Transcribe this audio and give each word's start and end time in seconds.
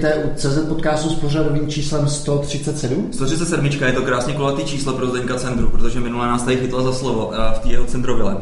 vítejte 0.00 0.24
u 0.24 0.34
CZ 0.34 0.68
podcastu 0.68 1.08
s 1.08 1.14
pořadovým 1.14 1.68
číslem 1.68 2.08
137. 2.08 3.08
137 3.12 3.66
je 3.86 3.92
to 3.92 4.02
krásně 4.02 4.34
kulatý 4.34 4.64
číslo 4.64 4.92
pro 4.92 5.06
Zdenka 5.06 5.34
Centru, 5.34 5.68
protože 5.68 6.00
minule 6.00 6.26
nás 6.26 6.42
tady 6.42 6.56
chytla 6.56 6.82
za 6.82 6.92
slovo 6.92 7.32
eh, 7.34 7.54
v 7.54 7.58
té 7.58 7.68
jeho 7.68 7.84
centrovile. 7.84 8.36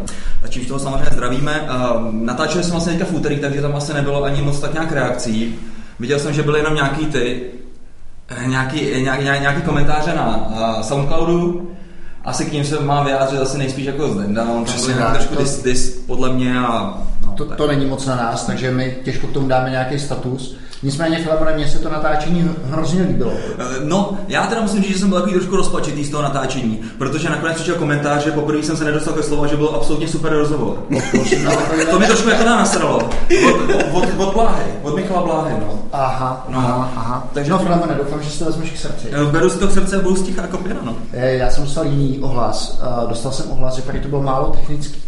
A 0.45 0.49
čímž 0.49 0.67
toho 0.67 0.81
samozřejmě 0.81 1.11
zdravíme. 1.13 1.69
Natáčeli 2.11 2.65
jsme 2.65 2.71
vlastně 2.71 2.93
teďka 2.93 3.07
v 3.07 3.15
úterý, 3.15 3.39
takže 3.39 3.63
tam 3.63 3.77
asi 3.77 3.95
nebylo 3.95 4.25
ani 4.25 4.43
moc 4.43 4.61
tak 4.61 4.73
nějak 4.73 4.93
reakcí. 4.93 5.55
Viděl 6.01 6.19
jsem, 6.19 6.33
že 6.33 6.43
byly 6.43 6.59
jenom 6.59 6.75
nějaký 6.75 7.07
ty, 7.07 7.41
eh, 8.29 8.47
nějaký, 8.47 8.81
nějaký, 9.03 9.25
nějaký 9.25 9.63
komentáře 9.63 10.15
na 10.15 10.53
Soundcloudu, 10.83 11.71
asi 12.25 12.45
k 12.45 12.53
ním 12.53 12.65
se 12.65 12.81
má 12.81 13.03
vyjádřit 13.03 13.39
asi 13.39 13.59
nejspíš 13.59 13.87
jako 13.87 14.09
Zdenda, 14.09 14.45
on 14.45 14.65
tam 14.65 14.77
byl 14.87 15.11
trošku 15.11 15.35
to, 15.35 15.43
dis, 15.43 15.63
dis, 15.63 16.05
podle 16.07 16.33
mě 16.33 16.59
a... 16.59 16.99
No, 17.27 17.33
to, 17.33 17.45
to, 17.45 17.67
není 17.67 17.87
moc 17.87 18.07
na 18.07 18.17
nás, 18.17 18.47
takže 18.47 18.71
my 18.71 18.97
těžko 19.05 19.27
k 19.27 19.33
tomu 19.33 19.49
dáme 19.49 19.71
nějaký 19.71 19.99
status. 19.99 20.59
Nicméně, 20.83 21.23
Filemone, 21.23 21.53
mně 21.55 21.69
se 21.69 21.79
to 21.79 21.91
natáčení 21.91 22.51
hrozně 22.65 23.03
líbilo. 23.03 23.33
Eh, 23.59 23.65
no, 23.85 24.19
já 24.29 24.47
teda 24.47 24.61
musím 24.61 24.83
říct, 24.83 24.93
že 24.93 24.99
jsem 24.99 25.09
byl 25.09 25.19
takový 25.19 25.35
trošku 25.35 25.57
rozpačitý 25.57 26.05
z 26.05 26.11
toho 26.11 26.23
natáčení, 26.23 26.81
protože 26.99 27.31
nakonec 27.31 27.57
přišel 27.57 27.75
komentář, 27.75 28.25
že 28.25 28.33
poprvé 28.33 28.63
jsem 28.63 28.77
se 28.77 28.85
nedostal 28.85 29.15
ke 29.15 29.23
slovo, 29.23 29.47
že 29.47 29.57
byl 29.57 29.73
absolutně 29.75 30.09
super 30.09 30.33
rozhovor. 30.33 30.83
No, 31.45 31.53
to 31.91 31.99
mi 31.99 32.07
trošku 32.07 32.29
jako 32.29 32.45
nasralo. 32.45 32.97
Od, 33.47 34.03
od, 34.03 34.09
od 34.19 34.33
Bláhy, 34.33 34.65
od 34.83 34.97
Michala 34.97 35.23
Bláhy, 35.23 35.55
no. 35.61 35.83
Aha, 35.93 36.47
no. 36.49 36.59
aha, 36.59 36.93
aha. 36.97 37.29
Takže 37.33 37.51
no, 37.51 37.59
Filemone, 37.59 37.95
doufám, 37.95 38.23
že 38.23 38.31
si 38.31 38.39
to 38.39 38.45
vezmeš 38.45 38.71
k 38.71 38.77
srdci. 38.77 39.09
Eh, 39.13 39.25
beru 39.25 39.51
si 39.51 39.59
to 39.59 39.69
k 39.69 39.73
srdci 39.73 39.97
a 39.97 40.01
budu 40.01 40.17
stichá 40.17 40.43
jako 40.43 40.59
pěna, 40.59 40.81
no. 40.85 40.97
Eh, 41.13 41.35
já 41.35 41.51
jsem 41.51 41.65
dostal 41.65 41.85
jiný 41.87 42.19
ohlas. 42.19 42.81
Dostal 43.09 43.33
jsem 43.33 43.51
ohlas, 43.51 43.75
že 43.75 43.83
to 43.83 44.09
bylo 44.09 44.23
málo 44.23 44.51
technický. 44.51 45.08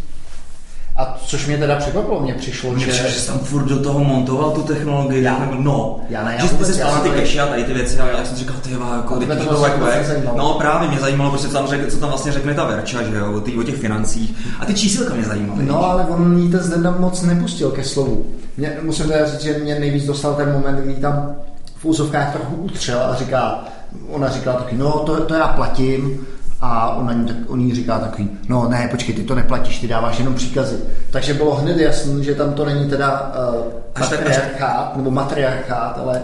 A 1.01 1.17
což 1.25 1.47
mě 1.47 1.57
teda 1.57 1.75
překvapilo, 1.75 2.19
mě 2.19 2.33
přišlo, 2.33 2.71
mě 2.71 2.85
že... 2.85 2.91
Přišlo, 2.91 3.09
že 3.09 3.19
jsi 3.19 3.27
tam 3.27 3.39
furt 3.39 3.65
do 3.65 3.83
toho 3.83 4.03
montoval 4.03 4.51
tu 4.51 4.61
technologii. 4.61 5.23
Já, 5.23 5.49
no, 5.59 5.99
já 6.09 6.23
ne, 6.23 6.35
já 6.39 6.41
že 6.41 6.73
spal 6.73 6.91
na 6.91 6.99
ty 6.99 7.09
keši 7.09 7.39
a 7.39 7.45
tady 7.45 7.63
ty 7.63 7.73
věci 7.73 7.99
a 7.99 8.07
já 8.07 8.25
jsem 8.25 8.37
říkal, 8.37 8.55
ty 8.61 8.71
jako, 8.71 9.15
ty 9.15 9.25
to, 9.25 9.55
to 9.55 9.65
jako 9.65 10.35
No 10.35 10.53
právě 10.53 10.87
mě 10.87 10.99
zajímalo, 10.99 11.31
protože 11.31 11.47
tam 11.47 11.67
řek, 11.67 11.91
co 11.91 11.97
tam 11.97 12.09
vlastně 12.09 12.31
řekne 12.31 12.53
ta 12.53 12.65
Verča, 12.65 13.03
že 13.03 13.15
jo, 13.15 13.33
o, 13.33 13.39
tý, 13.41 13.57
o 13.57 13.63
těch 13.63 13.75
financích. 13.75 14.35
A 14.59 14.65
ty 14.65 14.73
čísilka 14.73 15.13
mě 15.13 15.23
zajímaly. 15.23 15.65
No, 15.65 15.85
ale 15.85 16.05
on 16.05 16.37
jí 16.37 16.51
ten 16.51 16.59
Zdenda 16.59 16.95
moc 16.99 17.21
nepustil 17.21 17.71
ke 17.71 17.83
slovu. 17.83 18.25
Mě, 18.57 18.77
musím 18.81 19.07
teda 19.07 19.25
říct, 19.25 19.41
že 19.41 19.59
mě 19.59 19.79
nejvíc 19.79 20.05
dostal 20.05 20.33
ten 20.33 20.51
moment, 20.51 20.75
kdy 20.75 20.93
tam 20.93 21.35
v 21.77 21.85
úzovkách 21.85 22.33
trochu 22.33 22.55
utřel 22.55 22.99
a 22.99 23.15
říká, 23.15 23.63
ona 24.09 24.29
říkala 24.29 24.59
taky, 24.59 24.77
no 24.77 24.91
to, 24.91 25.25
to 25.25 25.33
já 25.33 25.47
platím, 25.47 26.27
a 26.61 26.95
on, 26.95 27.19
ní, 27.19 27.25
tak, 27.25 27.35
on 27.47 27.61
jí 27.61 27.75
říká 27.75 27.99
takový, 27.99 28.29
no 28.49 28.67
ne, 28.69 28.87
počkej, 28.91 29.15
ty 29.15 29.23
to 29.23 29.35
neplatíš, 29.35 29.79
ty 29.79 29.87
dáváš 29.87 30.19
jenom 30.19 30.33
příkazy. 30.33 30.77
Takže 31.11 31.33
bylo 31.33 31.55
hned 31.55 31.77
jasné, 31.77 32.23
že 32.23 32.35
tam 32.35 32.53
to 32.53 32.65
není 32.65 32.89
teda 32.89 33.31
uh, 33.53 33.99
matriarchát, 33.99 34.97
nebo 34.97 35.11
matriarchát, 35.11 35.97
ale 35.97 36.21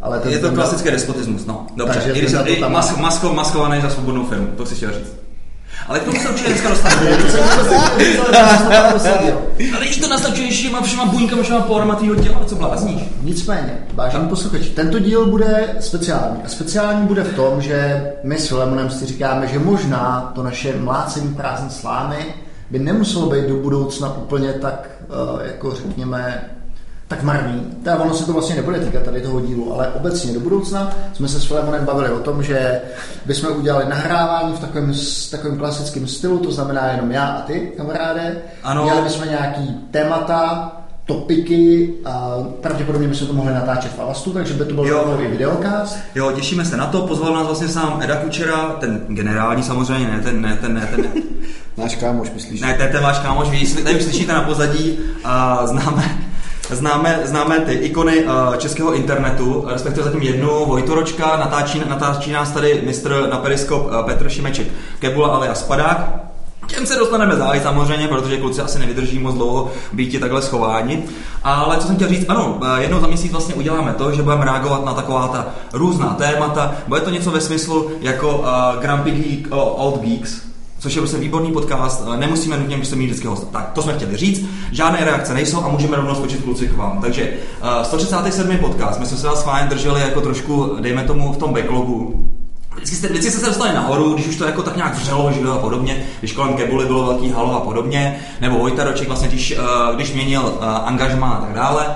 ale 0.00 0.20
je 0.28 0.38
to 0.38 0.50
klasický 0.50 0.90
despotismus, 0.90 1.46
no. 1.46 1.66
Dobře, 1.76 1.94
Takže 1.94 2.12
i 2.12 2.18
když 2.18 2.30
jsem 2.30 2.72
mas, 2.72 2.96
masko, 2.96 3.34
maskovaný 3.34 3.80
za 3.80 3.90
svobodnou 3.90 4.26
firmu, 4.26 4.46
to 4.56 4.66
si 4.66 4.74
chtěl 4.74 4.92
říct. 4.92 5.12
Ale 5.88 6.00
k 6.00 6.04
tomu 6.04 6.20
se 6.20 6.28
určitě 6.28 6.48
dneska 6.48 6.68
dostaneme. 6.68 7.16
Ale 9.76 9.86
i 9.86 10.00
to 10.00 10.08
naznačuješ 10.08 10.62
těma 10.62 10.82
všema 10.82 11.04
buňkama, 11.04 11.42
všema 11.42 11.60
porama 11.60 11.94
tvýho 11.94 12.16
těla, 12.16 12.44
co 12.46 12.54
blázníš. 12.54 13.02
Nicméně, 13.22 13.78
vážení 13.94 14.28
posluchači, 14.28 14.70
tento 14.70 14.98
díl 14.98 15.26
bude 15.26 15.76
speciální. 15.80 16.42
A 16.44 16.48
speciální 16.48 17.06
bude 17.06 17.24
v 17.24 17.36
tom, 17.36 17.62
že 17.62 18.10
my 18.24 18.38
s 18.38 18.48
Filemonem 18.48 18.90
si 18.90 19.06
říkáme, 19.06 19.46
že 19.46 19.58
možná 19.58 20.32
to 20.34 20.42
naše 20.42 20.76
mlácení 20.76 21.34
prázdné 21.34 21.70
slámy 21.70 22.34
by 22.70 22.78
nemuselo 22.78 23.26
být 23.30 23.44
do 23.48 23.56
budoucna 23.56 24.16
úplně 24.16 24.52
tak, 24.52 24.90
eh, 25.02 25.46
jako 25.46 25.74
řekněme, 25.74 26.50
tak 27.10 27.22
marný. 27.22 27.60
Teda 27.84 27.96
ono 27.96 28.14
se 28.14 28.26
to 28.26 28.32
vlastně 28.32 28.56
nebude 28.56 28.78
týkat 28.78 29.02
tady 29.02 29.20
toho 29.20 29.40
dílu, 29.40 29.74
ale 29.74 29.88
obecně 29.88 30.32
do 30.32 30.40
budoucna 30.40 30.92
jsme 31.12 31.28
se 31.28 31.40
s 31.40 31.44
Filemonem 31.44 31.84
bavili 31.84 32.10
o 32.10 32.18
tom, 32.18 32.42
že 32.42 32.80
bychom 33.26 33.56
udělali 33.56 33.84
nahrávání 33.88 34.52
v 34.52 34.60
takovém, 34.60 34.92
takovém 35.30 35.58
klasickém 35.58 36.06
stylu, 36.06 36.38
to 36.38 36.52
znamená 36.52 36.86
jenom 36.86 37.10
já 37.10 37.26
a 37.26 37.42
ty, 37.42 37.72
kamaráde. 37.76 38.36
Ano. 38.62 38.84
Měli 38.84 39.02
bychom 39.02 39.28
nějaký 39.28 39.76
témata, 39.90 40.72
topiky 41.06 41.94
a 42.04 42.36
pravděpodobně 42.60 43.08
bychom 43.08 43.26
to 43.26 43.32
mohli 43.32 43.54
natáčet 43.54 43.92
v 43.92 44.00
Alastu, 44.00 44.32
takže 44.32 44.54
by 44.54 44.64
to 44.64 44.74
byl 44.74 45.04
nový 45.06 45.26
videokast. 45.26 45.98
Jo, 46.14 46.32
těšíme 46.32 46.64
se 46.64 46.76
na 46.76 46.86
to. 46.86 47.06
Pozval 47.06 47.34
nás 47.34 47.46
vlastně 47.46 47.68
sám 47.68 48.02
Eda 48.02 48.16
Kučera, 48.16 48.76
ten 48.80 49.04
generální 49.08 49.62
samozřejmě, 49.62 50.08
ne 50.08 50.20
ten, 50.20 50.42
ne 50.42 50.58
ten, 50.60 50.74
ne 50.74 50.88
ten. 50.96 51.04
náš 51.76 51.94
kámoš, 51.96 52.30
myslíš? 52.34 52.60
Ne, 52.60 52.74
to 52.74 52.82
je 52.82 52.88
ten 52.88 53.02
váš 53.02 53.18
kámoš, 53.18 53.48
vy 53.48 53.82
tady 53.82 53.96
už 53.96 54.02
slyšíte 54.02 54.32
na 54.32 54.42
pozadí 54.42 54.98
a 55.24 55.66
známe, 55.66 56.29
známe, 56.72 57.20
známe 57.24 57.58
ty 57.58 57.72
ikony 57.72 58.24
uh, 58.24 58.56
českého 58.56 58.94
internetu, 58.94 59.64
respektive 59.68 60.04
zatím 60.04 60.22
jednu, 60.22 60.64
Vojtoročka, 60.66 61.36
natáčí, 61.36 61.82
natáčí 61.88 62.32
nás 62.32 62.50
tady 62.50 62.82
mistr 62.86 63.28
na 63.30 63.38
periskop 63.38 63.86
uh, 63.86 64.02
Petr 64.02 64.28
Šimeček, 64.28 64.66
Kebula 64.98 65.28
alias 65.28 65.60
Spadák, 65.60 66.30
Těm 66.74 66.86
se 66.86 66.96
dostaneme 66.96 67.36
záhy 67.36 67.60
samozřejmě, 67.60 68.08
protože 68.08 68.36
kluci 68.36 68.60
asi 68.60 68.78
nevydrží 68.78 69.18
moc 69.18 69.34
dlouho 69.34 69.70
být 69.92 70.20
takhle 70.20 70.42
schováni. 70.42 71.04
Ale 71.42 71.76
co 71.76 71.86
jsem 71.86 71.96
chtěl 71.96 72.08
říct, 72.08 72.24
ano, 72.28 72.60
eh, 72.62 72.82
jednou 72.82 73.00
za 73.00 73.06
měsíc 73.06 73.32
vlastně 73.32 73.54
uděláme 73.54 73.92
to, 73.92 74.12
že 74.12 74.22
budeme 74.22 74.44
reagovat 74.44 74.84
na 74.84 74.94
taková 74.94 75.28
ta 75.28 75.46
různá 75.72 76.14
témata. 76.14 76.74
Bude 76.86 77.00
to 77.00 77.10
něco 77.10 77.30
ve 77.30 77.40
smyslu 77.40 77.90
jako 78.00 78.38
uh, 78.38 78.46
Grumpy 78.80 79.10
Geek, 79.10 79.52
uh, 79.52 79.58
Old 79.58 80.00
Geeks, 80.00 80.49
což 80.80 80.94
je 80.94 81.00
prostě 81.00 81.18
výborný 81.18 81.52
podcast, 81.52 82.04
nemusíme 82.16 82.58
nutně 82.58 82.76
prostě 82.76 82.96
mít 82.96 83.06
vždycky 83.06 83.26
host. 83.26 83.50
Tak, 83.52 83.70
to 83.72 83.82
jsme 83.82 83.94
chtěli 83.94 84.16
říct, 84.16 84.44
žádné 84.72 85.04
reakce 85.04 85.34
nejsou 85.34 85.64
a 85.64 85.68
můžeme 85.68 85.96
rovnou 85.96 86.14
skočit 86.14 86.44
kluci 86.44 86.68
k 86.68 86.76
vám. 86.76 87.00
Takže 87.00 87.32
uh, 87.78 87.82
137. 87.82 88.58
podcast, 88.58 89.00
my 89.00 89.06
jsme 89.06 89.16
se 89.16 89.26
vás 89.26 89.44
fajn 89.44 89.68
drželi 89.68 90.00
jako 90.00 90.20
trošku, 90.20 90.76
dejme 90.80 91.02
tomu, 91.02 91.32
v 91.32 91.36
tom 91.36 91.52
backlogu, 91.52 92.26
Vždycky 92.74 92.96
jste, 92.96 93.08
vždycky 93.08 93.30
jste 93.30 93.40
se 93.40 93.46
dostali 93.46 93.74
nahoru, 93.74 94.14
když 94.14 94.26
už 94.26 94.36
to 94.36 94.44
jako 94.44 94.62
tak 94.62 94.76
nějak 94.76 94.94
vřelo, 94.94 95.32
že 95.32 95.40
a 95.48 95.58
podobně, 95.58 96.06
když 96.18 96.32
kolem 96.32 96.54
Kebuly 96.54 96.86
bylo 96.86 97.06
velký 97.06 97.30
halo 97.30 97.56
a 97.56 97.60
podobně, 97.60 98.20
nebo 98.40 98.58
Vojtaroček 98.58 99.08
vlastně, 99.08 99.28
když, 99.28 99.58
uh, 99.58 99.94
když 99.94 100.12
měnil 100.12 100.42
uh, 100.42 100.64
angažmá 100.64 101.30
a 101.30 101.40
tak 101.40 101.54
dále. 101.54 101.86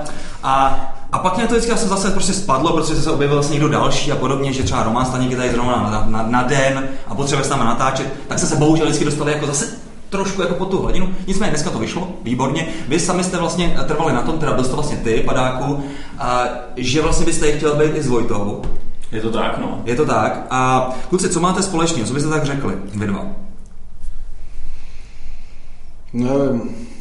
A 0.43 0.94
a 1.15 1.19
pak 1.19 1.37
mě 1.37 1.47
to 1.47 1.55
vždycky 1.55 1.79
se 1.79 1.89
zase 1.89 2.11
prostě 2.11 2.33
spadlo, 2.33 2.73
protože 2.73 3.03
se 3.03 3.11
objevil 3.11 3.37
vlastně 3.37 3.55
někdo 3.55 3.69
další 3.69 4.13
a 4.13 4.17
podobně, 4.17 4.53
že 4.53 4.63
třeba 4.63 4.83
Roman 4.83 5.07
Staník 5.07 5.31
je 5.31 5.37
tady 5.37 5.51
zrovna 5.51 5.73
na, 5.73 6.05
na, 6.09 6.31
na 6.31 6.43
den 6.43 6.89
a 7.07 7.15
potřebuje 7.15 7.45
se 7.45 7.51
tam 7.51 7.65
natáčet, 7.65 8.13
tak 8.29 8.39
se 8.39 8.47
se 8.47 8.57
bohužel 8.57 8.87
vždycky 8.87 9.05
dostali 9.05 9.33
jako 9.33 9.47
zase 9.47 9.67
trošku 10.11 10.43
jako 10.43 10.55
po 10.55 10.65
tu 10.65 10.83
hladinu. 10.83 11.15
Nicméně 11.27 11.51
dneska 11.51 11.71
to 11.71 11.79
vyšlo, 11.79 12.09
výborně. 12.23 12.67
Vy 12.89 13.01
sami 13.01 13.25
jste 13.25 13.39
vlastně 13.39 13.77
trvali 13.87 14.13
na 14.13 14.23
tom, 14.23 14.39
teda 14.39 14.53
byl 14.53 14.65
to 14.65 14.75
vlastně 14.75 14.97
ty, 14.97 15.23
padáku, 15.27 15.85
a, 16.19 16.45
že 16.77 17.03
vlastně 17.03 17.27
byste 17.27 17.53
chtěl 17.53 17.77
být 17.77 17.97
i 17.97 18.03
s 18.03 18.09
Vojtou. 18.09 18.63
Je 19.13 19.21
to 19.21 19.31
tak, 19.31 19.59
no. 19.59 19.83
Je 19.85 19.97
to 19.97 20.07
tak. 20.07 20.47
A 20.51 20.91
kluci, 21.09 21.29
co 21.29 21.41
máte 21.41 21.63
společného? 21.63 22.09
Co 22.09 22.15
byste 22.15 22.31
tak 22.31 22.45
řekli, 22.45 22.75
vy 22.95 23.07
dva? 23.07 23.27
Nevím. 26.13 26.94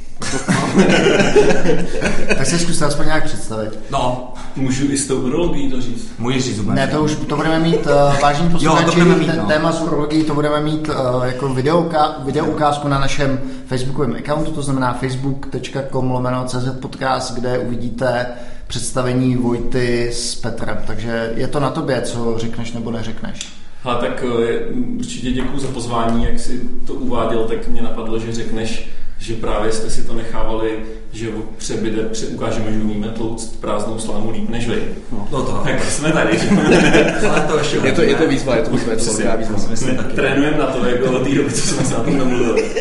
tak 2.38 2.46
se 2.46 2.60
zkuste 2.60 2.86
aspoň 2.86 3.06
nějak 3.06 3.24
představit. 3.24 3.80
No. 3.92 4.34
Můžu 4.56 4.92
i 4.92 4.98
s 4.98 5.08
tou 5.08 5.16
urologií 5.16 5.72
to 5.72 5.82
říct? 5.82 6.12
Můžeš 6.20 6.44
říct 6.44 6.66
Ne, 6.66 6.88
to 6.88 7.04
už 7.04 7.16
to 7.16 7.36
budeme 7.36 7.60
mít, 7.60 7.86
uh, 7.86 8.22
vážení 8.22 8.50
posluchači, 8.52 9.00
no. 9.38 9.46
téma 9.48 9.72
s 9.72 9.82
urologií, 9.82 10.24
to 10.24 10.34
budeme 10.34 10.62
mít 10.62 10.90
uh, 10.90 11.24
jako 11.24 11.50
videouka, 11.50 12.16
video 12.26 12.46
ukázku 12.46 12.88
na 12.88 13.00
našem 13.00 13.40
facebookovém 13.68 14.16
accountu, 14.20 14.52
to 14.52 14.62
znamená 14.62 14.94
facebook.com 14.94 16.12
lomeno 16.12 16.46
cz 16.48 16.80
podcast, 16.82 17.36
kde 17.36 17.60
uvidíte 17.60 18.26
představení 18.68 19.36
Vojty 19.36 20.10
s 20.14 20.36
Petrem. 20.36 20.78
Takže 20.88 21.34
je 21.36 21.48
to 21.48 21.60
na 21.60 21.70
tobě, 21.70 22.02
co 22.02 22.36
řekneš 22.38 22.72
nebo 22.72 22.92
neřekneš. 22.92 23.64
A 23.84 23.96
tak 23.96 24.24
eh, 24.24 24.66
určitě 25.00 25.32
děkuji 25.32 25.60
za 25.60 25.68
pozvání, 25.68 26.26
jak 26.26 26.40
si 26.40 26.62
to 26.88 26.94
uváděl, 26.94 27.44
tak 27.44 27.68
mě 27.68 27.82
napadlo, 27.82 28.20
že 28.20 28.34
řekneš, 28.34 28.90
že 29.24 29.34
právě 29.34 29.72
jste 29.72 29.90
si 29.90 30.04
to 30.04 30.14
nechávali, 30.14 30.80
že 31.12 31.28
přebyde, 31.58 32.04
pře, 32.04 32.26
ukážeme, 32.28 32.74
že 32.74 32.80
umíme 32.80 33.08
tlouct 33.08 33.62
prázdnou 33.62 34.00
slámu 34.00 34.32
líp 34.32 34.50
než 34.50 34.68
vy. 34.68 34.84
No, 35.12 35.28
no 35.32 35.44
to. 35.44 35.62
Tak 35.64 35.84
jsme 35.84 36.12
tady. 36.12 36.40
to 37.48 37.58
ještě 37.58 37.78
je, 37.78 37.92
to, 37.92 38.02
je 38.02 38.16
to 38.16 38.28
výzva, 38.28 38.56
je 38.56 38.62
to 38.62 38.72
výzva, 38.72 38.92
je 38.92 38.98
to 38.98 39.04
výzva. 39.04 39.36
výzva. 39.36 40.04
Trénujeme 40.16 40.58
na 40.58 40.66
to, 40.66 40.86
jako 40.86 41.12
od 41.12 41.24
té 41.24 41.36
doby, 41.36 41.52
co 41.52 41.68
jsme 41.68 41.86
se 41.86 41.94
na 41.94 42.04
tom 42.04 42.18
namluvili. 42.18 42.72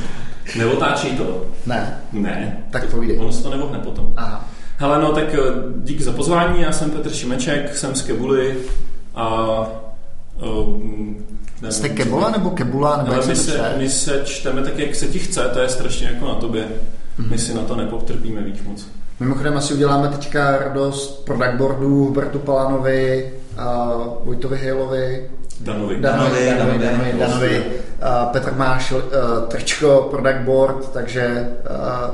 Neotáčí 0.56 1.16
to? 1.16 1.46
Ne. 1.66 2.00
Ne. 2.12 2.64
Tak 2.70 2.90
povídej. 2.90 3.18
Ono 3.18 3.32
se 3.32 3.42
to 3.42 3.50
nevohne 3.50 3.78
potom. 3.78 4.12
Aha. 4.16 4.48
Hele, 4.76 5.02
no 5.02 5.12
tak 5.12 5.34
eh, 5.34 5.38
díky 5.76 6.02
za 6.02 6.12
pozvání, 6.12 6.62
já 6.62 6.72
jsem 6.72 6.90
Petr 6.90 7.10
Šimeček, 7.12 7.76
jsem 7.76 7.94
z 7.94 8.02
Kebuly 8.02 8.56
a 9.14 9.56
um, 10.42 11.26
Jste 11.68 11.88
Kebula 11.88 12.30
nebo 12.30 12.50
Kebula? 12.50 12.96
Nebo 12.96 13.12
ale 13.12 13.26
my, 13.26 13.36
se, 13.36 13.74
my 13.76 13.90
se 13.90 14.20
čteme 14.24 14.62
tak, 14.62 14.78
jak 14.78 14.94
se 14.94 15.06
ti 15.06 15.18
chce, 15.18 15.50
to 15.52 15.60
je 15.60 15.68
strašně 15.68 16.06
jako 16.12 16.28
na 16.28 16.34
tobě. 16.34 16.64
Mm-hmm. 16.64 17.30
My 17.30 17.38
si 17.38 17.54
na 17.54 17.62
to 17.62 17.76
nepoptrpíme 17.76 18.40
víc 18.40 18.62
moc. 18.62 18.86
Mimochodem 19.20 19.56
asi 19.56 19.74
uděláme 19.74 20.08
teďka 20.08 20.58
radost 20.58 21.24
product 21.24 21.54
boardů 21.56 22.04
Hubertu 22.04 22.38
Palánovi, 22.38 23.32
a 23.58 23.92
Vojtovi 24.24 24.58
Hejlovi, 24.58 25.30
Danovi. 25.60 26.00
Danovi, 26.00 26.46
Danovi, 26.46 26.78
Danovi, 26.78 26.78
Danovi, 26.78 27.18
Danovi. 27.18 27.64
A 28.02 28.26
Petr 28.26 28.54
máš 28.54 28.92
uh, 28.92 29.00
tričko, 29.48 30.08
product 30.10 30.40
board, 30.44 30.92
takže 30.92 31.48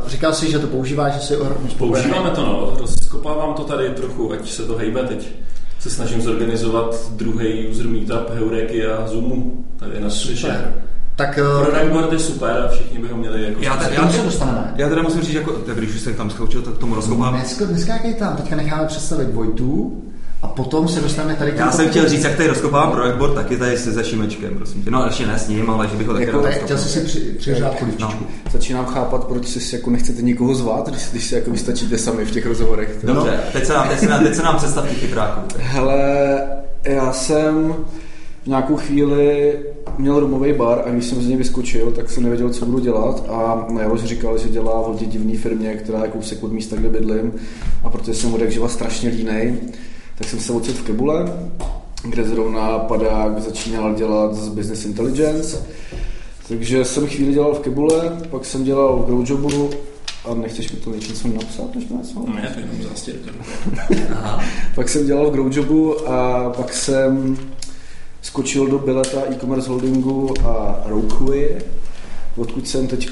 uh, 0.02 0.08
říkal 0.08 0.32
si, 0.32 0.50
že 0.50 0.58
to 0.58 0.66
používáš, 0.66 1.12
že 1.14 1.20
si 1.20 1.36
ohromně. 1.36 1.70
Používáme 1.78 2.30
to, 2.30 2.42
no. 2.42 2.76
Rozkopávám 2.78 3.54
to 3.54 3.64
tady 3.64 3.90
trochu, 3.90 4.32
ať 4.32 4.50
se 4.50 4.62
to 4.62 4.76
hejbe 4.76 5.02
teď. 5.02 5.28
Se 5.86 5.90
snažím 5.90 6.22
zorganizovat 6.22 7.12
druhý 7.12 7.68
user 7.68 7.88
meetup 7.88 8.30
Heureky 8.34 8.86
a 8.86 9.06
Zoomu. 9.06 9.64
Tady 9.76 10.00
na. 10.00 10.10
Super. 10.10 10.74
Tak 11.16 11.38
uh, 11.58 11.64
Product 11.64 11.92
board 11.92 12.12
je 12.12 12.18
super 12.18 12.64
a 12.64 12.68
všichni 12.68 12.98
by 12.98 13.08
ho 13.08 13.16
měli 13.16 13.42
jako... 13.42 13.62
Já, 13.62 13.76
te, 13.76 13.84
k 13.84 13.92
já, 13.92 14.10
se 14.10 14.22
dostaneme. 14.22 14.74
já 14.76 14.88
teda 14.88 15.02
musím 15.02 15.20
říct, 15.20 15.34
jako, 15.34 15.52
tak 15.52 15.76
když 15.76 15.94
už 15.94 16.00
se 16.00 16.12
tam 16.12 16.30
skoučil, 16.30 16.62
tak 16.62 16.78
tomu 16.78 16.94
rozkopám. 16.94 17.34
Dneska, 17.34 17.64
dneska 17.64 17.92
jaký 17.92 18.14
tam, 18.14 18.36
teďka 18.36 18.56
necháme 18.56 18.86
představit 18.86 19.32
Vojtu 19.32 20.02
a 20.42 20.48
potom 20.48 20.88
se 20.88 21.00
dostaneme 21.00 21.34
tady 21.34 21.52
k 21.52 21.56
Já 21.56 21.72
jsem 21.72 21.88
chtěl 21.88 22.08
říct, 22.08 22.24
jak 22.24 22.36
tady 22.36 22.48
rozkopávám 22.48 22.90
projekt 22.92 23.16
board, 23.16 23.34
taky 23.34 23.56
tady 23.56 23.78
se 23.78 24.04
Šimečkem, 24.04 24.54
prosím 24.54 24.82
tě. 24.82 24.90
No 24.90 25.04
ještě 25.04 25.26
ne 25.26 25.38
s 25.38 25.48
ním, 25.48 25.70
ale 25.70 25.88
že 25.88 25.96
bych 25.96 26.06
ho 26.06 26.12
taky 26.12 26.26
Jako- 26.26 26.40
Tak 26.40 26.54
chtěl 26.54 26.78
jsi 26.78 26.88
si 26.88 27.00
při, 27.00 27.20
přiřát 27.20 27.78
polivčičku. 27.78 28.24
No. 28.24 28.50
Začínám 28.52 28.86
chápat, 28.86 29.24
proč 29.24 29.46
si 29.46 29.76
jako 29.76 29.90
nechcete 29.90 30.22
nikoho 30.22 30.54
zvát, 30.54 30.88
když, 30.88 31.10
když 31.10 31.24
si 31.24 31.34
jako 31.34 31.50
vystačíte 31.50 31.98
sami 31.98 32.24
v 32.24 32.30
těch 32.30 32.46
rozhovorech. 32.46 32.98
To- 33.00 33.06
Dobře, 33.06 33.40
teď 33.52 33.64
se 33.66 33.72
nám, 33.72 33.88
teď 33.88 33.98
se 33.98 34.06
nám, 34.08 34.24
teď 34.24 34.34
se 34.34 34.42
nám 34.42 34.56
představ 34.56 34.88
těch 34.88 34.98
chytráků. 34.98 35.40
Hele, 35.58 35.98
já 36.84 37.12
jsem 37.12 37.74
v 38.42 38.46
nějakou 38.48 38.76
chvíli 38.76 39.58
měl 39.98 40.20
rumový 40.20 40.52
bar 40.52 40.82
a 40.86 40.90
když 40.90 41.04
jsem 41.04 41.22
z 41.22 41.26
něj 41.26 41.36
vyskočil, 41.36 41.90
tak 41.92 42.10
jsem 42.10 42.22
nevěděl, 42.22 42.50
co 42.50 42.66
budu 42.66 42.78
dělat 42.78 43.24
a 43.28 43.66
Jaroš 43.80 44.04
říkal, 44.04 44.38
že 44.38 44.48
dělá 44.48 44.82
v 44.82 44.84
hodně 44.84 45.06
divné 45.06 45.38
firmě, 45.38 45.74
která 45.74 46.02
je 46.04 46.08
kousek 46.10 46.42
od 46.42 46.52
místa, 46.52 46.76
kde 46.76 46.88
bydlím 46.88 47.32
a 47.84 47.90
protože 47.90 48.14
jsem 48.14 48.34
od 48.34 48.40
jak 48.40 48.52
živa 48.52 48.68
strašně 48.68 49.10
línej, 49.10 49.54
tak 50.18 50.28
jsem 50.28 50.40
se 50.40 50.52
ocitl 50.52 50.78
v 50.78 50.82
Kebule, 50.82 51.48
kde 52.04 52.24
zrovna 52.24 52.78
padák 52.78 53.42
začínal 53.42 53.94
dělat 53.94 54.34
z 54.34 54.48
Business 54.48 54.84
Intelligence. 54.84 55.66
Takže 56.48 56.84
jsem 56.84 57.06
chvíli 57.06 57.32
dělal 57.32 57.54
v 57.54 57.60
Kebule, 57.60 58.18
pak 58.30 58.44
jsem 58.44 58.64
dělal 58.64 58.96
v 58.96 59.06
Growjobu 59.06 59.70
a 60.24 60.34
nechceš 60.34 60.72
mi 60.72 60.78
to 60.78 60.90
něco 60.90 61.28
napsat, 61.28 61.74
než 61.74 61.88
mi 61.88 61.96
něco? 61.96 62.24
Ne, 62.34 62.50
to 62.54 62.60
je 62.60 62.66
jenom 62.66 62.82
zástěrka. 62.82 63.30
Pak 64.74 64.88
jsem 64.88 65.06
dělal 65.06 65.30
v 65.30 65.32
Growjobu 65.32 66.08
a 66.08 66.50
pak 66.50 66.74
jsem 66.74 67.36
skočil 68.22 68.66
do 68.66 68.78
Bileta 68.78 69.20
e-commerce 69.30 69.68
holdingu 69.68 70.34
a 70.44 70.82
Rokeway, 70.86 71.56
odkud 72.36 72.68
jsem 72.68 72.86
teď 72.86 73.10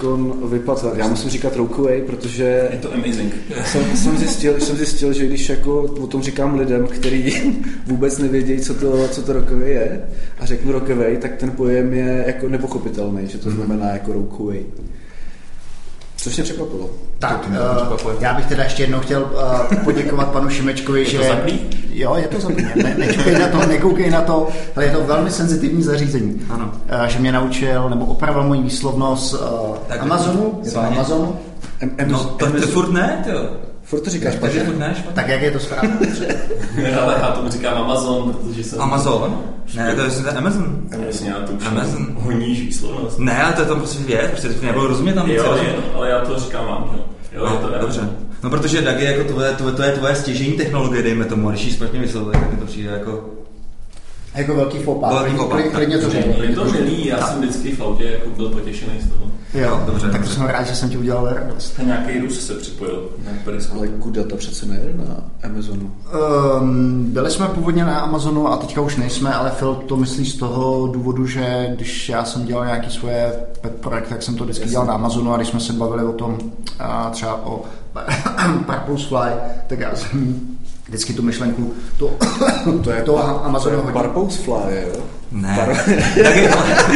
vypadl. 0.51 0.93
Já 0.97 1.09
musím 1.09 1.31
říkat 1.31 1.57
Rokeway, 1.57 2.03
protože 2.03 2.69
Je 2.73 2.79
to 2.79 2.95
amazing. 2.95 3.35
jsem, 3.65 3.97
jsem, 3.97 4.17
zjistil, 4.19 4.61
jsem 4.61 4.77
zjistil, 4.77 5.13
že 5.13 5.27
když 5.27 5.49
jako 5.49 5.83
o 5.83 6.07
tom 6.07 6.23
říkám 6.23 6.59
lidem, 6.59 6.87
kteří 6.87 7.35
vůbec 7.87 8.19
nevědějí, 8.19 8.61
co 8.61 8.75
to, 8.75 9.09
co 9.09 9.23
to 9.23 9.33
Rockaway 9.33 9.71
je, 9.71 10.03
a 10.39 10.47
řeknu 10.47 10.73
Rockaway, 10.73 11.17
tak 11.17 11.37
ten 11.37 11.51
pojem 11.51 11.95
je 11.95 12.25
jako 12.27 12.49
nepochopitelný, 12.49 13.27
že 13.27 13.39
to 13.39 13.51
znamená 13.51 13.87
jako 13.87 14.13
Rokeway. 14.13 14.65
Což 16.25 16.37
mě 16.37 16.45
překvapilo. 16.45 16.91
Tak, 17.19 17.49
mě 17.49 17.59
uh, 17.59 18.13
já 18.21 18.35
bych 18.35 18.47
teda 18.47 18.65
ještě 18.65 18.83
jednou 18.83 19.01
chtěl 19.01 19.23
uh, 19.23 19.85
poděkovat 19.85 20.29
panu 20.29 20.49
Šimečkovi, 20.51 21.01
Je 21.01 21.07
že... 21.07 21.19
to 21.19 21.25
zaplý? 21.25 21.61
Jo, 21.93 22.15
je 22.15 22.29
to 22.29 22.41
zaplý. 22.41 22.65
Ne, 22.83 22.95
nečekej 22.99 23.39
na 23.39 23.49
to, 23.49 23.67
nekoukej 23.67 24.11
na 24.11 24.21
to, 24.21 24.49
ale 24.77 24.85
je 24.85 24.91
to 24.91 25.05
velmi 25.05 25.31
senzitivní 25.31 25.83
zařízení. 25.83 26.41
Ano. 26.51 26.65
Uh, 27.01 27.07
že 27.07 27.19
mě 27.19 27.33
naučil, 27.33 27.91
nebo 27.91 28.05
opravil 28.05 28.43
moji 28.45 28.63
výslovnost 28.63 29.35
uh, 29.35 29.41
Tak- 29.89 30.03
Amazonu, 30.03 30.61
je 30.65 30.71
to. 30.71 30.81
Amazonu. 30.81 31.37
Em, 31.81 31.91
em, 31.99 32.11
No, 32.11 32.25
to, 32.25 32.51
to 32.61 32.67
furt 32.67 32.93
ne, 32.93 33.25
jo. 33.33 33.49
Furt 33.95 34.05
to 34.05 34.11
říkáš 34.11 34.35
Takže 34.41 34.61
špatně. 34.61 34.79
ne. 34.79 34.95
Tak 35.15 35.29
jak 35.29 35.43
je 35.43 35.51
to 35.51 35.59
správně? 35.59 35.91
Ale 37.03 37.15
já 37.21 37.31
tomu 37.31 37.51
říkám 37.51 37.79
Amazon, 37.83 38.33
protože 38.33 38.65
jsem... 38.65 38.81
Amazon? 38.81 39.41
Ne, 39.77 39.95
to 39.95 40.01
je 40.01 40.11
to 40.11 40.29
je 40.29 40.33
Amazon. 40.35 40.81
Jasně, 41.07 41.31
já 41.31 41.47
to 41.47 41.53
už 41.53 41.67
Amazon. 41.67 42.07
honíš 42.21 42.61
výslovnost. 42.61 43.19
Ne, 43.19 43.43
ale 43.43 43.53
to 43.53 43.61
je 43.61 43.67
tam 43.67 43.79
prostě 43.79 44.03
věc, 44.05 44.31
prostě 44.31 44.49
teď 44.49 44.63
nebylo 44.63 44.87
rozumět 44.87 45.13
tam 45.15 45.29
nic. 45.29 45.37
Jo, 45.37 45.59
je, 45.63 45.75
ale 45.95 46.11
já 46.11 46.21
to 46.21 46.39
říkám 46.41 46.67
vám, 46.67 46.91
že? 46.93 46.99
Jo, 47.39 47.45
je 47.53 47.59
to 47.59 47.71
No, 47.71 47.79
dobře. 47.81 48.01
No 48.43 48.51
protože 48.51 48.83
DAG 48.83 49.01
je 49.01 49.13
jako 49.13 49.29
tvoje, 49.33 49.53
tvoje, 49.53 49.75
to 49.75 49.83
je 49.83 49.93
tvoje 49.93 50.15
stěžení 50.15 50.53
technologie, 50.53 51.03
dejme 51.03 51.25
tomu, 51.25 51.49
a 51.49 51.51
když 51.51 51.65
ji 51.65 51.73
špatně 51.73 52.01
vyslovuje, 52.01 52.33
tak 52.33 52.51
mi 52.53 52.57
to 52.59 52.67
přijde 52.67 52.91
jako... 52.91 53.25
jako 54.35 54.55
velký 54.55 54.79
fopa. 54.79 55.09
Velký 55.15 55.37
fopa, 55.37 55.57
Klidně- 55.73 55.99
to 55.99 56.03
tak. 56.03 56.13
řekni. 56.13 56.47
Je 56.47 56.55
to 56.55 56.65
milý, 56.65 57.07
já 57.07 57.27
jsem 57.27 57.41
vždycky 57.41 57.73
v 57.77 57.81
autě 57.83 58.05
jako 58.05 58.31
byl 58.37 58.49
potěšený 58.49 59.01
z 59.01 59.09
toho. 59.09 59.25
Jo, 59.55 59.81
Dobře, 59.87 60.11
tak 60.11 60.23
to 60.23 60.29
jsem 60.29 60.43
rád, 60.47 60.63
že 60.63 60.75
jsem 60.75 60.91
ti 60.91 60.99
udělal 60.99 61.29
radost. 61.35 61.75
A 61.81 61.83
nějaký 61.83 62.19
Rus 62.21 62.47
se 62.47 62.55
připojil. 62.55 63.09
Ale 63.75 63.89
Kuda 63.89 64.25
to 64.25 64.37
přece 64.37 64.67
nejde 64.67 64.95
na 64.95 65.17
Amazonu. 65.43 65.91
Um, 66.61 67.05
byli 67.13 67.31
jsme 67.31 67.47
původně 67.47 67.85
na 67.85 67.99
Amazonu 68.01 68.49
a 68.49 68.57
teďka 68.57 68.81
už 68.81 68.97
nejsme, 68.97 69.35
ale 69.35 69.51
Phil 69.51 69.75
to 69.75 69.97
myslí 69.97 70.27
z 70.27 70.37
toho 70.37 70.87
důvodu, 70.87 71.27
že 71.27 71.69
když 71.77 72.09
já 72.09 72.25
jsem 72.25 72.45
dělal 72.45 72.65
nějaký 72.67 72.91
svoje 72.91 73.33
pet 73.61 73.75
projekt, 73.75 74.09
tak 74.09 74.23
jsem 74.23 74.37
to 74.37 74.45
vždycky 74.45 74.69
dělal 74.69 74.87
na 74.87 74.95
Amazonu 74.95 75.33
a 75.33 75.37
když 75.37 75.49
jsme 75.49 75.61
se 75.61 75.73
bavili 75.73 76.05
o 76.05 76.13
tom 76.13 76.39
a 76.79 77.11
třeba 77.11 77.47
o 77.47 77.63
Purpose 78.67 79.07
Fly, 79.09 79.31
tak 79.67 79.81
já 79.81 79.97
jsem 79.97 80.41
vždycky 80.89 81.13
tu 81.13 81.23
myšlenku 81.23 81.75
to, 81.99 82.11
to 82.85 82.91
je 82.91 83.03
to 83.03 83.19
Amazonu 83.45 83.83
hodil. 83.83 84.03
Purpose 84.03 84.43
Fly, 84.43 84.89
jo? 84.89 85.03
Ne. 85.35 85.59
Tak 86.25 86.37
je, 86.37 86.51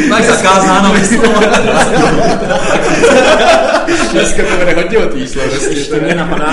máš 0.09 0.25
zakázáno 0.25 0.93
vyslovovat. 0.95 1.59
Dneska 4.13 4.43
povede 4.43 4.75
hodně 4.75 4.99
o 4.99 5.15
výslov, 5.15 5.71
Ještě 5.71 6.01
mě 6.01 6.15
napadá, 6.15 6.53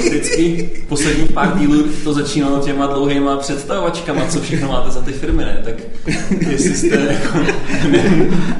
vždycky 0.00 0.70
posledních 0.88 1.32
pár 1.32 1.58
dílů 1.58 1.84
to 2.04 2.12
začínalo 2.12 2.58
těma 2.58 2.86
dlouhýma 2.86 3.36
představovačkama, 3.36 4.26
co 4.28 4.40
všechno 4.40 4.68
máte 4.68 4.90
za 4.90 5.00
ty 5.00 5.12
firmy, 5.12 5.44
ne? 5.44 5.60
Tak 5.64 5.74
jestli 6.50 6.74
jste 6.74 6.96
jako... 6.96 7.38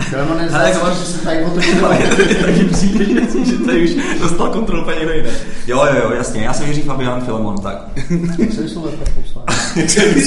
Filemone, 0.01 0.49
Ale 0.55 0.65
jak 0.65 0.75
zdá 0.75 0.81
se, 0.81 0.91
máš- 0.91 0.99
že 0.99 1.05
se 1.05 1.19
tady 1.25 1.45
otočil. 1.45 1.89
Mně 2.53 2.65
přijde, 2.73 3.05
že, 3.05 3.45
že 3.51 3.59
tady 3.67 3.85
už 3.85 3.91
dostal 4.21 4.51
kontrolu 4.51 4.83
úplně 4.83 4.97
někdo 4.99 5.13
jiný. 5.13 5.29
Jo, 5.67 5.85
jo, 5.95 6.01
jo, 6.05 6.11
jasně, 6.17 6.43
já 6.43 6.53
jsem 6.53 6.67
Jiří 6.69 6.83
Fabián 6.83 7.21
Filemon, 7.21 7.59
tak. 7.59 7.77
Jak 8.39 8.53
se 8.53 8.63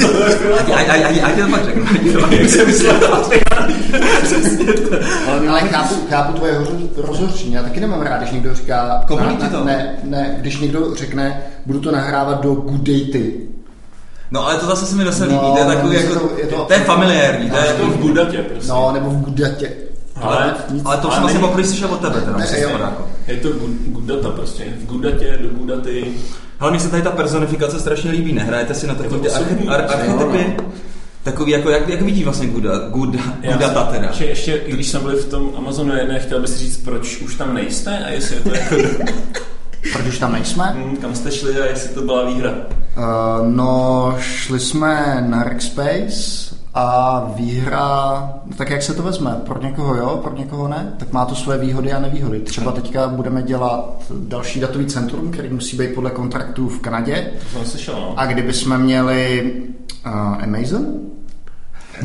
to 0.02 1.52
pak 1.52 1.66
řeknu. 1.66 1.84
Jak 2.32 2.50
jsem 2.50 2.68
myslel, 2.68 2.96
Ale 5.50 5.62
chápu, 5.62 5.96
chápu 6.10 6.34
tvoje 6.34 6.60
hoř- 6.60 6.90
rozhořčení. 7.08 7.54
Já 7.54 7.64
taky 7.64 7.80
nemám 7.80 8.02
rád, 8.02 8.18
když 8.18 8.32
někdo 8.32 8.56
říká... 8.56 9.04
Komu 9.08 9.36
ti 9.38 9.48
to? 9.48 9.64
Ne, 9.64 9.96
ne, 10.04 10.36
když 10.40 10.60
někdo 10.60 10.96
řekne, 10.96 11.42
budu 11.66 11.80
to 11.80 11.92
nahrávat 11.92 12.42
do 12.42 12.54
good 12.54 12.82
datey. 12.82 13.34
No 14.32 14.46
ale 14.48 14.56
to 14.58 14.66
zase 14.66 14.86
se 14.86 14.96
mi 14.96 15.04
zase 15.04 15.26
No, 15.26 15.32
líbí, 15.32 15.52
to 15.54 15.58
je 15.60 15.66
takový 15.66 15.90
mně 15.90 16.00
se 16.00 16.06
jako, 16.06 16.20
to- 16.28 16.38
je 16.40 16.48
to- 16.48 16.66
to 16.66 16.74
je 16.74 16.80
familiární, 16.80 17.50
to 17.50 17.58
je 17.58 17.66
je, 17.66 17.74
to 17.74 17.86
v 17.88 17.96
Budatě 17.98 18.38
prostě. 18.38 18.70
No, 18.70 18.92
nebo 18.94 19.10
v 19.10 19.18
good 19.22 19.34
datě. 19.34 19.72
Ale, 20.22 20.38
ale 20.38 20.54
to 20.76 20.82
ale 20.86 20.98
jsem 21.02 21.22
vlastně 21.22 21.28
není- 21.28 21.40
poprvé 21.48 21.68
slyšel 21.68 21.90
od 21.94 22.02
tebe, 22.02 22.22
teda, 22.22 22.38
Ne, 22.38 22.48
jako. 22.60 23.08
Je 23.28 23.38
to 23.38 23.50
good, 23.50 23.70
good 23.88 24.04
data 24.04 24.30
prostě. 24.30 24.64
V 24.80 24.86
Gudatě, 24.86 25.38
do 25.42 25.50
Gudaty. 25.50 26.06
Hele, 26.64 26.72
mně 26.72 26.80
se 26.80 26.90
tady 26.90 27.04
ta 27.04 27.12
personifikace 27.12 27.80
strašně 27.80 28.12
líbí, 28.12 28.34
nehrajete 28.34 28.74
si 28.74 28.88
na 28.88 28.96
takové 28.96 29.20
ty 29.20 29.30
osobní. 29.30 29.68
archy- 29.68 29.70
ar- 29.70 29.86
archetypy? 29.92 30.56
Takový, 31.24 31.52
jako, 31.52 31.70
jak, 31.70 31.90
jak 31.90 32.02
vidí 32.02 32.24
vlastně 32.24 32.48
Guda, 32.48 32.78
Guda, 32.90 33.20
Gudata 33.54 33.84
teda. 33.84 34.08
Ještě, 34.08 34.26
ještě, 34.26 34.62
když 34.68 34.90
jsme 34.90 35.00
byli 35.00 35.16
v 35.16 35.26
tom 35.30 35.50
Amazonu 35.58 35.96
jedné, 35.96 36.20
chtěl 36.20 36.40
bych 36.42 36.50
si 36.50 36.58
říct, 36.58 36.78
proč 36.78 37.18
už 37.22 37.36
tam 37.36 37.54
nejste 37.54 37.98
a 38.06 38.10
jestli 38.10 38.36
je 38.36 38.42
to 38.42 38.56
jako, 38.56 38.76
Proč 39.94 40.06
už 40.08 40.20
tam 40.20 40.32
nejsme? 40.32 40.74
hm, 40.78 40.98
kam 40.98 41.16
jste 41.16 41.32
šli 41.32 41.62
a 41.62 41.66
jestli 41.66 41.90
to 41.90 42.02
byla 42.02 42.26
výhra. 42.26 42.52
Uh, 42.98 43.48
no, 43.48 44.16
šli 44.20 44.60
jsme 44.60 45.24
na 45.28 45.44
Rackspace 45.44 46.56
a 46.74 47.20
výhra, 47.36 48.34
tak 48.58 48.70
jak 48.70 48.84
se 48.84 48.94
to 48.94 49.04
vezme? 49.04 49.42
Pro 49.46 49.62
někoho 49.62 49.96
jo, 49.96 50.20
pro 50.24 50.36
někoho 50.36 50.68
ne? 50.68 50.94
Tak 50.98 51.12
má 51.12 51.26
to 51.26 51.36
své 51.36 51.58
výhody 51.58 51.94
a 51.94 52.00
nevýhody. 52.00 52.40
Třeba 52.40 52.72
teďka 52.72 53.08
budeme 53.08 53.44
dělat 53.44 54.04
další 54.20 54.60
datový 54.60 54.86
centrum, 54.86 55.32
který 55.32 55.50
musí 55.50 55.78
být 55.78 55.94
podle 55.96 56.10
kontraktů 56.10 56.70
v 56.70 56.80
Kanadě. 56.80 57.32
To 57.40 57.58
jsem 57.58 57.66
slyšel, 57.66 57.96
no. 57.96 58.14
A 58.18 58.26
kdyby 58.26 58.54
jsme 58.54 58.78
měli 58.78 59.54
uh, 60.06 60.12
Amazon, 60.44 60.86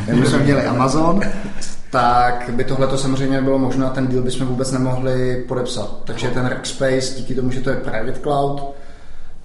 kdyby 0.07 0.27
jsme 0.27 0.39
měli 0.39 0.63
Amazon, 0.63 1.21
tak 1.91 2.51
by 2.53 2.65
tohle 2.65 2.87
to 2.87 2.99
samozřejmě 2.99 3.37
nebylo 3.37 3.59
možné 3.59 3.87
a 3.87 3.91
ten 3.91 4.07
deal 4.07 4.23
bychom 4.23 4.47
vůbec 4.47 4.73
nemohli 4.73 5.45
podepsat. 5.49 5.91
Takže 6.05 6.29
ten 6.29 6.47
Rackspace, 6.47 7.15
díky 7.17 7.35
tomu, 7.35 7.51
že 7.51 7.61
to 7.61 7.71
je 7.71 7.77
private 7.77 8.21
cloud, 8.21 8.75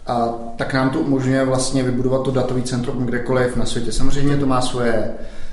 a 0.07 0.33
tak 0.55 0.73
nám 0.73 0.89
to 0.89 0.99
umožňuje 0.99 1.45
vlastně 1.45 1.83
vybudovat 1.83 2.23
to 2.23 2.31
datový 2.31 2.63
centrum 2.63 3.05
kdekoliv 3.05 3.55
na 3.55 3.65
světě. 3.65 3.91
Samozřejmě 3.91 4.37
to 4.37 4.45
má 4.45 4.61
svoje 4.61 5.11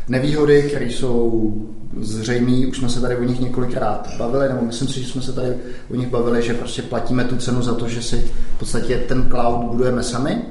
nevýhody, 0.08 0.62
které 0.62 0.84
jsou 0.84 1.52
zřejmé, 2.00 2.66
už 2.66 2.78
jsme 2.78 2.88
se 2.88 3.00
tady 3.00 3.16
o 3.16 3.24
nich 3.24 3.40
několikrát 3.40 4.08
bavili, 4.18 4.48
nebo 4.48 4.62
myslím 4.62 4.88
si, 4.88 5.02
že 5.02 5.12
jsme 5.12 5.22
se 5.22 5.32
tady 5.32 5.54
o 5.90 5.94
nich 5.94 6.08
bavili, 6.08 6.42
že 6.42 6.54
prostě 6.54 6.82
platíme 6.82 7.24
tu 7.24 7.36
cenu 7.36 7.62
za 7.62 7.74
to, 7.74 7.88
že 7.88 8.02
si 8.02 8.16
v 8.56 8.58
podstatě 8.58 8.96
ten 8.96 9.30
cloud 9.30 9.64
budujeme 9.70 10.02
sami. 10.02 10.42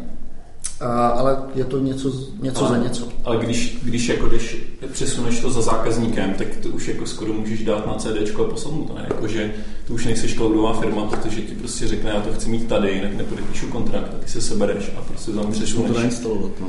Ale 0.88 1.38
je 1.56 1.66
to 1.66 1.80
něco, 1.80 2.12
něco 2.42 2.66
ale, 2.66 2.78
za 2.78 2.84
něco. 2.84 3.08
Ale 3.26 3.38
když, 3.38 3.80
když 3.84 4.10
jako 4.10 4.28
když 4.28 4.58
přesuneš 4.92 5.40
to 5.40 5.52
za 5.52 5.62
zákazníkem, 5.62 6.34
tak 6.34 6.48
to 6.56 6.70
už 6.70 6.88
jako 6.88 7.06
skoro 7.06 7.34
můžeš 7.34 7.64
dát 7.64 7.88
na 7.88 7.94
CD 7.94 8.40
a 8.40 8.44
poslat 8.44 8.74
mu 8.74 8.84
to, 8.86 8.94
ne? 8.94 9.06
Jako, 9.10 9.28
že 9.28 9.54
ty 9.88 9.94
už 9.94 10.06
nejsi 10.06 10.28
cloudová 10.28 10.74
firma, 10.74 11.06
protože 11.06 11.42
ti 11.42 11.56
prostě 11.56 11.88
řekne, 11.88 12.12
já 12.12 12.22
to 12.22 12.34
chci 12.34 12.50
mít 12.50 12.68
tady, 12.68 12.92
jinak 12.92 13.14
nepodepíšu 13.14 13.68
kontrakt 13.68 14.12
a 14.14 14.24
ty 14.24 14.32
se 14.32 14.42
sebereš 14.42 14.92
a 14.98 15.02
prostě 15.02 15.32
tam 15.32 15.52
přesuneš. 15.52 15.92
to 15.92 15.98
nainstalovat, 15.98 16.52
no. 16.62 16.68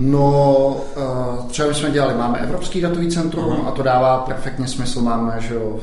No, 0.00 0.76
třeba 1.48 1.68
my 1.68 1.74
jsme 1.74 1.90
dělali, 1.90 2.14
máme 2.14 2.38
Evropský 2.38 2.80
datový 2.80 3.10
centrum 3.10 3.52
Aha. 3.52 3.62
a 3.68 3.70
to 3.70 3.82
dává 3.82 4.18
perfektně 4.18 4.68
smysl. 4.68 5.00
Máme 5.00 5.36
že 5.40 5.54
jo, 5.54 5.80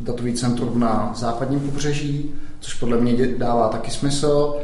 datový 0.00 0.34
centrum 0.34 0.80
na 0.80 1.12
západním 1.16 1.60
pobřeží, 1.60 2.30
což 2.66 2.74
podle 2.74 2.96
mě 2.96 3.26
dává 3.26 3.68
taky 3.68 3.90
smysl. 3.90 4.54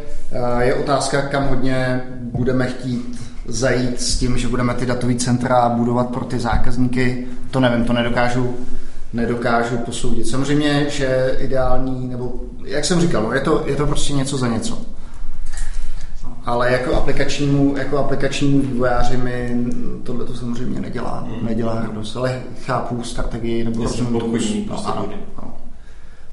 Je 0.60 0.74
otázka, 0.74 1.22
kam 1.22 1.48
hodně 1.48 2.02
budeme 2.22 2.66
chtít 2.66 3.20
zajít 3.46 4.00
s 4.00 4.18
tím, 4.18 4.38
že 4.38 4.48
budeme 4.48 4.74
ty 4.74 4.86
datové 4.86 5.14
centra 5.14 5.68
budovat 5.68 6.08
pro 6.10 6.24
ty 6.24 6.38
zákazníky. 6.38 7.26
To 7.50 7.60
nevím, 7.60 7.84
to 7.84 7.92
nedokážu, 7.92 8.56
nedokážu 9.12 9.76
posoudit. 9.78 10.26
Samozřejmě, 10.26 10.86
že 10.88 11.36
ideální, 11.38 12.08
nebo 12.08 12.32
jak 12.64 12.84
jsem 12.84 13.00
říkal, 13.00 13.22
no, 13.22 13.32
je, 13.32 13.40
to, 13.40 13.62
je 13.66 13.76
to 13.76 13.86
prostě 13.86 14.12
něco 14.12 14.36
za 14.36 14.48
něco 14.48 14.78
ale 16.44 16.72
jako 16.72 16.94
aplikačnímu, 16.94 17.76
jako 17.76 17.98
aplikačnímu 17.98 18.60
vývojáři 18.60 19.16
mi 19.16 19.64
tohle 20.02 20.24
to 20.24 20.34
samozřejmě 20.34 20.80
nedělá, 20.80 21.26
mm. 21.28 21.46
nedělá 21.46 21.74
radost, 21.74 22.16
ale 22.16 22.42
chápu 22.64 23.02
strategii 23.02 23.64
nebo 23.64 23.82
rozumím 23.82 24.20
tomu. 24.20 24.36
No, 24.68 24.86
ano, 24.86 25.08
ano. 25.36 25.54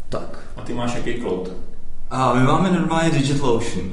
Tak. 0.10 0.38
A 0.60 0.62
ty 0.62 0.74
máš 0.74 0.96
jaký 0.96 1.22
cloud? 1.22 1.51
A 2.12 2.34
my 2.34 2.44
máme 2.44 2.72
normálně 2.72 3.10
DigitalOcean. 3.10 3.86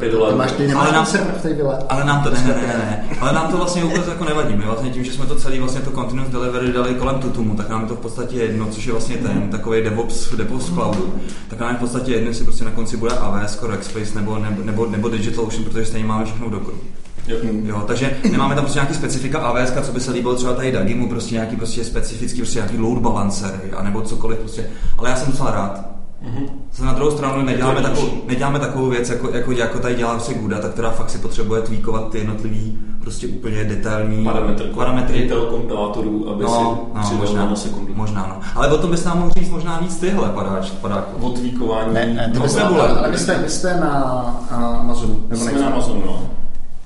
Ty 0.00 0.10
máš, 0.36 0.52
ty 0.52 0.66
nemáš 0.66 0.84
ale 0.84 0.92
nám, 0.92 1.06
v 1.06 1.42
té 1.42 1.54
vile. 1.54 1.78
Ale 1.88 2.04
nám 2.04 2.22
to, 2.22 2.30
ne, 2.30 2.42
ne, 2.46 2.54
ne, 2.54 2.62
ne, 2.66 3.16
ale 3.20 3.32
nám 3.32 3.50
to 3.50 3.56
vlastně 3.56 3.84
vůbec 3.84 4.06
jako 4.08 4.24
nevadí. 4.24 4.56
My 4.56 4.64
vlastně 4.64 4.90
tím, 4.90 5.04
že 5.04 5.12
jsme 5.12 5.26
to 5.26 5.36
celý 5.36 5.58
vlastně 5.58 5.80
to 5.80 5.90
continuous 5.90 6.28
delivery 6.28 6.72
dali 6.72 6.94
kolem 6.94 7.18
Tutumu, 7.20 7.54
tak 7.54 7.68
nám 7.68 7.88
to 7.88 7.94
v 7.94 7.98
podstatě 7.98 8.36
jedno, 8.36 8.66
což 8.66 8.86
je 8.86 8.92
vlastně 8.92 9.16
ten 9.16 9.48
takový 9.50 9.82
DevOps, 9.82 10.34
DevOps 10.34 10.66
cloudu, 10.66 11.14
tak 11.48 11.60
nám 11.60 11.70
je 11.70 11.76
v 11.76 11.80
podstatě 11.80 12.12
jedno, 12.12 12.28
jestli 12.28 12.44
prostě 12.44 12.64
na 12.64 12.70
konci 12.70 12.96
bude 12.96 13.12
AWS, 13.12 13.62
Rackspace 13.62 14.14
nebo, 14.14 14.38
nebo, 14.38 14.62
nebo, 14.64 14.86
nebo 14.86 15.08
DigitalOcean, 15.08 15.64
protože 15.64 15.84
stejně 15.84 16.06
máme 16.06 16.24
všechno 16.24 16.50
do 16.50 16.60
kruhu. 16.60 16.80
Jo. 17.28 17.38
jo. 17.64 17.84
takže 17.86 18.16
nemáme 18.30 18.54
tam 18.54 18.64
prostě 18.64 18.76
nějaký 18.76 18.94
specifika 18.94 19.38
AWS, 19.38 19.72
co 19.82 19.92
by 19.92 20.00
se 20.00 20.12
líbilo 20.12 20.34
třeba 20.34 20.54
tady 20.54 20.72
Dagimu, 20.72 21.08
prostě 21.08 21.34
nějaký 21.34 21.56
prostě 21.56 21.84
specifický, 21.84 22.38
prostě 22.38 22.58
nějaký 22.58 22.78
load 22.78 22.98
balancer, 22.98 23.60
nebo 23.82 24.02
cokoliv 24.02 24.38
prostě. 24.38 24.70
Ale 24.98 25.10
já 25.10 25.16
jsem 25.16 25.32
docela 25.32 25.50
rád, 25.50 25.95
Mm-hmm. 26.26 26.84
Na 26.84 26.92
druhou 26.92 27.10
stranu 27.10 27.42
neděláme, 27.42 27.82
takovou, 27.82 28.08
neděláme 28.26 28.58
takovou 28.58 28.88
věc, 28.88 29.10
jako, 29.10 29.30
jako, 29.30 29.52
jako 29.52 29.78
tady 29.78 29.94
dělá 29.94 30.14
prostě 30.14 30.34
Guda, 30.34 30.58
která 30.58 30.90
fakt 30.90 31.10
si 31.10 31.18
potřebuje 31.18 31.62
tweakovat 31.62 32.10
ty 32.10 32.18
jednotlivý 32.18 32.78
prostě 33.00 33.26
úplně 33.26 33.64
detailní 33.64 34.24
parametry, 34.24 34.66
parametry. 34.66 35.30
kompilátorů, 35.50 36.30
aby 36.30 36.44
no, 36.44 36.88
si 37.04 37.14
no, 37.14 37.20
možná, 37.20 37.56
sekundu. 37.56 37.94
Možná, 37.94 38.26
no. 38.26 38.40
Ale 38.54 38.72
o 38.72 38.78
tom 38.78 38.90
bys 38.90 39.04
nám 39.04 39.18
mohl 39.18 39.30
říct 39.38 39.50
možná 39.50 39.78
víc 39.78 39.96
tyhle 39.96 40.28
padáč, 40.28 40.70
padáku. 40.70 41.26
O 41.26 41.30
tweakování. 41.30 41.94
Ne, 41.94 42.06
ne, 42.06 42.32
to 42.34 42.38
no, 42.38 42.80
ale, 42.80 42.88
ale 42.88 43.10
vy 43.10 43.18
jste, 43.18 43.38
vy 43.38 43.48
jste 43.48 43.80
na 43.80 43.90
Amazonu. 44.80 45.24
Nebo 45.28 45.42
Jsme 45.42 45.60
na 45.60 45.66
Amazonu, 45.66 46.02
no. 46.06 46.22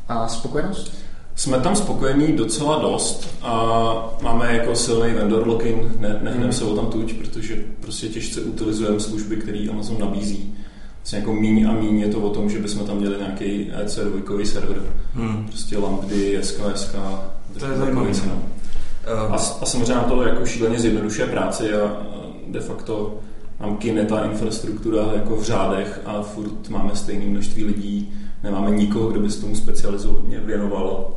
A 0.09 0.29
spokojenost? 0.29 0.93
Jsme 1.41 1.61
tam 1.61 1.77
spokojení 1.77 2.33
docela 2.33 2.79
dost 2.79 3.35
a 3.43 4.19
máme 4.23 4.57
jako 4.57 4.77
silný 4.77 5.15
vendor 5.15 5.47
lock-in, 5.47 5.93
ne, 5.99 6.19
nehneme 6.23 6.47
mm. 6.47 6.53
se 6.53 6.65
o 6.65 6.77
tam 6.77 6.87
tuč, 6.87 7.13
protože 7.13 7.57
prostě 7.81 8.09
těžce 8.09 8.41
utilizujeme 8.41 9.01
služby, 9.01 9.37
které 9.37 9.67
Amazon 9.71 10.01
nabízí. 10.01 10.55
Vlastně 10.97 11.19
jako 11.19 11.35
míň 11.35 11.67
a 11.69 11.73
míň 11.73 12.01
je 12.01 12.09
to 12.09 12.19
o 12.19 12.31
tom, 12.31 12.51
že 12.51 12.59
bychom 12.59 12.87
tam 12.87 12.97
měli 12.97 13.17
nějaký 13.19 13.71
EC2 13.85 14.45
server, 14.45 14.83
mm. 15.15 15.47
prostě 15.47 15.79
Lambdy, 15.79 16.39
SKS, 16.43 16.97
to 17.59 17.67
je 17.67 17.77
zajímavé. 17.77 18.11
No. 18.27 18.43
A, 19.31 19.35
a 19.35 19.67
samozřejmě 19.67 19.95
nám 19.95 20.05
to 20.05 20.23
jako 20.23 20.47
šíleně 20.47 20.81
zjednodušuje 20.81 21.27
práci 21.27 21.75
a 21.75 22.03
de 22.49 22.61
facto 22.61 23.19
nám 23.61 23.77
kyne 23.77 24.05
ta 24.05 24.25
infrastruktura 24.25 25.03
jako 25.15 25.37
v 25.37 25.43
řádech 25.43 26.01
a 26.05 26.23
furt 26.23 26.69
máme 26.69 26.97
stejné 26.97 27.27
množství 27.27 27.65
lidí, 27.65 28.13
nemáme 28.43 28.71
nikoho, 28.71 29.09
kdo 29.09 29.21
by 29.21 29.31
se 29.31 29.41
tomu 29.41 29.55
specializovaně 29.55 30.41
věnoval 30.41 31.11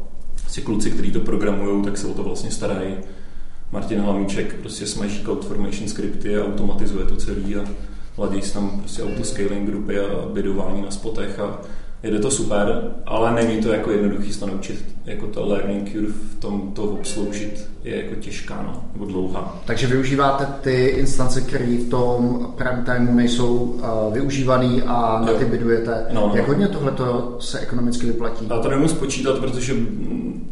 prostě 0.53 0.65
kluci, 0.65 0.91
kteří 0.91 1.11
to 1.11 1.19
programují, 1.19 1.83
tak 1.83 1.97
se 1.97 2.07
o 2.07 2.13
to 2.13 2.23
vlastně 2.23 2.51
starají. 2.51 2.95
Martin 3.71 3.99
Hlavníček 3.99 4.55
prostě 4.55 4.87
smaží 4.87 5.23
CloudFormation 5.23 5.87
skripty 5.87 6.37
a 6.37 6.45
automatizuje 6.45 7.05
to 7.05 7.15
celý 7.15 7.55
a 7.55 7.65
ladí 8.17 8.41
tam 8.53 8.79
prostě 8.79 9.03
autoscaling 9.03 9.69
grupy 9.69 9.99
a 9.99 10.25
bydování 10.33 10.81
na 10.81 10.91
spotech 10.91 11.39
a 11.39 11.61
jede 12.03 12.19
to 12.19 12.31
super, 12.31 12.91
ale 13.05 13.31
není 13.31 13.61
to 13.61 13.73
jako 13.73 13.91
jednoduchý 13.91 14.33
se 14.33 14.39
to 14.39 14.47
naučit. 14.47 14.85
Jako 15.05 15.27
ta 15.27 15.41
learning 15.41 15.91
curve 15.91 16.13
v 16.13 16.39
tom 16.39 16.71
to 16.73 16.83
obsloužit 16.83 17.69
je 17.83 18.03
jako 18.03 18.15
těžká 18.15 18.61
no, 18.61 18.83
nebo 18.93 19.05
dlouhá. 19.05 19.61
Takže 19.65 19.87
využíváte 19.87 20.47
ty 20.61 20.85
instance, 20.85 21.41
které 21.41 21.65
v 21.65 21.89
tom 21.89 22.47
prime 22.57 22.83
timeu 22.85 23.15
nejsou 23.15 23.55
uh, 23.55 24.13
využívaný 24.13 24.81
a 24.81 25.23
na 25.25 25.33
ty 25.33 25.45
bydujete. 25.45 26.05
No, 26.13 26.27
no. 26.27 26.35
Jak 26.35 26.47
hodně 26.47 26.67
tohle 26.67 26.93
se 27.39 27.59
ekonomicky 27.59 28.05
vyplatí? 28.05 28.47
Já 28.49 28.59
to 28.59 28.69
nemůžu 28.69 28.95
spočítat, 28.95 29.39
protože 29.39 29.73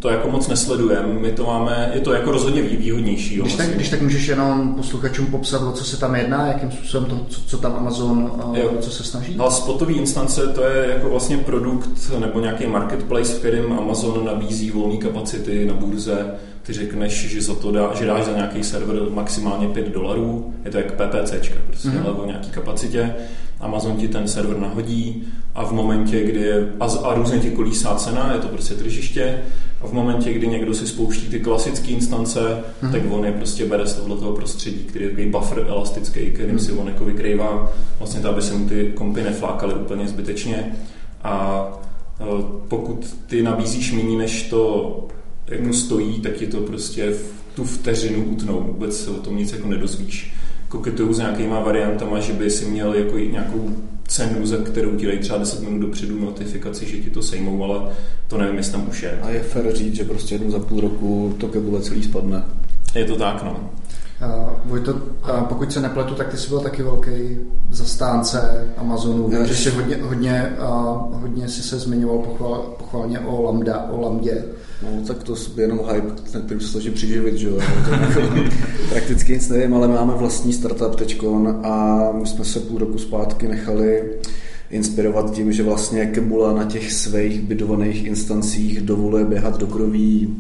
to 0.02 0.10
jako 0.10 0.30
moc 0.30 0.48
nesledujeme. 0.48 1.08
My 1.08 1.32
to 1.32 1.46
máme, 1.46 1.92
je 1.94 2.00
to 2.00 2.14
jako 2.14 2.32
rozhodně 2.32 2.62
výhodnější. 2.62 3.36
Jo, 3.36 3.44
když, 3.44 3.56
tak, 3.56 3.70
když 3.70 3.90
tak 3.90 4.02
můžeš 4.02 4.28
jenom 4.28 4.76
posluchačům 4.76 5.26
popsat, 5.26 5.62
o 5.62 5.72
co 5.72 5.84
se 5.84 6.00
tam 6.00 6.16
jedná, 6.16 6.48
jakým 6.48 6.72
způsobem 6.72 7.10
to, 7.10 7.26
co, 7.30 7.42
co 7.42 7.58
tam 7.58 7.76
Amazon, 7.76 8.32
uh, 8.46 8.58
jo. 8.58 8.72
co 8.80 8.92
se 8.92 9.04
snaží? 9.04 9.36
A 9.40 9.52
spotový 9.52 9.96
instance 9.96 10.48
to 10.48 10.64
je 10.64 10.88
jako 10.94 11.10
vlastně 11.10 11.38
produkt 11.38 11.90
nebo 12.20 12.40
nějaký 12.40 12.68
marketplace, 12.68 13.34
v 13.34 13.40
kterém 13.40 13.74
Amazon 13.74 14.26
nabízí 14.26 14.72
volné 14.72 14.98
kapacity 14.98 15.66
na 15.66 15.74
burze. 15.74 16.26
Ty 16.64 16.74
řekneš, 16.74 17.30
že, 17.30 17.42
za 17.42 17.56
to 17.56 17.72
dá, 17.72 17.94
že 17.94 18.06
dáš 18.06 18.26
za 18.26 18.32
nějaký 18.32 18.64
server 18.64 19.10
maximálně 19.10 19.68
5 19.68 19.90
dolarů, 19.90 20.54
je 20.66 20.72
to 20.72 20.78
jak 20.78 20.92
PPC, 20.92 21.34
prostě, 21.68 21.88
mm-hmm. 21.88 22.06
ale 22.06 22.14
o 22.14 22.26
nějaký 22.26 22.50
kapacitě. 22.50 23.16
Amazon 23.62 23.98
ti 23.98 24.08
ten 24.08 24.28
server 24.28 24.58
nahodí 24.58 25.24
a 25.56 25.66
v 25.66 25.72
momentě, 25.72 26.24
kdy 26.24 26.40
je, 26.40 26.72
a, 26.80 26.86
a 26.86 27.14
různě 27.14 27.40
ti 27.40 27.50
kolísá 27.50 27.96
cena, 27.96 28.34
je 28.34 28.40
to 28.40 28.48
prostě 28.48 28.74
tržiště, 28.74 29.42
a 29.82 29.88
v 29.88 29.94
momentě, 29.94 30.34
kdy 30.34 30.48
někdo 30.48 30.74
si 30.74 30.88
spouští 30.88 31.28
ty 31.28 31.40
klasické 31.40 31.88
instance, 31.88 32.64
hmm. 32.82 32.92
tak 32.92 33.02
on 33.10 33.26
je 33.26 33.32
prostě 33.32 33.66
bere 33.66 33.88
z 33.88 33.94
tohoto 33.94 34.32
prostředí, 34.32 34.84
který 34.84 35.06
je 35.06 35.10
takový 35.12 35.30
buffer 35.30 35.66
elastický, 35.68 36.32
kterým 36.32 36.50
hmm. 36.50 36.60
si 36.60 36.72
on 36.72 36.88
jako 36.88 37.06
vykrývá, 37.06 37.72
vlastně 38.00 38.22
to, 38.22 38.30
aby 38.30 38.42
se 38.42 38.54
mu 38.54 38.70
ty 38.70 38.92
kompy 38.96 39.22
neflákaly 39.22 39.74
úplně 39.74 40.08
zbytečně. 40.08 40.76
A 41.24 41.68
e, 42.20 42.26
pokud 42.68 43.16
ty 43.28 43.44
nabízíš 43.44 43.94
méně, 43.94 44.18
než 44.18 44.50
to 44.50 45.08
jako 45.48 45.64
hmm. 45.64 45.74
stojí, 45.74 46.22
tak 46.22 46.42
je 46.42 46.48
to 46.48 46.58
prostě 46.58 47.12
v 47.12 47.42
tu 47.56 47.64
vteřinu 47.64 48.24
utnou. 48.24 48.62
Vůbec 48.62 49.04
se 49.04 49.10
o 49.10 49.14
tom 49.14 49.38
nic 49.38 49.52
jako 49.52 49.68
nedozvíš. 49.68 50.34
Koketuju 50.72 51.14
s 51.14 51.18
nějakýma 51.18 51.60
variantama, 51.60 52.20
že 52.20 52.34
by 52.34 52.50
si 52.50 52.66
měl 52.66 52.94
jako 52.94 53.18
nějakou 53.18 53.70
cenu, 54.08 54.46
za 54.46 54.58
kterou 54.58 54.96
ti 54.96 55.06
dají 55.06 55.20
třeba 55.20 55.40
10 55.40 55.62
minut 55.62 55.80
dopředu 55.80 56.20
notifikaci, 56.20 56.86
že 56.86 56.98
ti 56.98 57.10
to 57.10 57.22
sejmou, 57.22 57.64
ale 57.64 57.94
to 58.28 58.38
nevím, 58.38 58.58
jestli 58.58 58.72
tam 58.72 58.90
už 58.90 59.04
je. 59.04 59.20
A 59.22 59.30
je 59.30 59.40
fér 59.40 59.76
říct, 59.76 59.96
že 59.96 60.04
prostě 60.04 60.36
jednou 60.36 60.52
za 60.52 60.60
půl 60.60 60.82
roku 60.82 61.36
to 61.40 61.48
kebule 61.48 61.82
celý 61.82 62.04
spadne. 62.04 62.44
Je 62.96 63.06
to 63.06 63.16
tak, 63.16 63.44
no. 63.44 63.70
Uh, 64.22 64.50
Vojto, 64.66 64.94
uh, 64.94 65.42
pokud 65.50 65.74
se 65.74 65.82
nepletu, 65.82 66.16
tak 66.16 66.28
ty 66.28 66.38
jsi 66.38 66.50
byl 66.50 66.60
taky 66.60 66.84
velký 66.84 67.12
zastánce 67.72 68.68
Amazonu. 68.78 69.28
Vím, 69.28 69.46
že 69.46 69.56
jsi 69.56 69.70
hodně, 69.70 69.98
hodně, 70.02 70.54
uh, 70.60 71.22
hodně 71.22 71.50
si 71.50 71.64
se 71.64 71.80
zmiňoval 71.80 72.18
pochval, 72.18 72.76
pochválně 72.78 73.20
o 73.20 73.42
Lambda, 73.42 73.88
o 73.92 74.02
Lambdě. 74.02 74.44
No, 74.84 74.90
tak 75.08 75.24
to 75.24 75.36
je 75.36 75.64
jenom 75.64 75.80
hype, 75.94 76.14
na 76.34 76.40
kterým 76.40 76.62
se 76.62 76.68
snaží 76.68 76.90
přiživit, 76.90 77.36
že 77.36 77.48
jo. 77.48 77.60
Prakticky 78.90 79.34
nic 79.34 79.50
nevím, 79.50 79.74
ale 79.74 79.88
máme 79.88 80.14
vlastní 80.14 80.54
startup 80.54 80.96
teďkon 80.96 81.60
a 81.64 82.00
my 82.14 82.28
jsme 82.28 82.46
se 82.46 82.60
půl 82.60 82.80
roku 82.80 82.98
zpátky 82.98 83.48
nechali 83.48 84.04
inspirovat 84.70 85.32
tím, 85.32 85.54
že 85.54 85.64
vlastně 85.64 86.06
Kebula 86.06 86.54
na 86.54 86.66
těch 86.66 86.94
svých 86.94 87.42
bydovaných 87.42 88.06
instancích 88.06 88.82
dovoluje 88.82 89.26
běhat 89.26 89.58
do 89.58 89.68
kroví 89.68 90.36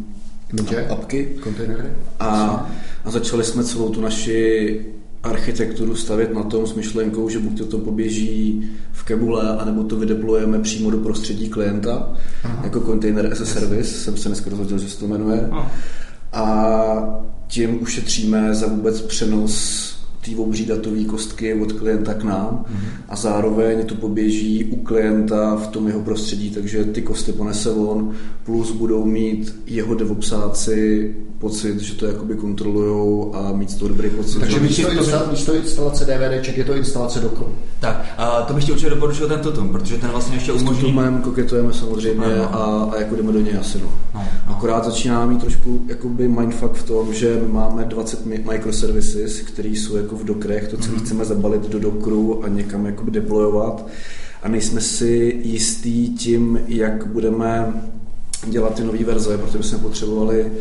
apky. 0.89 1.27
Kontejnery. 1.43 1.83
A, 2.19 2.69
a 3.05 3.11
začali 3.11 3.43
jsme 3.43 3.63
celou 3.63 3.89
tu 3.89 4.01
naši 4.01 4.85
architekturu 5.23 5.95
stavět 5.95 6.33
na 6.33 6.43
tom 6.43 6.67
s 6.67 6.73
myšlenkou, 6.73 7.29
že 7.29 7.39
buď 7.39 7.69
to 7.69 7.77
poběží 7.77 8.69
v 8.91 9.03
Kebule, 9.03 9.57
anebo 9.57 9.83
to 9.83 9.95
vydeployujeme 9.95 10.59
přímo 10.59 10.91
do 10.91 10.97
prostředí 10.97 11.49
klienta, 11.49 12.13
Aha. 12.43 12.61
jako 12.63 12.79
container 12.79 13.31
as 13.31 13.41
a 13.41 13.45
service, 13.45 13.91
jsem 13.91 14.17
se 14.17 14.29
dneska 14.29 14.49
rozhodl, 14.49 14.77
že 14.77 14.89
se 14.89 14.99
to 14.99 15.07
jmenuje. 15.07 15.47
Aha. 15.51 15.71
A 16.33 17.25
tím 17.47 17.81
ušetříme 17.81 18.55
za 18.55 18.67
vůbec 18.67 19.01
přenos 19.01 20.00
té 20.25 20.31
obří 20.37 20.65
datové 20.65 21.03
kostky 21.03 21.53
od 21.53 21.71
klienta 21.71 22.13
k 22.13 22.23
nám 22.23 22.65
a 23.09 23.15
zároveň 23.15 23.85
to 23.85 23.95
poběží 23.95 24.65
u 24.65 24.75
klienta 24.83 25.55
v 25.55 25.67
tom 25.67 25.87
jeho 25.87 25.99
prostředí, 26.01 26.49
takže 26.49 26.83
ty 26.83 27.01
kosty 27.01 27.31
ponese 27.31 27.69
on, 27.71 28.11
plus 28.43 28.71
budou 28.71 29.05
mít 29.05 29.61
jeho 29.65 29.95
devopsáci 29.95 31.15
pocit, 31.39 31.79
že 31.79 31.93
to 31.95 32.05
jakoby 32.05 32.35
kontrolujou 32.35 33.35
a 33.35 33.51
mít 33.51 33.69
z 33.69 33.75
toho 33.75 33.89
dobrý 33.89 34.09
pocit. 34.09 34.39
Takže 34.39 34.55
že- 34.55 34.63
místo, 34.63 34.91
instala, 34.91 35.31
místo 35.31 35.55
instalace 35.55 36.05
DVDček 36.05 36.57
je 36.57 36.63
to 36.65 36.73
instalace 36.75 37.19
Dockru. 37.19 37.47
Tak, 37.79 38.05
a 38.17 38.41
to 38.41 38.53
bych 38.53 38.63
ti 38.65 38.71
určitě 38.71 38.89
doporučil 38.89 39.27
ten 39.27 39.39
Tutum, 39.39 39.69
protože 39.69 39.97
ten 39.97 40.09
vlastně 40.09 40.35
ještě 40.35 40.51
S 40.51 40.61
umožní... 40.61 40.81
Tutumem 40.81 41.21
koketujeme 41.21 41.73
samozřejmě 41.73 42.25
Ano. 42.25 42.55
a, 42.55 42.91
a 42.95 42.99
jako 42.99 43.15
jdeme 43.15 43.31
do 43.31 43.39
něj 43.41 43.57
asi 43.59 43.79
no. 43.79 43.89
No, 44.13 44.19
no. 44.47 44.55
Akorát 44.55 44.85
začíná 44.85 45.25
mít 45.25 45.41
trošku 45.41 45.85
jakoby 45.87 46.27
mindfuck 46.27 46.73
v 46.73 46.83
tom, 46.87 47.13
že 47.13 47.39
my 47.41 47.47
máme 47.47 47.85
20 47.85 48.25
mi- 48.25 48.43
microservices, 48.51 49.39
které 49.41 49.69
jsou 49.69 49.95
jako 49.95 50.15
v 50.15 50.23
Dockerech, 50.25 50.67
to 50.67 50.77
celé 50.77 50.97
chceme 50.97 51.25
zabalit 51.25 51.69
do 51.69 51.79
Dockeru 51.79 52.43
a 52.43 52.47
někam 52.47 52.85
jakoby 52.85 53.11
deployovat 53.11 53.85
a 54.43 54.49
nejsme 54.49 54.81
si 54.81 55.39
jistí 55.43 56.09
tím, 56.09 56.59
jak 56.67 57.05
budeme 57.07 57.73
dělat 58.47 58.75
ty 58.75 58.83
nové 58.83 59.03
verze, 59.03 59.37
protože 59.37 59.63
jsme 59.63 59.77
potřebovali 59.77 60.51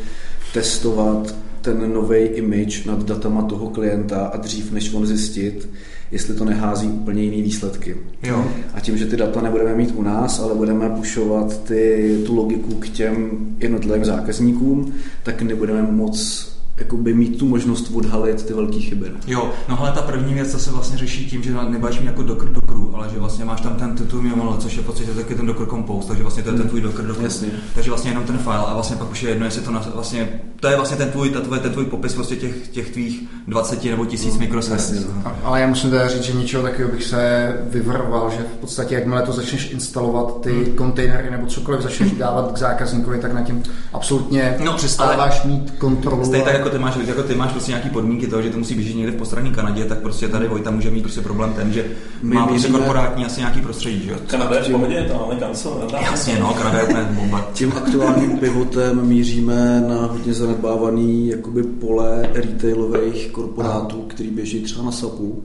testovat 0.54 1.34
ten 1.60 1.92
nový 1.94 2.18
image 2.18 2.84
nad 2.86 3.02
datama 3.04 3.42
toho 3.42 3.68
klienta 3.70 4.26
a 4.26 4.36
dřív 4.36 4.72
než 4.72 4.94
on 4.94 5.06
zjistit, 5.06 5.68
jestli 6.12 6.34
to 6.34 6.44
nehází 6.44 6.88
úplně 6.88 7.22
jiný 7.22 7.42
výsledky. 7.42 7.96
Jo. 8.22 8.44
A 8.74 8.80
tím, 8.80 8.98
že 8.98 9.06
ty 9.06 9.16
data 9.16 9.40
nebudeme 9.40 9.74
mít 9.74 9.94
u 9.96 10.02
nás, 10.02 10.40
ale 10.40 10.54
budeme 10.54 10.88
pušovat 10.88 11.64
ty, 11.64 12.18
tu 12.26 12.36
logiku 12.36 12.74
k 12.74 12.88
těm 12.88 13.38
jednotlivým 13.58 14.04
zákazníkům, 14.04 14.94
tak 15.22 15.42
nebudeme 15.42 15.82
moc 15.82 16.49
jakoby 16.80 17.14
mít 17.14 17.38
tu 17.38 17.48
možnost 17.48 17.90
odhalit 17.94 18.46
ty 18.46 18.52
velké 18.54 18.78
chyby. 18.78 19.10
Jo, 19.26 19.50
no 19.68 19.80
ale 19.80 19.92
ta 19.92 20.02
první 20.02 20.34
věc, 20.34 20.52
to 20.52 20.58
se 20.58 20.70
vlastně 20.70 20.98
řeší 20.98 21.30
tím, 21.30 21.42
že 21.42 21.54
nebudeš 21.68 22.00
mít 22.00 22.06
jako 22.06 22.22
Docker 22.22 22.48
Dockeru, 22.48 22.90
ale 22.96 23.08
že 23.12 23.18
vlastně 23.18 23.44
máš 23.44 23.60
tam 23.60 23.74
ten 23.74 23.94
titul 23.94 24.26
YAML, 24.26 24.56
což 24.60 24.76
je 24.76 24.82
v 24.82 24.86
podstatě 24.86 25.10
taky 25.10 25.34
ten 25.34 25.46
Docker 25.46 25.66
Compose, 25.66 26.08
takže 26.08 26.22
vlastně 26.22 26.42
to 26.42 26.50
je 26.50 26.56
ten 26.58 26.68
tvůj 26.68 26.80
Docker 26.80 27.06
Docker. 27.06 27.24
Jasně. 27.24 27.48
Takže 27.74 27.90
vlastně 27.90 28.10
jenom 28.10 28.24
ten 28.24 28.38
file 28.38 28.56
a 28.66 28.74
vlastně 28.74 28.96
pak 28.96 29.10
už 29.10 29.22
je 29.22 29.28
jedno, 29.30 29.44
jestli 29.44 29.62
to 29.62 29.70
na, 29.70 29.84
vlastně, 29.94 30.28
to 30.60 30.68
je 30.68 30.76
vlastně 30.76 30.96
ten 30.96 31.10
tvůj, 31.10 31.30
ta 31.30 31.40
tvoje, 31.40 31.60
ten 31.60 31.72
tvůj 31.72 31.84
popis 31.84 32.14
prostě 32.14 32.36
těch, 32.36 32.68
těch 32.68 32.90
tvých 32.90 33.22
20 33.48 33.84
nebo 33.84 34.04
tisíc 34.06 34.34
No, 34.34 34.40
mikroservisů. 34.40 34.94
jasně, 34.94 35.10
no. 35.24 35.32
Ale 35.44 35.60
já 35.60 35.66
musím 35.66 35.90
teda 35.90 36.08
říct, 36.08 36.22
že 36.22 36.32
ničeho 36.32 36.62
takového 36.62 36.90
bych 36.92 37.04
se 37.04 37.52
vyvaroval, 37.70 38.30
že 38.30 38.38
v 38.56 38.60
podstatě 38.60 38.94
jakmile 38.94 39.22
to 39.22 39.32
začneš 39.32 39.70
instalovat, 39.72 40.40
ty 40.40 40.50
Hmm. 40.50 40.64
kontejnery 40.76 41.30
nebo 41.30 41.46
cokoliv 41.46 41.80
začneš 41.82 42.12
dávat 42.18 42.52
k 42.52 42.58
zákazníkovi, 42.58 43.18
tak 43.18 43.32
na 43.32 43.42
tím 43.42 43.62
absolutně 43.92 44.56
No, 44.64 44.72
přestáváš 44.72 45.44
mít 45.44 45.70
kontrolu. 45.70 46.24
Stejně 46.24 46.44
tak 46.44 46.54
jako 46.54 46.69
ty 46.70 46.78
máš, 46.78 46.96
jako 47.06 47.22
ty 47.22 47.34
máš 47.34 47.52
prostě 47.52 47.70
nějaký 47.70 47.90
podmínky 47.90 48.26
toho, 48.26 48.42
že 48.42 48.50
to 48.50 48.58
musí 48.58 48.74
běžet 48.74 48.96
někde 48.96 49.12
v 49.12 49.16
postranní 49.16 49.50
Kanadě, 49.50 49.84
tak 49.84 49.98
prostě 49.98 50.28
tady 50.28 50.48
Vojta 50.48 50.70
může 50.70 50.90
mít 50.90 51.02
prostě 51.02 51.20
problém 51.20 51.52
ten, 51.52 51.72
že 51.72 51.84
My 52.22 52.34
má 52.34 52.46
prostě 52.46 52.68
korporátní 52.68 53.24
asi 53.24 53.40
nějaký 53.40 53.60
prostředí, 53.60 54.04
že 54.04 54.10
jo? 54.10 54.16
Kanada 54.26 54.56
je 54.56 54.62
v 54.62 54.70
pohodě, 54.70 55.04
tam 55.08 55.20
máme 55.20 55.34
kancel. 55.34 55.88
Jasně, 56.02 56.38
no, 56.38 56.54
Kanada 56.54 56.78
je 56.78 56.84
úplně 56.84 57.02
bomba. 57.02 57.48
Tím 57.52 57.72
aktuálním 57.76 58.38
pivotem 58.38 59.06
míříme 59.06 59.84
na 59.88 60.06
hodně 60.06 60.34
zanedbávaný 60.34 61.28
jakoby 61.28 61.62
pole 61.62 62.28
retailových 62.34 63.30
korporátů, 63.30 64.02
který 64.02 64.30
běží 64.30 64.60
třeba 64.60 64.84
na 64.84 64.92
SAPu. 64.92 65.42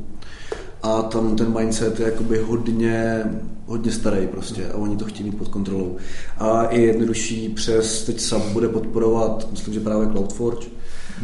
A 0.84 1.02
tam 1.02 1.36
ten 1.36 1.58
mindset 1.58 2.00
je 2.00 2.06
jakoby 2.06 2.38
hodně, 2.38 3.24
hodně 3.66 3.92
starý 3.92 4.28
prostě 4.28 4.68
a 4.68 4.78
oni 4.78 4.98
to 4.98 5.06
chtějí 5.06 5.30
mít 5.30 5.38
pod 5.38 5.48
kontrolou. 5.48 5.98
A 6.38 6.68
je 6.72 6.82
jednodušší 6.82 7.50
přes, 7.50 8.06
teď 8.06 8.20
SAP 8.20 8.44
bude 8.44 8.68
podporovat, 8.68 9.48
myslím, 9.52 9.74
že 9.74 9.80
právě 9.80 10.08
CloudForge, 10.08 10.68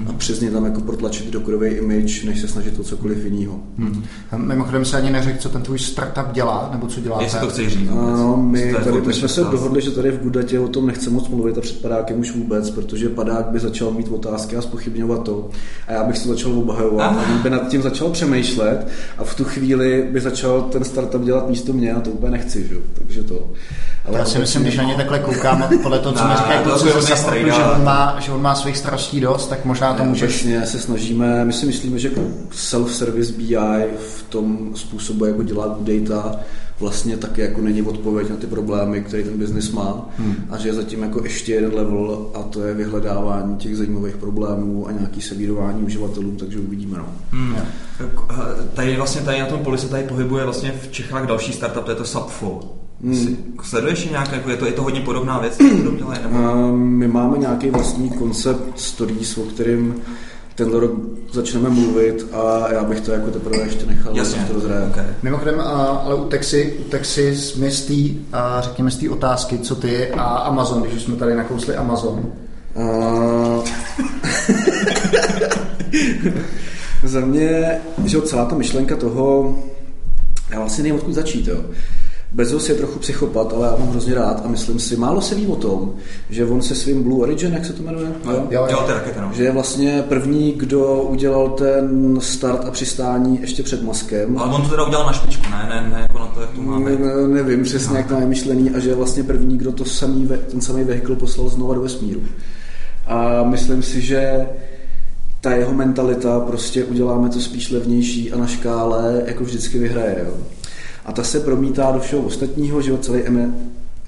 a 0.08 0.14
přes 0.14 0.40
ně 0.40 0.52
tam 0.52 0.66
jako 0.66 0.82
protlačit 0.82 1.30
dokurový 1.30 1.70
image, 1.70 2.24
než 2.24 2.42
se 2.42 2.48
snažit 2.48 2.80
o 2.80 2.84
cokoliv 2.84 3.26
jiného. 3.26 3.60
Hmm. 3.78 4.04
Mimochodem 4.38 4.86
se 4.86 4.98
ani 4.98 5.12
neřekl, 5.12 5.40
co 5.40 5.50
ten 5.50 5.62
tvůj 5.62 5.80
startup 5.80 6.32
dělá, 6.32 6.70
nebo 6.72 6.88
co 6.88 7.02
děláte. 7.02 7.24
Jestli 7.24 7.40
to 7.40 7.50
chceš 7.50 7.68
říct. 7.68 7.90
No, 7.90 8.18
Co 8.18 8.38
my, 8.38 8.74
to 8.74 8.84
tady, 8.84 9.02
my 9.02 9.14
jsme 9.14 9.28
se 9.28 9.42
dohodli, 9.42 9.82
že 9.82 9.92
tady 9.92 10.12
v 10.12 10.20
Gudatě 10.20 10.60
o 10.60 10.68
tom 10.68 10.88
nechce 10.88 11.10
moc 11.10 11.30
mluvit 11.30 11.58
a 11.58 11.62
před 11.62 11.82
padákem 11.82 12.20
už 12.20 12.36
vůbec, 12.36 12.70
protože 12.70 13.10
padák 13.10 13.46
by 13.46 13.60
začal 13.60 13.92
mít 13.92 14.08
otázky 14.08 14.56
a 14.56 14.62
spochybňovat 14.62 15.24
to. 15.24 15.50
A 15.88 15.92
já 15.92 16.04
bych 16.04 16.18
se 16.18 16.28
začal 16.28 16.52
obhajovat 16.52 17.12
Aha. 17.12 17.22
a 17.22 17.36
on 17.36 17.42
by 17.42 17.50
nad 17.50 17.68
tím 17.68 17.82
začal 17.82 18.10
přemýšlet 18.10 18.88
a 19.18 19.24
v 19.24 19.36
tu 19.36 19.44
chvíli 19.44 20.10
by 20.12 20.22
začal 20.22 20.62
ten 20.62 20.84
startup 20.84 21.24
dělat 21.24 21.50
místo 21.50 21.74
mě 21.74 21.94
a 21.94 22.02
to 22.02 22.10
úplně 22.10 22.32
nechci, 22.32 22.68
že? 22.68 22.76
jo. 22.76 22.82
takže 22.94 23.24
to. 23.24 23.50
Ale 24.06 24.20
já 24.20 24.26
si 24.26 24.40
myslím, 24.40 24.62
když 24.62 24.78
na 24.78 24.84
ně 24.84 24.96
takhle 24.96 25.20
koukám, 25.20 25.70
podle 25.84 26.00
toho, 26.00 26.16
co 26.16 26.28
mi 26.28 26.34
říkají 26.38 26.64
to 26.64 26.70
kluci 26.70 27.02
ze 27.02 27.16
strejda. 27.16 27.56
že 27.56 27.64
on, 27.64 27.84
má, 27.84 28.16
že 28.20 28.32
on 28.32 28.42
má 28.42 28.56
svých 28.56 28.78
starostí 28.78 29.20
dost, 29.20 29.48
tak 29.48 29.66
možná 29.66 29.94
to 29.94 30.04
můžeš... 30.04 30.34
Obecně 30.34 30.66
se 30.66 30.80
snažíme, 30.80 31.46
my 31.46 31.54
si 31.54 31.66
myslíme, 31.66 32.00
že 32.00 32.12
self-service 32.52 33.34
BI 33.34 33.88
v 33.98 34.24
tom 34.30 34.72
způsobu, 34.76 35.26
jako 35.26 35.44
dělá 35.44 35.68
Good 35.68 35.88
Data, 35.88 36.40
vlastně 36.82 37.18
taky 37.18 37.42
jako 37.42 37.62
není 37.62 37.82
odpověď 37.82 38.30
na 38.30 38.36
ty 38.36 38.48
problémy, 38.48 39.02
které 39.02 39.24
ten 39.24 39.38
biznis 39.38 39.72
má 39.72 40.10
hmm. 40.18 40.36
a 40.50 40.58
že 40.58 40.70
je 40.70 40.74
zatím 40.74 41.04
jako 41.04 41.24
ještě 41.24 41.54
jeden 41.54 41.74
level 41.74 42.32
a 42.34 42.44
to 42.44 42.64
je 42.64 42.74
vyhledávání 42.74 43.56
těch 43.56 43.78
zajímavých 43.78 44.18
problémů 44.18 44.88
a 44.88 44.92
nějaký 44.92 45.22
servírování 45.22 45.84
uživatelů, 45.84 46.32
takže 46.32 46.60
uvidíme. 46.60 46.98
No. 46.98 47.06
Hmm. 47.32 47.56
Tady 48.74 48.98
vlastně 48.98 49.22
tady 49.22 49.40
na 49.40 49.46
tom 49.46 49.60
poli 49.60 49.78
se 49.78 49.88
tady 49.88 50.04
pohybuje 50.04 50.44
vlastně 50.44 50.72
v 50.82 50.92
Čechách 50.92 51.28
další 51.28 51.54
startup, 51.54 51.84
to 51.84 51.92
je 51.92 51.98
to 51.98 52.06
Subflow. 52.06 52.81
Hmm. 53.04 53.56
Sleduješ 53.64 54.10
nějak, 54.10 54.32
jako 54.32 54.50
je 54.50 54.58
to, 54.58 54.66
je 54.66 54.72
to 54.72 54.84
hodně 54.84 55.02
podobná 55.02 55.40
věc, 55.40 55.58
dělají, 55.98 56.20
nebo? 56.24 56.38
A 56.48 56.72
my 56.72 57.08
máme 57.08 57.38
nějaký 57.38 57.70
vlastní 57.70 58.10
koncept 58.10 58.80
stories, 58.80 59.38
o 59.38 59.42
kterým 59.42 59.96
tenhle 60.56 60.80
rok 60.80 60.92
začneme 61.32 61.70
mluvit 61.70 62.26
a 62.34 62.74
já 62.74 62.84
bych 62.84 63.02
to 63.02 63.12
jako 63.12 63.32
teprve 63.32 63.58
ještě 63.58 63.86
nechal, 63.86 64.18
Jasně, 64.18 64.46
to 64.48 64.54
rozhraje. 64.54 64.86
okay. 64.86 65.06
Mimochodem, 65.24 65.60
a, 65.60 65.64
ale 66.06 66.16
u 66.16 66.26
Texy, 66.26 66.78
u 66.80 66.84
Texy 66.84 67.36
jsme 67.36 67.72
z 67.72 67.86
té, 67.86 68.20
a, 68.38 68.62
řekněme, 68.62 68.92
z 68.92 68.98
té 68.98 69.10
otázky, 69.10 69.58
co 69.60 69.76
ty 69.76 70.12
a 70.12 70.24
Amazon, 70.24 70.82
když 70.82 70.94
už 70.94 71.02
jsme 71.02 71.16
tady 71.16 71.36
nakousli 71.36 71.76
Amazon. 71.76 72.26
A... 72.76 72.84
Za 77.04 77.20
mě, 77.20 77.82
že 78.06 78.22
celá 78.22 78.46
ta 78.46 78.56
myšlenka 78.56 78.96
toho, 78.96 79.58
já 80.52 80.60
vlastně 80.60 80.84
nevím, 80.84 80.96
odkud 80.96 81.14
začít, 81.14 81.48
jo. 81.48 81.62
Bezos 82.34 82.70
je 82.70 82.76
trochu 82.76 83.00
psychopat, 83.00 83.54
ale 83.54 83.68
já 83.68 83.76
mám 83.80 83.90
hrozně 83.90 84.16
rád 84.16 84.42
a 84.46 84.48
myslím 84.48 84.80
si, 84.80 84.96
málo 84.98 85.22
se 85.22 85.36
ví 85.36 85.48
o 85.48 85.56
tom, 85.56 85.94
že 86.30 86.46
on 86.46 86.62
se 86.62 86.76
svým 86.76 87.04
Blue 87.04 87.22
Origin, 87.22 87.54
jak 87.54 87.66
se 87.66 87.74
to 87.74 87.84
jmenuje? 87.84 88.08
No, 88.26 88.32
jo, 88.32 88.48
Jo, 88.52 88.68
jo, 88.72 88.84
raketa, 88.88 89.22
no. 89.22 89.30
Že 89.34 89.44
je 89.44 89.52
vlastně 89.52 90.04
první, 90.10 90.52
kdo 90.52 91.02
udělal 91.02 91.50
ten 91.50 92.18
start 92.22 92.66
a 92.66 92.72
přistání 92.72 93.42
ještě 93.42 93.64
před 93.64 93.84
Maskem. 93.84 94.38
Ale 94.38 94.56
on 94.56 94.62
to 94.62 94.70
teda 94.70 94.84
udělal 94.84 95.06
na 95.06 95.14
špičku, 95.14 95.44
ne, 95.52 95.66
ne, 95.70 95.90
ne 95.94 96.00
jako 96.02 96.20
na 96.20 96.26
to, 96.26 96.42
jak 96.42 96.50
to 96.50 96.62
má 96.62 96.80
být. 96.80 97.00
Ne, 97.00 97.28
nevím 97.28 97.64
přesně, 97.64 97.98
jak 97.98 98.08
to 98.08 98.14
je 98.16 98.26
myšlený 98.26 98.70
a 98.72 98.80
že 98.80 98.90
je 98.90 98.96
vlastně 98.96 99.24
první, 99.24 99.58
kdo 99.58 99.72
to 99.72 99.86
samý, 99.86 100.26
ve- 100.26 100.38
ten 100.38 100.62
samý 100.62 100.84
vehikl 100.84 101.16
poslal 101.16 101.50
znova 101.50 101.74
do 101.76 101.82
vesmíru. 101.82 102.22
A 103.08 103.44
myslím 103.44 103.84
si, 103.84 104.02
že 104.02 104.46
ta 105.42 105.52
jeho 105.52 105.74
mentalita, 105.74 106.40
prostě 106.40 106.84
uděláme 106.84 107.30
to 107.30 107.40
spíš 107.40 107.72
levnější 107.72 108.32
a 108.32 108.38
na 108.38 108.48
škále 108.48 109.22
jako 109.26 109.44
vždycky 109.44 109.80
vyhraje. 109.80 110.16
Jo. 110.28 110.34
A 111.12 111.14
ta 111.14 111.24
se 111.24 111.40
promítá 111.40 111.92
do 111.92 112.00
všeho 112.00 112.22
ostatního, 112.22 112.82
že 112.82 112.92
jo, 112.92 112.98
celý 112.98 113.22
M- 113.26 113.56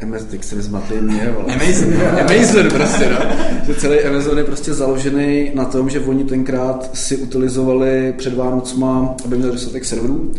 MS, 0.06 0.24
teď 0.24 0.44
se 0.44 0.56
nezmatej 0.56 1.02
mě. 1.02 1.36
Amazon. 1.54 1.94
Amazon 2.20 2.70
prostě, 2.70 3.10
no. 3.10 3.18
Že 3.66 3.76
celý 3.76 4.00
Amazon 4.00 4.38
je 4.38 4.44
prostě 4.44 4.74
založený 4.74 5.52
na 5.54 5.66
tom, 5.66 5.90
že 5.90 6.00
oni 6.00 6.24
tenkrát 6.24 6.90
si 6.94 7.18
utilizovali 7.18 8.14
před 8.18 8.34
Vánocma, 8.34 9.16
aby 9.26 9.38
měli 9.38 9.52
dostatek 9.52 9.86
serverů 9.86 10.32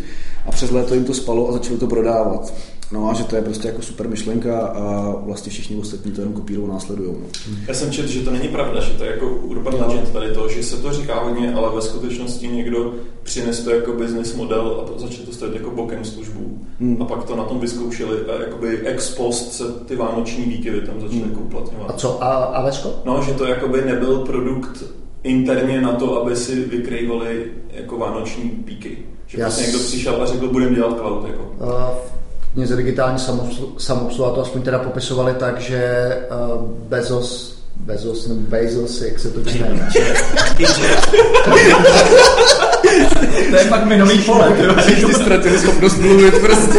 a 0.46 0.50
přes 0.50 0.70
léto 0.70 0.94
jim 0.94 1.05
to 1.05 1.14
spalo 1.14 1.48
a 1.48 1.53
začali 1.53 1.79
to 1.79 1.87
prodávat. 1.87 2.55
No 2.92 3.11
a 3.11 3.14
že 3.14 3.25
to 3.25 3.37
je 3.37 3.42
prostě 3.42 3.68
jako 3.68 3.83
super 3.83 4.09
myšlenka 4.09 4.66
a 4.66 5.14
vlastně 5.27 5.53
všichni 5.53 5.77
ostatní 5.77 6.12
to 6.12 6.20
jenom 6.20 6.35
kopírují 6.35 6.68
a 6.70 6.73
následují. 6.73 7.11
No. 7.20 7.27
Já 7.68 7.75
jsem 7.75 7.90
četl, 7.92 8.09
že 8.09 8.20
to 8.20 8.31
není 8.31 8.49
pravda, 8.49 8.81
že 8.81 8.90
to 8.92 9.05
je 9.05 9.11
jako 9.11 9.27
urban 9.31 9.75
Jo. 9.75 9.85
legend 9.88 10.11
tady 10.12 10.35
to, 10.35 10.49
že 10.49 10.62
se 10.62 10.77
to 10.77 10.92
říká 10.92 11.20
hodně, 11.20 11.55
ale 11.55 11.75
ve 11.75 11.83
skutečnosti 11.83 12.49
někdo 12.49 12.94
přines 13.23 13.61
to 13.61 13.70
jako 13.70 13.92
business 13.92 14.35
model 14.35 14.85
a 14.97 14.99
začne 15.01 15.25
to 15.27 15.33
stavit 15.33 15.55
jako 15.55 15.70
bokem 15.70 16.05
službu. 16.05 16.59
Hmm. 16.81 17.03
A 17.03 17.05
pak 17.05 17.25
to 17.25 17.37
na 17.37 17.44
tom 17.44 17.61
vyzkoušeli 17.61 18.16
a 18.20 18.40
jakoby 18.42 18.79
ex 18.79 19.14
post 19.14 19.53
se 19.53 19.64
ty 19.87 19.97
vánoční 19.97 20.44
výkyvy 20.44 20.81
tam 20.81 21.01
začaly 21.01 21.20
Hmm. 21.20 21.31
jako 21.31 21.40
uplatňovat. 21.42 21.90
A 21.90 21.92
co, 21.92 22.23
a, 22.25 22.29
a 22.35 22.64
Vesko? 22.64 22.90
No, 23.05 23.23
že 23.27 23.33
to 23.35 23.44
jakoby 23.47 23.83
nebyl 23.87 24.18
produkt 24.18 24.85
interně 25.23 25.81
na 25.81 25.92
to, 25.92 26.23
aby 26.23 26.37
si 26.37 26.61
vykrývali 26.64 27.44
jako 27.73 27.99
vánoční 27.99 28.49
píky. 28.51 28.99
Že 29.27 29.38
Já 29.38 29.44
vlastně 29.47 29.64
s- 29.64 29.66
někdo 29.66 29.85
přišel 29.85 30.23
a 30.23 30.27
řekl, 30.27 30.49
budeme 30.49 30.75
dělat 30.77 30.99
cloud. 30.99 31.27
Jako. 31.27 31.55
Uh, 31.61 31.70
v 32.54 32.56
knize 32.56 32.76
digitální 32.76 33.18
samoobslu- 33.18 33.72
samoobsluha 33.78 34.30
to 34.30 34.42
aspoň 34.42 34.62
teda 34.62 34.78
popisovali 34.78 35.34
tak, 35.34 35.60
že 35.60 36.08
uh, 36.30 36.62
Bezos, 36.88 37.58
Bezos 37.76 38.28
nebo 38.28 38.40
Bezos, 38.40 39.02
jak 39.02 39.18
se 39.18 39.30
to 39.30 39.40
čte, 39.40 39.58
To 43.50 43.56
je 43.56 43.64
fakt 43.64 43.84
minový 43.86 44.18
pole, 44.18 44.52
Ty 44.86 45.14
ztratili 45.14 45.58
schopnost 45.58 45.98
mluvit 45.98 46.34
prostě. 46.40 46.78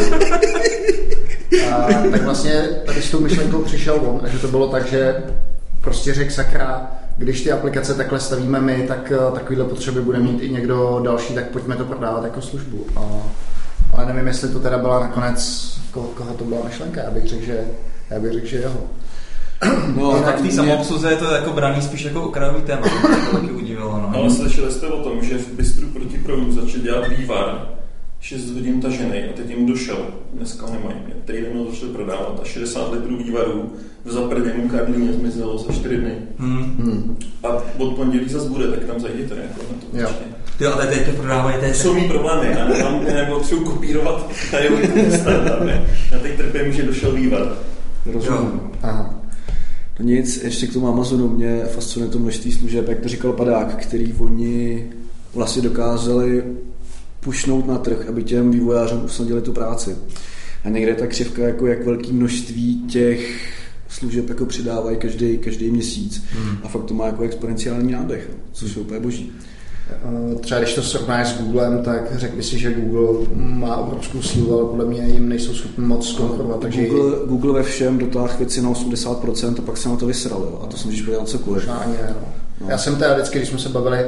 A, 1.71 1.87
tak 2.11 2.23
vlastně 2.23 2.69
tady 2.85 3.01
s 3.01 3.11
tou 3.11 3.19
myšlenkou 3.19 3.61
přišel 3.61 3.95
on, 3.95 4.21
a 4.23 4.27
že 4.27 4.39
to 4.39 4.47
bylo 4.47 4.67
tak, 4.67 4.87
že 4.87 5.23
prostě 5.81 6.13
řekl 6.13 6.31
sakra, 6.31 6.91
když 7.17 7.41
ty 7.41 7.51
aplikace 7.51 7.93
takhle 7.93 8.19
stavíme 8.19 8.61
my, 8.61 8.85
tak 8.87 9.11
eh, 9.11 9.31
takovýhle 9.33 9.65
potřeby 9.65 10.01
bude 10.01 10.19
mít 10.19 10.41
i 10.41 10.49
někdo 10.49 11.01
další, 11.03 11.33
tak 11.33 11.47
pojďme 11.47 11.75
to 11.75 11.85
prodávat 11.85 12.23
jako 12.23 12.41
službu. 12.41 12.85
A, 12.95 13.01
ale 13.95 14.05
nevím, 14.05 14.27
jestli 14.27 14.49
to 14.49 14.59
teda 14.59 14.77
byla 14.77 14.99
nakonec, 14.99 15.71
koho, 15.91 16.07
koho 16.07 16.33
to 16.33 16.43
byla 16.43 16.61
myšlenka, 16.65 17.01
já 17.03 17.11
bych 17.11 17.27
řekl, 17.27 17.45
že, 17.45 17.65
já 18.09 18.19
bych 18.19 18.31
řekl, 18.33 18.45
že 18.47 18.57
jeho. 18.57 18.79
No, 19.95 20.07
Jinak 20.09 20.25
tak 20.25 20.35
v 20.35 20.37
té 20.37 20.43
mě- 20.43 20.51
samoobsluze 20.53 21.09
je 21.09 21.15
to 21.17 21.25
jako 21.33 21.53
braný 21.53 21.81
spíš 21.81 22.01
jako 22.03 22.21
okrajový 22.23 22.61
téma. 22.61 22.81
To 22.81 23.07
mě 23.07 23.17
to 23.17 23.31
taky 23.37 23.51
udivilo. 23.51 23.91
No. 23.97 24.11
Ale 24.15 24.29
slyšeli 24.29 24.71
jste 24.71 24.87
o 24.87 25.03
tom, 25.03 25.23
že 25.23 25.37
v 25.37 25.47
Bystru 25.47 25.87
proti 25.87 26.17
proudu 26.17 26.51
začali 26.51 26.83
dělat 26.83 27.07
vývar 27.07 27.67
6 28.25 28.51
hodin 28.51 28.81
tažený 28.81 29.23
a 29.23 29.33
teď 29.35 29.49
jim 29.49 29.65
došel, 29.65 29.97
dneska 30.33 30.65
ho 30.65 30.73
nemají, 30.73 30.97
týden 31.25 31.57
ho 31.57 31.71
začali 31.71 31.91
prodávat 31.91 32.39
a 32.41 32.45
60 32.45 32.93
litrů 32.93 33.17
vývarů 33.17 33.71
v 34.05 34.11
zaprděném 34.11 34.69
Karlíně 34.69 35.13
zmizelo 35.13 35.57
za 35.57 35.73
4 35.73 35.97
dny. 35.97 36.15
Hmm. 36.37 36.63
Hmm. 36.63 37.17
A 37.43 37.47
od 37.77 37.95
pondělí 37.95 38.29
zase 38.29 38.49
bude, 38.49 38.67
tak 38.67 38.83
tam 38.83 38.99
zajděte 38.99 39.35
jako 39.35 39.61
na 39.73 39.79
to 39.79 39.97
Jo. 39.97 40.09
Ty 40.57 40.65
ale 40.65 40.87
teď 40.87 41.05
to 41.05 41.11
prodávají, 41.11 41.57
to 41.59 41.65
jsou 41.65 41.93
mý 41.93 42.07
problémy, 42.07 42.55
já 42.57 42.67
nemám, 42.67 43.07
já 43.07 43.13
nepotřebuji 43.13 43.65
kopírovat 43.65 44.31
tady. 44.51 44.69
Já 46.11 46.19
teď 46.19 46.37
trpím, 46.37 46.71
že 46.71 46.83
došel 46.83 47.11
vývar. 47.11 47.57
Rozumím. 48.05 48.61
Aha. 48.81 49.15
No 49.99 50.05
nic, 50.05 50.43
ještě 50.43 50.67
k 50.67 50.73
tomu 50.73 50.87
Amazonu 50.87 51.27
mě 51.27 51.61
fascinuje 51.65 52.11
to 52.11 52.19
množství 52.19 52.51
služeb, 52.51 52.87
jak 52.87 52.99
to 52.99 53.09
říkal 53.09 53.33
Padák, 53.33 53.75
který 53.75 54.13
oni 54.13 54.85
vlastně 55.33 55.61
dokázali 55.61 56.43
pušnout 57.25 57.67
na 57.67 57.77
trh, 57.77 58.05
aby 58.09 58.23
těm 58.23 58.51
vývojářům 58.51 59.05
usnadili 59.05 59.41
tu 59.41 59.53
práci. 59.53 59.95
A 60.63 60.69
někde 60.69 60.91
je 60.91 60.95
ta 60.95 61.07
křivka, 61.07 61.41
jako 61.41 61.67
jak 61.67 61.85
velké 61.85 62.13
množství 62.13 62.87
těch 62.87 63.51
služeb 63.89 64.29
jako 64.29 64.45
přidávají 64.45 64.97
každý, 64.97 65.37
každý 65.37 65.71
měsíc. 65.71 66.23
Hmm. 66.29 66.57
A 66.63 66.67
fakt 66.67 66.83
to 66.83 66.93
má 66.93 67.05
jako 67.05 67.23
exponenciální 67.23 67.91
no, 67.91 68.07
což 68.51 68.75
je 68.75 68.81
úplně 68.81 68.99
boží. 68.99 69.31
Třeba 70.41 70.59
když 70.59 70.73
to 70.73 70.81
srovnáš 70.81 71.27
s 71.27 71.37
Googlem, 71.37 71.83
tak 71.83 72.19
řekl 72.19 72.35
by 72.35 72.43
si, 72.43 72.59
že 72.59 72.73
Google 72.73 73.27
má 73.35 73.75
obrovskou 73.75 74.21
sílu, 74.21 74.59
ale 74.59 74.69
podle 74.69 74.85
mě 74.85 75.07
jim 75.07 75.29
nejsou 75.29 75.53
schopni 75.53 75.85
moc 75.85 76.11
konkurovat. 76.11 76.59
Takže 76.59 76.87
Google, 76.87 77.15
Google 77.25 77.53
ve 77.53 77.63
všem 77.63 77.97
dotáhl 77.97 78.29
věci 78.37 78.61
na 78.61 78.69
80% 78.69 79.55
a 79.57 79.61
pak 79.61 79.77
se 79.77 79.89
na 79.89 79.95
to 79.95 80.05
vysral, 80.05 80.39
jo. 80.39 80.59
a 80.63 80.67
to 80.67 80.77
se 80.77 80.85
můžeš 80.85 81.01
podívat 81.01 81.19
na 81.19 81.25
cokoliv. 81.25 81.63
Možná 81.63 81.75
ani 81.75 81.93
no. 82.09 82.15
No. 82.61 82.67
Já 82.69 82.77
jsem 82.77 82.95
teda 82.95 83.13
vždycky, 83.13 83.37
když 83.37 83.49
jsme 83.49 83.59
se 83.59 83.69
bavili 83.69 84.05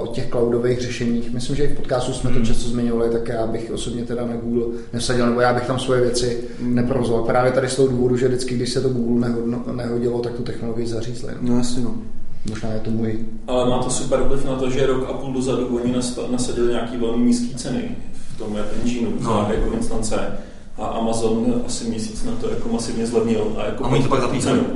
o 0.00 0.06
těch 0.06 0.30
cloudových 0.30 0.80
řešeních, 0.80 1.32
myslím, 1.32 1.56
že 1.56 1.64
i 1.64 1.74
v 1.74 1.76
podcastu 1.76 2.12
jsme 2.12 2.30
to 2.30 2.40
často 2.40 2.68
zmiňovali, 2.68 3.10
tak 3.10 3.28
já 3.28 3.46
bych 3.46 3.70
osobně 3.74 4.04
teda 4.04 4.26
na 4.26 4.36
Google 4.36 4.64
nesadil, 4.92 5.26
nebo 5.26 5.40
já 5.40 5.54
bych 5.54 5.66
tam 5.66 5.78
svoje 5.78 6.00
věci 6.00 6.44
neprovozoval. 6.60 7.22
Právě 7.24 7.52
tady 7.52 7.68
z 7.68 7.76
toho 7.76 7.88
důvodu, 7.88 8.16
že 8.16 8.28
vždycky, 8.28 8.54
když 8.54 8.72
se 8.72 8.80
to 8.80 8.88
Google 8.88 9.28
nehodno, 9.28 9.64
nehodilo, 9.72 10.20
tak 10.20 10.32
tu 10.32 10.42
technologii 10.42 10.86
zařízli. 10.86 11.32
No. 11.40 11.52
No 11.52 11.58
jasně 11.58 11.82
no. 11.84 11.94
Možná 12.48 12.72
je 12.72 12.80
to 12.80 12.90
můj. 12.90 13.18
Ale 13.46 13.70
má 13.70 13.82
to 13.82 13.90
super 13.90 14.22
vliv 14.22 14.44
na 14.44 14.56
to, 14.56 14.70
že 14.70 14.86
rok 14.86 15.08
a 15.08 15.12
půl 15.12 15.32
dozadu 15.32 15.76
oni 15.76 15.94
nasadili 16.30 16.68
nějaký 16.68 16.96
velmi 16.96 17.24
nízký 17.24 17.54
ceny 17.54 17.96
v 18.34 18.38
tom 18.38 18.58
za 19.20 19.30
No. 19.30 19.48
jako 19.54 19.72
instance. 19.72 20.38
A 20.78 20.86
Amazon 20.86 21.62
asi 21.66 21.84
měsíc 21.84 22.24
na 22.24 22.32
to 22.40 22.50
jako 22.50 22.68
masivně 22.68 23.06
zlevnil. 23.06 23.56
A, 23.58 23.64
jako 23.64 23.84
A 23.84 23.88
oni 23.88 24.02
to 24.02 24.08
pak 24.08 24.20
zapíchali. 24.20 24.58
cenu. 24.58 24.66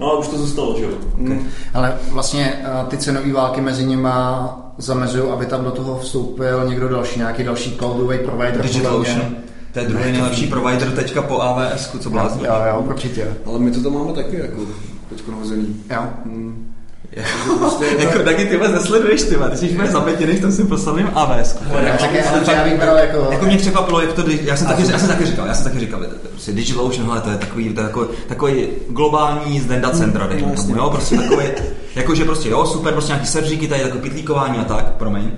No 0.00 0.06
a 0.06 0.18
už 0.18 0.28
to 0.28 0.38
zůstalo, 0.38 0.78
že 0.78 0.84
jo? 0.84 0.90
Mm. 1.16 1.46
Ale 1.74 1.98
vlastně 2.10 2.52
uh, 2.82 2.88
ty 2.88 2.96
cenové 2.98 3.32
války 3.32 3.60
mezi 3.60 3.86
nima 3.86 4.72
zamezují, 4.78 5.30
aby 5.30 5.46
tam 5.46 5.64
do 5.64 5.70
toho 5.70 5.98
vstoupil 5.98 6.68
někdo 6.68 6.88
další, 6.88 7.18
nějaký 7.18 7.44
další 7.44 7.76
cloudový 7.78 8.18
provider. 8.18 8.62
Digital. 8.62 8.96
Ocean. 8.96 9.36
To 9.72 9.78
je 9.78 9.88
druhý 9.88 10.12
nejlepší 10.12 10.46
provider 10.46 10.90
teďka 10.90 11.22
po 11.22 11.40
AWS, 11.40 11.90
co 12.00 12.10
blázní. 12.10 12.44
Jo, 12.44 12.54
jo, 12.68 12.84
určitě. 12.86 13.34
Ale 13.46 13.58
my 13.58 13.70
to 13.70 13.82
tam 13.82 13.94
máme 13.94 14.12
taky 14.12 14.36
jako 14.38 14.60
teď 15.08 15.28
nahozený. 15.28 15.76
Jo. 15.90 16.02
Mm. 16.24 16.67
jako, 17.98 18.18
taky 18.18 18.44
ty 18.44 18.56
vás 18.56 18.70
nesleduješ, 18.70 19.22
ty 19.22 19.36
ty 19.50 19.56
jsi 19.56 19.68
úplně 19.68 19.90
zapětěný 19.90 20.32
v 20.32 20.40
tom 20.40 20.52
svým 20.52 20.68
bych 22.64 22.80
bral 22.80 22.96
jako... 22.96 23.28
Jako 23.30 23.44
mě 23.44 23.56
překvapilo, 23.56 24.00
jak 24.00 24.12
to, 24.12 24.22
já 24.42 24.56
jsem, 24.56 24.66
taky, 24.66 24.82
já 24.92 24.98
jsem 24.98 25.08
taky 25.08 25.26
říkal, 25.26 25.46
já 25.46 25.54
jsem 25.54 25.64
taky 25.64 25.80
říkal, 25.80 26.00
prostě 26.30 26.52
Digital 26.52 26.84
Ocean, 26.84 27.06
hele, 27.06 27.20
to 27.20 27.30
je 27.30 27.36
takový, 27.36 27.68
to 27.74 27.80
je 27.80 27.86
takový, 27.86 28.08
takový 28.28 28.68
globální 28.88 29.60
zdenda 29.60 29.90
centra, 29.90 30.26
dejme 30.26 30.48
No, 30.48 30.54
tomu, 30.54 30.76
jo, 30.76 30.90
prostě 30.90 31.16
takový, 31.16 31.44
jakože 31.94 32.24
prostě 32.24 32.48
jo, 32.48 32.66
super, 32.66 32.92
prostě 32.92 33.12
nějaký 33.12 33.26
seržíky, 33.26 33.68
tady 33.68 33.82
takový 33.82 34.02
pitlíkování 34.02 34.58
a 34.58 34.64
tak, 34.64 34.84
promiň, 34.92 35.30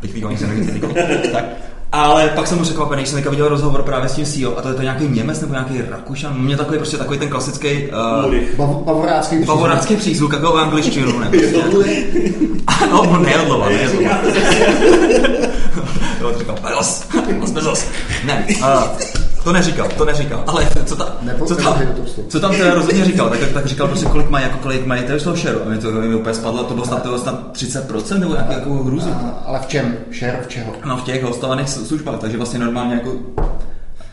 pitlíkování 0.00 0.38
jsem 0.38 0.48
neví, 0.48 0.80
tak, 1.32 1.44
ale 1.92 2.28
pak 2.28 2.46
jsem 2.46 2.58
mu 2.58 2.64
překvapený, 2.64 3.02
když 3.02 3.08
jsem 3.08 3.16
teďka 3.18 3.30
viděl 3.30 3.48
rozhovor 3.48 3.82
právě 3.82 4.08
s 4.08 4.12
tím 4.12 4.24
CEO, 4.24 4.58
a 4.58 4.62
to 4.62 4.68
je 4.68 4.74
to 4.74 4.82
nějaký 4.82 5.08
Němec 5.08 5.40
nebo 5.40 5.52
nějaký 5.52 5.80
Rakušan, 5.90 6.40
mě 6.40 6.56
takový 6.56 6.78
prostě 6.78 6.96
takový 6.96 7.18
ten 7.18 7.28
klasický 7.28 7.68
uh. 7.88 8.34
Bav- 8.56 8.84
Bavorácký 8.84 9.36
přízvuk. 9.36 9.56
bavorácký 9.56 9.96
přízvuk, 9.96 10.32
jako 10.32 10.52
v 10.52 10.56
angličtinu, 10.58 11.18
ne? 11.18 11.28
Prostě. 11.28 11.62
Ano, 12.66 13.00
on 13.02 13.22
nejedlova, 13.22 13.66
nejedlova. 13.68 14.18
Jo, 16.20 16.32
to 16.32 16.38
říkal, 16.38 16.56
Bezos, 16.62 17.04
Bezos, 17.28 17.50
Bezos. 17.50 17.84
Ne, 18.24 18.46
uh, 18.60 18.66
to 19.46 19.52
neříkal, 19.52 19.88
to 19.98 20.04
neříkal, 20.04 20.44
ale 20.46 20.68
co, 20.84 20.96
ta, 20.96 21.16
Nebo- 21.22 21.46
co, 21.46 21.56
tam, 21.56 21.82
co 22.28 22.40
tam 22.40 22.52
teda 22.52 22.74
rozhodně 22.74 23.04
říkal, 23.04 23.30
tak, 23.30 23.38
tak 23.54 23.66
říkal 23.66 23.88
prostě, 23.88 24.06
kolik 24.06 24.30
mají, 24.30 24.44
jako 24.44 24.58
kolik 24.58 24.86
mají 24.86 25.02
toho 25.02 25.18
toho 25.20 25.36
shareu. 25.36 25.60
A 25.66 25.68
mi 25.68 25.78
to 25.78 25.90
mi 25.90 26.14
úplně 26.14 26.34
spadlo, 26.34 26.64
to 26.64 26.74
bylo 26.74 26.86
snad, 26.86 27.02
to 27.02 27.08
bylo 27.08 27.20
snad 27.20 27.52
30% 27.52 28.18
nebo 28.18 28.32
nějaký 28.32 28.52
jako 28.52 28.74
hruzu. 28.74 29.10
A, 29.10 29.42
ale 29.46 29.58
v 29.58 29.66
čem? 29.66 29.96
Share 30.18 30.38
v 30.42 30.48
čeho? 30.48 30.72
No 30.84 30.96
v 30.96 31.02
těch 31.04 31.22
hostovaných 31.22 31.68
službách, 31.68 32.20
takže 32.20 32.36
vlastně 32.36 32.58
normálně 32.58 32.94
jako 32.94 33.12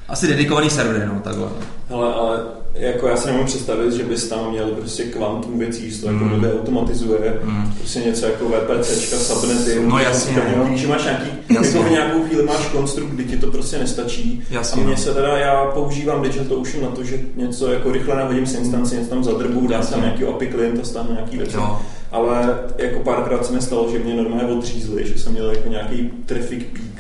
asi 0.10 0.28
dedikovaný 0.28 0.70
servery, 0.70 1.06
no 1.06 1.20
takhle. 1.24 1.48
Hele, 1.90 2.14
ale 2.14 2.40
jako 2.76 3.08
já 3.08 3.18
si 3.18 3.28
nemůžu 3.28 3.46
představit, 3.46 3.92
že 3.94 4.04
bys 4.04 4.28
tam 4.28 4.52
měl 4.52 4.66
prostě 4.66 5.04
kvantum 5.04 5.60
věcí, 5.60 5.92
že 5.92 6.02
to 6.02 6.08
jako 6.08 6.24
Mm. 6.24 6.32
mm. 6.40 6.46
automatizuje, 6.60 7.40
Mm. 7.44 7.74
prostě 7.78 8.00
něco 8.00 8.26
jako 8.26 8.46
VPCčka, 8.50 9.16
subnety, 9.18 9.80
No 9.88 10.00
jasně, 10.00 10.32
úplně, 10.32 10.56
no. 10.72 10.78
že 10.78 10.88
máš 10.88 11.04
nějaký, 11.04 11.30
Jasně. 11.50 11.78
jako 11.78 11.90
v 11.90 11.92
nějakou 11.92 12.24
chvíli 12.24 12.44
máš 12.44 12.68
konstrukt, 12.68 13.10
kdy 13.10 13.24
ti 13.24 13.38
to 13.38 13.52
prostě 13.52 13.78
nestačí. 13.80 14.44
Jasně, 14.50 14.82
a 14.82 14.86
mně 14.86 14.96
no. 14.96 15.02
se 15.02 15.14
teda, 15.14 15.38
já 15.38 15.66
používám 15.66 16.22
Digital 16.22 16.58
Ocean 16.58 16.84
na 16.84 16.90
to, 16.90 17.04
že 17.04 17.20
něco 17.36 17.72
jako 17.72 17.92
rychle 17.92 18.16
nahodím 18.16 18.46
z 18.46 18.56
instanci, 18.56 18.96
něco 18.98 19.10
tam 19.10 19.24
zadrbu, 19.24 19.68
dám 19.68 19.86
tam 19.88 20.02
nějaký 20.02 20.24
API 20.26 20.48
klient 20.48 20.80
a 20.82 20.86
stáhnu 20.86 21.14
nějaký 21.14 21.38
věci. 21.38 21.56
Jo. 21.58 21.80
Ale 22.12 22.60
jako 22.78 23.00
párkrát 23.00 23.46
se 23.46 23.54
mi 23.54 23.62
stalo, 23.62 23.92
že 23.92 24.00
mě 24.00 24.14
normálně 24.14 24.54
odřízli, 24.54 25.08
že 25.08 25.20
jsem 25.20 25.32
měl 25.32 25.50
jako 25.52 25.70
nějaký 25.70 26.12
traffic 26.26 26.64
peak 26.74 26.93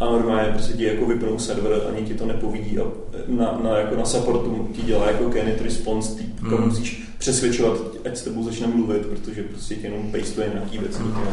a 0.00 0.04
normálně 0.04 0.52
prostě 0.52 0.72
ti 0.72 0.84
jako 0.84 1.06
vypnou 1.06 1.38
server, 1.38 1.72
ani 1.88 2.06
ti 2.06 2.14
to 2.14 2.26
nepovidí 2.26 2.78
a 2.78 2.82
na, 3.28 3.60
na, 3.64 3.78
jako 3.78 3.96
na 3.96 4.04
supportu 4.04 4.68
ti 4.72 4.82
dělá 4.82 5.06
jako 5.06 5.24
candidate 5.24 5.64
response, 5.64 6.14
ty 6.18 6.24
Mm. 6.42 6.50
mm. 6.50 6.64
musíš 6.68 7.02
přesvědčovat, 7.18 7.78
ať 8.06 8.16
s 8.16 8.22
tebou 8.22 8.44
začne 8.44 8.66
mluvit, 8.66 9.06
protože 9.06 9.42
prostě 9.42 9.74
ti 9.74 9.86
jenom 9.86 10.12
pastuje 10.12 10.48
nějaký 10.54 10.78
věci 10.78 10.98
do 11.02 11.08
toho. 11.08 11.24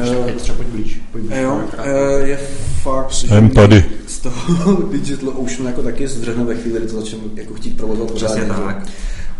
Ještě 0.00 0.32
třeba 0.36 0.56
pojď 0.56 0.68
blíž. 0.68 1.00
Pojď 1.12 1.24
blíž 1.24 1.38
Jo, 1.40 1.50
párkrát. 1.70 1.84
eh, 1.86 2.28
je 2.28 2.36
fakt, 2.82 3.12
Jsem 3.12 3.48
že 3.48 3.54
tady. 3.54 3.84
z 4.06 4.18
toho 4.18 4.82
Digital 4.92 5.28
Ocean 5.36 5.66
jako 5.66 5.82
taky 5.82 6.08
zdřhne 6.08 6.44
ve 6.44 6.54
chvíli, 6.54 6.78
kdy 6.78 6.88
to 6.88 7.00
začne 7.00 7.18
jako 7.34 7.54
chtít 7.54 7.76
provozovat 7.76 8.12
pořádně, 8.12 8.44
tak. 8.44 8.86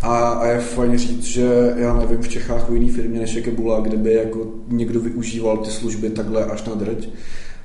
A, 0.01 0.29
a 0.29 0.47
je 0.47 0.59
fajn 0.59 0.97
říct, 0.97 1.23
že 1.23 1.73
já 1.77 1.93
nevím 1.93 2.21
v 2.21 2.27
Čechách 2.27 2.69
o 2.69 2.73
jiný 2.73 2.89
firmě 2.89 3.19
než 3.19 3.33
je 3.33 3.41
Kebula, 3.41 3.79
kde 3.79 3.97
by 3.97 4.13
jako 4.13 4.47
někdo 4.67 4.99
využíval 4.99 5.57
ty 5.57 5.71
služby 5.71 6.09
takhle 6.09 6.45
až 6.45 6.63
na 6.63 6.75
drť. 6.75 7.09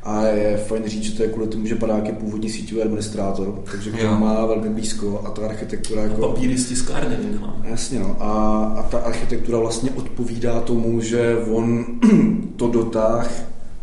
A 0.07 0.23
je 0.23 0.57
fajn 0.57 0.83
říct, 0.87 1.03
že 1.03 1.17
to 1.17 1.23
je 1.23 1.29
kvůli 1.29 1.47
tomu, 1.47 1.67
že 1.67 1.75
Padák 1.75 2.07
je 2.07 2.13
původní 2.13 2.51
síťový 2.51 2.83
administrátor, 2.83 3.55
takže 3.71 3.91
k 3.91 4.01
tomu 4.01 4.19
má 4.19 4.47
velmi 4.47 4.69
blízko 4.69 5.23
a 5.27 5.31
ta 5.31 5.43
architektura 5.43 6.03
jako... 6.03 6.29
Papíry 6.29 6.59
z 6.59 6.69
tiskárny. 6.69 7.17
Jasně 7.63 7.99
no. 7.99 8.17
A, 8.21 8.65
a 8.79 8.83
ta 8.83 8.99
architektura 8.99 9.59
vlastně 9.59 9.91
odpovídá 9.91 10.61
tomu, 10.61 11.01
že 11.01 11.37
on 11.51 11.85
to 12.57 12.69
dotáh 12.69 13.31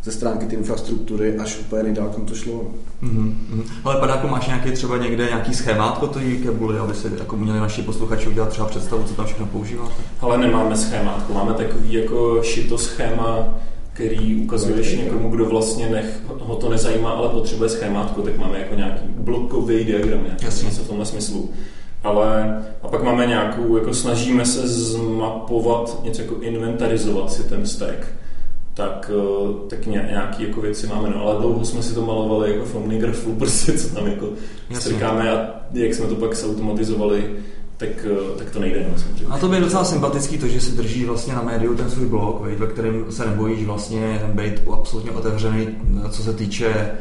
ze 0.04 0.12
stránky 0.12 0.46
té 0.46 0.56
infrastruktury 0.56 1.38
až 1.38 1.60
úplně 1.60 1.84
nejdál, 1.84 2.10
kam 2.10 2.26
to 2.26 2.36
šlo. 2.36 2.68
Mhm, 3.02 3.38
mhm. 3.50 3.64
Ale 3.84 4.00
padáku 4.00 4.28
máš 4.28 4.48
nějaký 4.48 4.72
třeba 4.72 4.98
někde 4.98 5.26
nějaký 5.26 5.54
schémátko 5.54 6.08
to 6.08 6.20
kebuly, 6.44 6.80
aby 6.80 6.94
si 6.94 7.08
jako 7.20 7.38
měli 7.38 7.60
naši 7.60 7.82
posluchači 7.82 8.28
udělat 8.28 8.50
třeba 8.50 8.68
představu, 8.68 9.04
co 9.04 9.14
tam 9.14 9.26
všechno 9.26 9.46
používáte? 9.46 9.94
Ale 10.22 10.38
nemáme 10.38 10.78
schémátko, 10.78 11.34
máme 11.34 11.54
takový 11.54 11.94
jako 11.94 12.44
šito 12.44 12.78
schéma, 12.78 13.60
který 13.94 14.44
ukazuješ 14.44 14.98
někomu, 14.98 15.30
kdo 15.30 15.46
vlastně 15.46 15.90
nech, 15.90 16.20
ho 16.40 16.56
to 16.56 16.70
nezajímá, 16.70 17.10
ale 17.10 17.30
potřebuje 17.30 17.70
schémátko, 17.70 18.22
tak 18.22 18.38
máme 18.38 18.60
jako 18.60 18.76
nějaký 18.76 19.06
blokový 19.08 19.84
diagram, 19.84 20.24
nějaký 20.24 20.46
Jasně. 20.46 20.66
něco 20.66 20.84
v 20.84 20.88
tomhle 20.88 21.06
smyslu. 21.06 21.50
Ale 22.04 22.58
a 22.82 22.88
pak 22.88 23.04
máme 23.04 23.26
nějakou, 23.26 23.78
jako 23.78 23.94
snažíme 23.94 24.46
se 24.46 24.68
zmapovat, 24.68 26.00
něco 26.04 26.22
jako 26.22 26.36
inventarizovat 26.36 27.32
si 27.32 27.44
ten 27.44 27.66
stack. 27.68 28.08
Tak, 28.74 29.12
eh, 29.14 29.70
tak 29.70 29.86
ně- 29.86 30.08
nějaký 30.10 30.44
jako 30.44 30.62
věci 30.62 30.88
máme, 30.88 31.10
no, 31.10 31.22
ale 31.22 31.40
dlouho 31.40 31.66
jsme 31.66 31.84
si 31.84 31.94
to 31.96 32.02
malovali 32.06 32.52
jako 32.52 32.66
v 32.66 32.76
Omnigrafu, 32.76 33.36
prostě 33.40 33.74
co 33.74 33.96
tam 33.96 34.08
jako 34.08 34.30
strkáme 34.72 35.32
a 35.32 35.50
jak 35.74 35.94
jsme 35.94 36.08
to 36.08 36.16
pak 36.16 36.36
zautomatizovali, 36.36 37.30
tak, 37.88 38.06
eh, 38.06 38.38
tak 38.38 38.50
to 38.50 38.60
nejde, 38.60 38.86
no, 38.92 39.00
samozřejmě. 39.00 39.36
A 39.36 39.38
to 39.38 39.54
je 39.54 39.62
docela 39.62 39.84
sympatický 39.84 40.38
to, 40.38 40.48
že 40.48 40.62
si 40.62 40.72
drží 40.72 41.06
vlastně 41.06 41.36
na 41.36 41.42
médiu 41.42 41.76
ten 41.76 41.90
svůj 41.90 42.08
blog, 42.08 42.42
veď, 42.42 42.58
ve 42.58 42.68
kterém 42.68 43.06
se 43.10 43.26
nebojíš 43.26 43.66
vlastně 43.66 44.22
být 44.34 44.54
absolutně 44.74 45.12
otevřený, 45.12 45.68
co 46.10 46.24
se 46.24 46.34
týče 46.34 46.92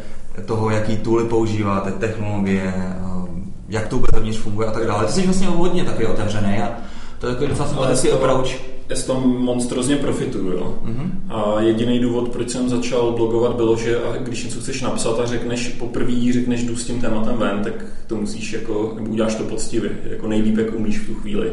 toho, 0.46 0.70
jaký 0.70 0.96
tooly 0.96 1.24
používáte, 1.24 1.92
technologie, 1.92 2.74
um, 3.16 3.52
jak 3.68 3.88
to 3.88 3.96
vůbec 3.96 4.10
vevnitř 4.12 4.38
funguje 4.38 4.68
a 4.68 4.72
tak 4.72 4.86
dále. 4.86 5.06
Ty 5.06 5.12
jsi 5.12 5.22
vlastně 5.22 5.46
hodně 5.46 5.84
takový 5.84 6.06
otevřený 6.06 6.58
a 6.58 6.72
to 7.18 7.26
je 7.26 7.32
takový 7.32 7.50
docela 7.50 7.68
sympatický 7.68 8.10
approach. 8.10 8.48
Já 8.92 8.96
z 8.96 9.04
toho 9.04 9.20
monstrozně 9.20 9.96
profituju. 9.96 10.52
Jo? 10.52 10.78
Mm-hmm. 10.84 11.10
A 11.28 11.60
jediný 11.60 11.98
důvod, 11.98 12.28
proč 12.28 12.50
jsem 12.50 12.68
začal 12.68 13.12
blogovat, 13.12 13.56
bylo, 13.56 13.76
že 13.76 13.98
když 14.20 14.44
něco 14.44 14.60
chceš 14.60 14.82
napsat 14.82 15.20
a 15.20 15.26
řekneš 15.26 15.68
poprvé, 15.68 16.32
řekneš 16.32 16.62
jdu 16.62 16.76
s 16.76 16.84
tím 16.84 17.00
tématem 17.00 17.36
ven, 17.36 17.60
tak 17.64 17.84
to 18.06 18.16
musíš 18.16 18.52
jako, 18.52 18.92
nebo 18.94 19.10
uděláš 19.10 19.34
to 19.34 19.44
poctivě, 19.44 19.90
jako 20.10 20.28
nejlíp, 20.28 20.58
jak 20.58 20.74
umíš 20.74 20.98
v 20.98 21.06
tu 21.06 21.14
chvíli. 21.14 21.52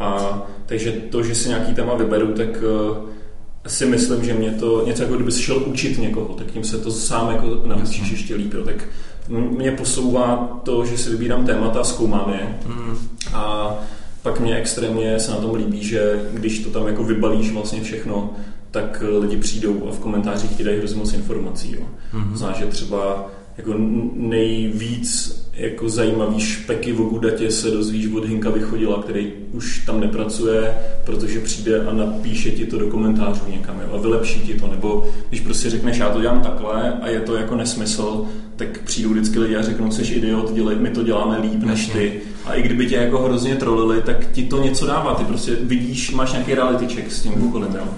A 0.00 0.42
takže 0.66 0.92
to, 0.92 1.22
že 1.22 1.34
si 1.34 1.48
nějaký 1.48 1.74
téma 1.74 1.94
vyberu, 1.94 2.32
tak 2.32 2.48
uh, 2.48 2.96
si 3.66 3.86
myslím, 3.86 4.24
že 4.24 4.34
mě 4.34 4.50
to 4.50 4.86
něco 4.86 5.02
jako 5.02 5.14
kdyby 5.14 5.32
šel 5.32 5.62
učit 5.66 5.98
někoho, 5.98 6.34
tak 6.34 6.46
tím 6.46 6.64
se 6.64 6.78
to 6.78 6.90
sám 6.90 7.30
jako 7.30 7.62
naučíš 7.66 8.10
ještě 8.10 8.34
líp. 8.34 8.54
Jo. 8.54 8.64
Tak 8.64 8.88
mě 9.28 9.72
posouvá 9.72 10.60
to, 10.64 10.84
že 10.84 10.98
si 10.98 11.10
vybírám 11.10 11.46
témata, 11.46 11.84
zkoumám 11.84 12.32
je 12.32 12.58
mm. 12.66 12.96
a 13.34 13.74
pak 14.22 14.40
mě 14.40 14.56
extrémně 14.56 15.20
se 15.20 15.30
na 15.30 15.36
tom 15.36 15.54
líbí, 15.54 15.84
že 15.84 16.28
když 16.32 16.58
to 16.58 16.70
tam 16.70 16.86
jako 16.86 17.04
vybalíš 17.04 17.52
vlastně 17.52 17.80
všechno, 17.80 18.30
tak 18.70 19.04
lidi 19.18 19.36
přijdou 19.36 19.88
a 19.88 19.92
v 19.92 19.98
komentářích 19.98 20.56
ti 20.56 20.64
dají 20.64 20.78
hrozně 20.78 20.98
moc 20.98 21.12
informací. 21.12 21.72
Jo. 21.72 21.86
Mm-hmm. 22.14 22.34
Znáš, 22.34 22.58
že 22.58 22.66
třeba 22.66 23.30
jako 23.58 23.74
nejvíc 24.14 25.34
jako 25.58 25.88
zajímavý 25.88 26.40
špeky 26.40 26.92
o 26.92 27.02
Gudatě 27.02 27.50
se 27.50 27.70
dozvíš 27.70 28.06
od 28.06 28.24
Hinka 28.24 28.50
Vychodila, 28.50 29.02
který 29.02 29.32
už 29.52 29.84
tam 29.86 30.00
nepracuje, 30.00 30.74
protože 31.04 31.40
přijde 31.40 31.80
a 31.86 31.92
napíše 31.92 32.50
ti 32.50 32.66
to 32.66 32.78
do 32.78 32.88
komentářů 32.88 33.40
někam 33.50 33.80
jo, 33.80 33.94
a 33.94 33.96
vylepší 33.96 34.40
ti 34.40 34.54
to. 34.54 34.66
Nebo 34.66 35.10
když 35.28 35.40
prostě 35.40 35.70
řekneš, 35.70 35.98
já 35.98 36.10
to 36.10 36.20
dělám 36.20 36.40
takhle 36.40 36.92
a 36.92 37.08
je 37.08 37.20
to 37.20 37.36
jako 37.36 37.56
nesmysl, 37.56 38.24
tak 38.56 38.82
přijdou 38.82 39.10
vždycky 39.10 39.38
lidi 39.38 39.56
a 39.56 39.62
řeknou, 39.62 39.90
jsi 39.90 40.14
idiot, 40.14 40.52
dělej, 40.52 40.76
my 40.76 40.90
to 40.90 41.02
děláme 41.02 41.38
líp 41.38 41.62
než 41.62 41.86
ty. 41.86 42.20
A 42.44 42.54
i 42.54 42.62
kdyby 42.62 42.86
tě 42.86 42.96
jako 42.96 43.18
hrozně 43.18 43.56
trolili, 43.56 44.02
tak 44.02 44.32
ti 44.32 44.42
to 44.42 44.62
něco 44.62 44.86
dává. 44.86 45.14
Ty 45.14 45.24
prostě 45.24 45.56
vidíš, 45.62 46.10
máš 46.10 46.32
nějaký 46.32 46.54
reality 46.54 46.94
check 46.94 47.12
s 47.12 47.22
tím 47.22 47.32
okolím. 47.48 47.74
Jo. 47.74 47.88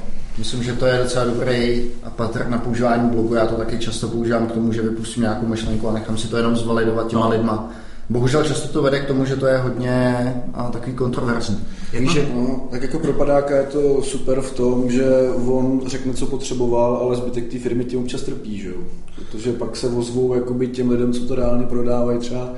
Myslím, 0.40 0.62
že 0.62 0.72
to 0.72 0.86
je 0.86 0.98
docela 0.98 1.24
dobrý 1.24 1.82
patr 2.16 2.46
na 2.48 2.58
používání 2.58 3.10
blogu. 3.10 3.34
Já 3.34 3.46
to 3.46 3.54
taky 3.54 3.78
často 3.78 4.08
používám 4.08 4.46
k 4.46 4.52
tomu, 4.52 4.72
že 4.72 4.82
vypustím 4.82 5.22
nějakou 5.22 5.46
myšlenku 5.46 5.88
a 5.88 5.92
nechám 5.92 6.18
si 6.18 6.28
to 6.28 6.36
jenom 6.36 6.56
zvalidovat 6.56 7.06
těma 7.06 7.24
no. 7.24 7.30
lidma. 7.30 7.72
Bohužel 8.08 8.44
často 8.44 8.68
to 8.68 8.82
vede 8.82 9.00
k 9.00 9.06
tomu, 9.06 9.24
že 9.24 9.36
to 9.36 9.46
je 9.46 9.58
hodně 9.58 10.34
a, 10.54 10.70
takový 10.70 10.96
kontroverzní. 10.96 11.60
Že, 11.92 12.28
no, 12.34 12.68
tak 12.70 12.82
jako 12.82 12.98
pro 12.98 13.12
padáka 13.12 13.56
je 13.56 13.66
to 13.66 14.02
super 14.02 14.40
v 14.40 14.52
tom, 14.52 14.90
že 14.90 15.06
on 15.46 15.82
řekne, 15.86 16.14
co 16.14 16.26
potřeboval, 16.26 16.96
ale 16.96 17.16
zbytek 17.16 17.48
té 17.48 17.58
firmy 17.58 17.84
tím 17.84 18.00
občas 18.00 18.22
trpí, 18.22 18.58
že? 18.58 18.70
protože 19.14 19.52
pak 19.52 19.76
se 19.76 19.88
ozvou 19.88 20.34
jakoby 20.34 20.68
těm 20.68 20.90
lidem, 20.90 21.12
co 21.12 21.26
to 21.26 21.34
reálně 21.34 21.66
prodávají, 21.66 22.18
třeba 22.18 22.52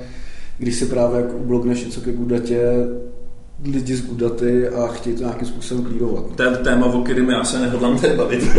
když 0.57 0.75
si 0.75 0.85
právě 0.85 1.21
jako 1.21 1.33
blogneš 1.39 1.85
něco 1.85 2.01
ke 2.01 2.11
Gudatě, 2.11 2.87
lidi 3.71 3.95
z 3.95 4.01
Gudaty 4.01 4.67
a 4.69 4.87
chtějí 4.87 5.15
to 5.15 5.23
nějakým 5.23 5.47
způsobem 5.47 5.83
klírovat. 5.83 6.23
To 6.35 6.43
je 6.43 6.49
téma, 6.49 6.85
o 6.85 7.01
kterém 7.01 7.29
já 7.29 7.43
se 7.43 7.59
nehodlám 7.59 7.99
tady 7.99 8.13
bavit. 8.13 8.43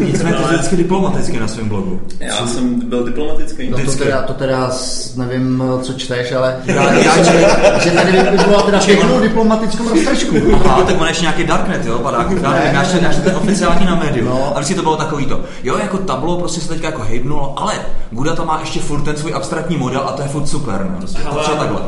Nicméně 0.00 0.36
to 0.36 0.48
vždycky 0.48 0.76
diplomaticky 0.76 1.40
na 1.40 1.48
svém 1.48 1.68
blogu. 1.68 2.00
Já 2.20 2.46
jsem 2.46 2.80
byl 2.80 3.04
diplomatický. 3.04 3.70
No 3.70 3.78
to 3.84 3.92
teda, 3.92 4.22
to 4.22 4.32
teda 4.32 4.70
nevím, 5.16 5.62
co 5.82 5.92
čteš, 5.92 6.32
ale 6.32 6.56
já, 6.64 6.92
já 6.92 7.22
že, 7.22 7.46
že 7.84 7.90
tady 7.90 8.12
vypůjdu 8.12 8.62
teda 8.66 8.80
pěknou 8.80 9.20
diplomatickou 9.20 9.88
roztržku. 9.88 10.36
Aha, 10.64 10.82
tak 10.82 11.00
on 11.00 11.08
ještě 11.08 11.22
nějaký 11.22 11.44
darknet, 11.44 11.86
jo, 11.86 11.98
padák. 11.98 12.30
Ne, 12.30 12.70
já 12.72 12.82
ještě, 12.82 12.98
ještě 13.06 13.22
ten 13.22 13.36
oficiální 13.36 13.86
na 13.86 13.94
médiu. 13.94 14.24
No. 14.24 14.56
A 14.56 14.60
vždycky 14.60 14.74
to 14.74 14.82
bylo 14.82 14.96
takový 14.96 15.26
to. 15.26 15.40
Jo, 15.64 15.78
jako 15.78 15.98
tablo 15.98 16.38
prostě 16.38 16.60
se 16.60 16.68
teďka 16.68 16.86
jako 16.86 17.02
hejbnulo, 17.02 17.54
ale 17.56 17.74
Gudata 18.10 18.44
má 18.44 18.60
ještě 18.60 18.80
furt 18.80 19.02
ten 19.02 19.16
svůj 19.16 19.34
abstraktní 19.34 19.76
model 19.76 20.00
a 20.00 20.12
to 20.12 20.22
je 20.22 20.28
furt 20.28 20.46
super. 20.46 20.86
Ne? 20.90 20.96
Prostě, 20.98 21.18
ale, 21.22 21.44
takhle. 21.58 21.80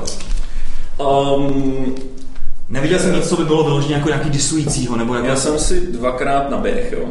Um, 0.99 1.95
Neviděl 2.69 2.99
jsem 2.99 3.15
nic, 3.15 3.29
co 3.29 3.37
by 3.37 3.45
bylo 3.45 3.65
vyloženě 3.65 3.95
jako 3.95 4.09
nějaký 4.09 4.31
disujícího, 4.31 4.97
nebo 4.97 5.15
jako... 5.15 5.27
Já 5.27 5.37
jsem 5.37 5.59
si 5.59 5.93
dvakrát 5.93 6.51
naběh, 6.51 6.95
jo. 6.99 7.05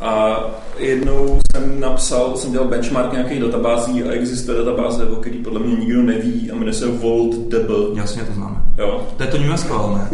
A 0.00 0.40
jednou 0.78 1.40
jsem 1.52 1.80
napsal, 1.80 2.36
jsem 2.36 2.52
dělal 2.52 2.68
benchmark 2.68 3.12
nějakých 3.12 3.40
databází 3.40 4.02
a 4.02 4.10
existuje 4.10 4.58
databáze, 4.58 5.04
o 5.04 5.16
který 5.16 5.38
podle 5.38 5.60
mě 5.60 5.76
nikdo 5.76 6.02
neví 6.02 6.50
a 6.50 6.54
jmenuje 6.54 6.72
se 6.72 6.86
VaultDB. 6.86 7.70
Jasně, 7.94 8.22
to 8.22 8.32
známe. 8.32 8.56
Jo. 8.78 9.06
To 9.16 9.22
je 9.22 9.28
to 9.28 9.38
New 9.38 9.56
SQL, 9.56 9.98
ne? 9.98 10.08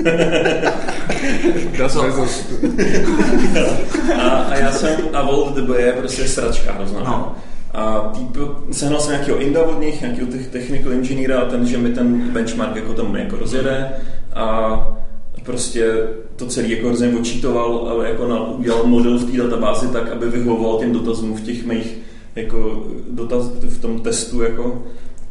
a, 4.23 4.29
a, 4.31 4.55
já 4.55 4.73
jsem, 4.73 5.01
a 5.13 5.23
VaultDB 5.23 5.69
je 5.79 5.93
prostě 5.93 6.29
sračka 6.29 6.73
hrozná. 6.73 7.01
No. 7.01 7.35
A 7.75 8.13
týp, 8.15 8.37
sehnal 8.71 9.01
jsem 9.01 9.13
nějakého 9.13 9.39
Inda 9.39 9.63
od 9.63 9.81
nich, 9.81 10.01
nějakého 10.01 10.29
technical 10.51 10.93
engineera 10.93 11.41
a 11.41 11.45
ten, 11.45 11.67
že 11.67 11.79
mi 11.79 11.93
ten 11.93 12.31
benchmark 12.31 12.77
jako 12.77 12.93
tam 12.93 13.17
jako 13.17 13.37
rozjede 13.37 13.93
a 14.35 14.79
prostě 15.43 15.93
to 16.37 16.47
celý 16.47 16.71
jako 16.71 16.87
hrozně 16.87 17.19
očítoval 17.21 17.99
a 18.01 18.07
jako 18.07 18.29
na, 18.29 18.51
udělal 18.51 18.87
model 18.87 19.19
v 19.19 19.31
té 19.31 19.37
databázi 19.39 19.89
tak, 19.89 20.13
aby 20.13 20.29
vyhovoval 20.29 20.79
těm 20.79 20.93
dotazům 20.93 21.35
v 21.37 21.41
těch 21.41 21.67
mých 21.67 21.99
jako 22.37 22.87
dotaz, 23.11 23.49
v 23.49 23.81
tom 23.81 24.01
testu 24.01 24.43
jako 24.43 24.83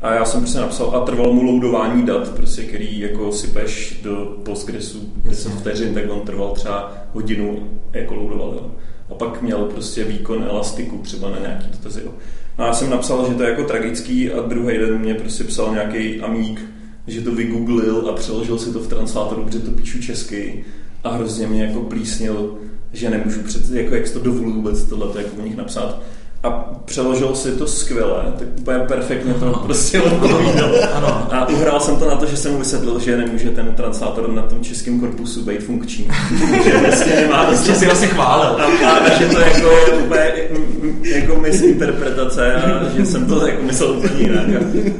a 0.01 0.13
já 0.13 0.25
jsem 0.25 0.39
prostě 0.39 0.59
napsal 0.59 0.95
a 0.95 1.05
trval 1.05 1.33
mu 1.33 1.43
loadování 1.43 2.05
dat, 2.05 2.29
prostě, 2.35 2.63
který 2.63 2.99
jako 2.99 3.31
sypeš 3.31 3.99
do 4.03 4.37
Postgresu 4.43 4.99
10 5.25 5.51
vteřin, 5.51 5.93
tak 5.93 6.03
on 6.09 6.21
trval 6.21 6.51
třeba 6.51 6.93
hodinu 7.13 7.69
jako 7.93 8.15
loadoval. 8.15 8.53
Jo 8.53 8.71
a 9.11 9.13
pak 9.13 9.41
měl 9.41 9.65
prostě 9.65 10.03
výkon 10.03 10.43
elastiku 10.43 10.97
třeba 10.97 11.29
na 11.29 11.39
nějaký 11.39 11.67
dotazy. 11.71 12.01
No 12.05 12.63
a 12.63 12.67
já 12.67 12.73
jsem 12.73 12.89
napsal, 12.89 13.29
že 13.29 13.35
to 13.35 13.43
je 13.43 13.49
jako 13.49 13.63
tragický 13.63 14.31
a 14.31 14.41
druhý 14.41 14.77
den 14.77 14.97
mě 14.97 15.13
prostě 15.13 15.43
psal 15.43 15.73
nějaký 15.73 16.21
amík, 16.21 16.61
že 17.07 17.21
to 17.21 17.35
vygooglil 17.35 18.09
a 18.09 18.13
přeložil 18.13 18.59
si 18.59 18.73
to 18.73 18.79
v 18.79 18.87
translátoru, 18.87 19.43
protože 19.43 19.59
to 19.59 19.71
píšu 19.71 20.01
česky 20.01 20.65
a 21.03 21.11
hrozně 21.11 21.47
mě 21.47 21.63
jako 21.63 21.81
plísnil, 21.81 22.57
že 22.93 23.09
nemůžu 23.09 23.39
před, 23.39 23.71
jako 23.71 23.95
jak 23.95 24.09
to 24.09 24.19
dovoluji 24.19 24.53
vůbec 24.53 24.83
tohle 24.83 25.21
jako 25.21 25.35
u 25.37 25.41
nich 25.41 25.57
napsat 25.57 26.01
a 26.43 26.49
přeložil 26.85 27.35
si 27.35 27.51
to 27.51 27.67
skvěle, 27.67 28.23
tak 28.39 28.47
úplně 28.59 28.79
perfektně 28.79 29.33
to 29.33 29.61
prostě 29.65 30.01
odpovídal. 30.01 30.71
A 31.31 31.47
uhrál 31.47 31.79
jsem 31.79 31.95
to 31.95 32.09
na 32.09 32.15
to, 32.15 32.25
že 32.25 32.37
jsem 32.37 32.51
mu 32.51 32.59
vysvětlil, 32.59 32.99
že 32.99 33.17
nemůže 33.17 33.49
ten 33.49 33.73
translátor 33.75 34.29
na 34.29 34.41
tom 34.41 34.61
českém 34.61 34.99
korpusu 34.99 35.45
být 35.45 35.63
funkční. 35.63 36.07
že 36.63 36.77
vlastně 36.77 37.15
nemá 37.15 37.45
prostě 37.45 37.75
si 37.75 37.85
vlastně 37.85 38.07
chválil. 38.07 38.61
A, 38.85 38.91
a, 38.91 39.19
že 39.19 39.25
to 39.25 39.39
jako 39.39 39.69
úplně 40.05 40.33
jako 41.03 41.35
misinterpretace 41.35 42.53
a 42.53 42.89
že 42.97 43.05
jsem 43.05 43.25
to 43.25 43.47
jako 43.47 43.63
myslel 43.63 43.91
úplně 43.91 44.21
jinak. 44.21 44.45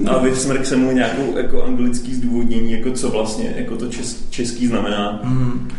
A, 0.07 0.11
a 0.11 0.17
vysmrk 0.17 0.65
jsem 0.65 0.79
mu 0.79 0.91
nějakou 0.91 1.37
jako 1.37 1.63
anglický 1.63 2.15
zdůvodnění, 2.15 2.71
jako 2.71 2.91
co 2.91 3.09
vlastně 3.09 3.53
jako 3.57 3.75
to 3.75 3.87
čes, 3.87 4.17
český 4.29 4.67
znamená. 4.67 5.19
Mm. 5.23 5.69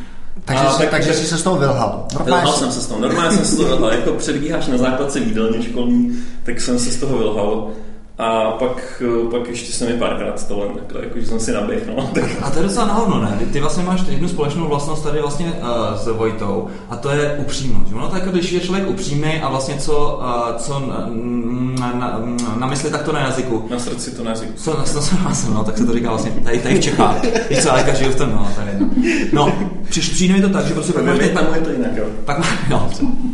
Takže, 0.44 0.64
a, 0.64 0.72
jsi, 0.72 0.78
tak, 0.78 0.90
takže 0.90 1.14
jsi 1.14 1.26
se 1.26 1.38
z 1.38 1.42
toho 1.42 1.56
vylhal. 1.56 2.06
Vylhal 2.24 2.52
jsem 2.52 2.72
se 2.72 2.80
z 2.80 2.86
toho. 2.86 3.00
Normálně 3.00 3.36
jsem 3.36 3.44
se 3.44 3.52
z 3.52 3.56
toho 3.56 3.68
vylhal. 3.68 3.92
Jako 3.92 4.12
předbíháš 4.12 4.66
na 4.66 4.78
základce 4.78 5.20
výdelně 5.20 5.62
školní, 5.62 6.18
tak 6.42 6.60
jsem 6.60 6.78
se 6.78 6.90
z 6.90 6.96
toho 6.96 7.18
vylhal. 7.18 7.70
A 8.22 8.50
pak, 8.50 9.02
pak 9.30 9.48
ještě 9.48 9.72
se 9.72 9.86
mi 9.86 9.92
párkrát 9.92 10.40
stalo 10.40 10.64
takhle, 10.64 11.04
jako, 11.04 11.20
že 11.20 11.26
jsem 11.26 11.40
si 11.40 11.52
naběh, 11.52 11.86
no. 11.86 12.10
Tak. 12.14 12.24
A 12.42 12.50
to 12.50 12.58
je 12.58 12.62
docela 12.62 12.86
nahovno, 12.86 13.20
ne? 13.20 13.38
Ty 13.52 13.60
vlastně 13.60 13.82
máš 13.82 14.00
jednu 14.08 14.28
společnou 14.28 14.68
vlastnost 14.68 15.04
tady 15.04 15.20
vlastně 15.20 15.46
uh, 15.46 15.96
s 15.96 16.06
Vojtou 16.06 16.68
a 16.90 16.96
to 16.96 17.10
je 17.10 17.36
upřímnost. 17.38 17.92
Ono 17.92 18.08
to 18.08 18.16
jako, 18.16 18.30
když 18.30 18.52
je 18.52 18.60
člověk 18.60 18.88
upřímný 18.88 19.40
a 19.42 19.48
vlastně 19.48 19.74
co, 19.78 20.20
uh, 20.22 20.56
co 20.56 20.80
na, 20.80 21.08
na, 21.80 21.92
na, 21.92 22.20
na, 22.56 22.66
mysli, 22.66 22.90
tak 22.90 23.02
to 23.02 23.12
na 23.12 23.20
jazyku. 23.20 23.66
Na 23.70 23.78
srdci 23.78 24.10
to 24.10 24.24
na 24.24 24.30
jazyku. 24.30 24.52
Co, 24.56 24.70
na, 24.70 24.84
no, 25.24 25.54
no, 25.54 25.64
tak 25.64 25.78
se 25.78 25.86
to 25.86 25.92
říká 25.92 26.08
vlastně 26.08 26.30
tady, 26.44 26.58
tady 26.58 26.74
v 26.74 26.80
Čechách. 26.80 27.16
Víš 27.50 27.62
co, 27.62 27.72
ale 27.72 27.82
každý 27.82 28.04
v 28.04 28.16
tom, 28.16 28.30
no, 28.30 28.48
tady. 28.56 28.70
No, 29.32 29.52
přiš, 29.88 30.08
přijde 30.08 30.34
mi 30.34 30.42
to 30.42 30.48
tak, 30.48 30.66
že 30.66 30.74
prostě 30.74 30.92
pak 30.92 31.04
máš... 31.04 31.18
Tam 31.34 31.54
je 31.54 31.60
to 31.60 31.70
jinak, 31.70 31.96
jo. 31.96 32.04
Pak, 32.24 32.68
no, 32.70 32.90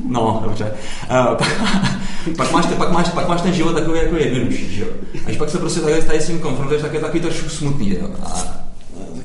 no, 0.08 0.40
dobře. 0.44 0.72
Uh, 1.10 1.34
pak, 1.36 1.58
pak, 1.58 2.07
máš, 2.52 2.66
pak, 2.66 2.92
máš, 2.92 3.08
pak 3.08 3.28
máš 3.28 3.42
ten 3.42 3.52
život 3.52 3.72
takový 3.72 3.98
jako 3.98 4.16
jednodušší, 4.16 4.74
že 4.74 4.82
jo. 4.82 4.88
A 5.24 5.26
když 5.26 5.38
pak 5.38 5.50
se 5.50 5.58
prostě 5.58 5.80
tady, 5.80 6.02
tady 6.02 6.20
s 6.20 6.26
tím 6.26 6.38
konfrontuješ, 6.38 6.82
tak 6.82 6.94
je 6.94 7.00
taky 7.00 7.20
trošku 7.20 7.48
smutný, 7.48 7.90
jo. 7.90 8.10
A, 8.22 8.58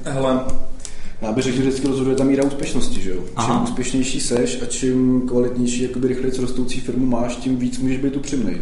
Hele, 0.06 0.40
já 1.22 1.32
bych 1.32 1.44
řekl, 1.44 1.58
že 1.58 1.64
vždycky 1.64 1.88
rozhoduje 1.88 2.16
ta 2.16 2.24
míra 2.24 2.44
úspěšnosti, 2.44 3.02
že 3.02 3.10
jo? 3.10 3.24
Čím 3.46 3.64
úspěšnější 3.64 4.20
seš 4.22 4.62
a 4.62 4.66
čím 4.66 5.22
kvalitnější, 5.28 5.84
jakoby 5.84 6.08
rychleji 6.08 6.42
rostoucí 6.42 6.80
firmu 6.80 7.06
máš, 7.06 7.36
tím 7.36 7.58
víc 7.58 7.80
můžeš 7.80 7.98
být 7.98 8.16
upřímný. 8.16 8.58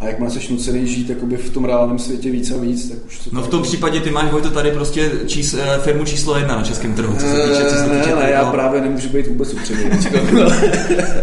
A 0.00 0.06
jak 0.06 0.18
máš 0.18 0.32
seš 0.32 0.48
nucený 0.48 0.86
žít 0.86 1.08
jakoby 1.10 1.36
v 1.36 1.50
tom 1.50 1.64
reálném 1.64 1.98
světě 1.98 2.30
víc 2.30 2.50
a 2.50 2.56
víc, 2.56 2.88
tak 2.88 2.98
už 3.06 3.18
to 3.18 3.30
No 3.32 3.42
v 3.42 3.48
tom 3.48 3.62
případě 3.62 4.00
ty 4.00 4.10
máš 4.10 4.30
Vojto 4.30 4.50
tady 4.50 4.70
prostě 4.70 5.10
čís, 5.26 5.54
eh, 5.54 5.78
firmu 5.78 6.04
číslo 6.04 6.36
jedna 6.36 6.56
na 6.56 6.62
českém 6.62 6.94
trhu, 6.94 7.14
co 7.14 7.26
se 7.26 7.34
týče, 7.34 7.64
co 7.64 7.74
se 7.74 7.84
týče 7.84 8.14
ne, 8.14 8.22
ne, 8.22 8.30
já 8.30 8.50
právě 8.50 8.80
nemůžu 8.80 9.08
být 9.08 9.26
vůbec 9.26 9.54
upřímný. 9.54 9.84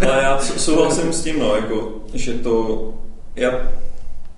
Ale 0.01 0.23
já 0.23 0.39
souhlasím 0.39 1.13
s 1.13 1.23
tím, 1.23 1.39
no, 1.39 1.55
jako, 1.55 2.01
že 2.13 2.33
to, 2.33 2.93
já 3.35 3.51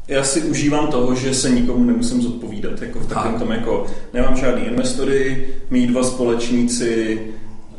já 0.07 0.23
si 0.23 0.41
užívám 0.41 0.87
toho, 0.87 1.15
že 1.15 1.33
se 1.33 1.49
nikomu 1.49 1.83
nemusím 1.83 2.21
zodpovídat. 2.21 2.81
Jako 2.81 2.99
v 2.99 3.07
takovém 3.07 3.39
tom, 3.39 3.51
jako 3.51 3.85
nemám 4.13 4.35
žádný 4.35 4.65
investory, 4.65 5.47
mý 5.69 5.87
dva 5.87 6.03
společníci 6.03 7.19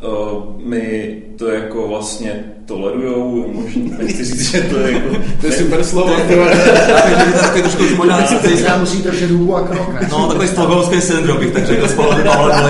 uh, 0.02 0.60
mi 0.64 1.16
to 1.38 1.48
jako 1.48 1.88
vlastně 1.88 2.44
tolerujou, 2.66 3.52
možná 3.52 3.98
nechci 3.98 4.24
říct, 4.24 4.50
že 4.50 4.60
to 4.60 4.78
je 4.78 4.92
jako... 4.92 5.16
to 5.40 5.46
je 5.46 5.52
super 5.52 5.84
slovo. 5.84 6.14
Takový 7.40 7.62
trošku 7.62 7.82
možná... 7.96 8.28
Já 8.64 8.78
musí 8.78 9.02
držet 9.02 9.30
hubu 9.30 9.56
a 9.56 9.66
krok, 9.68 10.10
No, 10.10 10.28
takový 10.28 10.48
stokholmský 10.48 11.00
syndrom 11.00 11.38
bych 11.38 11.52
tak 11.52 11.66
řekl, 11.66 11.88
z 11.88 11.94
pohledu 11.94 12.22
Pavla 12.22 12.68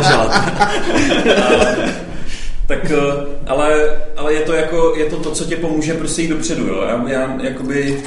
tak 2.68 2.90
eh, 2.90 3.26
ale, 3.46 3.98
ale 4.16 4.34
je 4.34 4.40
to 4.40 4.52
jako, 4.52 4.94
je 4.96 5.04
to 5.04 5.16
to, 5.16 5.30
co 5.30 5.44
tě 5.44 5.56
pomůže 5.56 5.94
prostě 5.94 6.22
jít 6.22 6.28
dopředu, 6.28 6.66
jo. 6.66 6.82
Já, 6.88 7.04
já 7.08 7.38
jakoby 7.42 8.02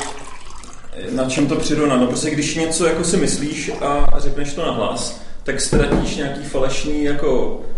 na 1.11 1.29
čem 1.29 1.47
to 1.47 1.55
přirovnat? 1.55 1.99
No 1.99 2.07
prostě 2.07 2.29
když 2.29 2.55
něco 2.55 2.85
jako 2.85 3.03
si 3.03 3.17
myslíš 3.17 3.71
a 3.81 4.13
řekneš 4.17 4.53
to 4.53 4.65
nahlas, 4.65 5.21
tak 5.43 5.61
ztratíš 5.61 6.15
nějaký 6.15 6.43
falešný 6.43 7.03
jako 7.03 7.59
eh, 7.63 7.70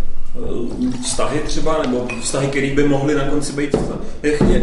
vztahy 1.02 1.40
třeba, 1.40 1.82
nebo 1.82 2.08
vztahy, 2.22 2.48
které 2.48 2.76
by 2.76 2.84
mohly 2.84 3.16
na 3.16 3.24
konci 3.24 3.54
být. 3.54 3.76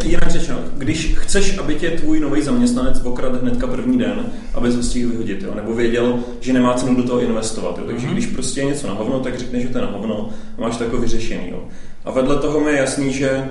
Jinak 0.05 0.31
řečeno, 0.31 0.59
když 0.79 1.15
chceš, 1.19 1.59
aby 1.59 1.75
tě 1.75 1.91
tvůj 1.91 2.21
nový 2.21 2.43
zaměstnanec 2.43 3.01
okrad 3.05 3.43
hnedka 3.43 3.67
první 3.67 3.99
den, 3.99 4.33
aby 4.55 4.73
ho 4.73 4.83
stihl 4.83 5.11
vyhodit, 5.11 5.43
jo? 5.43 5.55
nebo 5.55 5.75
věděl, 5.75 6.19
že 6.41 6.53
nemá 6.53 6.75
cenu 6.75 6.97
do 6.97 7.03
toho 7.03 7.21
investovat. 7.21 7.79
Jo? 7.79 7.85
Takže 7.87 8.07
mm-hmm. 8.07 8.13
když 8.13 8.27
prostě 8.27 8.61
je 8.61 8.67
něco 8.67 8.87
na 8.87 8.95
hovno, 8.95 9.21
tak 9.21 9.39
řekneš, 9.39 9.63
že 9.63 9.69
to 9.69 9.79
je 9.79 9.85
na 9.85 9.91
hovno 9.91 10.29
a 10.59 10.61
máš 10.61 10.77
to 10.77 10.85
jako 10.85 10.97
vyřešený. 10.97 11.51
Jo? 11.51 11.65
A 12.05 12.11
vedle 12.11 12.37
toho 12.37 12.61
mi 12.61 12.71
je 12.71 12.77
jasný, 12.77 13.13
že 13.13 13.51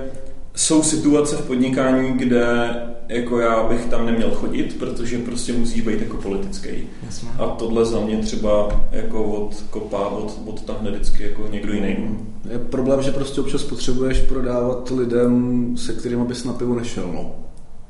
jsou 0.60 0.82
situace 0.82 1.36
v 1.36 1.46
podnikání, 1.46 2.12
kde 2.12 2.70
jako 3.08 3.38
já 3.38 3.68
bych 3.68 3.86
tam 3.86 4.06
neměl 4.06 4.30
chodit, 4.30 4.78
protože 4.78 5.18
prostě 5.18 5.52
musí 5.52 5.82
být 5.82 6.00
jako 6.00 6.16
politický. 6.16 6.68
Jasně. 7.06 7.28
A 7.38 7.46
tohle 7.46 7.84
za 7.84 8.00
mě 8.00 8.18
třeba 8.18 8.80
jako 8.92 9.24
od 9.24 9.64
kopa, 9.70 10.08
od, 10.08 10.38
od 10.46 10.62
tam 10.62 10.76
vždycky 10.80 11.22
jako 11.22 11.46
někdo 11.50 11.72
jiný. 11.72 12.18
Je 12.50 12.58
problém, 12.58 13.02
že 13.02 13.10
prostě 13.12 13.40
občas 13.40 13.62
potřebuješ 13.62 14.20
prodávat 14.20 14.90
lidem, 14.90 15.64
se 15.76 15.92
kterými 15.92 16.24
bys 16.24 16.44
na 16.44 16.52
pivo 16.52 16.74
nešel, 16.74 17.10
no. 17.12 17.34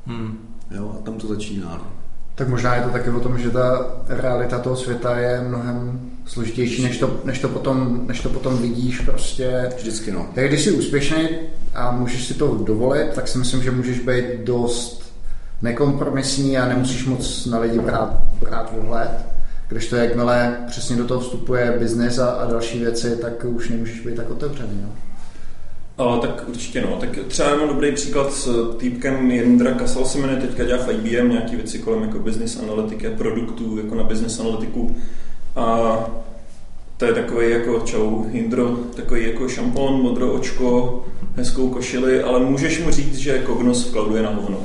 Hmm. 0.05 0.37
Jo, 0.75 0.95
a 0.99 1.01
tam 1.01 1.13
to 1.13 1.27
začíná. 1.27 1.69
No. 1.77 2.00
Tak 2.35 2.47
možná 2.47 2.75
je 2.75 2.81
to 2.81 2.89
taky 2.89 3.09
o 3.09 3.19
tom, 3.19 3.39
že 3.39 3.49
ta 3.49 3.85
realita 4.07 4.59
toho 4.59 4.75
světa 4.75 5.17
je 5.17 5.41
mnohem 5.41 5.99
složitější, 6.25 6.83
než 6.83 6.97
to, 6.97 7.19
než 7.25 7.39
to, 7.39 7.49
potom, 7.49 8.01
než 8.07 8.21
to 8.21 8.29
potom 8.29 8.57
vidíš 8.57 8.99
prostě. 8.99 9.69
Vždycky 9.77 10.11
no. 10.11 10.27
Tak 10.35 10.47
když 10.47 10.63
jsi 10.63 10.71
úspěšný 10.71 11.29
a 11.73 11.91
můžeš 11.91 12.27
si 12.27 12.33
to 12.33 12.55
dovolit, 12.55 13.13
tak 13.13 13.27
si 13.27 13.37
myslím, 13.37 13.63
že 13.63 13.71
můžeš 13.71 13.99
být 13.99 14.25
dost 14.43 15.13
nekompromisní 15.61 16.57
a 16.57 16.67
nemusíš 16.67 17.05
moc 17.05 17.45
na 17.45 17.59
lidi 17.59 17.79
brát, 17.79 18.21
brát 18.39 18.73
ohled. 18.79 19.11
Když 19.69 19.87
to 19.87 19.95
jakmile 19.95 20.57
přesně 20.67 20.95
do 20.95 21.05
toho 21.05 21.19
vstupuje 21.19 21.75
biznis 21.79 22.17
a, 22.17 22.27
a 22.29 22.51
další 22.51 22.79
věci, 22.79 23.17
tak 23.21 23.45
už 23.45 23.69
nemůžeš 23.69 23.99
být 23.99 24.15
tak 24.15 24.29
otevřený. 24.29 24.81
No. 24.81 24.89
A, 26.01 26.17
tak 26.17 26.43
určitě 26.47 26.81
no. 26.81 26.97
Tak 26.99 27.19
třeba 27.27 27.55
mám 27.55 27.67
dobrý 27.67 27.91
příklad 27.91 28.33
s 28.33 28.75
týpkem 28.77 29.31
Jindra 29.31 29.71
Kasal 29.71 30.05
se 30.05 30.17
jmenuje, 30.17 30.39
teďka 30.41 30.63
dělá 30.63 30.83
v 30.83 30.89
IBM 30.89 31.29
nějaký 31.29 31.55
věci 31.55 31.79
kolem 31.79 32.01
jako 32.01 32.19
business 32.19 32.59
analytiky 32.59 33.07
a 33.07 33.17
produktů 33.17 33.77
jako 33.77 33.95
na 33.95 34.03
business 34.03 34.39
analytiku. 34.39 34.95
A 35.55 35.97
to 36.97 37.05
je 37.05 37.13
takový 37.13 37.51
jako 37.51 37.79
čau, 37.79 38.25
Jindro, 38.31 38.67
takový 38.95 39.27
jako 39.27 39.47
šampon, 39.47 40.01
modro 40.01 40.33
očko, 40.33 41.03
hezkou 41.35 41.69
košili, 41.69 42.23
ale 42.23 42.39
můžeš 42.39 42.83
mu 42.83 42.91
říct, 42.91 43.17
že 43.17 43.43
Cognos 43.45 43.87
v 43.87 43.91
cloudu 43.91 44.15
je 44.15 44.23
na 44.23 44.29
hovno. 44.29 44.57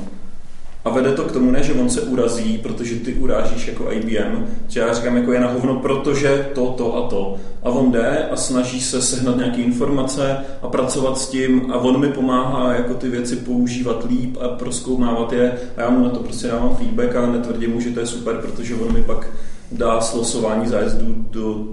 A 0.87 0.91
vede 0.91 1.13
to 1.13 1.25
k 1.25 1.33
tomu, 1.33 1.51
ne, 1.51 1.63
že 1.63 1.73
on 1.73 1.91
se 1.91 2.01
urazí, 2.01 2.59
protože 2.59 2.95
ty 2.95 3.15
urážíš 3.15 3.69
jako 3.69 3.93
IBM, 3.93 4.47
že 4.69 4.81
já 4.81 4.95
říkám, 4.95 5.17
jako 5.17 5.33
je 5.33 5.41
na 5.41 5.51
hovno, 5.51 5.77
protože 5.77 6.49
to, 6.55 6.67
to 6.67 6.97
a 6.97 7.09
to. 7.09 7.37
A 7.63 7.71
on 7.71 7.93
jde 7.93 8.29
a 8.31 8.37
snaží 8.37 8.81
se 8.81 9.03
sehnat 9.03 9.37
nějaké 9.37 9.63
informace 9.63 10.37
a 10.63 10.69
pracovat 10.69 11.19
s 11.19 11.29
tím 11.29 11.73
a 11.73 11.79
on 11.79 12.01
mi 12.01 12.09
pomáhá 12.09 12.75
jako 12.75 12.95
ty 12.95 13.09
věci 13.09 13.37
používat 13.37 14.07
líp 14.09 14.37
a 14.41 14.49
proskoumávat 14.49 15.33
je 15.33 15.53
a 15.77 15.81
já 15.81 15.91
mu 15.91 16.05
na 16.05 16.11
to 16.11 16.19
prostě 16.19 16.49
dávám 16.49 16.77
feedback 16.77 17.17
a 17.17 17.27
netvrdím 17.27 17.73
mu, 17.73 17.81
že 17.81 17.91
to 17.91 18.01
je 18.01 18.07
super, 18.07 18.37
protože 18.37 18.75
on 18.75 18.93
mi 18.93 19.03
pak 19.03 19.31
dá 19.73 20.01
slosování 20.01 20.67
zájezdu 20.69 21.15
do 21.31 21.65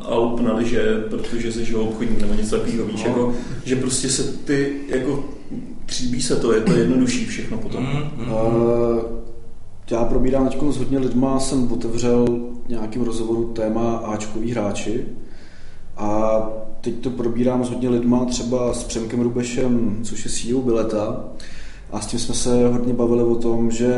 Alp 0.00 0.40
na 0.40 0.54
liže, 0.54 1.04
protože 1.10 1.52
jsi 1.52 1.74
obchodní 1.74 2.16
nebo 2.20 2.34
něco 2.34 2.56
takového, 2.56 2.84
víš, 2.84 3.04
no. 3.04 3.08
jako, 3.08 3.34
že 3.64 3.76
prostě 3.76 4.08
se 4.08 4.22
ty 4.22 4.72
jako 4.88 5.24
tříbí 5.92 6.22
se 6.22 6.36
to, 6.36 6.52
je 6.52 6.60
to 6.60 6.72
jednodušší 6.72 7.24
všechno 7.24 7.58
potom. 7.58 7.84
Mm, 7.84 8.24
mm, 8.24 8.32
uh, 8.32 8.38
já 9.90 10.04
probírám 10.04 10.48
teď 10.48 10.58
s 10.70 10.76
hodně 10.76 10.98
lidma, 10.98 11.40
jsem 11.40 11.72
otevřel 11.72 12.26
nějakým 12.68 13.02
rozhovoru 13.02 13.44
téma 13.44 13.96
Ačkoví 13.96 14.52
hráči. 14.52 15.06
A 15.96 16.40
teď 16.80 16.94
to 16.94 17.10
probírám 17.10 17.64
s 17.64 17.68
hodně 17.68 17.88
lidma, 17.88 18.24
třeba 18.24 18.74
s 18.74 18.84
Přemkem 18.84 19.20
Rubešem, 19.20 19.98
což 20.02 20.24
je 20.24 20.30
CEO 20.30 20.62
Bileta, 20.62 21.24
a 21.92 22.00
s 22.00 22.06
tím 22.06 22.18
jsme 22.18 22.34
se 22.34 22.68
hodně 22.68 22.92
bavili 22.92 23.22
o 23.22 23.34
tom, 23.34 23.70
že 23.70 23.94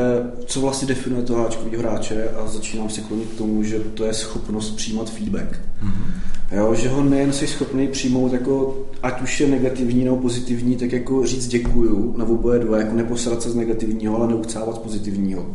co 0.47 0.61
vlastně 0.61 0.89
definuje 0.89 1.23
toho 1.23 1.43
háčkového 1.43 1.83
hráče 1.83 2.29
a 2.29 2.49
začínám 2.49 2.91
se 2.91 3.01
klonit 3.01 3.29
k 3.29 3.39
tomu, 3.39 3.63
že 3.63 3.79
to 3.79 4.05
je 4.05 4.15
schopnost 4.15 4.71
přijímat 4.71 5.11
feedback. 5.11 5.61
Mm-hmm. 5.83 6.57
Jo, 6.57 6.75
že 6.75 6.89
ho 6.89 7.05
nejen 7.05 7.33
si 7.33 7.47
schopný 7.47 7.89
přijmout, 7.89 8.33
jako, 8.33 8.79
ať 9.03 9.23
už 9.23 9.41
je 9.41 9.49
negativní 9.49 10.05
nebo 10.05 10.17
pozitivní, 10.17 10.77
tak 10.77 10.93
jako 10.93 11.27
říct 11.27 11.49
děkuju 11.49 12.15
na 12.19 12.25
oboje 12.25 12.59
dva, 12.59 12.79
jako 12.79 12.97
neposrat 12.97 13.43
se 13.43 13.51
z 13.51 13.55
negativního, 13.55 14.17
ale 14.17 14.29
neucávat 14.29 14.75
z 14.75 14.79
pozitivního. 14.79 15.47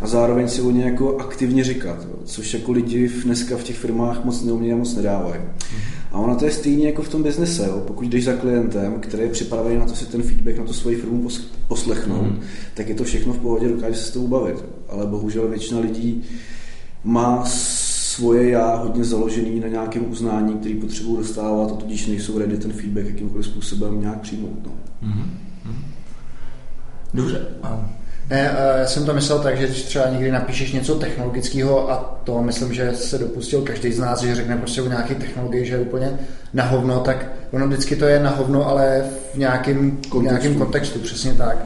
A 0.00 0.06
zároveň 0.06 0.48
si 0.48 0.60
o 0.62 0.70
ně 0.70 0.84
jako 0.84 1.18
aktivně 1.18 1.64
říkat, 1.64 1.96
jo, 2.04 2.16
což 2.24 2.54
jako 2.54 2.72
lidi 2.72 3.10
dneska 3.24 3.56
v 3.56 3.62
těch 3.62 3.76
firmách 3.76 4.24
moc 4.24 4.42
neumějí 4.42 4.72
a 4.72 4.76
moc 4.76 4.94
nedávají. 4.94 5.40
Mm-hmm. 5.40 5.95
A 6.16 6.18
ono 6.18 6.36
to 6.36 6.44
je 6.44 6.50
stejně 6.50 6.86
jako 6.86 7.02
v 7.02 7.08
tom 7.08 7.22
biznise. 7.22 7.66
Jo? 7.66 7.82
Pokud 7.86 8.08
jdeš 8.08 8.24
za 8.24 8.32
klientem, 8.32 9.00
který 9.00 9.22
je 9.22 9.28
připravený 9.28 9.78
na 9.78 9.84
to 9.84 9.94
si 9.94 10.06
ten 10.06 10.22
feedback 10.22 10.58
na 10.58 10.64
tu 10.64 10.72
svoji 10.72 10.96
firmu 10.96 11.28
poslechnout, 11.68 12.22
mm. 12.22 12.40
tak 12.74 12.88
je 12.88 12.94
to 12.94 13.04
všechno 13.04 13.32
v 13.32 13.38
pohodě, 13.38 13.68
dokáže 13.68 13.94
se 13.94 14.04
s 14.04 14.10
tou 14.10 14.28
bavit. 14.28 14.64
Ale 14.88 15.06
bohužel 15.06 15.48
většina 15.48 15.80
lidí 15.80 16.22
má 17.04 17.44
svoje 17.44 18.50
já 18.50 18.76
hodně 18.76 19.04
založený 19.04 19.60
na 19.60 19.68
nějakém 19.68 20.10
uznání, 20.10 20.54
který 20.54 20.74
potřebují 20.74 21.18
dostávat 21.18 21.72
a 21.72 21.76
tudíž 21.76 22.06
nejsou 22.06 22.38
ready 22.38 22.58
ten 22.58 22.72
feedback 22.72 23.06
jakýmkoliv 23.06 23.46
způsobem 23.46 24.00
nějak 24.00 24.20
přijmout. 24.20 24.58
No. 24.66 24.72
Mm-hmm. 25.08 25.26
Dobře. 27.14 27.46
Ne, 28.30 28.50
eh, 28.58 28.80
já 28.80 28.86
jsem 28.86 29.06
to 29.06 29.14
myslel 29.14 29.38
tak, 29.38 29.56
že 29.56 29.66
když 29.66 29.82
třeba 29.82 30.08
někdy 30.08 30.30
napíšeš 30.30 30.72
něco 30.72 30.94
technologického 30.94 31.90
a 31.90 32.20
to 32.24 32.42
myslím, 32.42 32.74
že 32.74 32.92
se 32.94 33.18
dopustil 33.18 33.62
každý 33.62 33.92
z 33.92 33.98
nás, 33.98 34.22
že 34.22 34.34
řekne 34.34 34.56
prostě 34.56 34.82
o 34.82 34.88
nějaké 34.88 35.14
technologii, 35.14 35.66
že 35.66 35.74
je 35.74 35.80
úplně 35.80 36.18
na 36.54 36.64
hovno, 36.64 37.00
tak 37.00 37.26
ono 37.52 37.66
vždycky 37.66 37.96
to 37.96 38.04
je 38.04 38.20
na 38.20 38.30
hovno, 38.30 38.68
ale 38.68 39.04
v 39.34 39.38
nějakém 39.38 39.90
kontextu, 39.90 40.20
nějakém 40.20 40.54
kontextu 40.54 40.98
přesně 40.98 41.34
tak. 41.34 41.56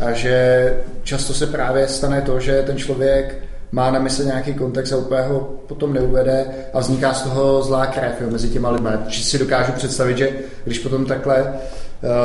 A 0.00 0.12
že 0.12 0.74
často 1.02 1.34
se 1.34 1.46
právě 1.46 1.88
stane 1.88 2.22
to, 2.22 2.40
že 2.40 2.62
ten 2.66 2.76
člověk 2.76 3.46
má 3.72 3.90
na 3.90 3.98
mysli 3.98 4.26
nějaký 4.26 4.54
kontext 4.54 4.92
a 4.92 4.96
úplně 4.96 5.22
ho 5.22 5.40
potom 5.40 5.92
neuvede 5.92 6.46
a 6.72 6.80
vzniká 6.80 7.14
z 7.14 7.22
toho 7.22 7.62
zlá 7.62 7.86
krev 7.86 8.20
jo, 8.20 8.30
mezi 8.30 8.48
těma 8.48 8.70
lidmi. 8.70 8.90
Čiže 9.08 9.24
si 9.24 9.38
dokážu 9.38 9.72
představit, 9.72 10.18
že 10.18 10.30
když 10.64 10.78
potom 10.78 11.06
takhle 11.06 11.54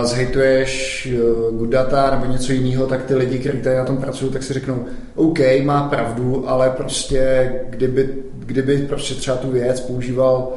zhejtuješ 0.04 1.08
uh, 1.14 1.58
good 1.58 1.70
data 1.70 2.12
nebo 2.12 2.32
něco 2.32 2.52
jiného, 2.52 2.88
tak 2.88 3.04
ty 3.04 3.16
lidi, 3.16 3.40
kteří 3.40 3.58
tady 3.58 3.76
na 3.76 3.86
tom 3.86 3.98
pracují, 3.98 4.32
tak 4.32 4.44
si 4.44 4.54
řeknou, 4.54 4.86
OK, 5.16 5.40
má 5.64 5.84
pravdu, 5.84 6.50
ale 6.50 6.70
prostě 6.70 7.52
kdyby, 7.70 8.10
kdyby 8.40 8.78
prostě 8.78 9.16
třeba 9.16 9.38
tu 9.38 9.52
věc 9.52 9.80
používal 9.80 10.54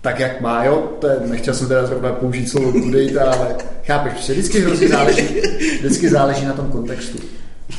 tak, 0.00 0.20
jak 0.20 0.40
má, 0.40 0.64
jo, 0.64 0.92
to 0.98 1.06
je, 1.06 1.16
nechtěl 1.26 1.54
jsem 1.54 1.68
teda 1.68 1.86
zrovna 1.86 2.12
použít 2.12 2.48
slovo 2.48 2.70
good 2.70 2.94
data, 2.94 3.32
ale 3.32 3.56
chápeš, 3.84 4.12
prostě 4.12 4.32
vždycky 4.32 4.60
hrozně 4.60 4.88
záleží, 4.88 5.40
vždycky 5.78 6.08
záleží 6.08 6.44
na 6.44 6.52
tom 6.52 6.66
kontextu. 6.66 7.18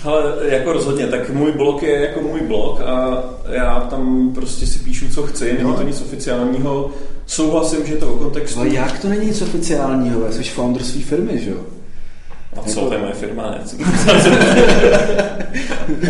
Ale 0.03 0.33
jako 0.45 0.73
rozhodně, 0.73 1.07
tak 1.07 1.29
můj 1.29 1.51
blog 1.51 1.83
je 1.83 2.01
jako 2.01 2.21
můj 2.21 2.41
blog 2.41 2.81
a 2.81 3.23
já 3.49 3.79
tam 3.79 4.31
prostě 4.35 4.65
si 4.65 4.79
píšu, 4.79 5.09
co 5.09 5.23
chci, 5.23 5.53
není 5.53 5.75
to 5.75 5.83
nic 5.83 6.01
oficiálního. 6.01 6.91
Souhlasím, 7.33 7.85
že 7.85 7.95
to 7.95 8.13
o 8.13 8.17
kontextu. 8.17 8.59
Ale 8.59 8.69
jak 8.69 8.99
to 8.99 9.09
není 9.09 9.25
nic 9.25 9.41
oficiálního? 9.41 10.31
Jsi 10.31 10.43
founder 10.43 10.83
své 10.83 11.01
firmy, 11.01 11.41
že 11.43 11.49
jo? 11.49 11.57
A 12.57 12.61
co, 12.61 12.79
jako... 12.79 12.89
to 12.89 12.93
je 12.93 13.01
moje 13.01 13.13
firma, 13.13 13.51
ne? 13.51 13.57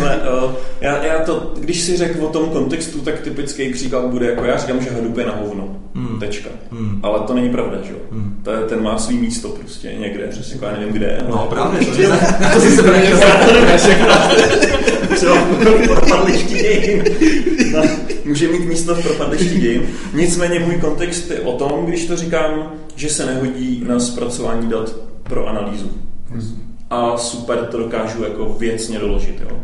Ale, 0.00 0.16
uh, 0.16 0.52
já, 0.80 1.04
já 1.04 1.18
to, 1.18 1.54
když 1.60 1.80
si 1.80 1.96
řekl 1.96 2.24
o 2.24 2.28
tom 2.28 2.50
kontextu, 2.50 3.00
tak 3.00 3.20
typický 3.20 3.72
příklad 3.72 4.04
bude, 4.04 4.26
jako 4.26 4.44
já 4.44 4.58
říkám, 4.58 4.82
že 4.82 4.90
Hadoop 4.90 5.18
je 5.18 5.26
na 5.26 5.36
hovno. 5.36 5.76
Hmm. 5.94 6.20
Tečka. 6.20 6.50
Hmm. 6.70 7.00
Ale 7.02 7.20
to 7.20 7.34
není 7.34 7.50
pravda, 7.50 7.78
že 7.82 7.92
jo? 7.92 7.98
Hmm. 8.12 8.40
To 8.42 8.52
je, 8.52 8.58
ten 8.58 8.82
má 8.82 8.98
svý 8.98 9.18
místo 9.18 9.48
prostě 9.48 9.92
někde, 9.98 10.26
přesně 10.26 10.54
jako 10.54 10.64
já 10.64 10.72
nevím 10.72 10.92
kde. 10.92 11.18
No, 11.28 11.40
ale... 11.40 11.48
právě, 11.48 11.86
to, 11.86 12.00
je, 12.00 12.08
to 12.54 12.60
si 12.60 12.70
se 12.70 12.82
Třeba 15.14 16.30
dějin. 16.48 17.04
No, 17.72 17.82
může 18.24 18.48
mít 18.48 18.64
místo 18.64 18.94
v 18.94 19.02
propadlišti 19.02 19.60
dějin. 19.60 19.82
Nicméně 20.14 20.60
můj 20.60 20.74
kontext 20.74 21.30
je 21.30 21.40
o 21.40 21.52
tom, 21.52 21.86
když 21.86 22.06
to 22.06 22.16
říkám, 22.16 22.72
že 22.96 23.08
se 23.08 23.26
nehodí 23.26 23.84
na 23.86 24.00
zpracování 24.00 24.68
dat 24.68 24.96
pro 25.22 25.46
analýzu 25.46 25.90
a 26.90 27.16
super 27.16 27.58
to 27.58 27.78
dokážu 27.78 28.22
jako 28.22 28.56
věcně 28.58 28.98
doložit. 28.98 29.42
Jo. 29.50 29.56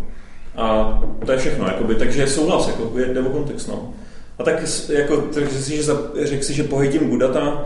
A 0.57 0.99
to 1.27 1.33
je 1.33 1.39
všechno, 1.39 1.67
jakoby, 1.67 1.95
takže 1.95 2.27
souhlas, 2.27 2.69
jako, 2.69 2.93
jde 3.13 3.21
o 3.21 3.31
kontext. 3.31 3.69
No. 3.69 3.95
A 4.39 4.43
tak 4.43 4.63
jako, 4.89 5.25
řekl 5.33 5.55
si, 5.55 5.77
že, 5.77 5.83
řekl 6.23 6.45
si, 6.45 6.55
že 6.55 6.63
pohydím 6.63 7.09
Gudata, 7.09 7.65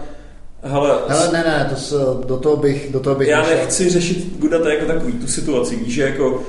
Hele, 0.66 0.98
Hele, 1.08 1.30
ne, 1.32 1.44
ne, 1.46 1.66
to 1.70 1.76
se, 1.76 1.96
do 2.26 2.36
toho 2.36 2.56
bych, 2.56 2.92
do 2.92 3.00
toho 3.00 3.16
bych 3.16 3.28
Já 3.28 3.42
nešel. 3.42 3.56
nechci 3.56 3.90
řešit 3.90 4.38
Gudata 4.38 4.72
jako 4.72 4.86
takový, 4.86 5.12
tu 5.12 5.26
situaci, 5.26 5.76
víš, 5.76 5.94
že 5.94 6.02
jako, 6.02 6.42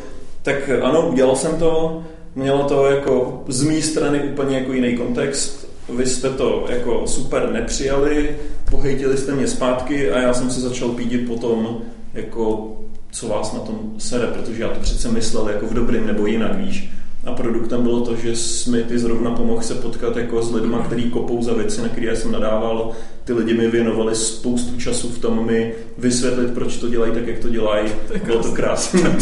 tak 0.45 0.69
ano, 0.81 1.09
udělal 1.09 1.35
jsem 1.35 1.57
to, 1.57 2.03
mělo 2.35 2.63
to 2.63 2.85
jako 2.85 3.43
z 3.47 3.63
mé 3.63 3.81
strany 3.81 4.19
úplně 4.19 4.57
jako 4.57 4.73
jiný 4.73 4.97
kontext, 4.97 5.69
vy 5.89 6.05
jste 6.05 6.29
to 6.29 6.65
jako 6.69 7.07
super 7.07 7.51
nepřijali, 7.51 8.37
pohejtili 8.71 9.17
jste 9.17 9.35
mě 9.35 9.47
zpátky 9.47 10.11
a 10.11 10.19
já 10.19 10.33
jsem 10.33 10.51
se 10.51 10.61
začal 10.61 10.89
pídit 10.89 11.27
potom, 11.27 11.81
jako 12.13 12.71
co 13.11 13.27
vás 13.27 13.53
na 13.53 13.59
tom 13.59 13.93
sere, 13.97 14.27
protože 14.27 14.63
já 14.63 14.69
to 14.69 14.79
přece 14.79 15.11
myslel 15.11 15.49
jako 15.49 15.65
v 15.65 15.73
dobrým 15.73 16.07
nebo 16.07 16.25
jinak, 16.25 16.55
víš. 16.55 16.89
A 17.25 17.31
produktem 17.31 17.83
bylo 17.83 18.01
to, 18.01 18.15
že 18.15 18.33
mi 18.71 18.83
ty 18.83 18.99
zrovna 18.99 19.31
pomohl 19.31 19.61
se 19.61 19.75
potkat 19.75 20.17
jako 20.17 20.41
s 20.41 20.53
lidmi, 20.53 20.75
který 20.85 21.03
kopou 21.03 21.43
za 21.43 21.53
věci, 21.53 21.81
na 21.81 21.89
které 21.89 22.15
jsem 22.15 22.31
nadával. 22.31 22.91
Ty 23.23 23.33
lidi 23.33 23.53
mi 23.53 23.67
věnovali 23.67 24.15
spoustu 24.15 24.77
času 24.77 25.09
v 25.09 25.19
tom 25.19 25.45
mi 25.45 25.73
vysvětlit, 25.97 26.53
proč 26.53 26.77
to 26.77 26.89
dělají 26.89 27.11
tak, 27.11 27.27
jak 27.27 27.39
to 27.39 27.49
dělají. 27.49 27.87
Bylo 28.25 28.43
to 28.43 28.51
krásné. 28.51 29.01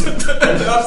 To 0.58 0.64
já 0.64 0.84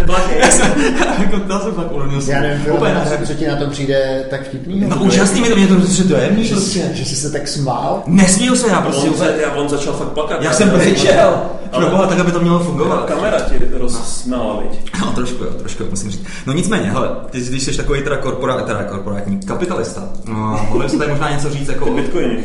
krásně. 0.00 0.64
Neblakej. 0.64 0.94
Jako 1.20 1.38
dal 1.38 1.60
jsem 1.60 1.72
fakt 1.72 1.92
urovnil 1.92 2.20
Já 2.26 2.40
nevím, 2.40 2.72
Úplně 2.72 2.94
na 2.94 3.04
co 3.26 3.34
ti 3.34 3.46
na 3.46 3.56
tom 3.56 3.70
přijde 3.70 4.24
tak 4.30 4.42
vtipný? 4.42 4.80
No 4.80 4.96
úžasný 4.96 5.40
mi 5.40 5.48
to, 5.48 5.56
mě 5.56 5.66
to 5.66 5.74
prostě 5.74 6.02
dojemný 6.04 6.44
že, 6.44 6.54
prostě. 6.54 6.90
že 6.92 7.04
jsi 7.04 7.16
se 7.16 7.30
tak 7.30 7.48
smál? 7.48 8.02
Nesmíl 8.06 8.56
se 8.56 8.68
já 8.68 8.80
prostě 8.80 9.08
On, 9.08 9.26
já, 9.40 9.52
on 9.52 9.68
začal 9.68 9.92
fakt 9.92 10.08
plakat. 10.08 10.42
Já 10.42 10.52
jsem 10.52 10.70
brečel. 10.70 11.28
Ale- 11.72 11.84
Proboha, 11.84 12.06
tak 12.06 12.18
aby 12.18 12.32
to 12.32 12.40
mělo 12.40 12.58
fungovat. 12.58 13.04
Kamera 13.04 13.40
ti 13.40 13.54
rozsmála, 13.72 14.60
viď? 14.62 14.92
No, 15.00 15.12
trošku 15.12 15.44
jo, 15.44 15.50
trošku 15.50 15.82
jo, 15.82 15.88
musím 15.90 16.10
říct. 16.10 16.24
No 16.46 16.52
nicméně, 16.52 16.90
hele, 16.90 17.08
ty, 17.30 17.40
když 17.40 17.62
jsi 17.62 17.76
takový 17.76 18.02
teda, 18.02 18.16
korpora, 18.16 18.62
teda 18.62 18.82
korporátní 18.82 19.40
kapitalista, 19.40 20.08
no, 20.24 20.66
mohli 20.70 20.88
jsi 20.88 20.98
tady 20.98 21.10
možná 21.10 21.30
něco 21.30 21.50
říct 21.50 21.68
jako... 21.68 21.84
Ty 21.84 21.90
bitcoiny. 21.90 22.44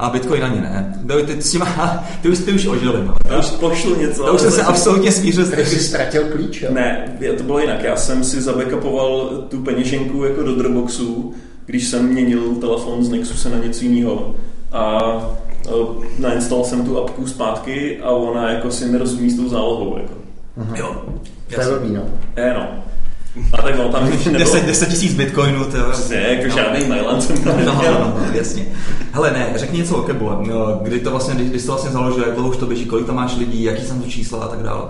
A 0.00 0.10
Bitcoin 0.10 0.44
ani 0.44 0.60
ne. 0.60 0.94
Ty, 1.06 1.34
ty, 1.34 1.42
s 1.42 1.50
těma, 1.50 2.04
ty, 2.22 2.28
už, 2.28 2.38
ty 2.38 2.52
už 2.52 2.66
ožili, 2.66 3.04
no. 3.06 3.14
Já 3.30 3.38
už 3.38 3.50
pošlu 3.50 3.96
něco. 3.96 4.24
To 4.24 4.34
už 4.34 4.40
jsem 4.40 4.50
se 4.50 4.62
absolutně 4.62 5.12
smířil 5.12 5.44
s 5.44 5.50
Tak 5.50 5.66
jsi 5.66 5.78
ztratil 5.78 6.22
klíč, 6.24 6.62
jo? 6.62 6.70
Ne, 6.72 7.18
to 7.36 7.42
bylo 7.42 7.58
jinak. 7.58 7.82
Já 7.82 7.96
jsem 7.96 8.24
si 8.24 8.42
zabackupoval 8.42 9.28
tu 9.48 9.58
peněženku 9.62 10.24
jako 10.24 10.42
do 10.42 10.54
Dropboxu, 10.54 11.34
když 11.66 11.86
jsem 11.86 12.06
měnil 12.06 12.54
telefon 12.54 13.04
z 13.04 13.10
Nexuse 13.10 13.50
na 13.50 13.58
něco 13.58 13.84
jiného. 13.84 14.34
A 14.72 14.98
e, 15.68 15.70
nainstaloval 16.18 16.68
jsem 16.68 16.84
tu 16.84 16.98
apku 16.98 17.26
zpátky 17.26 17.98
a 18.02 18.10
ona 18.10 18.50
jako 18.50 18.70
si 18.70 18.88
nerozumí 18.88 19.30
s 19.30 19.36
tou 19.36 19.48
zálohou. 19.48 19.96
Jako. 19.96 20.14
Jo. 20.74 21.04
To 21.54 21.60
je 21.60 21.66
blbý, 21.66 21.94
no. 21.94 22.02
Je, 22.36 22.54
no. 22.54 22.68
A 23.52 23.62
tak 23.62 23.78
on 23.78 23.92
tam 23.92 24.12
ještě 24.12 24.30
nebyl... 24.30 24.46
10, 24.46 24.66
10 24.66 24.88
tisíc 24.88 25.14
bitcoinů, 25.14 25.64
to. 25.64 25.90
Přesně, 25.90 26.16
jako 26.16 26.56
žádný 26.56 26.88
mail 26.88 27.20
jsem 27.20 27.44
tam 27.44 27.64
No, 27.66 27.74
no, 27.74 27.82
no, 27.82 28.14
no, 28.18 28.26
jasně. 28.32 28.66
Hele, 29.12 29.30
ne, 29.30 29.52
řekni 29.54 29.78
něco 29.78 29.96
o 29.96 30.02
Kebule. 30.02 30.36
No, 30.46 30.80
Kdy 30.82 31.00
to 31.00 31.10
vlastně, 31.10 31.34
kdy, 31.34 31.44
kdy 31.44 31.58
jsi 31.60 31.66
to 31.66 31.72
vlastně 31.72 31.90
založil, 31.90 32.24
jak 32.24 32.34
dlouho 32.34 32.50
už 32.50 32.56
to 32.56 32.66
běží, 32.66 32.86
kolik 32.86 33.06
tam 33.06 33.16
máš 33.16 33.36
lidí, 33.36 33.62
jaký 33.62 33.82
jsou 33.82 33.94
to 33.94 34.10
čísla 34.10 34.44
a 34.44 34.48
tak 34.48 34.62
dále. 34.62 34.82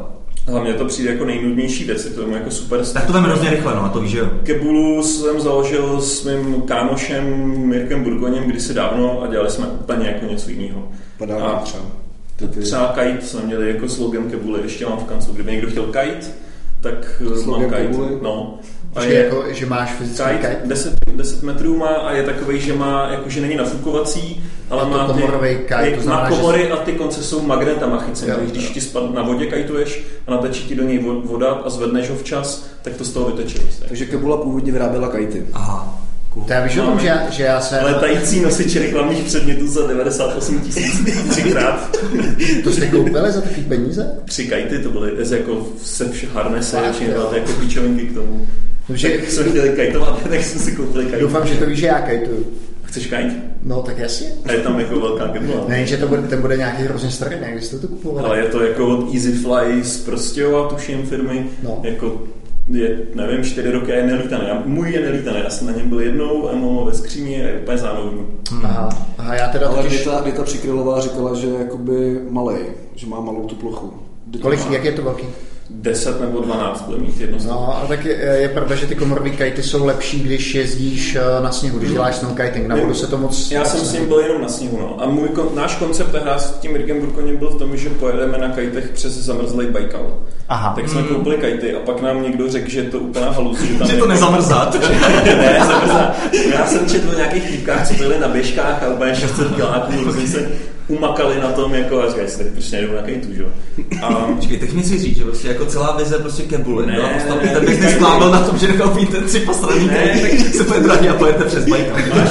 Hlavně 0.46 0.74
to 0.74 0.84
přijde 0.84 1.10
jako 1.12 1.24
nejnudnější 1.24 1.84
věc, 1.84 2.04
je 2.04 2.10
to 2.10 2.30
jako 2.30 2.50
super 2.50 2.84
Tak 2.84 3.06
to 3.06 3.12
veme 3.12 3.28
hrozně 3.28 3.50
rychle, 3.50 3.74
no, 3.74 3.84
a 3.84 3.88
to 3.88 4.00
víš, 4.00 4.10
že 4.10 4.18
jo. 4.18 4.30
Kebulu 4.42 5.02
jsem 5.02 5.40
založil 5.40 6.00
s 6.00 6.24
mým 6.24 6.62
kámošem 6.62 7.24
Mirkem 7.68 8.04
Burgoněm 8.04 8.44
kdysi 8.44 8.74
dávno 8.74 9.22
a 9.22 9.26
dělali 9.26 9.50
jsme 9.50 9.66
úplně 9.66 10.06
jako 10.06 10.26
něco 10.26 10.50
jiného. 10.50 10.88
Padá 11.18 11.36
A- 11.36 11.60
třeba. 11.62 11.82
Třeba 12.60 12.94
kite 12.98 13.26
jsme 13.26 13.40
měli 13.42 13.68
jako 13.70 13.88
slogan 13.88 14.30
Kebuly, 14.30 14.60
ještě 14.62 14.86
mám 14.86 14.98
v 14.98 15.04
kanclu. 15.04 15.34
Kdyby 15.34 15.52
někdo 15.52 15.70
chtěl 15.70 15.84
kite, 15.84 16.26
tak 16.80 17.22
eh, 17.34 17.38
Slogan 17.38 17.60
mám 17.62 17.70
kite. 17.70 17.82
Kebuly? 17.86 18.08
No. 18.22 18.58
A 18.96 19.00
Že, 19.04 19.08
je, 19.12 19.24
jako, 19.24 19.44
že 19.50 19.66
máš 19.66 19.92
fyzický 19.92 20.24
kite 20.24 20.36
kite. 20.36 20.60
10, 20.64 20.94
10 21.16 21.42
metrů 21.42 21.76
má 21.76 21.88
a 21.88 22.12
je 22.12 22.22
takový, 22.22 22.60
že 22.60 22.72
má, 22.72 23.08
jako, 23.10 23.28
že 23.30 23.40
není 23.40 23.56
nafukovací, 23.56 24.44
ale 24.70 24.88
má 24.90 25.12
ty, 25.12 25.22
kite, 25.22 25.86
je- 25.86 25.96
to 25.96 26.02
znamená, 26.02 26.22
má 26.24 26.30
že- 26.30 26.36
komory 26.36 26.70
a 26.70 26.76
ty 26.76 26.92
konce 26.92 27.22
jsou 27.22 27.42
magnetama 27.42 27.98
chycené. 28.00 28.36
Když 28.50 28.64
jo. 28.64 28.70
ti 28.74 28.80
spad 28.80 29.14
na 29.14 29.22
vodě 29.22 29.46
kajtuješ 29.46 30.02
a 30.26 30.30
natečí 30.30 30.68
ti 30.68 30.74
do 30.74 30.82
něj 30.84 30.98
vo- 30.98 31.22
voda 31.26 31.48
a 31.52 31.70
zvedneš 31.70 32.10
ho 32.10 32.16
včas, 32.16 32.66
tak 32.82 32.94
to 32.94 33.04
z 33.04 33.12
toho 33.12 33.30
vyteče. 33.30 33.58
Takže 33.88 34.06
Kebula 34.06 34.36
původně 34.36 34.72
vyráběla 34.72 35.08
kajty. 35.08 35.46
Aha, 35.52 36.00
cool. 36.34 36.44
To 36.44 36.52
já 36.52 36.64
víš 36.64 36.76
o 36.78 36.82
tom, 36.82 37.00
že, 37.00 37.06
já- 37.06 37.30
že 37.30 37.42
já 37.42 37.60
jsem... 37.60 37.84
Letající 37.84 38.40
nosič 38.40 38.76
reklamních 38.76 39.24
předmětů 39.24 39.66
za 39.66 39.86
98 39.86 40.60
tisíc 40.60 41.04
třikrát. 41.30 41.96
To 42.64 42.72
jste 42.72 42.86
koupili 42.86 43.32
za 43.32 43.40
takový 43.40 43.62
peníze? 43.62 44.12
Tři 44.24 44.46
kajty, 44.48 44.78
to 44.78 44.90
byly 44.90 45.12
jako 45.36 45.66
se 45.84 46.08
vše 46.08 46.26
harnese, 46.34 46.76
jako 47.34 47.52
píčovinky 47.60 48.06
k 48.06 48.14
tomu. 48.14 48.46
Dobře. 48.88 49.08
Tak 49.08 49.30
jsme 49.30 49.44
chtěli 49.44 49.68
kajtovat, 49.68 50.22
tak 50.28 50.44
jsme 50.44 50.60
si 50.60 50.72
koupili 50.72 51.04
kajt. 51.06 51.22
Doufám, 51.22 51.46
že 51.46 51.54
to 51.54 51.66
víš, 51.66 51.78
že 51.78 51.86
já 51.86 52.00
kajtuju. 52.00 52.46
Chceš 52.84 53.06
kajt? 53.06 53.32
No, 53.62 53.82
tak 53.82 53.98
jasně. 53.98 54.28
A 54.44 54.52
je 54.52 54.58
tam 54.58 54.80
jako 54.80 55.00
velká 55.00 55.28
kebula. 55.28 55.64
Ne, 55.68 55.86
že 55.86 55.96
to 55.96 56.08
bude, 56.08 56.22
ten 56.22 56.40
bude 56.40 56.56
nějaký 56.56 56.82
hrozně 56.82 57.10
starý, 57.10 57.36
ne? 57.40 57.54
Jste 57.60 57.78
to 57.78 57.88
kupovali. 57.88 58.26
Ale 58.28 58.38
je 58.38 58.44
to 58.44 58.62
jako 58.64 58.86
od 58.98 59.14
Easyfly 59.14 59.84
z 59.84 59.96
Prostějova, 59.96 60.68
tuším 60.68 61.02
firmy. 61.02 61.46
No. 61.62 61.80
Jako 61.82 62.22
je, 62.70 62.98
nevím, 63.14 63.44
čtyři 63.44 63.70
roky 63.70 63.92
a 63.92 63.96
je 63.96 64.06
nelítaný. 64.06 64.44
Já- 64.48 64.62
Můj 64.66 64.90
je 64.90 65.00
nelítaný, 65.00 65.38
já 65.44 65.50
jsem 65.50 65.66
na 65.66 65.72
něm 65.72 65.88
byl 65.88 66.00
jednou 66.00 66.48
a 66.48 66.52
mám 66.52 66.62
ho 66.74 66.84
ve 66.84 66.94
skříni 66.94 67.44
a 67.44 67.48
je 67.48 67.58
úplně 67.62 67.78
zánový. 67.78 68.16
Aha, 68.62 68.88
aha, 69.18 69.34
já 69.34 69.48
teda 69.48 69.66
Ale 69.68 69.76
totiž... 69.82 69.98
Dita, 69.98 70.20
Dita 70.24 70.42
Přikrylová 70.42 71.00
říkala, 71.00 71.34
že 71.34 71.46
je 71.46 71.58
jakoby 71.58 72.20
malej, 72.30 72.60
že 72.94 73.06
má 73.06 73.20
malou 73.20 73.44
tu 73.44 73.54
plochu. 73.54 73.92
Kolik, 74.42 74.66
má- 74.66 74.72
jak 74.72 74.84
je 74.84 74.92
to 74.92 75.02
velký? 75.02 75.26
10 75.74 76.20
nebo 76.20 76.40
12 76.40 76.82
bude 76.82 76.98
mít 76.98 77.20
jedno. 77.20 77.38
No, 77.46 77.76
ale 77.76 77.88
tak 77.88 78.04
je, 78.04 78.14
je 78.14 78.48
pravda, 78.48 78.74
že 78.74 78.86
ty 78.86 78.94
komorový 78.94 79.30
kajty 79.30 79.62
jsou 79.62 79.86
lepší, 79.86 80.20
když 80.20 80.54
jezdíš 80.54 81.16
eh, 81.16 81.42
na 81.42 81.52
sněhu, 81.52 81.78
když 81.78 81.90
děláš 81.90 82.16
snowkiting. 82.16 82.66
Na 82.66 82.76
vodu 82.76 82.94
se 82.94 83.06
to 83.06 83.18
moc... 83.18 83.50
Já 83.50 83.64
jsem 83.64 83.80
s 83.80 83.92
ním 83.92 84.06
byl 84.06 84.18
jenom 84.18 84.42
na 84.42 84.48
sněhu, 84.48 84.78
no. 84.80 85.02
A 85.02 85.06
můj 85.06 85.28
náš 85.54 85.74
koncept 85.74 86.14
hra 86.14 86.38
s 86.38 86.58
tím 86.58 86.72
Mirkem 86.72 87.00
Burkoněm 87.00 87.36
byl 87.36 87.50
v 87.50 87.58
tom, 87.58 87.76
že 87.76 87.90
pojedeme 87.90 88.38
na 88.38 88.48
kajtech 88.48 88.88
přes 88.88 89.12
zamrzlý 89.12 89.66
Baikal. 89.66 90.18
Aha. 90.48 90.72
Tak 90.74 90.88
jsme 90.88 91.02
koupili 91.02 91.36
kajty 91.36 91.74
a 91.74 91.78
pak 91.80 92.02
nám 92.02 92.22
někdo 92.22 92.50
řekl, 92.50 92.70
že 92.70 92.80
je 92.80 92.90
to 92.90 92.98
úplná 92.98 93.30
halus, 93.36 93.60
že 93.60 93.78
tam 93.78 93.88
Že 93.88 93.96
to 93.96 94.06
nezamrzá. 94.06 94.72
ne, 95.24 95.58
zamrzá. 95.66 96.14
Já 96.52 96.66
jsem 96.66 96.86
četl 96.88 97.10
o 97.10 97.16
nějakých 97.16 97.50
týpkách, 97.50 97.88
co 97.88 97.94
byli 97.94 98.18
na 98.18 98.28
běžkách 98.28 98.82
a 98.82 98.88
úplně 98.88 99.14
600 99.14 99.54
kiláků, 99.54 99.92
různě 100.04 100.26
se 100.26 100.48
umakali 100.90 101.40
na 101.40 101.52
tom, 101.52 101.74
jako 101.74 102.02
a 102.02 102.08
říkají 102.08 102.28
si, 102.28 102.38
tak 102.38 102.46
proč 102.46 102.70
nejdou 102.70 102.92
na 102.94 103.02
kajtu, 103.02 103.34
že 103.34 103.42
jo. 103.42 103.48
A 104.02 104.08
Počkej, 104.14 104.58
teď 104.58 104.72
mi 104.72 104.82
si 104.82 104.98
říct, 104.98 105.16
že 105.16 105.24
prostě 105.24 105.48
jako 105.48 105.64
celá 105.66 105.96
vize 105.96 106.18
prostě 106.18 106.42
Kebuly 106.42 106.86
Ne, 106.86 106.92
byla 106.92 107.08
postavit 107.08 107.44
ne, 107.46 107.52
ten 107.52 107.64
ne, 107.64 107.70
business 107.70 107.92
ne. 107.92 107.98
plán 107.98 108.32
na 108.32 108.40
tom, 108.40 108.58
že 108.58 108.68
nekoupíte 108.68 109.20
tři 109.20 109.40
poslední 109.40 109.86
Ne, 109.86 109.94
kajty, 109.94 110.38
se 110.38 110.64
bude 110.64 110.80
drahý 110.80 111.08
a 111.08 111.14
pojete 111.14 111.44
přes 111.44 111.64
Baikal. 111.68 111.96
máš 112.14 112.30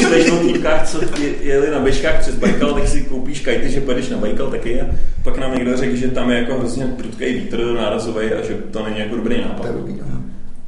čteš 0.00 0.30
o 0.30 0.36
týpkách, 0.36 0.88
co 0.88 1.00
je- 1.20 1.34
jeli 1.40 1.70
na 1.70 1.78
běžkách 1.78 2.20
přes 2.20 2.34
Baikal, 2.34 2.74
tak 2.74 2.88
si 2.88 3.00
koupíš 3.00 3.40
kajty, 3.40 3.70
že 3.70 3.80
pojedeš 3.80 4.08
na 4.08 4.16
Baikal 4.16 4.46
taky. 4.50 4.80
A 4.80 4.84
pak 5.24 5.38
nám 5.38 5.54
někdo 5.54 5.76
řekl, 5.76 5.96
že 5.96 6.08
tam 6.08 6.30
je 6.30 6.38
jako 6.38 6.54
hrozně 6.58 6.84
prudký 6.86 7.24
vítr 7.34 7.64
nárazový 7.64 8.26
a 8.32 8.46
že 8.46 8.54
to 8.70 8.82
není 8.84 8.98
jako 8.98 9.16
dobrý 9.16 9.40
nápad. 9.40 9.66
To 9.66 9.72
no. 9.72 10.22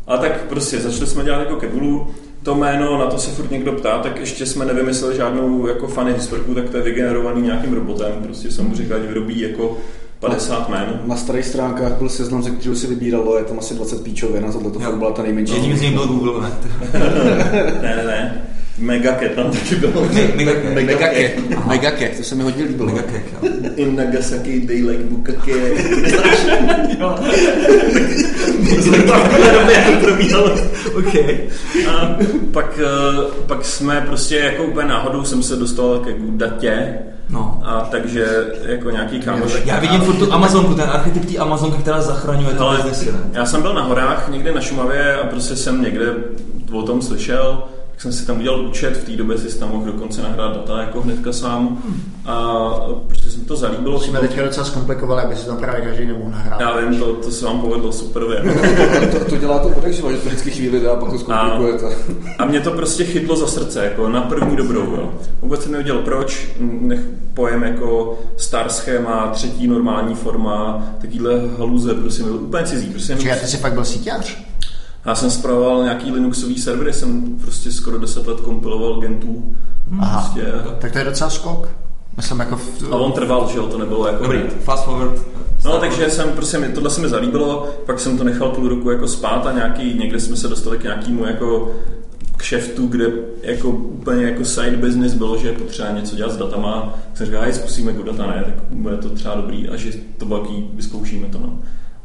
A 0.06 0.16
tak 0.16 0.44
prostě 0.44 0.78
začali 0.78 1.06
jsme 1.06 1.24
dělat 1.24 1.38
jako 1.38 1.56
Kebulu, 1.56 2.06
to 2.42 2.54
jméno, 2.54 2.98
na 2.98 3.06
to 3.06 3.18
se 3.18 3.30
furt 3.30 3.50
někdo 3.50 3.72
ptá, 3.72 3.98
tak 3.98 4.20
ještě 4.20 4.46
jsme 4.46 4.64
nevymysleli 4.64 5.16
žádnou 5.16 5.66
jako 5.66 5.86
fany 5.88 6.12
historku, 6.12 6.54
tak 6.54 6.70
to 6.70 6.76
je 6.76 6.82
vygenerovaný 6.82 7.42
nějakým 7.42 7.72
robotem, 7.72 8.12
prostě 8.22 8.50
jsem 8.50 8.68
mu 8.68 8.74
říkal, 8.74 9.00
vyrobí 9.00 9.40
jako 9.40 9.76
50 10.20 10.68
jmen. 10.68 11.00
Na 11.06 11.16
starých 11.16 11.44
stránkách 11.44 11.92
byl 11.92 12.08
seznam, 12.08 12.42
ze 12.42 12.50
kterého 12.50 12.76
si 12.76 12.86
vybíralo, 12.86 13.38
je 13.38 13.44
tam 13.44 13.58
asi 13.58 13.74
20 13.74 14.02
píčovin 14.02 14.44
a 14.44 14.52
tohle 14.52 14.70
to 14.70 14.96
byla 14.96 15.10
ta 15.10 15.22
nejmenší. 15.22 15.54
Jedním 15.54 15.76
z 15.76 15.80
nich 15.80 15.92
byl 15.92 16.06
Google, 16.06 16.42
ne? 16.42 16.52
Ne, 17.82 18.02
ne, 18.06 18.48
Megaket 18.78 19.34
tam 19.34 19.50
taky 19.50 19.74
bylo. 19.74 20.08
Megake. 20.34 20.70
Megake. 20.74 21.32
Megake, 21.66 22.08
to 22.08 22.22
se 22.22 22.34
mi 22.34 22.42
hodně 22.42 22.64
líbilo. 22.64 22.88
Megake, 22.88 23.22
jo. 23.32 23.48
In 23.76 23.96
Nagasaki 23.96 24.60
they 24.60 24.82
like 24.82 25.02
bukake. 25.02 25.48
OK. 30.98 31.14
A 31.88 32.16
pak, 32.52 32.78
eh, 32.78 32.84
pak 33.46 33.64
jsme 33.64 34.04
prostě 34.06 34.36
jako 34.36 34.64
úplně 34.64 34.88
náhodou 34.88 35.24
jsem 35.24 35.42
se 35.42 35.56
dostal 35.56 35.98
ke 35.98 36.14
datě. 36.18 36.98
No. 37.30 37.60
A 37.64 37.88
takže 37.90 38.26
jako 38.66 38.90
nějaký 38.90 39.20
kámoš. 39.20 39.52
Já 39.64 39.80
vidím 39.80 40.00
furt 40.00 40.14
tu 40.14 40.32
Amazonku, 40.32 40.74
ten 40.74 40.90
archetyp 40.90 41.24
té 41.24 41.38
Amazonky, 41.38 41.82
která 41.82 42.00
zachraňuje 42.00 42.54
to 42.54 42.72
biznesy, 42.76 43.12
ne? 43.12 43.18
já 43.32 43.46
jsem 43.46 43.62
byl 43.62 43.74
na 43.74 43.82
horách 43.82 44.28
někde 44.32 44.52
na 44.52 44.60
Šumavě 44.60 45.16
a 45.16 45.26
prostě 45.26 45.56
jsem 45.56 45.82
někde 45.82 46.06
o 46.72 46.82
tom 46.82 47.02
slyšel, 47.02 47.62
tak 47.98 48.02
jsem 48.02 48.12
si 48.12 48.26
tam 48.26 48.38
udělal 48.38 48.66
účet, 48.66 48.96
v 48.96 49.04
té 49.04 49.16
době 49.16 49.38
si 49.38 49.58
tam 49.58 49.70
mohl 49.70 49.84
dokonce 49.84 50.22
nahrát 50.22 50.54
data 50.54 50.80
jako 50.80 51.00
hnedka 51.00 51.32
sám 51.32 51.82
a 52.26 52.64
prostě 53.06 53.30
se 53.30 53.38
mi 53.38 53.44
to 53.44 53.56
zalíbilo. 53.56 54.00
Jsme 54.00 54.18
teďka 54.18 54.42
docela 54.42 54.66
zkomplikovali, 54.66 55.22
aby 55.22 55.36
se 55.36 55.46
tam 55.46 55.56
právě 55.56 55.80
každý 55.80 56.06
nemohl 56.06 56.30
nahrát. 56.30 56.60
Já 56.60 56.76
vím, 56.76 56.98
to, 56.98 57.14
to 57.14 57.30
se 57.30 57.44
vám 57.44 57.60
povedlo 57.60 57.92
super. 57.92 58.24
věc. 58.24 58.44
to, 59.12 59.24
to, 59.24 59.36
dělá 59.36 59.58
to 59.58 59.68
odekživa, 59.68 60.12
že 60.12 60.18
to 60.18 60.28
vždycky 60.28 60.50
chvíli 60.50 60.80
dá, 60.80 60.96
pak 60.96 61.10
to 61.10 61.18
zkomplikuje. 61.18 61.78
to. 61.78 61.90
A 62.38 62.44
mě 62.44 62.60
to 62.60 62.70
prostě 62.70 63.04
chytlo 63.04 63.36
za 63.36 63.46
srdce, 63.46 63.84
jako 63.84 64.08
na 64.08 64.20
první 64.20 64.56
dobrou. 64.56 64.80
Jo. 64.96 65.10
Vůbec 65.42 65.62
jsem 65.62 65.72
nevěděl 65.72 65.98
proč, 65.98 66.48
nech 66.60 67.00
pojem 67.34 67.62
jako 67.62 68.18
star 68.36 68.68
schéma, 68.68 69.30
třetí 69.32 69.66
normální 69.66 70.14
forma, 70.14 70.86
takovýhle 71.00 71.32
haluze, 71.58 71.94
prostě 71.94 72.22
mi 72.22 72.28
byl 72.28 72.38
úplně 72.38 72.64
cizí. 72.64 72.90
Prostě 72.90 73.14
Čiže 73.16 73.28
jenom, 73.28 73.40
ty 73.40 73.46
jsi 73.46 73.56
fakt 73.56 73.72
byl 73.72 73.84
síťář? 73.84 74.48
Já 75.08 75.14
jsem 75.14 75.30
zpravoval 75.30 75.82
nějaký 75.82 76.10
Linuxový 76.10 76.58
server, 76.58 76.92
jsem 76.92 77.38
prostě 77.38 77.72
skoro 77.72 77.98
10 77.98 78.26
let 78.26 78.40
kompiloval 78.40 79.00
gentů. 79.00 79.56
Aha. 80.00 80.20
Prostě, 80.20 80.52
Tak 80.78 80.92
to 80.92 80.98
je 80.98 81.04
docela 81.04 81.30
skok. 81.30 81.68
Myslím 82.16 82.40
jako 82.40 82.56
v... 82.56 82.92
a 82.92 82.96
on 82.96 83.12
trval, 83.12 83.48
že 83.52 83.58
jo, 83.58 83.66
to 83.66 83.78
nebylo 83.78 84.06
jako... 84.06 84.22
Dobrý, 84.22 84.40
fast 84.64 84.84
forward. 84.84 85.20
No, 85.64 85.78
takže 85.78 86.10
jsem, 86.10 86.28
prostě 86.28 86.58
tohle 86.74 86.90
se 86.90 87.00
mi 87.00 87.08
zalíbilo, 87.08 87.68
pak 87.86 88.00
jsem 88.00 88.18
to 88.18 88.24
nechal 88.24 88.48
půl 88.48 88.68
roku 88.68 88.90
jako 88.90 89.08
spát 89.08 89.46
a 89.46 89.52
nějaký, 89.52 89.94
někde 89.98 90.20
jsme 90.20 90.36
se 90.36 90.48
dostali 90.48 90.78
k 90.78 90.82
nějakému 90.82 91.24
jako 91.24 91.74
kšeftu, 92.36 92.86
kde 92.86 93.06
jako 93.42 93.68
úplně 93.68 94.24
jako 94.24 94.44
side 94.44 94.76
business 94.76 95.14
bylo, 95.14 95.38
že 95.38 95.48
je 95.48 95.58
potřeba 95.58 95.90
něco 95.90 96.16
dělat 96.16 96.32
s 96.32 96.36
datama. 96.36 96.98
Jsem 97.14 97.26
říkal, 97.26 97.42
hej, 97.42 97.52
zkusíme 97.52 97.92
data, 97.92 98.26
ne, 98.26 98.42
tak 98.46 98.54
bude 98.70 98.96
to 98.96 99.10
třeba 99.10 99.34
dobrý 99.34 99.68
a 99.68 99.76
že 99.76 99.92
to 100.16 100.26
baví, 100.26 100.70
vyzkoušíme 100.74 101.28
to. 101.28 101.38
No. 101.38 101.58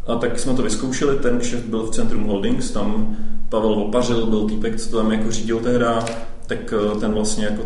A 0.07 0.15
tak 0.15 0.39
jsme 0.39 0.53
to 0.53 0.61
vyzkoušeli, 0.61 1.19
ten 1.19 1.39
kšeft 1.39 1.65
byl 1.65 1.83
v 1.83 1.89
Centrum 1.89 2.23
Holdings, 2.23 2.71
tam 2.71 3.17
Pavel 3.49 3.73
Opařil 3.73 4.25
byl 4.25 4.47
týpek, 4.49 4.79
co 4.79 4.89
to 4.89 4.97
tam 4.97 5.11
jako 5.11 5.31
řídil 5.31 5.59
tehda, 5.59 6.05
tak 6.47 6.73
eh, 6.73 6.99
ten 6.99 7.13
vlastně 7.13 7.45
jako 7.45 7.63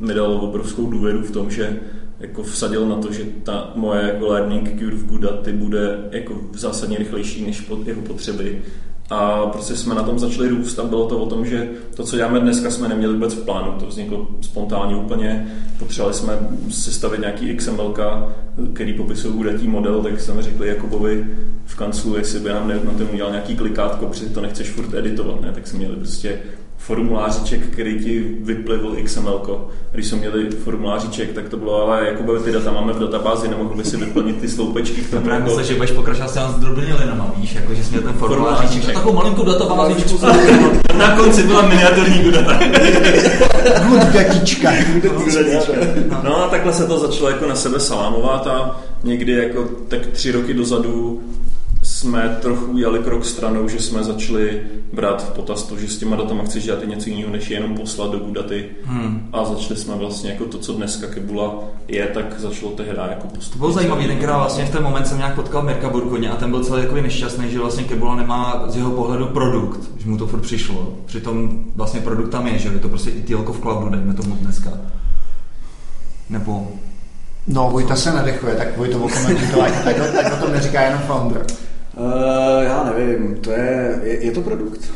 mi 0.00 0.14
dal 0.14 0.32
obrovskou 0.32 0.90
důvěru 0.90 1.22
v 1.22 1.30
tom, 1.30 1.50
že 1.50 1.80
jako 2.20 2.42
vsadil 2.42 2.88
na 2.88 2.96
to, 2.96 3.12
že 3.12 3.24
ta 3.42 3.72
moje 3.74 4.02
jako 4.02 4.26
learning 4.26 4.78
curve 4.78 5.06
Gudaty 5.06 5.52
bude 5.52 6.08
jako 6.10 6.40
zásadně 6.52 6.98
rychlejší 6.98 7.46
než 7.46 7.60
pod 7.60 7.86
jeho 7.86 8.02
potřeby 8.02 8.62
a 9.10 9.46
prostě 9.46 9.76
jsme 9.76 9.94
na 9.94 10.02
tom 10.02 10.18
začali 10.18 10.48
růst 10.48 10.78
a 10.78 10.84
bylo 10.84 11.08
to 11.08 11.18
o 11.18 11.26
tom, 11.26 11.46
že 11.46 11.70
to, 11.94 12.04
co 12.04 12.16
děláme 12.16 12.40
dneska, 12.40 12.70
jsme 12.70 12.88
neměli 12.88 13.12
vůbec 13.12 13.34
v 13.34 13.44
plánu, 13.44 13.72
to 13.72 13.86
vzniklo 13.86 14.28
spontánně 14.40 14.96
úplně. 14.96 15.52
Potřebovali 15.78 16.14
jsme 16.14 16.38
sestavit 16.70 17.20
nějaký 17.20 17.56
XML, 17.56 17.94
který 18.74 18.92
popisují 18.92 19.34
udatý 19.34 19.68
model, 19.68 20.02
tak 20.02 20.20
jsme 20.20 20.42
řekli 20.42 20.68
Jakubovi 20.68 21.26
v 21.66 21.76
kanclu, 21.76 22.16
jestli 22.16 22.40
by 22.40 22.48
nám 22.48 22.68
na 22.68 22.92
tom 22.98 23.08
udělal 23.12 23.32
nějaký 23.32 23.56
klikátko, 23.56 24.06
protože 24.06 24.26
to 24.26 24.40
nechceš 24.40 24.70
furt 24.70 24.94
editovat, 24.94 25.40
ne? 25.40 25.52
tak 25.52 25.66
jsme 25.66 25.78
měli 25.78 25.96
prostě 25.96 26.38
formulářiček, 26.80 27.66
který 27.66 28.04
ti 28.04 28.24
vyplivil 28.40 28.96
XML. 29.04 29.42
Když 29.92 30.06
jsme 30.06 30.18
měli 30.18 30.50
formulářiček, 30.50 31.32
tak 31.32 31.48
to 31.48 31.56
bylo, 31.56 31.82
ale 31.82 32.06
jako 32.06 32.38
ty 32.38 32.52
data 32.52 32.72
máme 32.72 32.92
v 32.92 32.98
databázi, 32.98 33.48
nemohl 33.48 33.74
by 33.74 33.84
si 33.84 33.96
vyplnit 33.96 34.40
ty 34.40 34.48
sloupečky. 34.48 35.02
To 35.02 35.20
právě 35.20 35.44
myslím, 35.44 35.64
že 35.64 35.74
budeš 35.74 35.90
pokračovat 35.90 36.28
s 36.28 36.34
těmi 36.34 36.46
zdrobnými 36.56 36.94
linama, 36.94 37.32
víš, 37.36 37.54
jako 37.54 37.74
že 37.74 37.84
jsi 37.84 37.90
měl 37.90 38.02
ten 38.02 38.12
formulářiček. 38.12 38.94
Takovou 38.94 39.14
malinkou 39.14 39.44
databázičku. 39.44 40.18
Na 40.98 41.16
konci 41.16 41.42
byla 41.42 41.68
miniaturní 41.68 42.32
data. 42.32 42.60
Good 43.88 44.04
gatička. 44.12 44.70
No 46.22 46.44
a 46.44 46.48
takhle 46.48 46.72
se 46.72 46.86
to 46.86 46.98
začalo 46.98 47.30
jako 47.30 47.46
na 47.46 47.54
sebe 47.54 47.80
salámovat 47.80 48.46
a 48.46 48.80
někdy 49.04 49.32
jako 49.32 49.68
tak 49.88 50.06
tři 50.06 50.32
roky 50.32 50.54
dozadu 50.54 51.20
jsme 52.00 52.38
trochu 52.42 52.78
jeli 52.78 52.98
krok 52.98 53.24
stranou, 53.24 53.68
že 53.68 53.80
jsme 53.80 54.04
začali 54.04 54.62
brát 54.92 55.28
v 55.28 55.30
potaz 55.30 55.62
to, 55.62 55.78
že 55.78 55.88
s 55.88 55.98
těma 55.98 56.16
datama 56.16 56.44
chceš 56.44 56.64
dělat 56.64 56.82
i 56.82 56.86
něco 56.86 57.10
jiného, 57.10 57.32
než 57.32 57.50
jenom 57.50 57.74
poslat 57.74 58.10
do 58.10 58.32
daty. 58.32 58.66
Hmm. 58.84 59.28
A 59.32 59.44
začali 59.44 59.80
jsme 59.80 59.94
vlastně 59.94 60.30
jako 60.30 60.44
to, 60.44 60.58
co 60.58 60.72
dneska 60.72 61.06
Kebula 61.06 61.54
je, 61.88 62.06
tak 62.06 62.40
začalo 62.40 62.72
tehdy 62.72 62.98
jako 63.10 63.26
postupovat. 63.26 63.58
Bylo 63.58 63.72
zajímavé, 63.72 64.06
tenkrát 64.06 64.38
vlastně 64.38 64.64
v 64.64 64.70
ten 64.70 64.82
moment 64.82 65.06
jsem 65.06 65.18
nějak 65.18 65.34
potkal 65.34 65.62
Mirka 65.62 65.88
Burkoně 65.88 66.30
a 66.30 66.36
ten 66.36 66.50
byl 66.50 66.64
celý 66.64 66.82
jako 66.82 66.94
nešťastný, 66.94 67.50
že 67.50 67.58
vlastně 67.58 67.84
Kebula 67.84 68.16
nemá 68.16 68.64
z 68.68 68.76
jeho 68.76 68.90
pohledu 68.90 69.26
produkt, 69.26 69.80
že 69.98 70.08
mu 70.08 70.18
to 70.18 70.26
furt 70.26 70.40
přišlo. 70.40 70.94
Přitom 71.06 71.64
vlastně 71.76 72.00
produkt 72.00 72.30
tam 72.30 72.46
je, 72.46 72.58
že 72.58 72.68
je 72.68 72.78
to 72.78 72.88
prostě 72.88 73.10
i 73.10 73.34
v 73.34 73.60
cloudu, 73.60 73.88
dejme 73.88 74.14
tomu 74.14 74.34
dneska. 74.34 74.70
Nebo 76.30 76.68
No, 77.46 77.70
Vojta 77.70 77.96
se 77.96 78.12
nadechuje, 78.12 78.54
tak 78.54 78.76
Vojto 78.76 78.98
okomentuj 78.98 79.48
to, 79.48 79.58
tak, 79.58 79.84
tak, 79.84 79.96
tak 79.96 80.32
o 80.32 80.44
tom 80.44 80.52
neříká 80.52 80.82
jenom 80.82 81.00
founder. 81.00 81.46
Uh, 82.00 82.62
já 82.62 82.84
nevím, 82.84 83.34
to 83.34 83.50
je, 83.50 84.00
je, 84.02 84.24
je 84.24 84.32
to 84.32 84.40
produkt? 84.40 84.92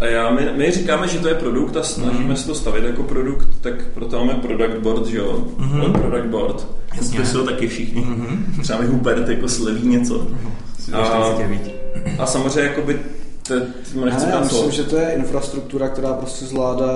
A 0.00 0.06
já, 0.06 0.30
my, 0.30 0.52
my 0.56 0.70
říkáme, 0.70 1.08
že 1.08 1.18
to 1.18 1.28
je 1.28 1.34
produkt 1.34 1.76
a 1.76 1.82
snažíme 1.82 2.30
mm. 2.30 2.36
se 2.36 2.46
to 2.46 2.54
stavit 2.54 2.84
jako 2.84 3.02
produkt, 3.02 3.48
tak 3.60 3.74
proto 3.94 4.24
máme 4.24 4.34
product 4.34 4.78
board, 4.82 5.06
že 5.06 5.18
jo? 5.18 5.46
Mm-hmm. 5.58 5.92
Product 5.92 6.26
board. 6.26 6.66
Jasně. 6.96 7.20
To 7.32 7.44
taky 7.44 7.68
všichni. 7.68 8.02
Mm-hmm. 8.02 8.62
Třeba 8.62 8.80
mi 8.80 8.86
Hubert 8.86 9.28
jako 9.28 9.48
sleví 9.48 9.88
něco. 9.88 10.14
Mm-hmm. 10.14 10.96
A, 10.96 12.22
a 12.22 12.26
samozřejmě 12.26 12.60
jakoby 12.60 13.00
te, 13.42 13.66
nechci 14.04 14.26
já 14.30 14.40
myslím, 14.40 14.70
že 14.70 14.84
to 14.84 14.96
je 14.96 15.12
infrastruktura, 15.12 15.88
která 15.88 16.12
prostě 16.12 16.44
zvládá 16.44 16.92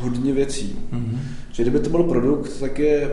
hodně 0.00 0.32
věcí. 0.32 0.78
Mm-hmm. 0.92 1.18
Že 1.52 1.62
kdyby 1.62 1.78
to 1.80 1.90
byl 1.90 2.02
produkt, 2.02 2.60
tak 2.60 2.78
je 2.78 3.10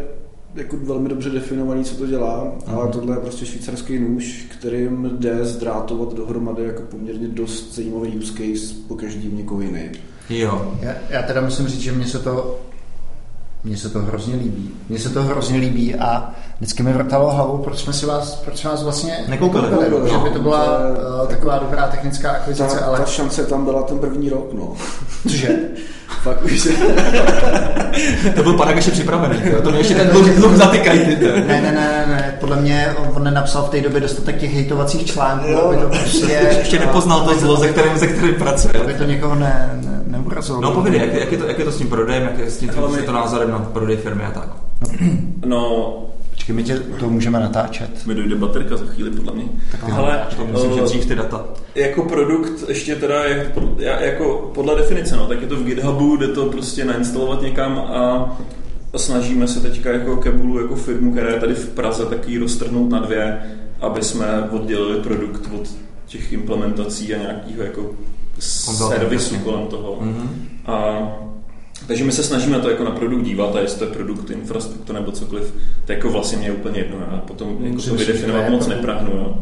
jako 0.55 0.77
velmi 0.77 1.09
dobře 1.09 1.29
definovaný, 1.29 1.83
co 1.83 1.95
to 1.95 2.07
dělá, 2.07 2.43
mm. 2.43 2.75
ale 2.75 2.91
tohle 2.91 3.15
je 3.15 3.19
prostě 3.19 3.45
švýcarský 3.45 3.99
nůž, 3.99 4.45
kterým 4.59 5.09
jde 5.19 5.45
zdrátovat 5.45 6.13
dohromady 6.13 6.63
jako 6.63 6.81
poměrně 6.81 7.27
dost 7.27 7.75
zajímavý 7.75 8.17
use 8.17 8.33
case 8.33 8.75
po 8.87 8.95
každý 8.95 9.27
někoho 9.33 9.61
jiný. 9.61 9.89
Jo. 10.29 10.75
Já, 10.81 10.95
já 11.09 11.21
teda 11.21 11.41
musím 11.41 11.67
říct, 11.67 11.81
že 11.81 11.91
mně 11.91 12.05
se 12.05 12.19
to 12.19 12.59
mně 13.63 13.77
se 13.77 13.89
to 13.89 13.99
hrozně 13.99 14.35
líbí. 14.35 14.69
Mně 14.89 14.99
se 14.99 15.09
to 15.09 15.23
hrozně 15.23 15.57
líbí 15.57 15.95
a 15.95 16.31
vždycky 16.57 16.83
mi 16.83 16.93
vrtalo 16.93 17.31
hlavou, 17.31 17.57
proč 17.57 17.79
jsme 17.79 17.93
si 17.93 18.05
vás, 18.05 18.35
proč 18.35 18.57
jsme 18.57 18.69
vás 18.69 18.83
vlastně 18.83 19.17
nekoupili. 19.27 19.63
No, 19.71 20.07
že 20.07 20.17
by 20.17 20.29
to 20.29 20.39
byla 20.39 20.65
to, 20.65 21.23
uh, 21.23 21.27
taková 21.27 21.59
dobrá 21.59 21.87
technická 21.87 22.31
akvizice, 22.31 22.79
ta, 22.79 22.85
ale... 22.85 22.99
Ta 22.99 23.05
šance 23.05 23.45
tam 23.45 23.65
byla 23.65 23.83
ten 23.83 23.99
první 23.99 24.29
rok, 24.29 24.53
no. 24.53 24.73
Cože? 25.23 25.49
Fakt 26.23 26.43
už 26.43 26.51
To 28.35 28.43
byl 28.43 28.53
Paragaš 28.53 28.89
připravený, 28.89 29.41
to 29.63 29.69
mě 29.69 29.79
ještě 29.79 29.95
ten 29.95 30.07
dluh, 30.07 30.29
dluh 30.29 30.55
zatykaj 30.55 30.99
ty. 30.99 31.15
Ne, 31.15 31.45
ne, 31.47 31.61
ne, 31.61 31.71
ne, 31.71 32.05
ne, 32.07 32.37
podle 32.39 32.55
mě 32.55 32.95
on 33.15 33.23
nenapsal 33.23 33.63
v 33.63 33.69
té 33.69 33.81
době 33.81 34.01
dostatek 34.01 34.37
těch 34.37 34.53
hejtovacích 34.53 35.05
článků, 35.05 35.57
aby 35.57 35.77
to 35.77 35.87
prostě... 35.87 36.41
Ještě 36.57 36.79
nepoznal 36.79 37.21
to 37.21 37.39
zlo, 37.39 37.55
ze 37.55 37.67
kterým, 37.67 37.97
ze 37.97 38.07
kterým 38.07 38.35
pracuje. 38.35 38.73
Aby 38.83 38.93
to 38.93 39.03
někoho 39.03 39.35
ne, 39.35 39.79
ne, 39.85 39.90
neurazilo. 40.21 40.61
No 40.61 40.71
povědej, 40.71 40.99
jak, 40.99 41.13
jak, 41.13 41.31
je 41.31 41.37
to, 41.37 41.45
jak 41.45 41.59
je 41.59 41.65
to 41.65 41.71
s 41.71 41.77
tím 41.77 41.89
prodejem, 41.89 42.23
jak 42.23 42.39
je 42.39 42.51
s 42.51 42.57
tím, 42.57 42.69
tím 42.69 43.05
to 43.05 43.11
názorem 43.11 43.51
na 43.51 43.59
prodej 43.59 43.97
firmy 43.97 44.23
a 44.23 44.31
tak? 44.31 44.49
No, 45.45 45.97
Počkej, 46.41 46.55
my 46.55 46.63
tě 46.63 46.79
to 46.79 47.09
můžeme 47.09 47.39
natáčet. 47.39 48.05
Mi 48.05 48.15
dojde 48.15 48.35
baterka 48.35 48.77
za 48.77 48.85
chvíli, 48.85 49.11
podle 49.11 49.33
mě. 49.33 49.43
Tak 49.71 49.93
Ale 49.93 50.27
to 50.37 50.45
musím, 50.45 50.73
že 50.73 50.81
dřív 50.81 51.05
ty 51.05 51.15
data. 51.15 51.45
Jako 51.75 52.03
produkt, 52.03 52.69
ještě 52.69 52.95
teda, 52.95 53.25
jak, 53.25 53.47
jako 53.99 54.51
podle 54.53 54.75
definice, 54.75 55.15
no, 55.15 55.27
tak 55.27 55.41
je 55.41 55.47
to 55.47 55.55
v 55.55 55.63
GitHubu, 55.63 56.17
jde 56.17 56.27
to 56.27 56.45
prostě 56.45 56.85
nainstalovat 56.85 57.41
někam 57.41 57.77
a 57.77 58.29
snažíme 58.95 59.47
se 59.47 59.61
teďka 59.61 59.91
jako 59.91 60.17
Kebulu, 60.17 60.61
jako 60.61 60.75
firmu, 60.75 61.11
která 61.11 61.29
je 61.29 61.39
tady 61.39 61.53
v 61.53 61.69
Praze, 61.69 62.05
taky 62.05 62.37
roztrhnout 62.37 62.89
na 62.89 62.99
dvě, 62.99 63.41
aby 63.81 64.03
jsme 64.03 64.49
oddělili 64.51 64.99
produkt 64.99 65.49
od 65.55 65.69
těch 66.05 66.33
implementací 66.33 67.15
a 67.15 67.17
nějakého 67.17 67.63
jako 67.63 67.89
servisu 68.39 69.35
kolem 69.35 69.67
toho. 69.67 69.99
Mm-hmm. 70.01 70.27
A 70.65 71.07
takže 71.87 72.03
my 72.03 72.11
se 72.11 72.23
snažíme 72.23 72.59
to 72.59 72.69
jako 72.69 72.83
na 72.83 72.91
produkt 72.91 73.23
dívat 73.23 73.55
a 73.55 73.59
jestli 73.59 73.79
to 73.79 73.85
je 73.85 73.91
produkt, 73.91 74.29
infrastruktura 74.29 74.99
nebo 74.99 75.11
cokoliv, 75.11 75.53
to 75.85 75.91
jako 75.91 76.09
vlastně 76.09 76.37
mě 76.37 76.47
je 76.47 76.53
úplně 76.53 76.79
jedno. 76.79 76.97
Já 77.11 77.17
potom 77.17 77.57
jako 77.59 77.81
to 77.81 77.95
vydefinovat 77.95 78.49
moc 78.49 78.67
neprahnu. 78.67 79.11
Jo. 79.11 79.37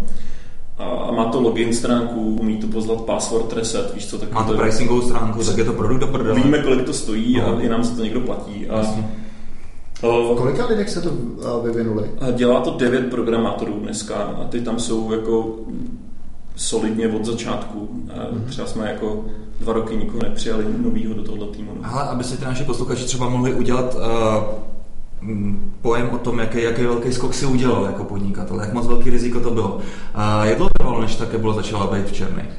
A 0.78 1.12
má 1.12 1.26
to 1.26 1.42
login 1.42 1.74
stránku, 1.74 2.38
umí 2.42 2.58
to 2.58 2.68
pozvat 2.68 3.02
password 3.02 3.54
reset, 3.54 3.94
víš 3.94 4.08
co, 4.08 4.18
tak 4.18 4.32
Má 4.32 4.44
to 4.44 4.58
pricingovou 4.58 5.02
stránku, 5.02 5.44
tak 5.44 5.58
je 5.58 5.64
to 5.64 5.74
produkt 5.74 6.00
do 6.00 6.08
prdele. 6.08 6.42
Víme, 6.42 6.60
kolik 6.60 6.86
to 6.86 6.94
stojí 6.94 7.38
no. 7.38 7.58
a 7.58 7.62
i 7.62 7.70
nám 7.70 7.84
se 7.84 7.96
to 7.96 8.04
někdo 8.04 8.22
platí. 8.22 8.68
A, 8.70 8.96
O, 10.02 10.36
Kolika 10.36 10.66
lidek 10.66 10.90
se 10.90 11.02
to 11.02 11.12
vyvinuli? 11.64 12.12
Dělá 12.32 12.62
to 12.62 12.78
devět 12.78 13.10
programátorů 13.10 13.74
dneska 13.74 14.16
a 14.16 14.44
ty 14.44 14.62
tam 14.62 14.80
jsou 14.80 15.12
jako 15.12 15.56
solidně 16.60 17.08
od 17.08 17.26
začátku. 17.26 17.90
Mm-hmm. 18.08 18.50
Třeba 18.50 18.68
jsme 18.68 18.92
jako 18.92 19.26
dva 19.60 19.74
roky 19.74 19.96
nikoho 19.96 20.24
nepřijali 20.24 20.66
novýho 20.78 21.14
do 21.14 21.24
tohoto 21.24 21.46
týmu. 21.46 21.72
No. 21.82 21.90
Ale 21.94 22.04
aby 22.04 22.24
si 22.24 22.38
ty 22.38 22.46
naši 22.46 22.64
posluchači 22.64 23.06
třeba 23.06 23.30
mohli 23.30 23.54
udělat 23.54 23.96
uh, 23.96 24.02
pojem 25.82 26.10
o 26.10 26.18
tom, 26.18 26.40
jaký, 26.40 26.62
jaký 26.62 26.84
velký 26.84 27.14
skok 27.14 27.34
si 27.34 27.46
udělal 27.46 27.86
jako 27.86 28.04
podnikatel, 28.04 28.60
jak 28.60 28.74
moc 28.74 28.88
velký 28.88 29.10
riziko 29.10 29.40
to 29.40 29.52
bylo. 29.52 29.76
Uh, 29.76 29.82
jak 30.44 30.58
dlouho 30.58 30.72
trvalo, 30.78 31.02
než 31.02 31.16
také 31.16 31.38
bylo 31.38 31.54
začala 31.54 31.88
být 31.88 32.06
v 32.08 32.14
černých? 32.14 32.52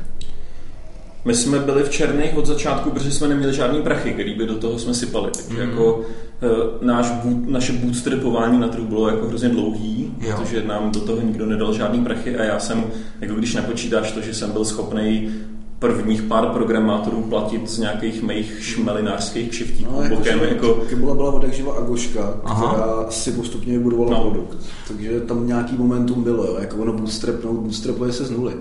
My 1.25 1.35
jsme 1.35 1.59
byli 1.59 1.83
v 1.83 1.91
černých 1.91 2.37
od 2.37 2.47
začátku, 2.47 2.91
protože 2.91 3.13
jsme 3.13 3.29
neměli 3.29 3.55
žádný 3.55 3.83
prachy, 3.83 4.13
který 4.13 4.35
by 4.35 4.47
do 4.47 4.55
toho 4.55 4.79
jsme 4.79 4.95
sypali. 4.95 5.31
Takže 5.37 5.65
mm. 5.65 5.71
jako 5.71 6.01
náš 6.81 7.11
boot, 7.11 7.49
naše 7.49 7.73
bootstrapování 7.73 8.61
na 8.61 8.69
trhu 8.69 8.87
bylo 8.87 9.09
jako 9.09 9.27
hrozně 9.27 9.49
dlouhý, 9.49 10.15
jo. 10.21 10.37
protože 10.37 10.63
nám 10.65 10.91
do 10.91 11.01
toho 11.01 11.21
nikdo 11.21 11.47
nedal 11.47 11.75
žádný 11.75 12.05
prachy 12.05 12.37
a 12.37 12.45
já 12.45 12.59
jsem, 12.59 12.85
jako 13.21 13.35
když 13.35 13.55
napočítáš 13.55 14.13
to, 14.13 14.21
že 14.21 14.35
jsem 14.35 14.53
byl 14.53 14.65
schopný 14.65 15.31
prvních 15.79 16.23
pár 16.23 16.47
programátorů 16.47 17.23
platit 17.23 17.71
z 17.71 17.79
nějakých 17.79 18.23
mých 18.23 18.59
šmelinářských 18.65 19.51
kšiftíků 19.51 19.93
no, 19.93 20.03
jako 20.03 20.17
bokem. 20.17 20.41
Jako... 20.41 20.75
Kybula 20.75 21.15
byla 21.15 21.33
od 21.33 21.53
živa 21.53 21.75
Agoška, 21.75 22.35
Aha. 22.45 22.69
která 22.69 23.11
si 23.11 23.33
postupně 23.33 23.73
vybudovala 23.73 24.11
no. 24.11 24.31
produkt. 24.31 24.59
Takže 24.89 25.21
tam 25.21 25.47
nějaký 25.47 25.77
momentum 25.77 26.23
bylo, 26.23 26.45
jo. 26.45 26.57
jako 26.61 26.77
ono 26.77 26.93
bootstrapnout, 26.93 27.57
bootstrapuje 27.57 28.13
se 28.13 28.25
z 28.25 28.31
nuly. 28.31 28.55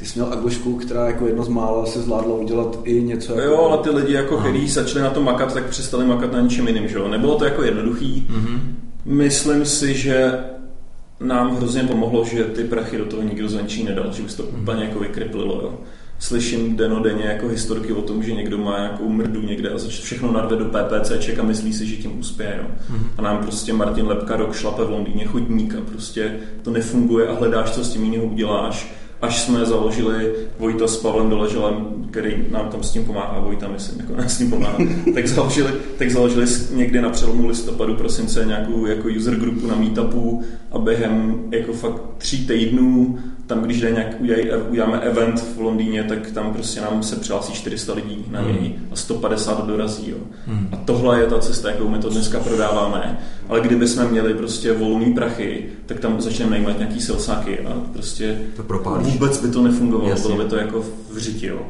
Ty 0.00 0.06
jsi 0.06 0.18
měl 0.18 0.32
Agošku, 0.32 0.74
která 0.74 1.06
jako 1.06 1.26
jedno 1.26 1.44
z 1.44 1.48
mála 1.48 1.86
se 1.86 2.02
zvládla 2.02 2.34
udělat 2.34 2.78
i 2.84 3.02
něco 3.02 3.32
jako... 3.32 3.52
Jo, 3.52 3.68
ale 3.70 3.78
ty 3.78 3.90
lidi, 3.90 4.12
jako, 4.12 4.36
kteří 4.36 4.68
začali 4.68 5.04
na 5.04 5.10
to 5.10 5.22
makat, 5.22 5.54
tak 5.54 5.64
přestali 5.64 6.06
makat 6.06 6.32
na 6.32 6.40
něčem 6.40 6.68
jiným, 6.68 6.88
že 6.88 6.96
jo? 6.96 7.08
Nebylo 7.08 7.38
to 7.38 7.44
jako 7.44 7.62
jednoduchý. 7.62 8.26
Mm-hmm. 8.30 8.58
Myslím 9.04 9.64
si, 9.64 9.94
že 9.94 10.38
nám 11.20 11.56
hrozně 11.56 11.82
pomohlo, 11.82 12.24
že 12.24 12.44
ty 12.44 12.64
prachy 12.64 12.98
do 12.98 13.04
toho 13.04 13.22
nikdo 13.22 13.48
zvenčí 13.48 13.84
nedal, 13.84 14.12
že 14.12 14.22
už 14.22 14.34
to 14.34 14.42
mm-hmm. 14.42 14.62
úplně 14.62 14.84
jako 14.84 14.98
vykryplilo, 14.98 15.54
jo? 15.54 15.78
slyším 16.18 16.76
denodenně 16.76 17.24
jako 17.24 17.48
historky 17.48 17.92
o 17.92 18.02
tom, 18.02 18.22
že 18.22 18.32
někdo 18.32 18.58
má 18.58 18.78
nějakou 18.78 19.08
mrdu 19.08 19.40
někde 19.40 19.70
a 19.70 19.78
všechno 19.88 20.32
narve 20.32 20.56
do 20.56 20.64
PPCček 20.64 21.38
a 21.38 21.42
myslí 21.42 21.72
si, 21.72 21.86
že 21.86 21.96
tím 21.96 22.20
uspěje. 22.20 22.60
Jo. 22.62 22.68
Mm-hmm. 22.90 23.06
A 23.18 23.22
nám 23.22 23.38
prostě 23.38 23.72
Martin 23.72 24.06
Lepka 24.06 24.36
rok 24.36 24.54
šlape 24.54 24.84
v 24.84 24.90
Londýně 24.90 25.24
chodník 25.24 25.74
a 25.74 25.80
prostě 25.80 26.36
to 26.62 26.70
nefunguje 26.70 27.28
a 27.28 27.34
hledáš, 27.34 27.70
co 27.70 27.84
s 27.84 27.92
tím 27.92 28.04
jiného 28.04 28.24
uděláš 28.24 29.00
až 29.22 29.40
jsme 29.40 29.66
založili 29.66 30.32
Vojta 30.58 30.88
s 30.88 30.96
Pavlem 30.96 31.30
Doleželem, 31.30 31.86
který 32.10 32.44
nám 32.50 32.68
tam 32.68 32.82
s 32.82 32.90
tím 32.90 33.04
pomáhá, 33.04 33.40
Vojta 33.40 33.68
myslím, 33.68 34.00
jako 34.00 34.16
nás 34.16 34.34
s 34.34 34.38
tím 34.38 34.50
pomáhá, 34.50 34.78
tak 35.14 35.26
založili, 35.26 35.70
tak 35.98 36.10
založili 36.10 36.46
někdy 36.74 37.00
na 37.00 37.10
přelomu 37.10 37.48
listopadu, 37.48 37.94
prosince 37.94 38.44
nějakou 38.44 38.86
jako 38.86 39.08
user 39.16 39.36
grupu 39.36 39.66
na 39.66 39.74
meetupu 39.74 40.42
a 40.72 40.78
během 40.78 41.44
jako 41.50 41.72
fakt 41.72 42.02
tří 42.18 42.46
týdnů 42.46 43.18
tam, 43.50 43.62
když 43.62 43.80
jde 43.80 43.90
nějak, 43.90 44.16
uděláme 44.70 45.00
event 45.00 45.40
v 45.56 45.60
Londýně, 45.60 46.04
tak 46.04 46.30
tam 46.30 46.52
prostě 46.52 46.80
nám 46.80 47.02
se 47.02 47.16
přihlásí 47.16 47.52
400 47.52 47.94
lidí 47.94 48.24
na 48.30 48.42
něj 48.42 48.52
hmm. 48.52 48.88
a 48.92 48.96
150 48.96 49.66
dorazí. 49.66 50.10
Jo. 50.10 50.16
Hmm. 50.46 50.68
A 50.72 50.76
tohle 50.76 51.20
je 51.20 51.26
ta 51.26 51.38
cesta, 51.38 51.70
jakou 51.70 51.88
my 51.88 51.98
to 51.98 52.10
dneska 52.10 52.40
prodáváme. 52.40 53.18
Ale 53.48 53.60
kdyby 53.60 53.88
jsme 53.88 54.08
měli 54.08 54.34
prostě 54.34 54.72
volný 54.72 55.14
prachy, 55.14 55.64
tak 55.86 56.00
tam 56.00 56.20
začneme 56.20 56.50
najímat 56.50 56.78
nějaký 56.78 57.00
silsáky 57.00 57.58
a 57.58 57.72
prostě 57.92 58.38
to 58.56 58.62
propálíš. 58.62 59.12
vůbec 59.12 59.40
by 59.40 59.48
to 59.48 59.62
nefungovalo, 59.62 60.10
Jasně. 60.10 60.28
bylo 60.28 60.44
by 60.44 60.50
to 60.50 60.56
jako 60.56 60.84
v 61.10 61.18
řiti. 61.18 61.46
Jo. 61.46 61.60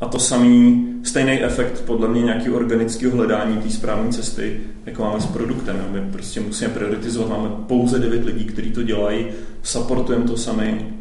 A 0.00 0.06
to 0.06 0.18
samý, 0.18 0.86
stejný 1.02 1.32
efekt 1.32 1.82
podle 1.86 2.08
mě 2.08 2.22
nějakého 2.22 2.56
organického 2.56 3.16
hledání 3.16 3.56
té 3.56 3.70
správné 3.70 4.12
cesty, 4.12 4.60
jako 4.86 5.02
máme 5.02 5.20
s 5.20 5.26
produktem. 5.26 5.84
My 5.90 6.00
prostě 6.12 6.40
musíme 6.40 6.70
prioritizovat, 6.70 7.28
máme 7.28 7.48
pouze 7.66 7.98
9 7.98 8.24
lidí, 8.24 8.44
kteří 8.44 8.70
to 8.70 8.82
dělají, 8.82 9.26
supportujeme 9.62 10.24
to 10.24 10.36
sami, 10.36 10.99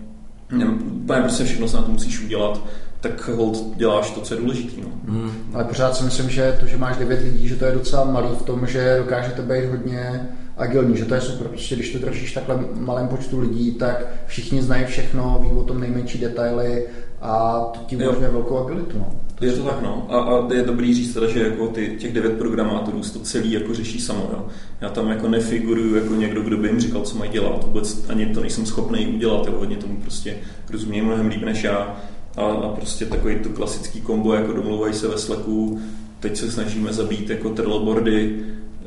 úplně 0.91 1.21
prostě 1.21 1.43
všechno 1.43 1.67
se 1.67 1.77
na 1.77 1.83
to 1.83 1.91
musíš 1.91 2.21
udělat, 2.21 2.61
tak 3.01 3.27
hold 3.27 3.75
děláš 3.75 4.11
to, 4.11 4.21
co 4.21 4.33
je 4.33 4.41
důležité. 4.41 4.81
No. 4.81 5.13
Hmm. 5.13 5.31
Ale 5.53 5.63
pořád 5.63 5.95
si 5.95 6.03
myslím, 6.03 6.29
že 6.29 6.57
to, 6.59 6.67
že 6.67 6.77
máš 6.77 6.97
devět 6.97 7.23
lidí, 7.23 7.47
že 7.47 7.55
to 7.55 7.65
je 7.65 7.71
docela 7.71 8.03
malý 8.03 8.27
v 8.39 8.41
tom, 8.41 8.67
že 8.67 8.97
dokážete 8.97 9.41
být 9.41 9.65
hodně 9.65 10.29
agilní, 10.57 10.97
že 10.97 11.05
to 11.05 11.15
je 11.15 11.21
super. 11.21 11.47
Prostě 11.47 11.75
když 11.75 11.91
to 11.91 11.99
držíš 11.99 12.33
takhle 12.33 12.59
malém 12.73 13.07
počtu 13.07 13.39
lidí, 13.39 13.71
tak 13.71 14.05
všichni 14.27 14.61
znají 14.61 14.85
všechno, 14.85 15.39
ví 15.41 15.59
o 15.59 15.63
tom 15.63 15.79
nejmenší 15.79 16.17
detaily 16.17 16.85
a 17.21 17.59
to 17.73 17.79
ti 17.85 17.95
umožňuje 17.95 18.29
velkou 18.31 18.57
agilitu. 18.57 18.97
No. 18.97 19.11
Je 19.41 19.51
to 19.51 19.63
tak, 19.63 19.81
no. 19.81 20.07
A, 20.09 20.19
a 20.19 20.53
je 20.53 20.63
dobrý 20.63 20.93
říct 20.93 21.13
teda, 21.13 21.27
že 21.27 21.39
jako 21.39 21.67
ty, 21.67 21.95
těch 21.99 22.13
devět 22.13 22.37
programátorů 22.37 23.01
to 23.13 23.19
celý 23.19 23.51
jako 23.51 23.73
řeší 23.73 23.99
samo, 24.01 24.29
jo. 24.33 24.47
Já 24.81 24.89
tam 24.89 25.09
jako 25.09 25.27
nefiguruju 25.27 25.95
jako 25.95 26.15
někdo, 26.15 26.41
kdo 26.41 26.57
by 26.57 26.67
jim 26.67 26.79
říkal, 26.79 27.01
co 27.01 27.17
mají 27.17 27.31
dělat. 27.31 27.63
Vůbec 27.63 28.05
ani 28.09 28.25
to 28.25 28.41
nejsem 28.41 28.65
schopný 28.65 29.07
udělat, 29.07 29.47
jo. 29.47 29.53
Hodně 29.57 29.75
tomu 29.75 30.01
prostě 30.01 30.37
rozumím 30.69 31.05
mnohem 31.05 31.27
líp 31.27 31.41
než 31.41 31.63
já. 31.63 31.97
A, 32.37 32.41
a 32.41 32.69
prostě 32.69 33.05
takový 33.05 33.35
to 33.35 33.49
klasický 33.49 34.01
kombo, 34.01 34.33
jako 34.33 34.53
domluvají 34.53 34.93
se 34.93 35.07
ve 35.07 35.17
Slacku, 35.17 35.81
teď 36.19 36.37
se 36.37 36.51
snažíme 36.51 36.93
zabít 36.93 37.29
jako 37.29 37.49
trlobordy 37.49 38.39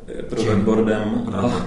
eh, 0.07 0.23
pro 0.23 0.43
webboardem. 0.43 1.23
A, 1.33 1.65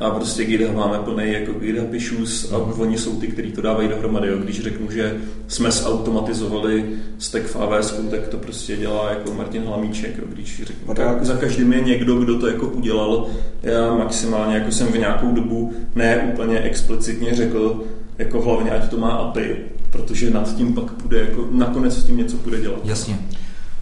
a 0.00 0.10
prostě 0.10 0.44
GitHub 0.44 0.76
máme 0.76 0.98
plný 0.98 1.32
jako 1.32 1.52
GitHub 1.52 1.94
issues 1.94 2.52
a 2.52 2.56
uh-huh. 2.56 2.80
oni 2.80 2.98
jsou 2.98 3.20
ty, 3.20 3.26
kteří 3.26 3.52
to 3.52 3.60
dávají 3.60 3.88
dohromady. 3.88 4.28
Jo. 4.28 4.38
Když 4.38 4.60
řeknu, 4.60 4.90
že 4.90 5.16
jsme 5.48 5.70
zautomatizovali 5.70 6.84
stack 7.18 7.44
v 7.46 7.56
AWS, 7.56 7.94
tak 8.10 8.28
to 8.28 8.36
prostě 8.36 8.76
dělá 8.76 9.10
jako 9.10 9.34
Martin 9.34 9.62
Hlamíček. 9.62 10.18
Jo. 10.18 10.24
Když 10.32 10.62
řeknu, 10.64 10.94
tak 10.94 11.24
za 11.24 11.36
každým 11.36 11.72
je 11.72 11.80
někdo, 11.80 12.16
kdo 12.16 12.38
to 12.38 12.46
jako 12.46 12.66
udělal. 12.66 13.26
Já 13.62 13.94
maximálně 13.94 14.54
jako 14.54 14.72
jsem 14.72 14.86
v 14.86 14.98
nějakou 14.98 15.32
dobu 15.32 15.72
ne 15.94 16.30
úplně 16.32 16.60
explicitně 16.60 17.34
řekl, 17.34 17.84
jako 18.18 18.40
hlavně 18.42 18.70
ať 18.70 18.90
to 18.90 18.98
má 18.98 19.10
API, 19.10 19.56
protože 19.90 20.30
nad 20.30 20.56
tím 20.56 20.74
pak 20.74 20.84
bude 21.02 21.20
jako, 21.20 21.48
nakonec 21.50 21.94
s 21.94 22.04
tím 22.04 22.16
něco 22.16 22.36
bude 22.36 22.60
dělat. 22.60 22.80
Jasně. 22.84 23.18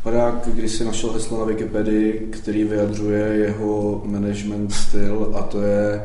Padák, 0.06 0.48
když 0.54 0.72
si 0.72 0.84
našel 0.84 1.12
heslo 1.12 1.38
na 1.38 1.44
Wikipedii, 1.44 2.28
který 2.30 2.64
vyjadřuje 2.64 3.20
jeho 3.20 4.02
management 4.04 4.72
styl 4.72 5.32
a 5.34 5.42
to 5.42 5.62
je 5.62 6.02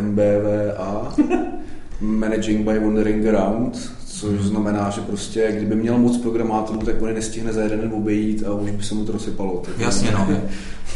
MBVA, 0.00 1.14
Managing 2.00 2.68
by 2.68 2.78
Wandering 2.78 3.26
Around, 3.26 3.92
což 4.06 4.40
znamená, 4.40 4.90
že 4.90 5.00
prostě 5.00 5.52
kdyby 5.56 5.74
měl 5.74 5.98
moc 5.98 6.16
programátorů, 6.16 6.78
tak 6.78 7.02
on 7.02 7.08
je 7.08 7.14
nestihne 7.14 7.52
za 7.52 7.62
jeden 7.62 7.80
den 7.80 7.92
obejít 7.94 8.44
a 8.46 8.52
už 8.52 8.70
by 8.70 8.82
se 8.82 8.94
mu 8.94 9.04
to 9.04 9.12
rozsypalo. 9.12 9.62
Tak 9.64 9.78
Jasně, 9.78 10.10
no. 10.10 10.28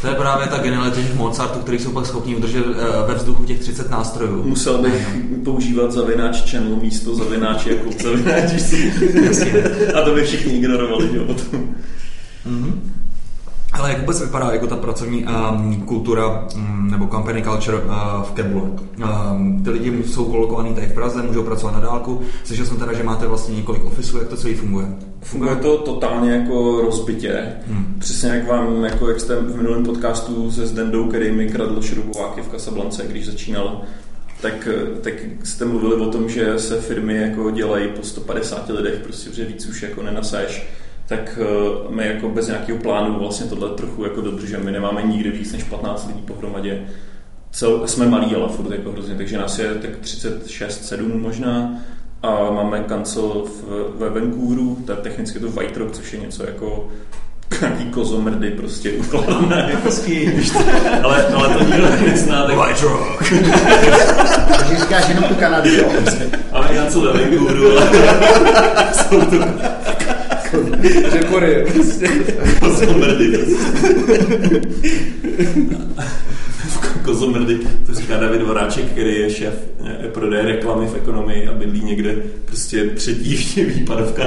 To 0.01 0.07
je 0.07 0.15
právě 0.15 0.47
ta 0.47 0.57
genialita 0.57 0.95
těch 0.95 1.15
Mozartů, 1.15 1.59
který 1.59 1.79
jsou 1.79 1.91
pak 1.91 2.05
schopni 2.05 2.35
udržet 2.35 2.65
eh, 2.67 3.07
ve 3.07 3.15
vzduchu 3.15 3.43
těch 3.43 3.59
30 3.59 3.89
nástrojů. 3.89 4.43
Musel 4.43 4.77
bych 4.77 5.15
no. 5.15 5.43
používat 5.43 5.91
zavináč 5.91 6.51
channel 6.51 6.75
místo 6.75 7.15
zavináč 7.15 7.65
jako 7.65 7.89
zavináč. 8.03 8.51
a 9.93 10.01
to 10.01 10.15
by 10.15 10.23
všichni 10.23 10.53
ignorovali, 10.53 11.09
že 11.13 11.19
potom. 11.19 11.75
Mm-hmm. 12.47 12.73
Ale 13.71 13.89
jak 13.89 13.99
vůbec 13.99 14.21
vypadá 14.21 14.51
jako 14.51 14.67
ta 14.67 14.75
pracovní 14.75 15.25
um, 15.25 15.81
kultura 15.81 16.47
um, 16.55 16.91
nebo 16.91 17.07
company 17.07 17.43
culture 17.43 17.77
uh, 17.77 18.23
v 18.23 18.31
Kebule? 18.31 18.69
Um, 19.33 19.63
ty 19.63 19.69
lidi 19.69 20.03
jsou 20.03 20.25
kolokovaní 20.25 20.73
tady 20.73 20.87
v 20.87 20.93
Praze, 20.93 21.23
můžou 21.23 21.43
pracovat 21.43 21.71
na 21.71 21.79
dálku. 21.79 22.21
Slyšel 22.43 22.65
jsem 22.65 22.77
teda, 22.77 22.93
že 22.93 23.03
máte 23.03 23.27
vlastně 23.27 23.55
několik 23.55 23.85
ofisů, 23.85 24.17
jak 24.17 24.27
to 24.27 24.37
celý 24.37 24.55
funguje? 24.55 24.87
Funguje 25.21 25.55
to 25.55 25.77
totálně 25.77 26.31
jako 26.31 26.81
rozbitě. 26.81 27.53
Hmm. 27.67 27.95
Přesně 27.99 28.29
jak 28.29 28.47
vám, 28.47 28.83
jako 28.83 29.09
jak 29.09 29.19
jste 29.19 29.35
v 29.35 29.57
minulém 29.57 29.83
podcastu 29.83 30.51
se 30.51 30.67
Zdendou, 30.67 31.07
který 31.07 31.31
mi 31.31 31.49
kradl 31.49 31.81
šroubovák 31.81 32.37
v 32.43 32.47
Kasablance, 32.47 33.03
když 33.07 33.25
začínal, 33.25 33.81
tak, 34.41 34.67
tak 35.01 35.13
jste 35.43 35.65
mluvili 35.65 35.95
o 35.95 36.11
tom, 36.11 36.29
že 36.29 36.59
se 36.59 36.81
firmy 36.81 37.17
jako 37.17 37.51
dělají 37.51 37.87
po 37.87 38.03
150 38.03 38.69
lidech, 38.69 38.99
prostě, 39.03 39.33
že 39.33 39.45
víc 39.45 39.65
už 39.65 39.81
jako 39.81 40.03
nenasaješ 40.03 40.67
tak 41.07 41.39
eh, 41.41 41.45
my 41.89 42.07
jako 42.07 42.29
bez 42.29 42.47
nějakého 42.47 42.79
plánu 42.79 43.19
vlastně 43.19 43.45
tohle 43.45 43.69
trochu 43.69 44.03
jako 44.03 44.21
dodržeme. 44.21 44.63
My 44.63 44.71
nemáme 44.71 45.03
nikdy 45.03 45.31
víc 45.31 45.53
než 45.53 45.63
15 45.63 46.07
lidí 46.07 46.21
pohromadě. 46.21 46.81
Cel, 47.51 47.87
jsme 47.87 48.07
malí, 48.07 48.35
ale 48.35 48.49
furt 48.49 48.71
jako 48.71 48.91
hrozně, 48.91 49.15
takže 49.15 49.37
nás 49.37 49.59
je 49.59 49.75
tak 49.75 49.97
36, 49.97 50.85
7 50.85 51.21
možná 51.21 51.71
a 52.23 52.51
máme 52.51 52.79
kancel 52.79 53.43
v, 53.45 53.93
ve 53.99 54.09
Vancouveru, 54.09 54.77
to 54.85 54.91
je 54.91 54.97
technicky 54.97 55.39
to 55.39 55.49
White 55.51 55.77
Rock, 55.77 55.91
což 55.91 56.13
je 56.13 56.19
něco 56.19 56.43
jako 56.43 56.89
nějaký 57.61 57.85
kozomrdy 57.85 58.51
prostě 58.51 58.91
ukládané. 58.91 59.71
Hezký. 59.83 60.31
ale, 61.03 61.25
ale 61.27 61.49
to 61.49 61.63
nikdo 61.63 61.89
nezná. 62.05 62.45
Tak... 62.45 62.57
White 62.57 62.81
Rock. 62.81 63.33
Takže 64.57 64.75
říkáš 64.79 65.09
jenom 65.09 65.23
tu 65.23 65.35
Kanadu. 65.35 65.69
Máme 66.51 66.67
kancel 66.67 67.01
ve 67.01 67.13
Vancouveru, 67.13 67.71
ale 67.71 67.89
jsou 68.93 69.21
to 69.25 69.37
Řekory, 71.11 71.65
prostě. 71.73 72.07
Kozomrdy. 72.59 73.39
Kozomrdy, 77.05 77.59
to 77.85 77.93
říká 77.93 78.17
David 78.17 78.41
Voráček, 78.41 78.85
který 78.85 79.15
je 79.15 79.29
šéf 79.29 79.53
eh, 79.85 80.07
prodeje 80.07 80.43
reklamy 80.43 80.87
v 80.87 80.95
ekonomii 80.95 81.47
a 81.47 81.53
bydlí 81.53 81.83
někde 81.83 82.15
prostě 82.45 82.85
třetí 82.85 83.63
výpadovka 83.63 84.23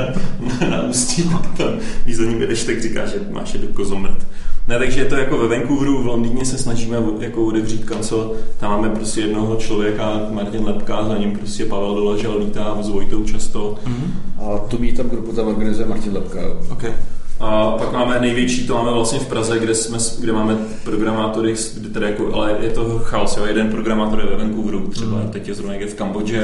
na 0.71 0.83
ústí. 0.83 1.31
Tam, 1.57 1.79
když 2.05 2.17
za 2.17 2.25
ním 2.25 2.41
jdeš, 2.41 2.65
tak 2.65 2.83
říká, 2.83 3.07
že 3.07 3.17
máš 3.31 3.55
je 3.55 3.61
do 3.61 3.69
kozomrd. 3.69 4.27
Ne, 4.71 4.79
takže 4.79 5.01
je 5.01 5.05
to 5.05 5.17
jako 5.17 5.39
ve 5.39 5.49
Vancouveru, 5.49 6.03
v 6.03 6.07
Londýně 6.07 6.45
se 6.45 6.59
snažíme 6.59 6.97
jako 7.21 7.45
odevřít 7.45 7.85
kancel. 7.85 8.33
Tam 8.59 8.71
máme 8.71 8.89
prostě 8.89 9.21
jednoho 9.21 9.57
člověka, 9.57 10.21
Martin 10.31 10.65
Lepka, 10.65 11.05
za 11.05 11.17
ním 11.19 11.39
prostě 11.39 11.65
Pavel 11.65 11.95
Doležel 11.95 12.39
lítá 12.39 12.79
s 12.81 12.89
Vojtou 12.89 13.25
často. 13.25 13.75
Mm-hmm. 13.87 14.45
A 14.45 14.59
tu 14.59 14.79
meetup 14.79 15.07
grupu 15.07 15.33
tam 15.33 15.47
organizuje 15.47 15.89
Martin 15.89 16.13
Lepka. 16.13 16.41
Okay. 16.73 16.93
A 17.41 17.71
pak 17.71 17.93
máme 17.93 18.21
největší, 18.21 18.67
to 18.67 18.75
máme 18.75 18.93
vlastně 18.93 19.19
v 19.19 19.27
Praze, 19.27 19.59
kde, 19.59 19.75
jsme, 19.75 19.99
kde 20.21 20.33
máme 20.33 20.59
programátory, 20.85 21.55
tedy 21.95 22.07
jako, 22.07 22.35
ale 22.35 22.57
je 22.61 22.71
to 22.71 22.99
chaos, 22.99 23.37
jo. 23.37 23.45
jeden 23.47 23.69
programátor 23.69 24.21
je 24.21 24.27
ve 24.27 24.37
Vancouveru, 24.37 24.89
třeba 24.89 25.17
mm. 25.17 25.29
teď 25.29 25.49
je 25.49 25.55
zrovna 25.55 25.73
někde 25.73 25.89
v 25.89 25.95
Kambodži, 25.95 26.41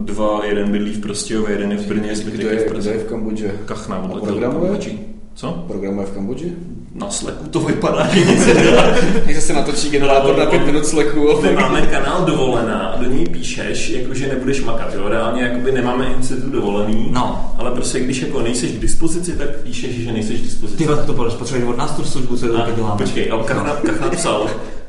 dva, 0.00 0.44
jeden 0.44 0.72
bydlí 0.72 0.92
v 0.92 1.00
Prostějově, 1.00 1.54
jeden 1.54 1.72
je 1.72 1.78
v 1.78 1.86
Brně, 1.86 2.16
zbytek 2.16 2.40
je, 2.40 2.52
je 2.52 2.58
v 2.58 2.68
Praze. 2.68 2.90
Kdo 2.90 2.98
je 2.98 3.04
v 3.04 3.08
Kambodži? 3.08 3.50
Kachna, 3.64 3.98
odletěl? 3.98 4.52
Co? 5.34 5.64
Programuje 5.66 6.06
v 6.06 6.10
Kambodži? 6.10 6.52
Na 6.94 7.10
Slacku 7.10 7.46
to 7.46 7.60
vypadá, 7.60 8.06
že 8.06 8.20
nic 8.20 8.46
Když 9.24 9.42
se 9.42 9.52
natočí 9.52 9.90
generátor 9.90 10.38
na 10.38 10.46
pět 10.46 10.66
minut 10.66 10.86
Slacku. 10.86 11.40
My 11.42 11.52
máme 11.52 11.86
kanál 11.86 12.24
dovolená 12.24 12.78
a 12.78 13.02
do 13.02 13.10
něj 13.10 13.26
píšeš, 13.26 13.88
jako 13.90 14.14
že 14.14 14.26
nebudeš 14.26 14.64
makat, 14.64 14.94
jo? 14.94 15.08
Reálně 15.08 15.42
jakoby 15.42 15.72
nemáme 15.72 16.06
institut 16.16 16.52
dovolený, 16.52 17.08
no. 17.10 17.54
ale 17.58 17.70
prostě 17.70 18.00
když 18.00 18.22
jako 18.22 18.42
nejseš 18.42 18.70
k 18.70 18.80
dispozici, 18.80 19.32
tak 19.32 19.48
píšeš, 19.56 19.96
že 19.96 20.12
nejseš 20.12 20.40
k 20.40 20.44
dispozici. 20.44 20.78
Ty 20.78 21.06
to 21.06 21.12
potřebuješ 21.12 21.68
od 21.68 21.76
nás 21.76 21.96
tu 21.96 22.04
službu, 22.04 22.36
co 22.36 22.46
to 22.46 22.70
děláme. 22.76 22.98
Počkej, 22.98 23.30
a 23.32 23.42
Kachna, 23.42 23.76
no. 24.24 24.46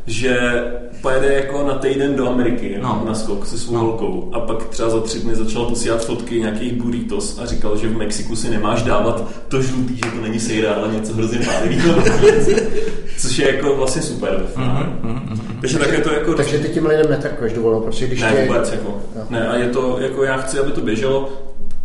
Že 0.08 0.64
pojede 1.01 1.34
jako 1.34 1.68
na 1.68 1.74
týden 1.74 2.16
do 2.16 2.30
Ameriky 2.30 2.78
no. 2.82 3.03
na 3.08 3.14
skok 3.14 3.45
se 3.45 3.58
svou 3.58 3.74
no. 3.74 3.80
holkou 3.80 4.30
a 4.34 4.39
pak 4.39 4.66
třeba 4.66 4.89
za 4.89 5.01
tři 5.01 5.20
dny 5.20 5.36
začal 5.36 5.66
posílat 5.66 6.06
fotky 6.06 6.39
nějakých 6.39 6.74
burritos 6.74 7.39
a 7.39 7.45
říkal, 7.45 7.78
že 7.78 7.88
v 7.88 7.97
Mexiku 7.97 8.36
si 8.36 8.49
nemáš 8.49 8.84
dávat 8.84 9.24
to 9.47 9.62
žlutý, 9.62 9.95
že 9.95 10.12
to 10.12 10.22
není 10.22 10.39
sejra, 10.39 10.74
ale 10.74 10.93
něco 10.93 11.14
hrozně 11.14 11.39
pálivého. 11.39 12.03
Což 13.18 13.38
je 13.38 13.56
jako 13.56 13.76
vlastně 13.76 14.01
super. 14.01 14.45
Mm-hmm, 14.56 15.01
mm-hmm. 15.03 15.39
Takže 15.62 15.80
tak 15.80 15.93
je 15.93 16.01
to 16.01 16.14
jako... 16.14 16.34
Takže 16.34 16.58
ty 16.58 16.70
tím 16.70 16.86
lidem 16.86 17.10
netrkuješ 17.10 17.53
dovolil, 17.53 17.80
protože 17.80 18.08
když 18.08 18.22
Ne, 18.22 18.32
tě... 18.32 18.45
vůbec 18.47 18.72
jako. 18.72 19.01
Ne, 19.30 19.47
a 19.47 19.56
je 19.56 19.70
to, 19.70 19.97
jako 19.99 20.24
já 20.24 20.38
chci, 20.38 20.60
aby 20.60 20.72
to 20.72 20.82
běželo, 20.82 21.30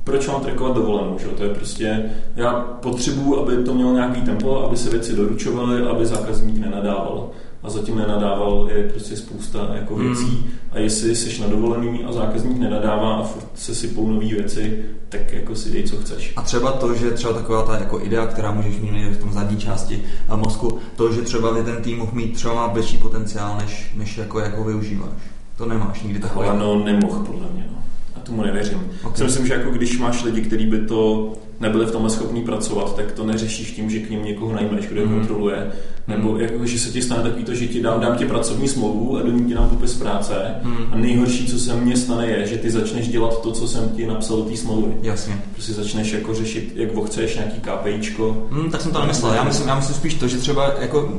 proč 0.05 0.29
mám 0.29 0.41
trackovat 0.41 0.75
dovolenou, 0.77 1.19
že? 1.19 1.27
To 1.27 1.43
je 1.43 1.55
prostě, 1.55 2.11
já 2.37 2.53
potřebuju, 2.61 3.43
aby 3.43 3.57
to 3.57 3.75
mělo 3.75 3.93
nějaký 3.93 4.21
tempo, 4.21 4.65
aby 4.65 4.77
se 4.77 4.91
věci 4.91 5.17
doručovaly, 5.17 5.83
aby 5.83 6.07
zákazník 6.07 6.59
nenadával 6.59 7.31
a 7.63 7.71
zatím 7.71 7.97
nenadával 7.97 8.69
je 8.75 8.89
prostě 8.89 9.17
spousta 9.17 9.71
jako 9.75 9.95
Hmm. 9.95 10.07
věcí 10.07 10.47
a 10.73 10.79
jestli 10.79 11.17
jsi 11.17 11.41
na 11.41 11.47
dovolený 11.47 12.05
a 12.05 12.13
zákazník 12.13 12.59
nenadává 12.59 13.15
a 13.15 13.23
furt 13.23 13.47
se 13.55 13.75
sypou 13.75 14.11
nové 14.11 14.27
věci, 14.27 14.85
tak 15.09 15.33
jako 15.33 15.55
si 15.55 15.71
dej, 15.71 15.83
co 15.83 15.97
chceš. 15.97 16.33
A 16.37 16.43
třeba 16.43 16.73
to, 16.73 16.95
že 16.95 17.11
třeba 17.11 17.33
taková 17.33 17.63
ta 17.63 17.79
jako 17.79 18.01
idea, 18.01 18.27
která 18.27 18.53
můžeš 18.53 18.79
mít 18.79 18.91
v 18.91 19.17
tom 19.17 19.33
zadní 19.33 19.57
části 19.57 20.03
a 20.29 20.37
mozku, 20.37 20.79
to, 20.97 21.13
že 21.13 21.23
třeba 21.23 21.55
by 21.55 21.63
ten 21.63 21.77
tým 21.77 21.99
mohl 21.99 22.13
mít 22.15 22.35
třeba 22.35 22.67
větší 22.67 22.99
potenciál, 22.99 23.57
než, 23.61 23.93
než 23.97 24.19
jako, 24.19 24.41
jako 24.41 24.65
využíváš. 24.65 25.11
To 25.57 25.67
nemáš 25.67 26.03
nikdy 26.03 26.19
takové. 26.21 26.47
Ale 26.49 26.59
no, 26.59 26.85
nemohl 26.85 27.25
podle 27.25 27.47
mě. 27.53 27.67
No. 27.73 27.79
A 28.17 28.21
tomu 28.21 28.43
nevěřím. 28.43 28.79
Ok. 29.05 29.13
Okay. 29.13 29.27
Myslím, 29.27 29.47
že 29.47 29.55
jako 29.55 29.71
když 29.71 29.99
máš 29.99 30.25
lidi, 30.25 30.41
kteří 30.41 30.67
by 30.67 30.79
to 30.79 31.33
nebyli 31.61 31.87
v 31.87 31.91
tomhle 31.91 32.11
schopní 32.11 32.43
pracovat, 32.43 32.97
tak 32.97 33.13
to 33.13 33.25
neřešíš 33.27 33.71
tím, 33.73 33.91
že 33.91 33.99
k 33.99 34.11
ním 34.11 34.25
někoho 34.25 34.53
najmeš, 34.53 34.87
kdo 34.87 35.01
je 35.01 35.07
Mhm. 35.07 35.19
kontroluje. 35.19 35.67
Nebo 36.09 36.33
Mhm. 36.33 36.41
jako, 36.41 36.67
že 36.67 36.79
se 36.79 36.91
ti 36.91 37.03
stane 37.03 37.23
takový 37.23 37.45
to, 37.45 37.55
že 37.55 37.67
ti 37.67 37.83
dám, 37.83 38.01
dám 38.01 38.17
ti 38.17 38.25
pracovní 38.25 38.69
smlouvu 38.69 39.17
a 39.17 39.23
do 39.23 39.31
ní 39.31 39.45
ti 39.45 39.55
dám 39.55 39.69
popis 39.69 39.95
práce. 39.95 40.35
Mhm. 40.63 40.85
A 40.93 40.97
nejhorší, 40.97 41.47
co 41.47 41.59
se 41.59 41.75
mně 41.77 41.97
stane, 41.97 42.27
je, 42.27 42.47
že 42.47 42.57
ty 42.57 42.71
začneš 42.71 43.09
dělat 43.09 43.43
to, 43.43 43.53
co 43.53 43.69
jsem 43.69 43.89
ti 43.89 44.07
napsal 44.07 44.37
do 44.37 44.43
té 44.43 44.57
smlouvy. 44.57 44.93
Jasně. 45.03 45.41
Prostě 45.53 45.73
začneš 45.73 46.13
jako 46.13 46.35
řešit, 46.35 46.73
jak 46.77 46.91
chceš 47.07 47.35
nějaký 47.35 47.61
KPIčko. 47.61 48.49
Hmm, 48.51 48.71
tak 48.71 48.81
jsem 48.81 48.93
to 48.93 49.01
nemyslel. 49.01 49.35
Já 49.35 49.45
myslím, 49.45 49.69
já 49.69 49.75
myslím 49.77 49.95
spíš 49.97 50.15
to, 50.15 50.29
že 50.29 50.37
třeba 50.37 50.75
jako, 50.81 51.13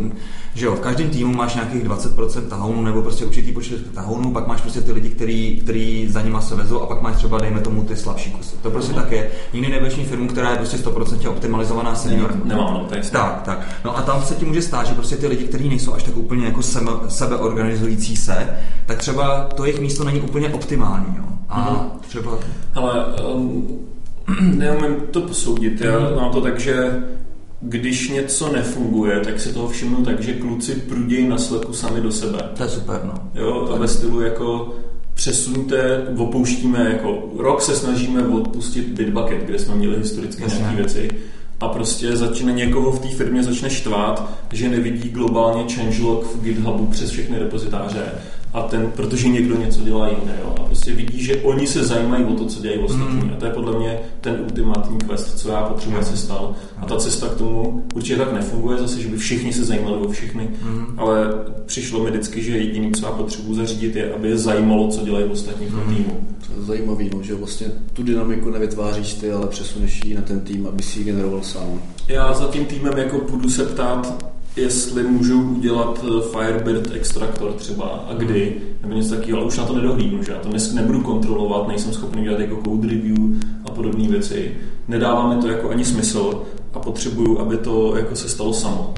že 0.55 0.65
jo, 0.65 0.75
v 0.75 0.79
každém 0.79 1.09
týmu 1.09 1.33
máš 1.33 1.55
nějakých 1.55 1.83
20% 1.83 2.47
tahounů 2.49 2.81
nebo 2.81 3.01
prostě 3.01 3.25
určitý 3.25 3.51
počet 3.51 3.93
tahounů, 3.93 4.33
pak 4.33 4.47
máš 4.47 4.61
prostě 4.61 4.81
ty 4.81 4.91
lidi, 4.91 5.09
který, 5.09 5.59
který 5.63 6.07
za 6.09 6.21
nima 6.21 6.41
se 6.41 6.55
vezou 6.55 6.79
a 6.81 6.85
pak 6.85 7.01
máš 7.01 7.15
třeba, 7.15 7.37
dejme 7.37 7.59
tomu, 7.61 7.83
ty 7.83 7.95
slabší 7.95 8.31
kusy. 8.31 8.55
To 8.61 8.71
prostě 8.71 8.93
Mhm. 8.93 9.01
tak 9.01 9.11
je. 9.11 9.31
Nikdy 9.53 9.71
nebudeš 9.71 9.93
firmu, 9.93 10.27
která 10.31 10.51
je 10.51 10.57
prostě 10.57 10.77
100% 10.77 11.29
optimalizovaná 11.29 11.95
senior. 11.95 12.35
Nemám, 12.45 12.73
no, 12.73 12.85
to 12.89 12.95
je 12.95 13.01
Tak, 13.11 13.41
tak. 13.45 13.67
No 13.85 13.97
a 13.97 14.01
tam 14.01 14.21
se 14.23 14.35
ti 14.35 14.45
může 14.45 14.61
stát, 14.61 14.87
že 14.87 14.93
prostě 14.93 15.15
ty 15.15 15.27
lidi, 15.27 15.43
kteří 15.43 15.69
nejsou 15.69 15.93
až 15.93 16.03
tak 16.03 16.17
úplně 16.17 16.45
jako 16.45 16.61
sebe, 16.61 16.91
sebeorganizující 17.07 18.15
se, 18.15 18.47
tak 18.85 18.97
třeba 18.97 19.43
to 19.55 19.65
jejich 19.65 19.81
místo 19.81 20.03
není 20.03 20.21
úplně 20.21 20.49
optimální. 20.49 21.15
Jo. 21.17 21.23
A 21.49 21.59
Mhm. 21.71 21.89
třeba... 22.07 22.31
Ale 22.75 23.05
um, 23.33 23.67
neumím 24.57 24.95
to 25.11 25.21
posoudit. 25.21 25.81
Já 25.81 25.99
mám 26.15 26.31
to 26.31 26.41
tak, 26.41 26.59
že 26.59 27.03
když 27.61 28.09
něco 28.09 28.51
nefunguje, 28.53 29.19
tak 29.19 29.39
si 29.39 29.53
toho 29.53 29.67
všimnu 29.67 29.97
tak, 30.05 30.21
že 30.21 30.33
kluci 30.33 30.75
prudějí 30.75 31.27
na 31.27 31.37
sleku 31.37 31.73
sami 31.73 32.01
do 32.01 32.11
sebe. 32.11 32.39
To 32.57 32.63
je 32.63 32.69
super, 32.69 32.99
no. 33.03 33.13
Jo, 33.41 33.69
a 33.75 33.77
ve 33.77 33.87
stylu 33.87 34.21
jako 34.21 34.73
přesuňte, 35.21 36.07
opouštíme, 36.17 36.89
jako 36.93 37.23
rok 37.37 37.61
se 37.61 37.75
snažíme 37.75 38.27
odpustit 38.27 38.87
Bitbucket, 38.87 39.43
kde 39.43 39.59
jsme 39.59 39.75
měli 39.75 39.97
historicky 39.97 40.43
nějaké 40.47 40.75
věci 40.75 41.09
a 41.59 41.67
prostě 41.67 42.15
začne 42.15 42.51
někoho 42.53 42.91
v 42.91 42.99
té 42.99 43.07
firmě 43.07 43.43
začne 43.43 43.69
štvát, 43.69 44.31
že 44.51 44.69
nevidí 44.69 45.09
globálně 45.09 45.75
changelog 45.75 46.35
v 46.35 46.43
GitHubu 46.43 46.85
přes 46.85 47.09
všechny 47.09 47.39
repozitáře 47.39 48.03
a 48.53 48.61
ten, 48.61 48.91
protože 48.95 49.27
někdo 49.29 49.55
něco 49.57 49.81
dělá 49.81 50.07
jiné, 50.07 50.35
jo, 50.43 50.55
a 50.59 50.63
prostě 50.63 50.93
vidí, 50.93 51.23
že 51.23 51.35
oni 51.35 51.67
se 51.67 51.83
zajímají 51.83 52.23
o 52.25 52.33
to, 52.33 52.45
co 52.45 52.61
dělají 52.61 52.79
ostatní 52.81 53.15
Mm. 53.21 53.31
a 53.33 53.39
to 53.39 53.45
je 53.45 53.51
podle 53.51 53.79
mě 53.79 53.99
ten 54.21 54.37
ultimátní 54.43 54.97
quest, 54.97 55.39
co 55.39 55.49
já 55.49 55.61
potřebuji, 55.63 55.95
aby 55.95 56.05
se 56.05 56.17
stal 56.17 56.55
a 56.77 56.85
ta 56.85 56.95
cesta 56.97 57.27
k 57.27 57.35
tomu 57.37 57.83
určitě 57.95 58.15
tak 58.15 58.33
nefunguje 58.33 58.77
zase, 58.77 59.01
že 59.01 59.07
by 59.07 59.17
všichni 59.17 59.53
se 59.53 59.65
zajímali 59.65 59.95
o 59.97 60.11
všechny, 60.11 60.49
Mm. 60.63 60.85
ale 60.97 61.27
přišlo 61.65 62.03
mi 62.03 62.09
vždycky, 62.09 62.43
že 62.43 62.57
jediný, 62.57 62.91
co 62.91 63.05
já 63.05 63.11
potřebuji 63.11 63.53
zařídit, 63.53 63.95
je, 63.95 64.13
aby 64.13 64.27
je 64.29 64.37
zajímalo, 64.37 64.87
co 64.87 65.05
dělají 65.05 65.25
ostatní 65.25 65.65
v 65.67 65.73
Mhm. 65.75 65.95
týmu. 65.95 66.27
To 66.47 66.59
je 66.59 66.65
zajímavý, 66.65 67.09
no, 67.15 67.23
že 67.23 67.35
vlastně 67.35 67.67
tu 67.93 68.03
dynamiku 68.03 68.49
nevytváříš 68.49 69.13
ty, 69.13 69.31
ale 69.31 69.47
přesuneš 69.47 70.01
ji 70.05 70.13
na 70.15 70.21
ten 70.21 70.39
tým, 70.39 70.67
aby 70.67 70.83
si 70.83 70.99
ji 70.99 71.05
generoval 71.05 71.41
sám. 71.43 71.81
Já 72.07 72.33
za 72.33 72.47
tím 72.47 72.65
týmem 72.65 72.97
jako 72.97 73.17
půjdu 73.19 73.49
se 73.49 73.65
ptát, 73.65 74.25
jestli 74.55 75.03
můžu 75.03 75.41
udělat 75.41 76.05
eh, 76.05 76.21
Firebird 76.21 76.91
extraktor 76.91 77.53
třeba 77.53 77.85
a 77.85 78.13
kdy, 78.13 78.61
nebo 78.81 78.93
něco 78.93 79.15
takového, 79.15 79.37
ale 79.37 79.47
už 79.47 79.57
na 79.57 79.65
to 79.65 79.75
nedohlídnu, 79.75 80.23
že 80.23 80.31
já 80.31 80.39
to 80.39 80.49
nebudu 80.73 81.01
kontrolovat, 81.01 81.67
nejsem 81.67 81.93
schopný 81.93 82.23
dělat 82.23 82.39
jako 82.39 82.61
code 82.65 82.87
review 82.87 83.17
a 83.65 83.71
podobné 83.71 84.07
věci. 84.07 84.51
Nedává 84.87 85.33
mi 85.33 85.41
to 85.41 85.47
jako 85.47 85.69
ani 85.69 85.85
smysl 85.85 86.43
a 86.73 86.79
potřebuju, 86.79 87.39
aby 87.39 87.57
to 87.57 87.95
jako 87.95 88.15
se 88.15 88.29
stalo 88.29 88.53
samo. 88.53 88.93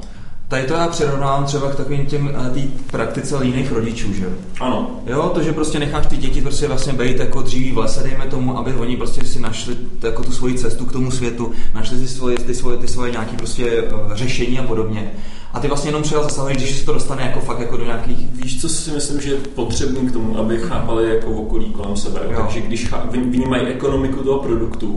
Tady 0.54 0.66
to 0.66 0.74
já 0.74 0.88
přirovnávám 0.88 1.44
třeba 1.44 1.70
k 1.70 1.74
takovým 1.74 2.06
těm 2.06 2.30
eh, 2.46 2.50
tý 2.50 2.62
praktice 2.90 3.38
líných 3.38 3.72
rodičů, 3.72 4.12
že. 4.12 4.26
Ano, 4.60 5.00
Jo, 5.06 5.30
to, 5.34 5.42
že 5.42 5.52
prostě 5.52 5.78
necháš 5.78 6.06
ty 6.06 6.16
děti 6.16 6.40
prostě 6.40 6.68
vlastně 6.68 6.92
být 6.92 7.18
jako 7.18 7.42
dříví 7.42 7.72
v 7.72 7.78
lese, 7.78 8.02
dejme 8.02 8.26
tomu, 8.26 8.58
aby 8.58 8.72
oni 8.72 8.96
prostě 8.96 9.24
si 9.24 9.40
našli 9.40 9.76
jako 10.02 10.22
tu 10.22 10.32
svoji 10.32 10.54
cestu 10.54 10.84
k 10.84 10.92
tomu 10.92 11.10
světu, 11.10 11.52
našli 11.74 11.98
si 11.98 12.08
svoje, 12.08 12.38
ty 12.38 12.54
svoje, 12.54 12.76
ty 12.76 12.88
svoje 12.88 13.12
nějaký 13.12 13.36
prostě 13.36 13.82
uh, 13.82 14.14
řešení 14.14 14.58
a 14.58 14.62
podobně. 14.62 15.12
A 15.52 15.60
ty 15.60 15.68
vlastně 15.68 15.88
jenom 15.88 16.02
třeba 16.02 16.22
zasahuješ, 16.22 16.56
když 16.56 16.78
se 16.78 16.86
to 16.86 16.92
dostane 16.92 17.22
jako 17.22 17.40
fakt 17.40 17.60
jako 17.60 17.76
do 17.76 17.84
nějakých 17.84 18.28
Víš, 18.32 18.60
co 18.60 18.68
si 18.68 18.90
myslím, 18.90 19.20
že 19.20 19.30
je 19.30 19.36
potřebný 19.54 20.08
k 20.08 20.12
tomu, 20.12 20.38
aby 20.38 20.58
chápali 20.58 21.14
jako 21.14 21.30
okolí 21.30 21.66
kolem 21.66 21.96
sebe. 21.96 22.20
Jo. 22.30 22.40
Takže 22.42 22.60
když 22.60 22.92
chá- 22.92 23.30
vnímají 23.30 23.66
ekonomiku 23.66 24.22
toho 24.22 24.38
produktu, 24.38 24.96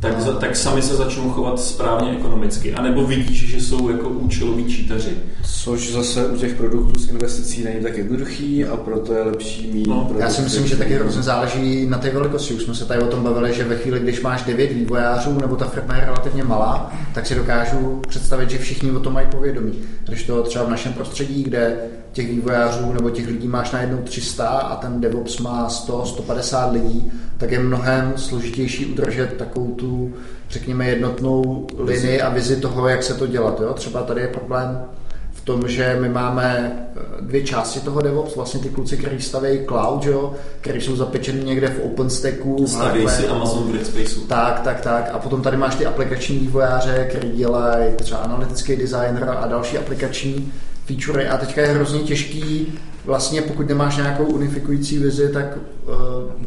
tak, 0.00 0.20
za, 0.20 0.32
tak 0.32 0.56
sami 0.56 0.82
se 0.82 0.96
začnou 0.96 1.30
chovat 1.30 1.60
správně 1.60 2.10
ekonomicky. 2.10 2.74
A 2.74 2.82
nebo 2.82 3.06
vidíš, 3.06 3.50
že 3.50 3.60
jsou 3.60 3.90
jako 3.90 4.08
účeloví 4.08 4.64
čítaři. 4.64 5.10
Což 5.42 5.92
zase 5.92 6.26
u 6.26 6.36
těch 6.36 6.54
produktů 6.54 7.00
s 7.00 7.10
investicí 7.10 7.64
není 7.64 7.80
tak 7.80 7.96
jednoduchý 7.96 8.64
a 8.64 8.76
proto 8.76 9.12
je 9.12 9.22
lepší 9.22 9.70
mít 9.72 9.86
No, 9.86 9.94
já 9.94 10.00
produkty, 10.00 10.22
Já 10.22 10.30
si 10.30 10.42
myslím, 10.42 10.66
že 10.66 10.76
taky 10.76 10.94
hrozně 10.94 11.22
záleží 11.22 11.86
na 11.86 11.98
té 11.98 12.10
velikosti. 12.10 12.54
Už 12.54 12.62
jsme 12.62 12.74
se 12.74 12.84
tady 12.84 13.02
o 13.02 13.06
tom 13.06 13.22
bavili, 13.22 13.54
že 13.54 13.64
ve 13.64 13.76
chvíli, 13.76 14.00
když 14.00 14.20
máš 14.20 14.42
devět 14.42 14.72
vývojářů 14.72 15.38
nebo 15.40 15.56
ta 15.56 15.64
firma 15.64 15.96
je 15.96 16.04
relativně 16.04 16.44
malá, 16.44 16.92
tak 17.14 17.26
si 17.26 17.34
dokážu 17.34 18.02
představit, 18.08 18.50
že 18.50 18.58
všichni 18.58 18.90
o 18.90 19.00
tom 19.00 19.12
mají 19.12 19.26
povědomí. 19.30 19.72
Když 20.08 20.22
to 20.22 20.42
třeba 20.42 20.64
v 20.64 20.70
našem 20.70 20.92
prostředí, 20.92 21.42
kde 21.42 21.76
těch 22.12 22.30
vývojářů 22.30 22.92
nebo 22.92 23.10
těch 23.10 23.26
lidí 23.26 23.48
máš 23.48 23.70
najednou 23.70 23.98
300 23.98 24.48
a 24.48 24.76
ten 24.76 25.00
DevOps 25.00 25.38
má 25.38 25.68
100, 25.68 26.06
150 26.06 26.72
lidí, 26.72 27.12
tak 27.38 27.50
je 27.50 27.58
mnohem 27.58 28.12
složitější 28.16 28.86
udržet 28.86 29.36
takovou 29.36 29.74
tu, 29.74 30.14
řekněme, 30.50 30.88
jednotnou 30.88 31.66
linii 31.78 32.20
a 32.20 32.28
vizi 32.28 32.56
toho, 32.56 32.88
jak 32.88 33.02
se 33.02 33.14
to 33.14 33.26
dělat. 33.26 33.60
Jo? 33.60 33.72
Třeba 33.74 34.02
tady 34.02 34.20
je 34.20 34.28
problém 34.28 34.84
v 35.32 35.44
tom, 35.44 35.68
že 35.68 35.96
my 36.00 36.08
máme 36.08 36.72
eh, 36.96 37.00
dvě 37.20 37.42
části 37.42 37.80
toho 37.80 38.00
DevOps, 38.00 38.36
vlastně 38.36 38.60
ty 38.60 38.68
kluci, 38.68 38.96
kteří 38.96 39.22
staví 39.22 39.60
cloud, 39.68 40.04
jo, 40.04 40.32
který 40.60 40.80
jsou 40.80 40.96
zapečeni 40.96 41.44
někde 41.44 41.68
v 41.68 41.80
OpenStacku, 41.84 42.66
Stavějí 42.66 43.08
si. 43.08 43.26
Amazon 43.26 43.72
v 43.72 43.74
Readspaceu. 43.74 44.20
Tak, 44.20 44.60
tak, 44.60 44.80
tak. 44.80 45.10
A 45.12 45.18
potom 45.18 45.42
tady 45.42 45.56
máš 45.56 45.74
ty 45.74 45.86
aplikační 45.86 46.38
vývojáře, 46.38 47.06
který 47.10 47.32
dělají 47.32 47.94
třeba 47.96 48.20
analytický 48.20 48.76
designer 48.76 49.36
a 49.38 49.46
další 49.46 49.78
aplikační 49.78 50.52
featurey. 50.90 51.28
A 51.28 51.36
teďka 51.36 51.60
je 51.60 51.66
hrozně 51.66 52.00
těžký, 52.00 52.66
vlastně 53.04 53.42
pokud 53.42 53.68
nemáš 53.68 53.96
nějakou 53.96 54.24
unifikující 54.24 54.98
vizi, 54.98 55.28
tak 55.32 55.46
uh, 55.56 55.94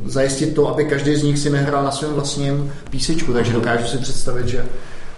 zajistit 0.06 0.56
to, 0.56 0.68
aby 0.68 0.86
každý 0.86 1.16
z 1.16 1.24
nich 1.24 1.40
si 1.40 1.50
nehrál 1.50 1.84
na 1.84 1.92
svém 1.92 2.14
vlastním 2.14 2.72
písečku. 2.90 3.34
Takže 3.34 3.54
dokážu 3.54 3.88
si 3.88 3.98
představit, 3.98 4.48
že 4.48 4.66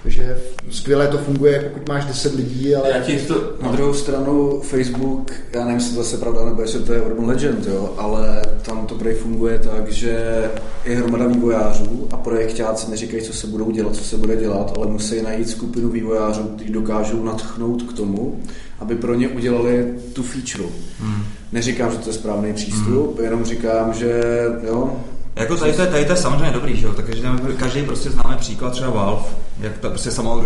že 0.06 0.38
skvěle 0.70 1.08
to 1.08 1.18
funguje, 1.18 1.72
pokud 1.74 1.90
máš 1.90 2.06
10 2.06 2.36
lidí, 2.36 2.76
ale 2.76 2.90
Já 2.90 3.04
ti 3.04 3.18
to... 3.18 3.54
Na 3.62 3.72
druhou 3.72 3.94
stranu 3.94 4.62
Facebook, 4.62 5.32
já 5.54 5.60
nevím, 5.60 5.76
jestli 5.76 5.96
to 5.96 6.04
zase 6.04 6.18
pravda, 6.18 6.46
nebo 6.46 6.62
jestli 6.62 6.80
to 6.80 6.94
je 6.94 7.02
urban 7.02 7.26
legend, 7.26 7.68
jo, 7.68 7.94
ale 7.98 8.42
tam 8.62 8.88
to 8.88 8.96
prej 8.96 9.14
funguje 9.14 9.60
tak, 9.60 9.92
že 9.92 10.44
je 10.86 10.96
hromada 10.96 11.28
vývojářů 11.28 12.08
a 12.12 12.18
projektáci 12.18 12.92
neříkají, 12.92 13.24
co 13.24 13.34
se 13.34 13.48
budou 13.48 13.72
dělat, 13.72 13.96
co 13.96 14.04
se 14.04 14.18
bude 14.18 14.36
dělat, 14.36 14.74
ale 14.78 14.88
musí 14.88 15.22
najít 15.22 15.50
skupinu 15.50 15.90
vývojářů, 15.90 16.44
kteří 16.44 16.70
dokážou 16.72 17.24
natchnout 17.24 17.84
k 17.84 17.94
tomu, 17.94 18.40
aby 18.80 18.96
pro 18.96 19.14
ně 19.14 19.28
udělali 19.28 19.94
tu 20.14 20.24
feature. 20.24 20.70
Hmm. 21.00 21.24
Neříkám, 21.52 21.92
že 21.92 21.98
to 21.98 22.10
je 22.10 22.14
správný 22.14 22.54
přístup, 22.54 23.20
jenom 23.20 23.46
říkám, 23.46 23.94
že 23.94 24.22
jo, 24.68 24.98
Jako 25.36 25.58
tady 25.58 25.74
to, 25.74 25.82
je, 25.82 25.88
tady 25.88 26.06
to 26.06 26.12
je 26.12 26.18
samozřejmě 26.18 26.52
dobrý, 26.52 26.78
že 26.78 26.86
jo? 26.86 26.94
Tak 26.94 27.06
každý, 27.06 27.28
každý 27.58 27.84
prostě 27.84 28.10
známe 28.10 28.38
příklad 28.38 28.70
třeba 28.70 28.90
Valve, 28.90 29.24
jak 29.60 29.78
to 29.78 29.90
prostě 29.90 30.12
samo, 30.12 30.44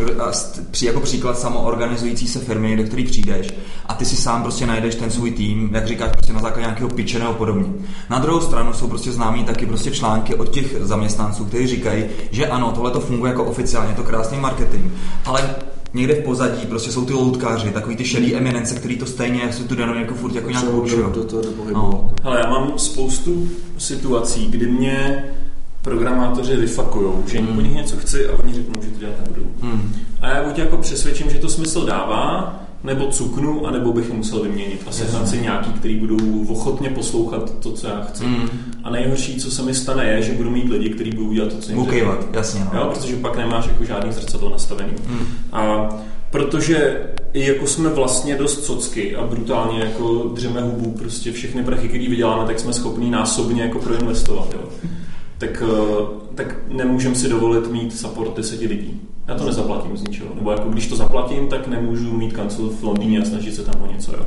jako 0.82 1.00
příklad 1.00 1.40
samoorganizující 1.40 2.28
se 2.28 2.40
firmy, 2.40 2.78
do 2.78 2.84
který 2.84 3.04
přijdeš 3.04 3.54
a 3.86 3.94
ty 3.94 4.06
si 4.06 4.16
sám 4.16 4.44
prostě 4.44 4.66
najdeš 4.66 4.96
ten 4.96 5.12
svůj 5.12 5.32
tým, 5.32 5.70
jak 5.74 5.88
říkáš, 5.88 6.12
prostě 6.12 6.34
na 6.34 6.40
základě 6.40 6.62
nějakého 6.62 6.90
pitche 6.90 7.20
nebo 7.20 7.34
podobně. 7.34 7.66
Na 8.10 8.20
druhou 8.20 8.42
stranu 8.42 8.74
jsou 8.74 8.88
prostě 8.88 9.12
známí 9.12 9.44
taky 9.44 9.66
prostě 9.66 9.92
články 9.92 10.36
od 10.36 10.50
těch 10.50 10.76
zaměstnanců, 10.80 11.46
kteří 11.46 11.68
říkají, 11.68 12.06
že 12.32 12.48
ano, 12.48 12.72
tohle 12.72 12.92
to 12.92 13.00
funguje 13.00 13.32
jako 13.32 13.44
oficiálně, 13.44 13.94
to 13.94 14.04
krásný 14.04 14.38
marketing, 14.38 14.92
ale 15.26 15.56
někde 15.94 16.14
v 16.16 16.24
pozadí 16.24 16.66
prostě 16.66 16.92
jsou 16.92 17.06
ty 17.06 17.14
loutkáři, 17.14 17.70
takový 17.72 17.96
ty 17.96 18.06
šedý 18.06 18.36
eminence, 18.36 18.76
který 18.76 18.98
to 18.98 19.06
stejně 19.06 19.54
se 19.54 19.64
tu 19.64 19.76
danou 19.76 19.94
jako 19.94 20.14
furt 20.14 20.36
jako 20.36 20.50
nějak 20.50 20.74
určujou. 20.74 21.10
do, 21.10 21.16
do 21.16 21.24
toho. 21.24 21.44
No. 21.74 22.12
Hele, 22.24 22.40
já 22.44 22.50
mám 22.50 22.74
spoustu 22.78 23.48
situací, 23.78 24.48
kdy 24.48 24.66
mě 24.66 25.24
programátoři 25.82 26.56
vyfakujou, 26.56 27.24
že 27.28 27.40
Hmm. 27.40 27.56
po 27.56 27.62
nich 27.62 27.74
něco 27.74 27.98
chci 27.98 28.28
a 28.28 28.40
oni 28.44 28.54
řeknou, 28.54 28.82
že 28.82 28.90
to 28.90 29.00
dělat 29.00 29.16
nebudou. 29.24 29.48
Hmm. 29.62 29.96
A 30.22 30.30
já 30.30 30.44
buď 30.44 30.58
jako 30.58 30.78
přesvědčím, 30.78 31.30
že 31.30 31.38
to 31.40 31.50
smysl 31.50 31.86
dává, 31.86 32.60
nebo 32.84 33.08
cuknu, 33.08 33.68
anebo 33.68 33.94
bych 33.94 34.10
je 34.10 34.14
musel 34.14 34.40
vyměnit 34.40 34.84
a 34.88 34.92
sehnat 34.92 35.28
si 35.28 35.38
nějaký, 35.42 35.74
který 35.74 35.96
budou 35.96 36.46
ochotně 36.48 36.90
poslouchat 36.90 37.60
to, 37.60 37.72
co 37.72 37.88
já 37.88 38.02
chci. 38.02 38.26
Mm. 38.26 38.50
A 38.84 38.90
nejhorší, 38.90 39.36
co 39.36 39.52
se 39.52 39.64
mi 39.64 39.74
stane, 39.74 40.06
je, 40.06 40.22
že 40.22 40.34
budu 40.34 40.50
mít 40.50 40.70
lidi, 40.70 40.90
kteří 40.90 41.12
budou 41.12 41.34
dělat 41.34 41.54
to, 41.54 41.58
co 41.58 41.72
jim 41.72 41.80
řeknu. 41.80 41.84
Ukejvat, 41.84 42.26
jasně. 42.34 42.62
No. 42.74 42.80
Jo, 42.80 42.92
protože 42.94 43.16
pak 43.16 43.38
nemáš 43.38 43.68
jako 43.68 43.86
žádný 43.86 44.12
zrcadlo 44.12 44.50
nastavený. 44.50 44.94
Mm. 45.08 45.26
A 45.52 45.90
protože 46.32 47.08
jako 47.34 47.68
jsme 47.68 47.90
vlastně 47.90 48.36
dost 48.36 48.66
socky 48.66 49.16
a 49.16 49.28
brutálně 49.28 49.80
jako 49.80 50.32
dřeme 50.34 50.62
hubu, 50.62 50.92
prostě 50.92 51.32
všechny 51.32 51.64
prachy, 51.64 51.88
které 51.88 52.10
vyděláme, 52.10 52.48
tak 52.48 52.60
jsme 52.60 52.74
schopní 52.74 53.12
násobně 53.12 53.62
jako 53.62 53.80
proinvestovat. 53.80 54.54
Jo. 54.54 54.70
Tak, 55.40 55.64
eh, 55.66 56.04
tak 56.36 56.56
nemůžeme 56.68 57.16
si 57.16 57.30
dovolit 57.30 57.72
mít 57.72 57.98
support 58.00 58.38
deseti 58.38 58.68
lidí. 58.68 59.02
Já 59.28 59.36
to 59.36 59.46
nezaplatím 59.46 59.98
z 59.98 60.04
ničeho. 60.04 60.30
Nebo 60.36 60.52
jako 60.52 60.70
když 60.70 60.88
to 60.88 60.96
zaplatím, 60.96 61.48
tak 61.48 61.68
nemůžu 61.68 62.18
mít 62.18 62.34
kancel 62.34 62.70
v 62.70 62.84
Londýně 62.84 63.20
a 63.20 63.26
snažit 63.26 63.56
se 63.56 63.64
tam 63.64 63.82
o 63.82 63.92
něco. 63.94 64.12
Jo. 64.12 64.26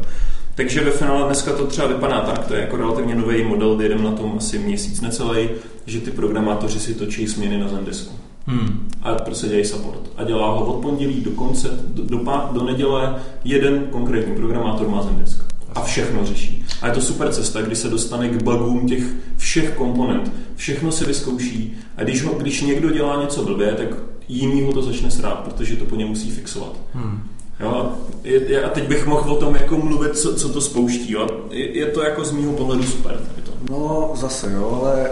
Takže 0.54 0.84
ve 0.84 0.90
finále 0.90 1.26
dneska 1.26 1.52
to 1.52 1.66
třeba 1.66 1.88
vypadá 1.88 2.20
tak, 2.20 2.46
to 2.46 2.54
je 2.54 2.60
jako 2.60 2.76
relativně 2.76 3.14
nový 3.14 3.44
model, 3.44 3.80
jedem 3.80 4.02
na 4.02 4.12
tom 4.12 4.34
asi 4.36 4.58
měsíc 4.58 5.00
necelý, 5.00 5.48
že 5.86 6.00
ty 6.00 6.10
programátoři 6.10 6.80
si 6.80 6.94
točí 6.94 7.26
směny 7.26 7.58
na 7.58 7.68
Zendesku 7.68 8.14
Hmm. 8.46 8.88
a 9.02 9.14
prostě 9.14 9.46
dělají 9.46 9.64
support. 9.64 10.00
A 10.16 10.24
dělá 10.24 10.50
ho 10.50 10.64
od 10.64 10.82
pondělí 10.82 11.20
do 11.20 11.30
konce, 11.30 11.68
do, 11.86 12.02
do, 12.04 12.42
do 12.52 12.64
neděle 12.64 13.14
jeden 13.44 13.86
konkrétní 13.90 14.34
programátor 14.34 14.88
má 14.88 15.02
Zendesk. 15.02 15.51
A 15.74 15.82
všechno 15.82 16.26
řeší. 16.26 16.64
A 16.82 16.86
je 16.86 16.92
to 16.92 17.00
super 17.00 17.32
cesta, 17.32 17.62
kdy 17.62 17.76
se 17.76 17.88
dostane 17.88 18.28
k 18.28 18.42
bugům 18.42 18.88
těch 18.88 19.02
všech 19.36 19.70
komponent. 19.70 20.32
Všechno 20.56 20.92
si 20.92 21.04
vyzkouší. 21.04 21.76
A 21.96 22.02
když, 22.04 22.22
ho, 22.22 22.34
když 22.34 22.62
někdo 22.62 22.90
dělá 22.90 23.22
něco 23.22 23.44
blbě, 23.44 23.72
tak 23.72 23.88
jiný 24.28 24.62
ho 24.62 24.72
to 24.72 24.82
začne 24.82 25.10
srát, 25.10 25.34
protože 25.34 25.76
to 25.76 25.84
po 25.84 25.96
něm 25.96 26.08
musí 26.08 26.30
fixovat. 26.30 26.76
Hmm. 26.94 27.22
Jo, 27.60 27.92
je, 28.24 28.64
a 28.64 28.68
teď 28.68 28.88
bych 28.88 29.06
mohl 29.06 29.32
o 29.32 29.36
tom 29.36 29.54
jako 29.54 29.78
mluvit, 29.78 30.16
co, 30.16 30.34
co 30.34 30.48
to 30.48 30.60
spouští. 30.60 31.12
Jo. 31.12 31.26
Je, 31.50 31.78
je 31.78 31.86
to 31.86 32.02
jako 32.02 32.24
z 32.24 32.32
mýho 32.32 32.52
pohledu 32.52 32.82
super. 32.82 33.12
Tady 33.12 33.42
to. 33.42 33.52
No, 33.70 34.12
zase 34.14 34.52
jo, 34.52 34.80
ale 34.82 35.10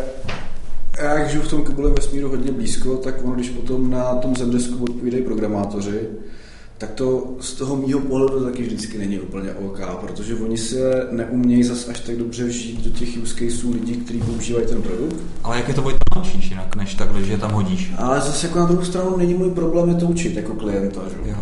já, 0.99 1.19
jak 1.19 1.31
žiju 1.31 1.43
v 1.43 1.49
tom 1.49 1.63
kabelem 1.63 1.95
vesmíru 1.95 2.29
hodně 2.29 2.53
blízko, 2.53 2.97
tak 2.97 3.25
ono, 3.25 3.35
když 3.35 3.51
potom 3.51 3.91
na 3.91 4.15
tom 4.15 4.37
zemdesku 4.37 4.85
odpovídají 4.85 5.25
programátoři, 5.25 6.01
tak 6.81 6.91
to 6.91 7.25
z 7.41 7.53
toho 7.53 7.77
mýho 7.77 8.01
pohledu 8.01 8.45
taky 8.45 8.63
vždycky 8.63 8.99
není 8.99 9.19
úplně 9.19 9.53
OK, 9.53 9.81
protože 10.01 10.35
oni 10.35 10.59
se 10.59 11.09
neumějí 11.11 11.65
zas 11.65 11.89
až 11.89 12.01
tak 12.01 12.17
dobře 12.17 12.45
vžít 12.45 12.85
do 12.85 12.91
těch 12.91 13.09
use 13.23 13.35
caseů 13.35 13.73
lidí, 13.73 13.93
kteří 13.93 14.19
používají 14.19 14.67
ten 14.67 14.83
produkt. 14.83 15.17
Ale 15.45 15.57
jak 15.57 15.69
je 15.69 15.75
to 15.75 15.83
Vojta 15.83 15.99
naučíš 16.17 16.51
jinak, 16.51 16.77
než 16.77 16.95
takhle, 16.95 17.23
že 17.23 17.33
je 17.33 17.39
tam 17.39 17.53
hodíš? 17.53 17.93
Ale 17.97 18.21
zase 18.21 18.47
jako 18.47 18.59
na 18.59 18.67
druhou 18.67 18.85
stranu 18.85 19.17
není 19.17 19.35
můj 19.35 19.51
problém 19.51 19.89
je 19.89 19.95
to 19.95 20.07
učit 20.07 20.37
jako 20.37 20.55
klienta, 20.55 21.01
že? 21.09 21.31
Jo. 21.31 21.37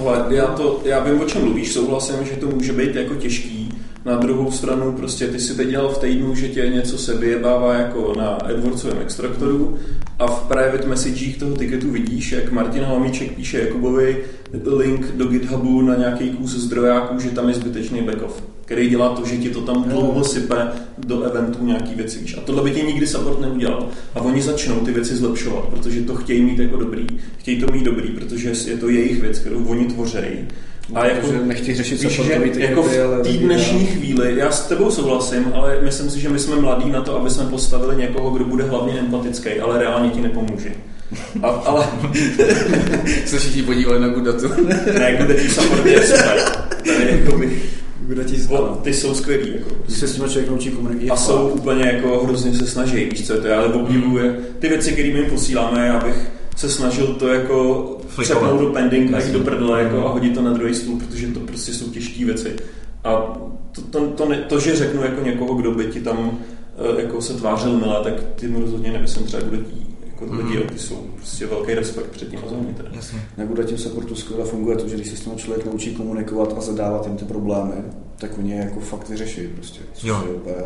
Ale 0.00 0.34
já, 0.34 0.46
to, 0.46 0.80
já 0.84 1.04
vím, 1.04 1.20
o 1.20 1.24
čem 1.24 1.42
mluvíš, 1.42 1.72
souhlasím, 1.72 2.16
že 2.24 2.36
to 2.36 2.46
může 2.46 2.72
být 2.72 2.94
jako 2.94 3.14
těžký. 3.14 3.61
Na 4.04 4.16
druhou 4.16 4.50
stranu 4.50 4.92
prostě 4.92 5.26
ty 5.26 5.40
si 5.40 5.54
teď 5.54 5.68
dělal 5.68 5.88
v 5.88 5.98
týdnu, 5.98 6.34
že 6.34 6.48
tě 6.48 6.68
něco 6.68 6.98
se 6.98 7.16
vyjebává 7.16 7.74
jako 7.74 8.12
na 8.18 8.28
AdWordsovém 8.28 8.98
extraktoru 8.98 9.78
a 10.18 10.26
v 10.26 10.48
private 10.48 10.86
messagech 10.86 11.36
toho 11.36 11.56
tiketu 11.56 11.90
vidíš, 11.90 12.32
jak 12.32 12.52
Martin 12.52 12.82
Halmíček 12.82 13.32
píše 13.32 13.58
Jakubovi 13.58 14.24
link 14.66 15.06
do 15.16 15.26
GitHubu 15.26 15.82
na 15.82 15.96
nějaký 15.96 16.30
kus 16.30 16.50
zdrojáků, 16.50 17.18
že 17.20 17.30
tam 17.30 17.48
je 17.48 17.54
zbytečný 17.54 18.02
backoff, 18.02 18.42
který 18.64 18.90
dělá 18.90 19.08
to, 19.08 19.26
že 19.26 19.36
ti 19.36 19.50
to 19.50 19.60
tam 19.60 19.84
dlouho 19.84 20.24
sype 20.24 20.68
do 20.98 21.22
eventů 21.22 21.66
nějaký 21.66 21.94
věci. 21.94 22.18
Víš. 22.18 22.36
A 22.38 22.40
tohle 22.40 22.62
by 22.62 22.70
ti 22.70 22.82
nikdy 22.82 23.06
support 23.06 23.40
neudělal. 23.40 23.88
A 24.14 24.20
oni 24.20 24.42
začnou 24.42 24.80
ty 24.80 24.92
věci 24.92 25.16
zlepšovat, 25.16 25.64
protože 25.64 26.02
to 26.02 26.14
chtějí 26.14 26.42
mít 26.42 26.58
jako 26.58 26.76
dobrý. 26.76 27.06
Chtějí 27.38 27.60
to 27.60 27.72
mít 27.72 27.84
dobrý, 27.84 28.08
protože 28.08 28.52
je 28.66 28.76
to 28.76 28.88
jejich 28.88 29.20
věc, 29.20 29.38
kterou 29.38 29.64
oni 29.64 29.84
tvořejí. 29.84 30.48
A 30.94 31.06
jako, 31.06 31.26
Protože 31.26 31.38
nechtějí 31.38 31.76
řešit 31.76 32.02
víš, 32.02 32.12
že 32.12 32.40
jako 32.56 32.82
v 32.82 32.90
té 32.90 33.04
lidi 33.04 33.38
dnešní 33.38 33.84
dál. 33.84 33.94
chvíli, 33.94 34.34
já 34.38 34.50
s 34.50 34.66
tebou 34.66 34.90
souhlasím, 34.90 35.52
ale 35.54 35.78
myslím 35.82 36.10
si, 36.10 36.20
že 36.20 36.28
my 36.28 36.38
jsme 36.38 36.56
mladí 36.56 36.90
na 36.90 37.00
to, 37.00 37.16
aby 37.16 37.30
jsme 37.30 37.44
postavili 37.44 37.96
někoho, 37.96 38.30
kdo 38.30 38.44
bude 38.44 38.64
hlavně 38.64 38.98
empatický, 38.98 39.50
ale 39.50 39.78
reálně 39.78 40.10
ti 40.10 40.20
nepomůže. 40.20 40.70
A, 41.42 41.48
ale 41.48 41.86
se 43.26 43.38
všichni 43.38 43.62
podívali 43.62 44.00
na 44.00 44.08
Gudatu. 44.08 44.48
ne, 44.98 45.26
ti 45.42 45.48
support 45.48 45.86
je 45.86 46.06
super. 46.06 46.40
Tady 46.84 47.20
jako 47.20 47.38
by, 47.38 47.62
Guda 48.06 48.24
ti 48.24 48.36
o, 48.48 48.80
ty 48.82 48.94
jsou 48.94 49.14
skvělí. 49.14 49.52
Jako. 49.54 49.70
Když 49.86 49.98
se 49.98 50.08
s 50.08 50.14
tím 50.14 50.24
člověk 50.24 50.50
naučí 50.50 50.70
komunikovat. 50.70 51.14
A 51.14 51.16
jsou 51.16 51.48
úplně 51.48 51.86
jako 51.86 52.24
hrozně 52.24 52.54
se 52.54 52.66
snaží, 52.66 53.04
víš 53.04 53.26
co 53.26 53.32
je 53.32 53.40
to, 53.40 53.46
já 53.46 53.58
ale 53.58 53.74
obdivuje 53.74 54.36
ty 54.58 54.68
věci, 54.68 54.92
které 54.92 55.08
my 55.12 55.18
jim 55.18 55.30
posíláme, 55.30 55.86
já 55.86 56.00
bych 56.00 56.30
se 56.56 56.70
snažil 56.70 57.06
to 57.14 57.28
jako 57.28 57.84
Flikovat. 58.08 58.38
přepnout 58.40 58.60
do 58.60 58.66
pending 58.72 59.14
a 59.14 59.20
jít 59.20 59.32
do 59.32 59.40
prdele 59.40 59.82
jako, 59.82 60.06
a 60.06 60.12
hodit 60.12 60.34
to 60.34 60.42
na 60.42 60.52
druhý 60.52 60.74
stůl, 60.74 60.98
protože 60.98 61.26
to 61.26 61.40
prostě 61.40 61.72
jsou 61.72 61.90
těžké 61.90 62.24
věci. 62.24 62.56
A 63.04 63.12
to, 63.72 63.82
to, 63.90 64.06
to, 64.06 64.28
ne, 64.28 64.36
to, 64.48 64.60
že 64.60 64.76
řeknu 64.76 65.02
jako 65.02 65.20
někoho, 65.24 65.54
kdo 65.54 65.70
by 65.70 65.84
ti 65.86 66.00
tam 66.00 66.38
eh, 66.98 67.02
jako 67.02 67.22
se 67.22 67.34
tvářil 67.34 67.72
milé, 67.78 68.00
tak 68.04 68.14
tím 68.36 68.56
rozhodně 68.56 68.92
nemyslím 68.92 69.26
třeba 69.26 69.42
Gudetí. 69.42 69.86
Jako 70.06 70.24
Mhm. 70.26 70.46
lidi, 70.46 70.60
ty 70.60 70.78
jsou 70.78 71.06
prostě 71.16 71.46
velký 71.46 71.74
respekt 71.74 72.06
před 72.10 72.28
tím 72.30 72.40
teda. 72.76 72.88
Jasně. 72.92 73.22
Na 73.36 73.44
Gudatím 73.44 73.78
supportu 73.78 74.14
skvěle 74.14 74.44
funguje 74.44 74.76
to, 74.76 74.88
že 74.88 74.94
když 74.94 75.08
se 75.08 75.16
s 75.16 75.20
tím 75.20 75.36
člověk 75.36 75.66
naučí 75.66 75.94
komunikovat 75.94 76.54
a 76.58 76.60
zadávat 76.60 77.06
jim 77.06 77.16
ty 77.16 77.24
problémy, 77.24 77.74
tak 78.18 78.38
oni 78.38 78.50
je 78.52 78.58
jako 78.58 78.80
fakt 78.80 79.08
vyřeší 79.08 79.40
prostě. 79.54 79.80
Což 79.94 80.04
Jo. 80.08 80.22
je 80.28 80.34
úplně... 80.34 80.56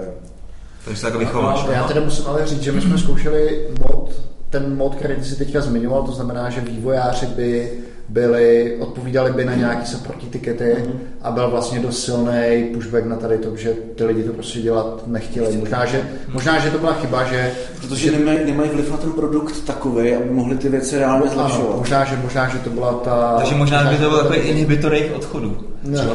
Takže 0.84 0.96
se 1.00 1.02
takhle 1.06 1.20
vychováš. 1.24 1.66
Já 1.72 1.84
teda 1.88 2.00
musím 2.00 2.24
ale 2.26 2.46
říct, 2.46 2.62
že 2.62 2.72
my 2.72 2.80
jsme 2.80 2.98
zkoušeli 2.98 3.68
mod, 3.80 4.10
ten 4.50 4.76
mod, 4.76 4.94
který 4.94 5.14
ty 5.14 5.24
si 5.24 5.36
teďka 5.36 5.60
zmiňoval, 5.60 6.02
to 6.02 6.12
znamená, 6.12 6.50
že 6.50 6.60
vývojáři 6.60 7.26
by 7.26 7.78
byli, 8.08 8.76
odpovídali 8.80 9.32
by 9.32 9.44
na 9.44 9.54
nějaký 9.54 9.86
supportí 9.86 10.26
tikety 10.26 10.76
a 11.22 11.30
byl 11.30 11.50
vlastně 11.50 11.80
dost 11.80 12.04
silný 12.04 12.64
pushback 12.74 13.04
na 13.04 13.16
tady 13.16 13.38
to, 13.38 13.56
že 13.56 13.72
ty 13.94 14.04
lidi 14.04 14.22
to 14.22 14.32
prostě 14.32 14.60
dělat 14.60 15.02
nechtěli. 15.06 15.56
Možná, 15.56 15.86
že, 15.86 16.08
možná, 16.32 16.58
že 16.58 16.70
to 16.70 16.78
byla 16.78 16.92
chyba, 16.92 17.24
že 17.24 17.52
Protože 17.80 18.10
nemají, 18.10 18.38
nemají 18.44 18.70
vliv 18.70 18.90
na 18.90 18.96
ten 18.96 19.12
produkt 19.12 19.64
takový, 19.66 20.14
aby 20.14 20.30
mohli 20.30 20.56
ty 20.56 20.68
věci 20.68 20.98
reálně 20.98 21.30
ano, 21.30 21.32
zlepšovat. 21.32 21.76
možná, 21.76 22.04
že, 22.04 22.16
možná, 22.22 22.48
že 22.48 22.58
to 22.58 22.70
byla 22.70 22.92
ta... 22.92 23.34
Takže 23.38 23.54
možná 23.54 23.84
by 23.84 23.96
to 23.96 24.10
byl 24.10 24.18
takový 24.18 24.38
inhibitor 24.38 24.94
jejich 24.94 25.14
odchodu. 25.14 25.56
Ne. 25.86 26.06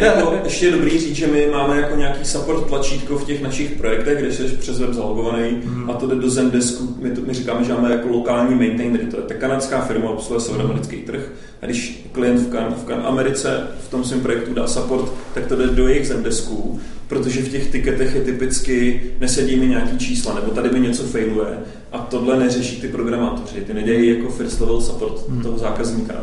jako, 0.00 0.34
ještě 0.44 0.66
je 0.66 0.72
dobrý 0.72 0.98
říct, 0.98 1.16
že 1.16 1.26
my 1.26 1.46
máme 1.52 1.80
jako 1.80 1.96
nějaký 1.96 2.24
support 2.24 2.66
tlačítko 2.66 3.18
v 3.18 3.24
těch 3.24 3.42
našich 3.42 3.70
projektech, 3.70 4.18
kde 4.18 4.32
jsi 4.32 4.42
přes 4.42 4.78
web 4.78 4.92
zalogovaný 4.92 5.62
a 5.88 5.92
to 5.92 6.06
jde 6.06 6.14
do 6.14 6.30
Zendesku. 6.30 6.96
My, 7.02 7.10
to, 7.10 7.20
my 7.20 7.34
říkáme, 7.34 7.64
že 7.64 7.72
máme 7.72 7.90
jako 7.90 8.08
lokální 8.08 8.54
maintainer, 8.54 9.00
to 9.10 9.16
je 9.16 9.22
ta 9.22 9.34
kanadská 9.34 9.69
firma, 9.78 10.10
obsluhuje 10.10 10.40
severoamerický 10.40 10.96
trh. 10.96 11.32
A 11.62 11.66
když 11.66 12.08
klient 12.12 12.38
v, 12.38 12.50
kan, 12.50 12.74
v 12.74 12.84
kan 12.84 13.06
Americe 13.06 13.66
v 13.86 13.90
tom 13.90 14.04
svém 14.04 14.20
projektu 14.20 14.54
dá 14.54 14.66
support, 14.66 15.12
tak 15.34 15.46
to 15.46 15.56
jde 15.56 15.66
do 15.66 15.88
jejich 15.88 16.06
Zendesků, 16.06 16.80
protože 17.08 17.42
v 17.42 17.48
těch 17.48 17.70
tiketech 17.70 18.14
je 18.14 18.20
typicky 18.20 19.02
nesedí 19.20 19.56
mi 19.56 19.66
nějaký 19.66 19.98
čísla, 19.98 20.34
nebo 20.34 20.50
tady 20.50 20.70
mi 20.70 20.80
něco 20.80 21.02
failuje. 21.02 21.58
A 21.92 21.98
tohle 21.98 22.38
neřeší 22.38 22.80
ty 22.80 22.88
programátoři, 22.88 23.60
ty 23.60 23.74
nedějí 23.74 24.18
jako 24.18 24.30
first 24.30 24.60
level 24.60 24.80
support 24.80 25.42
toho 25.42 25.58
zákazníka. 25.58 26.14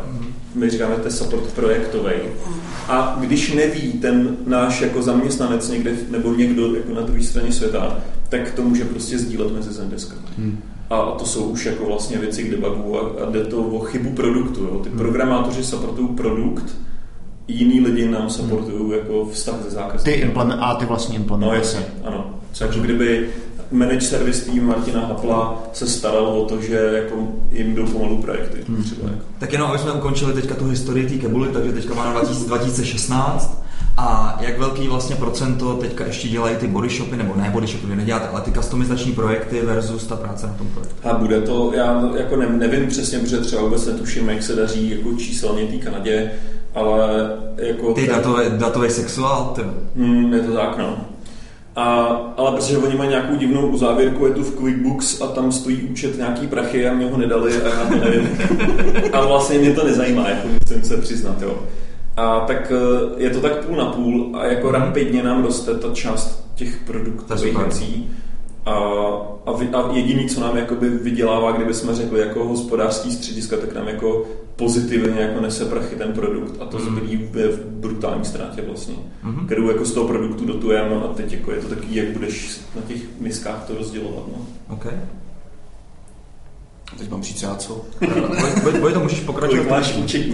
My 0.54 0.70
říkáme, 0.70 0.96
to 0.96 1.06
je 1.06 1.10
support 1.10 1.52
projektový. 1.52 2.12
A 2.88 3.16
když 3.20 3.52
neví 3.52 3.92
ten 3.92 4.36
náš 4.46 4.80
jako 4.80 5.02
zaměstnanec 5.02 5.68
někde, 5.68 5.92
nebo 6.10 6.34
někdo 6.34 6.74
jako 6.74 6.94
na 6.94 7.00
druhé 7.00 7.22
straně 7.22 7.52
světa, 7.52 7.98
tak 8.28 8.50
to 8.50 8.62
může 8.62 8.84
prostě 8.84 9.18
sdílet 9.18 9.52
mezi 9.52 9.72
Zendeskami. 9.72 10.22
Hmm. 10.38 10.58
A 10.90 11.10
to 11.18 11.26
jsou 11.26 11.42
už 11.44 11.66
jako 11.66 11.84
vlastně 11.86 12.18
věci 12.18 12.42
k 12.44 12.50
debugu 12.50 12.98
a, 12.98 13.22
a 13.26 13.30
jde 13.30 13.44
to 13.44 13.58
o 13.62 13.78
chybu 13.80 14.10
produktu. 14.10 14.60
Jo. 14.64 14.80
Ty 14.84 14.90
programátoři 14.90 15.64
supportují 15.64 16.08
produkt, 16.08 16.76
jiní 17.48 17.80
lidi 17.80 18.08
nám 18.08 18.30
supportují 18.30 18.92
jako 18.98 19.28
vztah 19.32 19.54
ze 19.62 19.68
Ty 19.68 19.74
zákazníkem. 19.74 20.28
implement, 20.28 20.58
a 20.62 20.74
ty 20.74 20.86
vlastní 20.86 21.14
No 21.16 21.20
implementace. 21.22 21.58
jasně, 21.58 21.86
ano. 22.04 22.30
Co 22.52 22.64
jako 22.64 22.78
kdyby 22.80 23.28
manage 23.72 24.00
service 24.00 24.50
tým 24.50 24.66
Martina 24.66 25.00
Hapla 25.06 25.62
se 25.72 25.86
staral 25.86 26.26
o 26.26 26.44
to, 26.44 26.60
že 26.60 26.74
jako 26.94 27.14
jim 27.52 27.74
jdou 27.74 27.86
pomalu 27.86 28.22
projekty. 28.22 28.58
Hmm. 28.68 28.82
Třeba 28.82 29.08
jako. 29.08 29.22
Tak 29.38 29.52
jenom, 29.52 29.70
aby 29.70 29.78
jsme 29.78 29.92
ukončili 29.92 30.32
teďka 30.32 30.54
tu 30.54 30.64
historii 30.68 31.06
té 31.08 31.14
kebuly, 31.14 31.48
takže 31.52 31.72
teďka 31.72 31.94
máme 31.94 32.10
2000 32.12 32.46
2016 32.46 33.62
a 34.00 34.38
jak 34.40 34.58
velký 34.58 34.88
vlastně 34.88 35.16
procento 35.16 35.74
teďka 35.74 36.06
ještě 36.06 36.28
dělají 36.28 36.56
ty 36.56 36.66
body 36.66 36.88
shopy, 36.88 37.16
nebo 37.16 37.34
ne 37.36 37.50
body 37.52 37.66
shopy, 37.66 37.86
vy 37.86 37.96
neděláte, 37.96 38.28
ale 38.28 38.40
ty 38.40 38.52
customizační 38.52 39.12
projekty 39.12 39.60
versus 39.60 40.06
ta 40.06 40.16
práce 40.16 40.46
na 40.46 40.52
tom 40.52 40.66
projektu. 40.66 41.08
A 41.08 41.14
bude 41.14 41.40
to, 41.40 41.72
já 41.74 42.10
jako 42.16 42.36
ne, 42.36 42.46
nevím 42.48 42.88
přesně, 42.88 43.18
protože 43.18 43.38
třeba 43.38 43.62
vůbec 43.62 43.86
netuším, 43.86 44.28
jak 44.28 44.42
se 44.42 44.54
daří 44.54 44.90
jako 44.90 45.16
číselně 45.16 45.64
té 45.64 45.76
Kanadě, 45.76 46.30
ale 46.74 47.30
jako... 47.56 47.92
Ty 47.94 48.06
ten- 48.06 48.16
datové, 48.16 48.50
datový 48.50 48.90
sexuál, 48.90 49.52
ty. 49.56 49.62
Hmm, 49.96 50.34
je 50.34 50.40
to 50.40 50.52
tak, 50.52 50.78
no. 50.78 50.96
A, 51.76 52.04
ale 52.36 52.52
protože 52.52 52.78
oni 52.78 52.96
mají 52.96 53.10
nějakou 53.10 53.36
divnou 53.36 53.66
uzávěrku, 53.66 54.26
je 54.26 54.32
tu 54.32 54.42
v 54.42 54.54
QuickBooks 54.54 55.20
a 55.22 55.26
tam 55.26 55.52
stojí 55.52 55.82
účet 55.82 56.16
nějaký 56.16 56.46
prachy 56.46 56.88
a 56.88 56.94
mě 56.94 57.06
ho 57.06 57.18
nedali 57.18 57.62
a 57.62 57.68
já 57.68 57.86
to 57.88 58.04
nevím. 58.04 58.38
a 59.12 59.26
vlastně 59.26 59.58
mě 59.58 59.72
to 59.72 59.84
nezajímá, 59.84 60.28
jako 60.28 60.48
musím 60.48 60.82
se 60.82 60.96
přiznat, 60.96 61.42
jo. 61.42 61.58
A 62.18 62.40
tak 62.40 62.72
eh, 62.72 63.22
je 63.22 63.30
to 63.30 63.40
tak 63.40 63.64
půl 63.66 63.76
na 63.76 63.84
půl 63.86 64.30
a 64.36 64.44
jako 64.46 64.70
rapidně 64.70 65.22
nám 65.22 65.44
roste 65.44 65.74
ta 65.74 65.90
část 65.92 66.48
těch 66.54 66.78
produktových 66.86 67.58
věcí. 67.58 68.10
A, 68.66 68.72
a, 69.46 69.52
vy, 69.52 69.68
a 69.68 69.90
jediný, 69.92 70.28
co 70.28 70.40
nám 70.40 70.56
jakoby 70.56 70.88
vydělává, 70.90 71.52
kdyby 71.52 71.74
jsme 71.74 71.94
řekli 71.94 72.20
jako 72.20 72.44
hospodářský 72.44 73.10
střediska, 73.12 73.56
tak 73.56 73.74
nám 73.74 73.88
jako 73.88 74.24
pozitivně 74.56 75.20
jako 75.20 75.40
nese 75.40 75.64
prachy 75.64 75.96
ten 75.96 76.12
produkt 76.12 76.54
a 76.60 76.64
to 76.64 76.78
Mhm. 76.78 76.86
zbylý 76.86 77.28
je 77.36 77.48
v 77.48 77.64
brutální 77.66 78.24
ztrátě 78.24 78.62
vlastně, 78.66 78.94
Mhm. 79.22 79.46
kterou 79.46 79.68
jako 79.68 79.84
z 79.84 79.92
toho 79.92 80.08
produktu 80.08 80.44
dotujeme 80.44 80.94
a 80.96 81.08
teď 81.14 81.32
jako 81.32 81.52
je 81.52 81.58
to 81.60 81.68
taky, 81.68 81.86
jak 81.90 82.08
budeš 82.08 82.60
na 82.76 82.82
těch 82.88 83.00
miskách 83.20 83.64
to 83.66 83.74
rozdělovat. 83.74 84.22
No. 84.36 84.46
OK. 84.74 84.86
Teď 86.98 87.10
mám 87.10 87.20
přijít 87.20 87.36
třeba 87.36 87.54
co? 87.56 87.80
Voj, 88.80 88.92
to 88.92 89.00
můžeš 89.00 89.20
pokračovat. 89.20 89.56
Kolik 89.58 89.70
máš 89.70 89.96
třeba? 90.06 90.24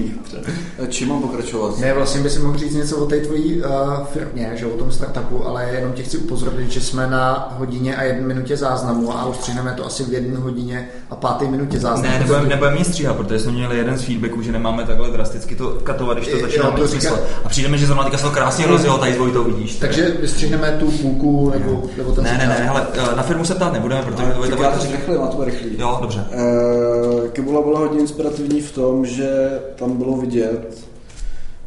Eh, 0.83 0.87
Čím 0.89 1.09
mám 1.09 1.23
pokračovat? 1.23 1.79
Ne, 1.79 1.95
vlastně 1.95 2.21
by 2.21 2.31
si 2.31 2.39
mohl 2.39 2.59
říct 2.59 2.75
něco 2.75 2.97
o 2.97 3.07
té 3.07 3.21
tvojí 3.21 3.63
uh, 3.63 3.71
firmě, 4.13 4.53
že 4.55 4.67
o 4.67 4.71
tom 4.77 4.93
startupu, 4.93 5.47
ale 5.47 5.69
jenom 5.75 5.93
tě 5.93 6.03
chci 6.03 6.19
upozornit, 6.19 6.71
že 6.71 6.81
jsme 6.81 7.07
na 7.11 7.55
hodině 7.59 7.97
a 7.97 8.03
jedné 8.03 8.27
minutě 8.27 8.57
záznamu 8.57 9.13
a 9.19 9.27
ustřihneme 9.27 9.73
to 9.73 9.87
asi 9.87 10.05
v 10.05 10.13
jedné 10.13 10.39
hodině 10.39 10.89
a 11.11 11.17
páté 11.17 11.45
minutě 11.45 11.79
záznamu. 11.79 12.13
Ne, 12.13 12.19
nebudeme, 12.19 12.49
nebudeme 12.49 12.79
nic 12.79 12.87
stříhat, 12.89 13.17
protože 13.17 13.39
jsme 13.39 13.53
měli 13.53 13.77
jeden 13.79 13.97
z 13.99 14.03
feedbacků, 14.05 14.43
že 14.43 14.53
nemáme 14.53 14.85
takhle 14.85 15.11
drasticky 15.11 15.57
to 15.57 15.69
katovat, 15.83 16.17
když 16.17 16.29
to 16.29 16.37
Jo, 16.37 16.43
začíná 16.43 16.71
to 16.71 16.83
mít 16.83 16.91
říká- 16.91 17.01
smysl. 17.01 17.19
A 17.45 17.49
přijde 17.49 17.69
mi, 17.69 17.79
že 17.79 17.87
zrovna 17.87 18.05
teďka 18.05 18.19
se 18.19 18.25
to 18.25 18.31
krásně 18.31 18.67
rozjelo, 18.67 18.99
tady 18.99 19.15
s 19.15 19.19
Vojtou 19.19 19.45
vidíš. 19.45 19.77
Takže 19.77 20.17
vystřihneme 20.21 20.77
tu 20.81 20.91
půlku 20.91 21.51
nebo, 21.51 21.83
nebo 21.97 22.13
ten 22.13 22.25
Ne, 22.25 22.39
ne, 22.39 22.47
ne, 22.47 22.55
hele, 22.55 22.87
eh, 22.95 23.17
na 23.17 23.23
firmu 23.23 23.45
se 23.45 23.55
ptát 23.55 23.73
nebudeme, 23.73 24.03
protože 24.03 24.23
já 24.23 24.35
bude 24.35 24.49
to 24.49 24.93
rychle, 24.93 25.19
má 25.19 25.27
to 25.27 25.37
bude 25.37 25.51
rychlý. 25.51 25.71
Jo, 25.79 25.99
dobře. 26.01 26.25
Eh, 26.45 27.29
Kibula 27.29 27.63
byla 27.63 27.79
hodně 27.79 28.01
inspirativní 28.01 28.61
v 28.61 28.73
tom, 28.73 29.07
že 29.07 29.61
tam 29.77 29.97
bylo 29.97 30.17
vidět, 30.17 30.85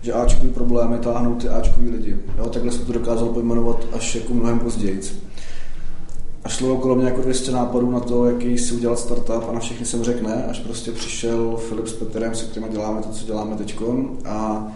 že 0.01 0.13
Ačkový 0.13 0.49
problémy 0.49 0.97
táhnou 0.97 1.35
ty 1.35 1.49
Ačkový 1.49 1.89
lidi. 1.89 2.17
Jo, 2.37 2.49
takhle 2.49 2.71
jsem 2.71 2.85
to 2.85 2.93
dokázal 2.93 3.29
pojmenovat 3.29 3.85
až 3.93 4.15
jako 4.15 4.33
mnohem 4.33 4.59
později. 4.59 5.01
A 6.43 6.49
šlo 6.49 6.73
okolo 6.73 6.95
mě 6.95 7.05
jako 7.05 7.21
200 7.21 7.51
nápadů 7.51 7.91
na 7.91 7.99
to, 7.99 8.25
jaký 8.25 8.57
si 8.57 8.73
udělat 8.73 8.99
startup 8.99 9.49
a 9.49 9.51
na 9.53 9.59
všechny 9.59 9.85
jsem 9.85 10.03
řekl 10.03 10.27
ne, 10.27 10.45
až 10.49 10.59
prostě 10.59 10.91
přišel 10.91 11.57
Filip 11.57 11.87
s 11.87 11.93
Petrem, 11.93 12.35
se 12.35 12.45
kterými 12.45 12.71
děláme 12.71 13.01
to, 13.01 13.09
co 13.09 13.25
děláme 13.25 13.55
teď. 13.55 13.75
A 14.25 14.67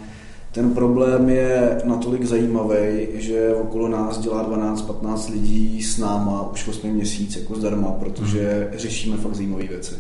ten 0.52 0.74
problém 0.74 1.30
je 1.30 1.82
natolik 1.86 2.26
zajímavý, 2.26 3.08
že 3.14 3.54
okolo 3.56 3.88
nás 3.88 4.18
dělá 4.18 4.50
12-15 4.50 5.32
lidí 5.32 5.82
s 5.82 5.98
náma 5.98 6.52
už 6.52 6.68
8 6.68 6.92
měsíc 6.92 7.36
jako 7.36 7.56
zdarma, 7.56 7.92
protože 7.92 8.70
řešíme 8.76 9.18
fakt 9.18 9.36
zajímavé 9.36 9.64
věci. 9.64 9.96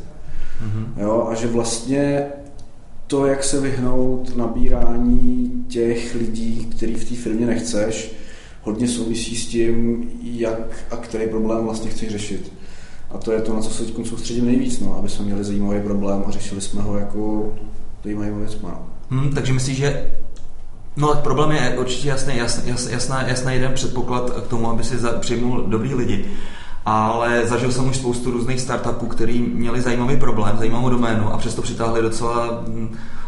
Jo, 0.97 1.28
a 1.32 1.36
že 1.36 1.47
vlastně 1.47 2.26
to, 3.08 3.26
jak 3.26 3.43
se 3.43 3.60
vyhnout 3.60 4.38
nabírání 4.38 5.66
těch 5.68 6.16
lidí, 6.16 6.66
který 6.66 6.95
v 6.95 7.10
té 7.10 7.16
firmě 7.16 7.45
nechceš, 7.45 8.16
hodně 8.62 8.88
souvisí 8.88 9.36
s 9.36 9.47
tím, 9.47 10.10
jak 10.24 10.86
a 10.91 10.95
který 10.95 11.28
problém 11.28 11.64
vlastně 11.64 11.89
chceš 11.89 12.10
řešit. 12.10 12.54
A 13.10 13.18
to 13.18 13.32
je 13.32 13.41
to, 13.41 13.54
na 13.54 13.62
co 13.62 13.70
se 13.70 13.86
teď 13.86 14.08
soustředím 14.08 14.45
nejvíc, 14.45 14.80
no, 14.80 14.95
aby 14.95 15.10
jsme 15.10 15.26
měli 15.26 15.43
zajímavý 15.43 15.82
problém 15.82 16.24
a 16.28 16.32
řešili 16.32 16.62
jsme 16.62 16.82
ho 16.82 16.97
jako 16.97 17.54
zajímavými 18.04 18.39
věcmi. 18.39 18.68
No. 18.70 18.86
Hmm, 19.10 19.34
takže 19.34 19.54
myslíš, 19.54 19.78
že 19.78 20.12
No, 20.97 21.07
tak 21.07 21.19
problém 21.19 21.51
je 21.51 21.77
určitě 21.79 22.09
jasný, 22.09 22.37
jasný, 22.37 22.75
jasná, 22.89 23.21
jasný 23.27 23.53
jeden 23.53 23.73
předpoklad 23.73 24.29
k 24.29 24.47
tomu, 24.47 24.69
aby 24.69 24.83
si 24.83 24.95
přijmul 25.19 25.63
dobrý 25.67 25.93
lidi. 25.93 26.25
Ale 26.85 27.47
zažil 27.47 27.71
jsem 27.71 27.89
už 27.89 27.95
spoustu 27.97 28.31
různých 28.31 28.61
startupů, 28.61 29.07
který 29.07 29.39
měli 29.39 29.81
zajímavý 29.81 30.17
problém, 30.17 30.57
zajímavou 30.57 30.89
doménu 30.89 31.33
a 31.33 31.37
přesto 31.37 31.61
přitáhli 31.61 32.01
docela 32.01 32.63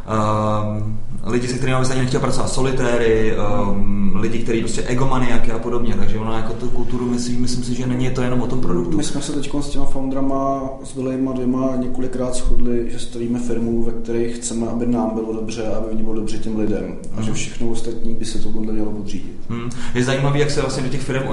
um, 0.08 1.00
lidi, 1.26 1.48
se 1.48 1.58
kterými 1.58 1.80
bys 1.80 1.92
ani 1.92 2.02
nechtěl 2.02 2.20
pracovat, 2.20 2.50
solitéry, 2.50 3.36
um, 3.70 4.16
lidi, 4.16 4.40
kteří 4.40 4.60
prostě 4.60 4.82
egomaniaky 4.82 5.52
a 5.52 5.60
podobně. 5.60 5.96
Takže 5.96 6.18
ona 6.18 6.38
jako 6.38 6.54
tu 6.54 6.70
kulturu 6.70 7.06
myslí, 7.06 7.38
myslím 7.38 7.64
si, 7.64 7.76
že 7.76 7.88
není 7.88 8.10
to 8.10 8.22
jenom 8.22 8.42
o 8.42 8.48
tom 8.48 8.62
produktu. 8.62 8.98
My 8.98 9.04
jsme 9.04 9.22
se 9.22 9.32
teď 9.32 9.52
s 9.62 9.70
těma 9.70 9.86
foundrama, 9.86 10.70
s 10.84 10.96
Vilejma 10.96 11.32
dvěma 11.34 11.76
několikrát 11.76 12.36
shodli, 12.36 12.92
že 12.92 13.00
stavíme 13.00 13.40
firmu, 13.40 13.84
ve 13.84 13.92
které 13.92 14.30
chceme, 14.30 14.68
aby 14.68 14.88
nám 14.88 15.10
bylo 15.14 15.34
dobře 15.34 15.68
a 15.68 15.78
aby 15.78 15.88
oni 15.88 16.04
bylo 16.04 16.16
dobře 16.16 16.38
těm 16.38 16.60
lidem. 16.60 16.96
A 17.18 17.22
že 17.22 17.34
všechno 17.34 17.68
ostatní 17.68 18.14
by 18.14 18.26
se 18.26 18.40
to 18.40 18.50
mělo 18.50 18.92
podřídit. 18.92 19.36
Hmm. 19.50 19.70
Je 19.94 20.04
zajímavé, 20.04 20.40
jak 20.40 20.52
se 20.52 20.62
vlastně 20.62 20.84
do 20.84 20.90
těch 20.90 21.02
firm 21.02 21.24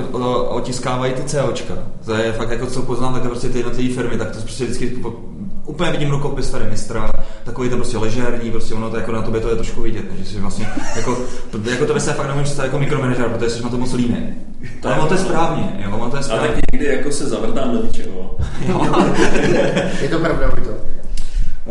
otiskávají 0.48 1.12
ty 1.12 1.22
COčka. 1.22 1.74
To 2.04 2.14
je 2.14 2.32
fakt 2.32 2.50
jako 2.50 2.66
co 2.66 2.82
poznám, 2.82 3.12
tak 3.12 3.22
prostě 3.22 3.48
ty 3.48 3.58
jednotlivé 3.58 3.94
firmy, 3.94 4.18
tak 4.18 4.36
to 4.36 4.42
prostě 4.42 4.64
vždycky 4.64 4.98
úplně 5.70 5.90
vidím 5.90 6.10
rukopis 6.10 6.50
tady 6.50 6.64
mistra, 6.70 7.10
takový 7.44 7.68
to 7.68 7.76
prostě 7.76 7.98
ležérní, 7.98 8.50
prostě 8.50 8.74
ono 8.74 8.90
to 8.90 8.96
jako 8.96 9.12
na 9.12 9.22
tobě 9.22 9.40
to 9.40 9.48
je 9.48 9.56
trošku 9.56 9.82
vidět, 9.82 10.04
že 10.18 10.24
si 10.24 10.40
vlastně 10.40 10.68
jako, 10.96 11.18
to, 11.50 11.70
jako 11.70 11.86
to 11.86 11.94
by 11.94 12.00
se 12.00 12.12
fakt 12.12 12.26
nemůžu 12.26 12.44
představit 12.44 12.68
jako 12.68 12.78
mikromanager, 12.78 13.28
protože 13.28 13.50
jsi 13.50 13.62
na 13.62 13.68
to 13.68 13.78
moc 13.78 13.92
líný. 13.92 14.34
Ale 14.84 14.94
ono 14.98 15.06
to 15.06 15.14
je 15.14 15.20
správně, 15.20 15.80
jo, 15.84 15.90
ono 15.98 16.10
to 16.10 16.16
je 16.16 16.20
A 16.20 16.22
správně. 16.22 16.48
tak 16.48 16.72
někdy 16.72 16.86
jako 16.96 17.10
se 17.12 17.28
zavrtám 17.28 17.72
do 17.72 17.82
něčeho. 17.86 18.36
Je 20.02 20.08
to 20.08 20.18
pravda, 20.18 20.46
Vojto. 20.48 20.70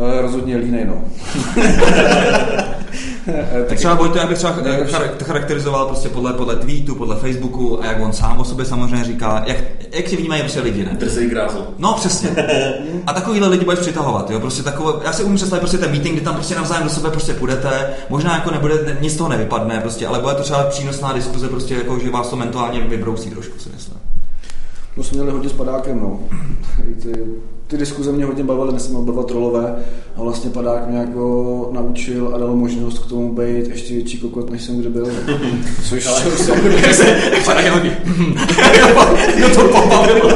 E, 0.00 0.22
rozhodně 0.22 0.56
línej, 0.56 0.84
no. 0.86 1.04
E, 3.28 3.64
Tak 3.68 3.78
třeba 3.78 3.94
Vojto, 3.94 4.18
já 4.18 4.26
bych 4.26 4.38
třeba 4.38 4.54
eh, 4.64 4.84
char- 4.84 5.24
charakterizoval 5.24 5.86
prostě 5.86 6.08
podle, 6.08 6.32
podle 6.32 6.56
tweetu, 6.56 6.94
podle 6.94 7.16
Facebooku 7.16 7.82
a 7.82 7.86
jak 7.86 8.00
on 8.00 8.12
sám 8.12 8.40
o 8.40 8.44
sobě 8.44 8.64
samozřejmě 8.64 9.04
říká, 9.04 9.42
jak, 9.46 9.56
jak 9.92 10.04
tě 10.04 10.16
vnímají 10.16 10.42
prostě 10.42 10.60
lidi, 10.60 10.84
ne? 10.84 10.96
Drzej 10.98 11.28
grázu. 11.28 11.58
No, 11.78 11.92
přesně. 11.94 12.30
A 13.06 13.12
takovýhle 13.12 13.48
lidi 13.48 13.64
budeš 13.64 13.80
přitahovat, 13.80 14.30
jo. 14.30 14.40
Prostě 14.40 14.62
takové, 14.62 14.92
já 15.04 15.12
si 15.12 15.22
umím 15.24 15.36
představit 15.36 15.60
prostě 15.60 15.78
ten 15.78 15.90
meeting, 15.90 16.14
kdy 16.14 16.24
tam 16.24 16.34
prostě 16.34 16.54
navzájem 16.54 16.84
do 16.84 16.90
sebe 16.90 17.10
prostě 17.10 17.34
půjdete, 17.34 17.90
možná 18.08 18.34
jako 18.34 18.50
nebude, 18.50 18.74
ne, 18.86 18.96
nic 19.00 19.12
z 19.12 19.16
toho 19.16 19.30
nevypadne, 19.30 19.80
prostě, 19.80 20.06
ale 20.06 20.18
bude 20.18 20.34
to 20.34 20.42
třeba 20.42 20.62
přínosná 20.62 21.12
diskuze, 21.12 21.48
prostě 21.48 21.74
jako, 21.74 21.98
že 21.98 22.10
vás 22.10 22.28
to 22.28 22.36
mentálně 22.36 22.80
vybrousí 22.80 23.30
trošku, 23.30 23.58
si 23.58 23.68
myslím. 23.74 24.09
No 25.00 25.04
jsme 25.04 25.16
měli 25.16 25.30
hodně 25.30 25.48
s 25.48 25.52
padákem, 25.52 26.00
no. 26.00 26.20
Ty, 27.02 27.12
ty 27.66 27.76
diskuze 27.76 28.12
mě 28.12 28.24
hodně 28.24 28.44
bavily, 28.44 28.72
my 28.72 28.80
jsme 28.80 28.98
oba 28.98 29.12
dva 29.12 29.22
trolové 29.22 29.84
a 30.16 30.22
vlastně 30.22 30.50
padák 30.50 30.88
mě 30.88 30.98
jako 30.98 31.68
naučil 31.72 32.32
a 32.34 32.38
dal 32.38 32.56
možnost 32.56 32.98
k 32.98 33.06
tomu 33.08 33.34
být 33.34 33.68
ještě 33.68 33.94
větší 33.94 34.18
kokot, 34.18 34.50
než 34.50 34.62
jsem 34.62 34.80
kdy 34.80 34.88
byl. 34.88 35.08
Což, 35.88 36.04
což 36.04 36.38
se, 36.38 36.52
Jo, 39.36 39.48
to 39.54 39.68
pobavilo. 39.68 40.30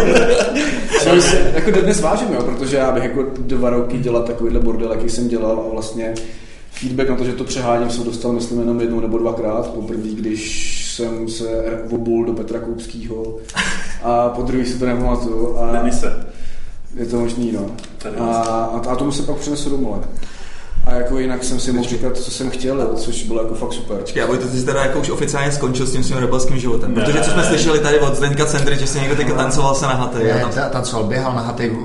což 1.02 1.22
se 1.22 1.52
jako 1.54 1.70
dnes 1.70 2.00
vážím, 2.00 2.28
jo, 2.34 2.42
protože 2.42 2.76
já 2.76 2.92
bych 2.92 3.02
jako 3.04 3.26
dva 3.38 3.70
roky 3.70 3.98
dělal 3.98 4.22
takovýhle 4.22 4.60
bordel, 4.60 4.92
jaký 4.92 5.08
jsem 5.08 5.28
dělal 5.28 5.64
a 5.66 5.72
vlastně 5.72 6.14
feedback 6.70 7.08
na 7.08 7.16
to, 7.16 7.24
že 7.24 7.32
to 7.32 7.44
přeháním, 7.44 7.90
jsem 7.90 8.04
dostal 8.04 8.32
myslím 8.32 8.60
jenom 8.60 8.80
jednou 8.80 9.00
nebo 9.00 9.18
dvakrát. 9.18 9.70
Poprvé, 9.74 10.08
když 10.08 10.83
jsem 10.94 11.28
se 11.28 11.46
obul 11.90 12.24
do 12.24 12.32
Petra 12.32 12.58
Koupského 12.60 13.36
a 14.02 14.28
po 14.28 14.42
druhý 14.42 14.66
si 14.66 14.78
to 14.78 14.86
nepamatuju. 14.86 15.58
A 15.58 15.72
Denise. 15.72 16.26
je 16.94 17.06
to 17.06 17.20
možný, 17.20 17.52
no. 17.52 17.66
A, 18.18 18.40
a, 18.42 18.90
a 18.90 18.96
tomu 18.96 19.12
se 19.12 19.22
pak 19.22 19.36
přinesu 19.36 19.70
domů. 19.70 20.02
A 20.86 20.94
jako 20.94 21.18
jinak 21.18 21.44
jsem 21.44 21.60
si 21.60 21.72
mohl 21.72 21.88
říkat, 21.88 22.16
co 22.16 22.30
jsem 22.30 22.50
chtěl, 22.50 22.90
což 22.96 23.24
bylo 23.24 23.42
jako 23.42 23.54
fakt 23.54 23.72
super. 23.72 23.96
Já 24.14 24.26
Vojto, 24.26 24.48
ty 24.48 24.58
jsi 24.58 24.66
teda 24.66 24.82
jako 24.82 24.98
už 25.00 25.10
oficiálně 25.10 25.52
skončil 25.52 25.86
s 25.86 25.92
tím 25.92 26.04
svým 26.04 26.18
rebelským 26.18 26.58
životem, 26.58 26.94
Ne. 26.94 27.02
protože 27.04 27.20
co 27.20 27.30
jsme 27.30 27.42
slyšeli 27.44 27.78
tady 27.78 28.00
od 28.00 28.16
Zdeňka 28.16 28.46
Centry, 28.46 28.76
že 28.78 28.86
si 28.86 29.00
někdo 29.00 29.16
teďka 29.16 29.34
tancoval 29.34 29.74
se 29.74 29.86
na 29.86 29.92
haty. 29.92 30.24
Ne, 30.24 30.38
tam- 30.40 30.50
ta- 30.50 30.68
tancoval, 30.68 31.04
běhal 31.06 31.32
na 31.34 31.40
haty 31.42 31.76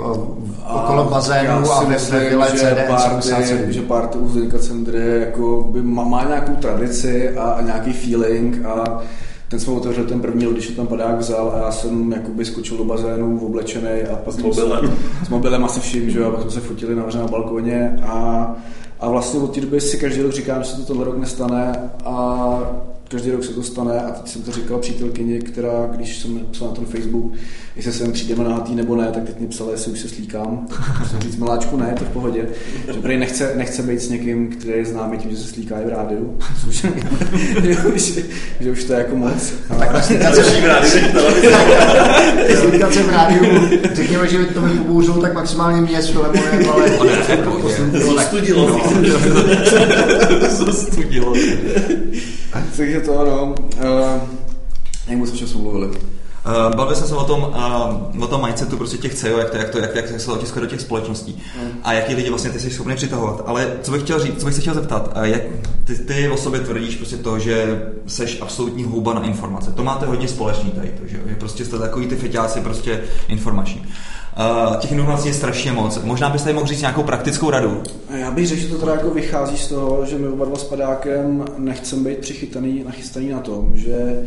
okolo 0.73 1.03
bazénu 1.11 1.65
si 1.65 1.71
a 1.71 1.83
ve 1.83 2.29
vile 2.29 2.47
že 2.51 2.57
CDN 2.57 2.87
party, 2.87 3.21
77. 3.27 3.71
že 3.71 3.81
party 3.81 4.17
u 4.17 4.29
Zdeňka 4.29 4.59
Cendry 4.59 5.19
jako 5.19 5.67
by 5.71 5.81
má, 5.81 6.03
má, 6.03 6.23
nějakou 6.23 6.55
tradici 6.55 7.29
a, 7.37 7.43
a, 7.43 7.61
nějaký 7.61 7.93
feeling 7.93 8.65
a 8.65 9.01
ten 9.47 9.59
jsme 9.59 9.73
otevřel 9.73 10.03
ten 10.05 10.19
první, 10.21 10.45
když 10.53 10.69
ho 10.69 10.75
tam 10.75 10.87
padák 10.87 11.19
vzal 11.19 11.53
a 11.55 11.65
já 11.65 11.71
jsem 11.71 12.11
jakoby 12.11 12.45
skočil 12.45 12.77
do 12.77 12.83
bazénu 12.83 13.39
oblečený 13.45 14.01
a 14.13 14.15
pak 14.15 14.33
S 14.33 14.37
mobilem. 14.37 14.93
s 15.25 15.29
mobilem 15.29 15.65
asi 15.65 15.79
vším, 15.79 16.09
že 16.09 16.19
jo, 16.19 16.27
a 16.27 16.31
pak 16.31 16.41
jsme 16.41 16.51
se 16.51 16.59
fotili 16.59 16.95
nahoře 16.95 17.17
na 17.17 17.27
balkoně 17.27 17.99
a, 18.07 18.51
a 18.99 19.09
vlastně 19.09 19.39
od 19.39 19.55
té 19.55 19.61
doby 19.61 19.81
si 19.81 19.97
každý 19.97 20.21
rok 20.21 20.31
říkám, 20.31 20.63
že 20.63 20.69
se 20.69 20.77
to 20.77 20.85
tenhle 20.85 21.05
rok 21.05 21.17
nestane 21.17 21.91
a 22.05 22.59
každý 23.07 23.31
rok 23.31 23.43
se 23.43 23.53
to 23.53 23.63
stane. 23.63 24.01
A 24.01 24.11
teď 24.11 24.27
jsem 24.27 24.41
to 24.41 24.51
říkal 24.51 24.79
přítelkyni, 24.79 25.39
která, 25.39 25.85
když 25.85 26.17
jsem 26.17 26.37
napsal 26.37 26.67
na 26.67 26.73
ten 26.73 26.85
Facebook, 26.85 27.33
jestli 27.85 27.93
sem 27.93 28.11
přijdeme 28.11 28.43
na 28.43 28.55
hatý 28.55 28.75
nebo 28.75 28.95
ne, 28.95 29.11
tak 29.13 29.23
teď 29.23 29.39
mi 29.39 29.47
psala, 29.47 29.71
jestli 29.71 29.91
už 29.91 29.99
se 29.99 30.09
slíkám. 30.09 30.67
Musím 30.99 31.19
říct, 31.19 31.35
miláčku, 31.39 31.77
ne, 31.77 31.87
je 31.89 31.95
to 31.95 32.05
v 32.05 32.07
pohodě. 32.07 32.45
Že 32.93 32.99
prý 32.99 33.17
nechce, 33.17 33.53
nechce 33.55 33.83
být 33.83 34.01
s 34.01 34.09
někým, 34.09 34.49
který 34.49 34.77
je 34.77 34.85
známý 34.85 35.17
tím, 35.17 35.31
že 35.31 35.37
se 35.37 35.47
slíká 35.47 35.81
i 35.81 35.85
v 35.85 35.89
rádiu. 35.89 36.37
Což, 36.65 36.75
že, 37.63 37.75
že, 37.95 38.23
že, 38.59 38.71
už 38.71 38.83
to 38.83 38.93
je 38.93 38.99
jako 38.99 39.15
moc. 39.15 39.53
A, 39.69 39.75
Takhle 39.75 40.03
slíkace, 40.03 40.43
slíkace 42.55 43.03
v 43.03 43.09
rádiu, 43.09 43.45
řekněme, 43.93 44.27
že 44.27 44.45
to 44.45 44.61
mi 44.61 44.69
pobouřilo 44.69 45.21
tak 45.21 45.33
maximálně 45.33 45.81
mě 45.81 46.01
s 46.01 46.09
Filemonem, 46.09 46.69
ale 46.69 46.89
Zostudilo. 47.99 48.81
Zastudilo. 50.49 51.33
takže 52.77 52.99
to 52.99 53.19
ano. 53.19 53.55
Uh, 53.77 54.21
jak 55.07 55.17
moc 55.17 55.29
jsme 55.29 55.61
mluvili? 55.61 55.89
Uh, 56.49 56.75
bavili 56.75 56.95
jsme 56.95 57.07
se 57.07 57.15
o 57.15 57.23
tom, 57.23 57.53
uh, 58.15 58.23
o 58.23 58.27
tom 58.27 58.45
mindsetu 58.45 58.77
prostě 58.77 58.97
těch 58.97 59.13
CEO, 59.13 59.37
jak, 59.37 59.49
to, 59.49 59.57
jak, 59.57 59.69
to, 59.69 59.79
jak, 59.79 59.95
jak 59.95 60.07
se 60.19 60.25
to 60.25 60.33
otiskuje 60.33 60.61
do 60.61 60.67
těch 60.67 60.81
společností 60.81 61.43
a 61.83 61.93
jaký 61.93 62.15
lidi 62.15 62.29
vlastně 62.29 62.49
ty 62.49 62.59
jsi 62.59 62.71
schopný 62.71 62.95
přitahovat. 62.95 63.43
Ale 63.45 63.71
co 63.81 63.91
bych 63.91 64.01
chtěl 64.01 64.19
říct, 64.19 64.39
co 64.39 64.45
bych 64.45 64.55
se 64.55 64.61
chtěl 64.61 64.73
zeptat, 64.73 65.17
uh, 65.17 65.23
jak 65.23 65.41
ty, 65.83 65.95
ty 65.95 66.29
o 66.29 66.37
sobě 66.37 66.59
tvrdíš 66.59 66.95
prostě 66.95 67.17
to, 67.17 67.39
že 67.39 67.81
seš 68.07 68.41
absolutní 68.41 68.83
houba 68.83 69.13
na 69.13 69.23
informace. 69.23 69.71
To 69.71 69.83
máte 69.83 70.05
hodně 70.05 70.27
společný 70.27 70.71
tady, 70.71 70.87
to, 70.87 71.07
že, 71.07 71.17
jo? 71.17 71.23
že 71.29 71.35
prostě 71.35 71.65
jste 71.65 71.79
takový 71.79 72.07
ty 72.07 72.15
feťáci 72.15 72.61
prostě 72.61 73.01
informační. 73.27 73.81
Uh, 74.39 74.75
těch 74.75 74.91
informací 74.91 75.27
je 75.27 75.33
strašně 75.33 75.71
moc. 75.71 75.99
Možná 76.03 76.29
byste 76.29 76.53
mohl 76.53 76.67
říct 76.67 76.81
nějakou 76.81 77.03
praktickou 77.03 77.49
radu. 77.49 77.83
Já 78.17 78.31
bych 78.31 78.47
řekl, 78.47 78.61
že 78.61 78.67
to 78.67 78.77
teda 78.77 78.91
jako 78.91 79.09
vychází 79.09 79.57
z 79.57 79.67
toho, 79.67 80.05
že 80.05 80.17
my 80.17 80.27
oba 80.27 80.45
dva 80.45 80.57
s 80.57 80.63
padákem 80.63 81.45
nechceme 81.57 82.09
být 82.09 82.17
přichytaný, 82.17 82.83
nachystaný 82.85 83.29
na 83.29 83.39
tom, 83.39 83.71
že 83.77 84.23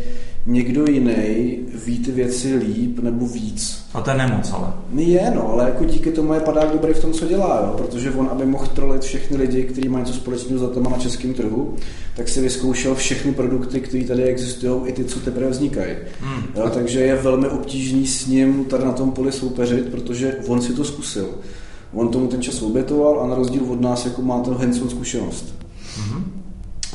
někdo 0.47 0.84
jiný 0.90 1.59
ví 1.86 1.99
ty 1.99 2.12
věci 2.12 2.57
líp 2.57 2.99
nebo 2.99 3.26
víc. 3.26 3.86
A 3.95 4.01
to 4.01 4.11
je 4.11 4.16
nemoc, 4.16 4.53
ale. 4.53 4.72
Je, 4.97 5.32
no, 5.34 5.49
ale 5.49 5.64
jako 5.64 5.84
díky 5.84 6.11
tomu 6.11 6.34
je 6.34 6.40
padák 6.40 6.72
dobrý 6.72 6.95
v 6.95 7.01
tom, 7.01 7.12
co 7.12 7.28
dělá, 7.28 7.61
jo? 7.66 7.74
protože 7.76 8.11
on, 8.11 8.28
aby 8.32 8.47
mohl 8.47 8.66
trolit 8.66 9.03
všechny 9.03 9.36
lidi, 9.36 9.62
kteří 9.62 9.88
mají 9.88 10.05
něco 10.05 10.16
společného 10.16 10.59
s 10.59 10.62
datama 10.62 10.90
na 10.90 10.99
českém 10.99 11.34
trhu, 11.34 11.74
tak 12.16 12.28
si 12.28 12.40
vyzkoušel 12.40 12.95
všechny 12.95 13.32
produkty, 13.32 13.80
které 13.80 14.05
tady 14.05 14.22
existují, 14.22 14.82
i 14.86 14.93
ty, 14.93 15.05
co 15.05 15.20
teprve 15.20 15.51
vznikají. 15.51 15.95
Hmm. 16.20 16.43
Jo, 16.57 16.70
takže 16.74 17.01
je 17.01 17.16
velmi 17.16 17.49
obtížný 17.49 18.07
s 18.07 18.26
ním 18.26 18.64
tady 18.64 18.84
na 18.84 18.93
tom 18.93 19.12
poli 19.12 19.32
soupeřit, 19.32 19.88
protože 19.88 20.36
on 20.47 20.62
si 20.62 20.72
to 20.72 20.84
zkusil. 20.84 21.28
On 21.93 22.09
tomu 22.09 22.26
ten 22.26 22.43
čas 22.43 22.62
obětoval 22.62 23.20
a 23.20 23.26
na 23.26 23.34
rozdíl 23.34 23.62
od 23.68 23.80
nás 23.80 24.05
jako 24.05 24.22
má 24.22 24.40
ten 24.40 24.55
hands 24.55 24.80
zkušenost. 24.90 25.55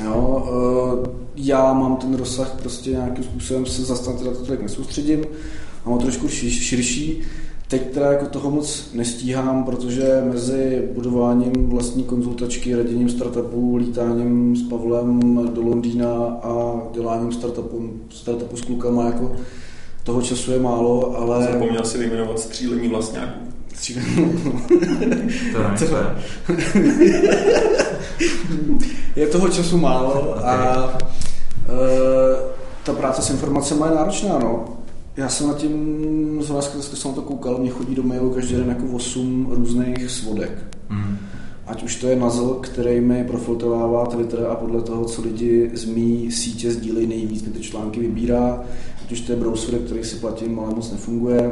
Jo, 0.04 0.48
eh, 1.06 1.10
já 1.36 1.74
mám 1.74 1.96
ten 1.96 2.16
rozsah 2.16 2.56
prostě 2.62 2.90
nějakým 2.90 3.24
způsobem 3.24 3.66
se 3.66 3.82
zase 3.82 4.14
teda 4.14 4.32
to 4.32 4.46
tolik 4.46 4.62
nesoustředím 4.62 5.26
a 5.86 5.90
mám 5.90 6.00
trošku 6.00 6.28
ši- 6.28 6.50
širší. 6.50 7.22
Teď 7.68 7.94
teda 7.94 8.12
jako 8.12 8.26
toho 8.26 8.52
moc 8.52 8.90
nestíhám, 8.94 9.64
protože 9.64 10.24
mezi 10.34 10.84
budováním 10.94 11.70
vlastní 11.70 12.04
konzultačky, 12.04 12.76
raděním 12.76 13.10
startupů, 13.10 13.76
lítáním 13.76 14.56
s 14.56 14.70
Pavlem 14.70 15.20
do 15.54 15.62
Londýna 15.62 16.14
a 16.44 16.82
děláním 16.94 17.32
startupu, 17.32 17.90
startupu 18.10 18.58
s 18.58 18.62
klukama 18.62 19.06
jako 19.06 19.32
toho 20.04 20.22
času 20.22 20.52
je 20.52 20.60
málo, 20.60 21.18
ale... 21.18 21.44
Zapomněl 21.44 21.84
si 21.86 21.98
vyjmenovat 21.98 22.40
střílení 22.40 22.88
vlastňáků. 22.88 23.40
To 25.54 25.84
je, 25.86 25.90
to 25.90 25.96
je. 25.98 27.87
Je 29.16 29.28
toho 29.28 29.50
času 29.50 29.78
málo 29.78 30.38
a 30.48 30.84
uh, 30.86 31.78
ta 32.84 32.94
práce 32.94 33.22
s 33.22 33.30
informacemi 33.30 33.82
je 33.86 33.96
náročná, 33.96 34.40
no. 34.40 34.66
Já 35.18 35.30
jsem 35.30 35.48
na 35.48 35.54
tím, 35.54 36.40
z 36.42 36.50
vás, 36.50 36.94
jsem 36.94 37.12
na 37.12 37.16
to 37.16 37.22
koukal, 37.22 37.58
mě 37.58 37.70
chodí 37.70 37.96
do 37.96 38.04
mailu 38.04 38.30
každý 38.30 38.56
den 38.56 38.70
jako 38.70 38.84
8 38.94 39.48
různých 39.52 40.12
svodek. 40.12 40.52
Mm. 40.90 41.18
Ať 41.68 41.84
už 41.84 41.96
to 41.96 42.08
je 42.08 42.16
Nuzzle, 42.16 42.56
který 42.62 43.02
mi 43.02 43.24
profiltrovává 43.24 44.06
Twitter 44.06 44.46
a 44.50 44.56
podle 44.56 44.82
toho, 44.82 45.06
co 45.06 45.22
lidi 45.22 45.72
z 45.74 45.86
mý 45.86 46.32
sítě 46.32 46.72
sdílejí 46.72 47.08
nejvíc, 47.08 47.44
mi 47.44 47.52
ty 47.52 47.60
články 47.60 48.00
vybírá. 48.00 48.64
Ať 49.04 49.12
už 49.12 49.22
to 49.22 49.32
je 49.32 49.38
browser, 49.38 49.80
který 49.80 50.04
si 50.04 50.16
platím, 50.16 50.60
ale 50.60 50.76
moc 50.76 50.92
nefunguje. 50.92 51.52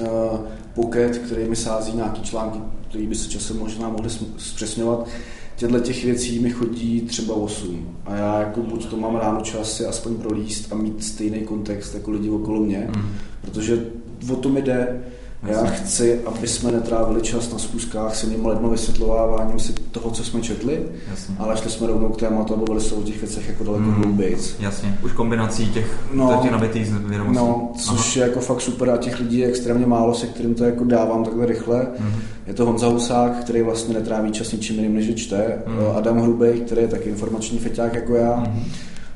Uh, 0.00 0.38
Pocket, 0.74 1.18
který 1.18 1.48
mi 1.48 1.56
sází 1.56 1.92
nějaký 1.96 2.22
články, 2.22 2.58
který 2.88 3.06
by 3.06 3.14
se 3.14 3.28
časem 3.28 3.58
možná 3.58 3.88
mohli 3.88 4.10
zpřesňovat. 4.38 5.08
Těchto 5.56 5.80
těch 5.80 6.04
věcí 6.04 6.38
mi 6.38 6.50
chodí 6.50 7.00
třeba 7.00 7.34
8. 7.34 7.96
A 8.06 8.14
já 8.16 8.38
jako 8.40 8.60
buď 8.60 8.86
to 8.86 8.96
mám 8.96 9.16
ráno 9.16 9.40
čas 9.40 9.76
si 9.76 9.86
aspoň 9.86 10.14
prolíst 10.16 10.72
a 10.72 10.76
mít 10.76 11.04
stejný 11.04 11.40
kontext 11.40 11.94
jako 11.94 12.10
lidi 12.10 12.30
okolo 12.30 12.60
mě, 12.60 12.88
Mm. 12.96 13.02
protože 13.40 13.86
o 14.32 14.36
to 14.36 14.48
mi 14.48 14.62
jde. 14.62 15.00
Já 15.46 15.64
chci, 15.66 16.20
aby 16.26 16.48
jsme 16.48 16.72
netrávili 16.72 17.22
čas 17.22 17.52
na 17.52 17.58
schůzkách 17.58 18.16
s 18.16 18.24
jiným 18.24 18.46
lidmi 18.46 18.68
vysvětlováváním 18.70 19.58
si 19.58 19.72
toho, 19.72 20.10
co 20.10 20.24
jsme 20.24 20.40
četli, 20.40 20.82
Jasně. 21.10 21.34
ale 21.38 21.56
šli 21.56 21.70
jsme 21.70 21.86
rovnou 21.86 22.08
k 22.08 22.16
tématu 22.20 22.54
a 22.54 22.56
bavili 22.56 22.80
se 22.80 22.94
o 22.94 23.02
těch 23.02 23.20
věcech 23.20 23.48
jako 23.48 23.64
daleko 23.64 23.84
Mm. 23.84 23.92
hloubějc. 23.94 24.54
Jasně, 24.60 24.98
už 25.04 25.12
kombinací 25.12 25.68
těch, 25.72 25.98
No. 26.14 26.38
těch 26.42 26.50
nabitých 26.52 26.92
vědomostí. 26.92 27.36
No, 27.36 27.72
což 27.78 28.16
je 28.16 28.22
jako 28.22 28.40
fakt 28.40 28.60
super 28.60 28.90
a 28.90 28.96
těch 28.96 29.18
lidí 29.20 29.38
je 29.38 29.48
extrémně 29.48 29.86
málo, 29.86 30.14
se 30.14 30.26
kterým 30.26 30.54
to 30.54 30.64
jako 30.64 30.84
dávám 30.84 31.24
takhle 31.24 31.46
rychle. 31.46 31.86
Mhm. 31.98 32.12
Je 32.46 32.54
to 32.54 32.66
Honza 32.66 32.86
Husák, 32.88 33.36
který 33.40 33.62
vlastně 33.62 33.94
netráví 33.94 34.32
čas 34.32 34.52
ničím 34.52 34.76
jiným, 34.76 34.94
než 34.94 35.14
čte. 35.14 35.58
Mhm. 35.66 35.76
Adam 35.96 36.20
Hrubej, 36.20 36.60
který 36.60 36.82
je 36.82 36.88
taky 36.88 37.08
informační 37.08 37.58
feťák 37.58 37.94
jako 37.94 38.14
já. 38.14 38.36
Mhm. 38.48 38.62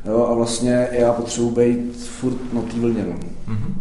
Jo, 0.07 0.29
a 0.31 0.35
vlastně 0.35 0.89
já 0.93 1.13
potřebuji 1.13 1.51
být 1.51 1.97
furt 1.97 2.53
na 2.53 2.61
té 2.63 2.81
vlně. 2.81 3.05
No. 3.09 3.15
Mhm. 3.47 3.75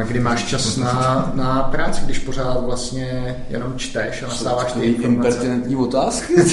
A 0.00 0.02
kdy 0.02 0.20
máš 0.20 0.44
čas 0.44 0.76
na, 0.76 1.32
na 1.34 1.62
práci, 1.62 2.00
když 2.04 2.18
pořád 2.18 2.64
vlastně 2.64 3.36
jenom 3.50 3.72
čteš 3.76 4.22
a 4.22 4.26
nastáváš 4.26 4.72
ty 4.72 4.84
impertinentní 4.86 5.76
otázky. 5.76 6.34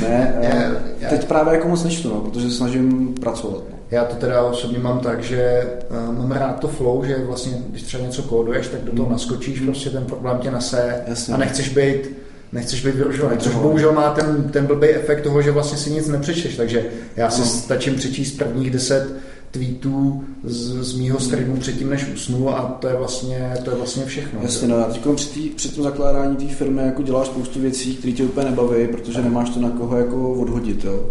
ne, 0.00 0.34
Je- 0.40 0.50
eh, 0.52 0.72
je- 1.00 1.08
teď 1.08 1.24
právě 1.28 1.54
jako 1.54 1.68
moc 1.68 1.84
nečtu, 1.84 2.08
no, 2.08 2.20
protože 2.20 2.50
se 2.50 2.56
snažím 2.56 3.14
pracovat. 3.20 3.62
No. 3.70 3.76
Já 3.90 4.04
to 4.04 4.14
teda 4.16 4.42
osobně 4.42 4.78
mám 4.78 4.98
tak, 4.98 5.22
že 5.22 5.66
uh, 6.10 6.18
mám 6.18 6.30
rád 6.32 6.60
to 6.60 6.68
flow, 6.68 7.04
že 7.04 7.16
vlastně, 7.26 7.52
když 7.70 7.82
třeba 7.82 8.02
něco 8.02 8.22
kóduješ, 8.22 8.68
tak 8.68 8.80
do 8.80 8.92
toho 8.92 9.06
Mm. 9.06 9.12
naskočíš, 9.12 9.60
prostě 9.60 9.90
ten 9.90 10.04
problém 10.04 10.38
tě 10.38 10.50
nese 10.50 10.94
Jasně. 11.06 11.34
a 11.34 11.36
nechceš 11.36 11.68
být 11.68 12.10
nechceš 12.52 12.84
být 12.86 12.94
vyrožovaný, 12.94 13.38
což 13.38 13.54
No. 13.54 13.60
bohužel 13.60 13.92
má 13.92 14.10
ten, 14.10 14.42
ten 14.52 14.66
blbý 14.66 14.88
efekt 14.88 15.20
toho, 15.22 15.42
že 15.42 15.50
vlastně 15.50 15.78
si 15.78 15.90
nic 15.90 16.08
nepřečteš, 16.08 16.56
takže 16.56 16.84
já 17.16 17.30
si 17.30 17.40
No. 17.40 17.46
stačím 17.46 17.94
přečíst 17.94 18.32
prvních 18.38 18.70
deset 18.70 19.08
tweetů 19.50 20.24
z, 20.44 20.82
z 20.82 20.98
mýho 20.98 21.20
streamu 21.20 21.56
předtím, 21.56 21.90
než 21.90 22.08
usnu 22.14 22.48
a 22.48 22.76
to 22.80 22.86
je 22.86 22.96
vlastně, 22.96 23.54
to 23.64 23.70
je 23.70 23.76
vlastně 23.76 24.04
všechno. 24.04 24.40
Jasně, 24.42 24.68
no, 24.68 24.84
teď 24.84 25.00
při, 25.14 25.28
tý, 25.28 25.48
při 25.48 25.68
tom 25.68 25.84
zakládání 25.84 26.36
té 26.36 26.54
firmy 26.54 26.82
jako 26.82 27.02
děláš 27.02 27.26
spoustu 27.26 27.60
věcí, 27.60 27.96
které 27.96 28.12
tě 28.12 28.24
úplně 28.24 28.50
nebaví, 28.50 28.88
protože 28.88 29.22
nemáš 29.22 29.50
to 29.50 29.60
na 29.60 29.70
koho 29.70 29.96
jako 29.96 30.32
odhodit. 30.32 30.84
Jo. 30.84 31.10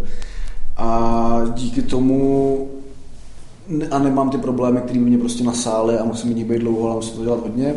A 0.76 1.42
díky 1.54 1.82
tomu 1.82 2.68
a 3.90 3.98
nemám 3.98 4.30
ty 4.30 4.38
problémy, 4.38 4.80
které 4.80 5.00
mě 5.00 5.18
prostě 5.18 5.44
nasály 5.44 5.98
a 5.98 6.04
musím 6.04 6.36
ní 6.36 6.44
být 6.44 6.58
dlouho, 6.58 6.86
ale 6.86 6.96
musím 6.96 7.16
to 7.16 7.24
dělat 7.24 7.40
hodně. 7.42 7.74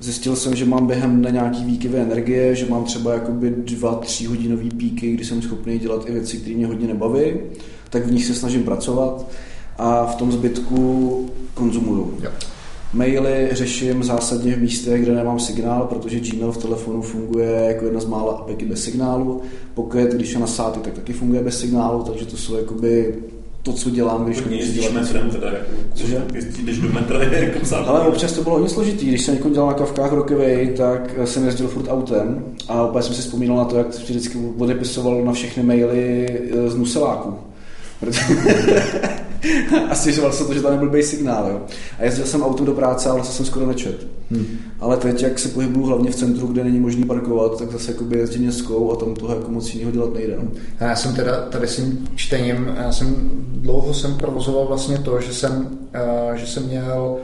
Zjistil 0.00 0.36
jsem, 0.36 0.56
že 0.56 0.64
mám 0.64 0.86
během 0.86 1.18
dne 1.18 1.30
nějaký 1.30 1.64
výkyvy 1.64 1.98
energie, 1.98 2.54
že 2.54 2.66
mám 2.66 2.84
třeba 2.84 3.12
jakoby 3.12 3.50
dva, 3.50 3.94
tři 3.94 4.26
hodinový 4.26 4.70
píky, 4.70 5.12
kdy 5.12 5.24
jsem 5.24 5.42
schopný 5.42 5.78
dělat 5.78 6.08
i 6.08 6.12
věci, 6.12 6.36
které 6.36 6.56
mě 6.56 6.66
hodně 6.66 6.86
nebaví, 6.86 7.32
tak 7.90 8.06
v 8.06 8.12
nich 8.12 8.26
se 8.26 8.34
snažím 8.34 8.62
pracovat 8.62 9.26
a 9.80 10.06
v 10.06 10.14
tom 10.14 10.32
zbytku 10.32 11.30
konzumuju. 11.54 12.14
Jo. 12.22 12.30
Maily 12.92 13.48
řeším 13.52 14.04
zásadně 14.04 14.54
v 14.54 14.60
místech, 14.60 15.02
kde 15.02 15.14
nemám 15.14 15.40
signál, 15.40 15.86
protože 15.86 16.20
Gmail 16.20 16.52
v 16.52 16.58
telefonu 16.58 17.02
funguje 17.02 17.64
jako 17.68 17.84
jedna 17.84 18.00
z 18.00 18.06
mála 18.06 18.32
apek 18.32 18.62
bez 18.62 18.84
signálu. 18.84 19.42
Pocket, 19.74 20.14
když 20.14 20.32
je 20.32 20.38
na 20.38 20.46
sáty, 20.46 20.80
tak 20.80 20.92
taky 20.92 21.12
funguje 21.12 21.42
bez 21.42 21.58
signálu, 21.60 22.02
takže 22.02 22.26
to 22.26 22.36
jsou 22.36 22.56
jakoby 22.56 23.14
to, 23.62 23.72
co 23.72 23.90
dělám, 23.90 24.24
když 24.24 24.42
jezdíš 24.50 24.90
metrem 24.90 25.30
teda, 25.30 25.46
jako, 25.50 25.70
Cože? 25.94 26.24
Jezdíš 26.34 26.78
do 26.78 26.88
metra, 26.88 27.22
je 27.22 27.44
jako. 27.70 27.76
Ale 27.86 28.00
občas 28.00 28.32
to 28.32 28.42
bylo 28.42 28.54
hodně 28.54 28.68
složitý. 28.68 29.06
Když 29.06 29.24
jsem 29.24 29.52
dělal 29.52 29.68
na 29.68 29.74
kavkách 29.74 30.12
Rockaway, 30.12 30.74
tak 30.76 31.14
jsem 31.24 31.44
jezdil 31.44 31.68
furt 31.68 31.88
autem 31.88 32.44
a 32.68 32.82
opět 32.82 33.02
jsem 33.02 33.14
si 33.14 33.22
vzpomínal 33.22 33.56
na 33.56 33.64
to, 33.64 33.76
jak 33.76 33.94
se 33.94 34.02
vždycky 34.02 34.38
odepisoval 34.58 35.24
na 35.24 35.32
všechny 35.32 35.62
maily 35.62 36.28
eh, 36.28 36.70
z 36.70 36.76
Nuseláku. 36.76 37.34
A 39.90 39.94
stěžoval 39.94 40.32
se 40.32 40.44
to, 40.44 40.54
že 40.54 40.62
tam 40.62 40.72
nebyl 40.72 40.90
bej 40.90 41.02
signál. 41.02 41.48
Jo. 41.50 41.60
A 41.98 42.04
jezdil 42.04 42.26
jsem 42.26 42.42
autem 42.42 42.66
do 42.66 42.72
práce 42.72 43.08
a 43.08 43.14
vlastně 43.14 43.34
jsem 43.34 43.46
skoro 43.46 43.66
nečet. 43.66 44.06
Hmm. 44.30 44.46
Ale 44.80 44.96
teď, 44.96 45.22
jak 45.22 45.38
se 45.38 45.48
pohybuju 45.48 45.86
hlavně 45.86 46.10
v 46.10 46.14
centru, 46.14 46.46
kde 46.46 46.64
není 46.64 46.80
možný 46.80 47.04
parkovat, 47.04 47.58
tak 47.58 47.70
zase 47.72 47.92
jakoby 47.92 48.18
jezdím 48.18 48.42
městskou 48.42 48.92
a 48.92 48.96
tam 48.96 49.14
toho 49.14 49.34
jako 49.34 49.50
moc 49.50 49.74
jiného 49.74 49.92
dělat 49.92 50.14
nejde. 50.14 50.36
No. 50.42 50.48
A 50.80 50.84
já 50.84 50.96
jsem 50.96 51.14
teda 51.14 51.40
tady 51.40 51.66
s 51.66 51.76
tím 51.76 52.08
čtením, 52.14 52.74
já 52.76 52.92
jsem 52.92 53.30
dlouho 53.52 53.94
jsem 53.94 54.14
provozoval 54.14 54.66
vlastně 54.66 54.98
to, 54.98 55.20
že 55.20 55.34
jsem, 55.34 55.78
uh, 56.30 56.34
že 56.34 56.46
jsem 56.46 56.66
měl 56.66 57.16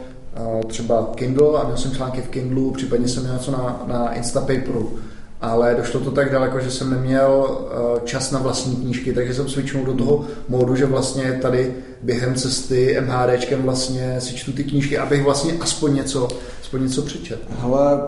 uh, 0.57 0.63
třeba 0.63 1.13
Kindle 1.15 1.61
a 1.61 1.65
měl 1.65 1.77
jsem 1.77 1.93
články 1.93 2.21
v 2.21 2.29
Kindlu, 2.29 2.71
případně 2.71 3.09
jsem 3.09 3.23
měl 3.23 3.35
něco 3.35 3.51
na, 3.51 3.85
na 3.87 4.13
Instapaperu. 4.13 4.93
Ale 5.41 5.75
došlo 5.79 6.01
to 6.01 6.11
tak 6.11 6.33
daleko, 6.33 6.61
že 6.61 6.71
jsem 6.71 6.91
neměl 6.91 7.47
uh, 7.49 8.05
čas 8.05 8.31
na 8.31 8.39
vlastní 8.39 8.77
knížky, 8.77 9.13
takže 9.13 9.35
jsem 9.35 9.49
switchnul 9.49 9.85
do 9.85 9.95
toho 9.95 10.25
módu, 10.49 10.77
že 10.77 10.87
vlastně 10.87 11.39
tady 11.43 11.75
během 12.03 12.35
cesty 12.35 12.97
MHDčkem 13.01 13.63
vlastně 13.63 14.21
si 14.21 14.35
čtu 14.35 14.53
ty 14.53 14.65
knížky, 14.65 14.99
abych 14.99 15.25
vlastně 15.25 15.53
aspoň 15.61 15.95
něco, 15.95 16.29
aspoň 16.63 16.83
něco 16.83 17.03
přečet. 17.03 17.41
Hele, 17.61 18.01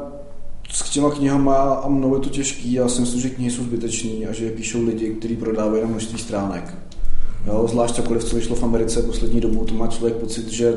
s 0.70 0.90
těma 0.90 1.10
knihama 1.10 1.74
a 1.74 1.88
mnou 1.88 2.14
je 2.14 2.20
to 2.20 2.28
těžký, 2.28 2.72
já 2.72 2.88
si 2.88 3.00
myslím, 3.00 3.20
že 3.20 3.30
knihy 3.30 3.50
jsou 3.50 3.62
zbytečný 3.62 4.26
a 4.26 4.32
že 4.32 4.50
píšou 4.50 4.84
lidi, 4.84 5.10
kteří 5.10 5.36
prodávají 5.36 5.82
na 5.82 5.88
množství 5.88 6.18
stránek. 6.18 6.87
Jo, 7.46 7.66
zvlášť 7.70 7.94
cokoliv, 7.94 8.24
co 8.24 8.36
vyšlo 8.36 8.56
v 8.56 8.62
Americe 8.62 9.02
poslední 9.02 9.40
dobu, 9.40 9.64
to 9.64 9.74
má 9.74 9.86
člověk 9.86 10.16
pocit, 10.16 10.48
že 10.48 10.74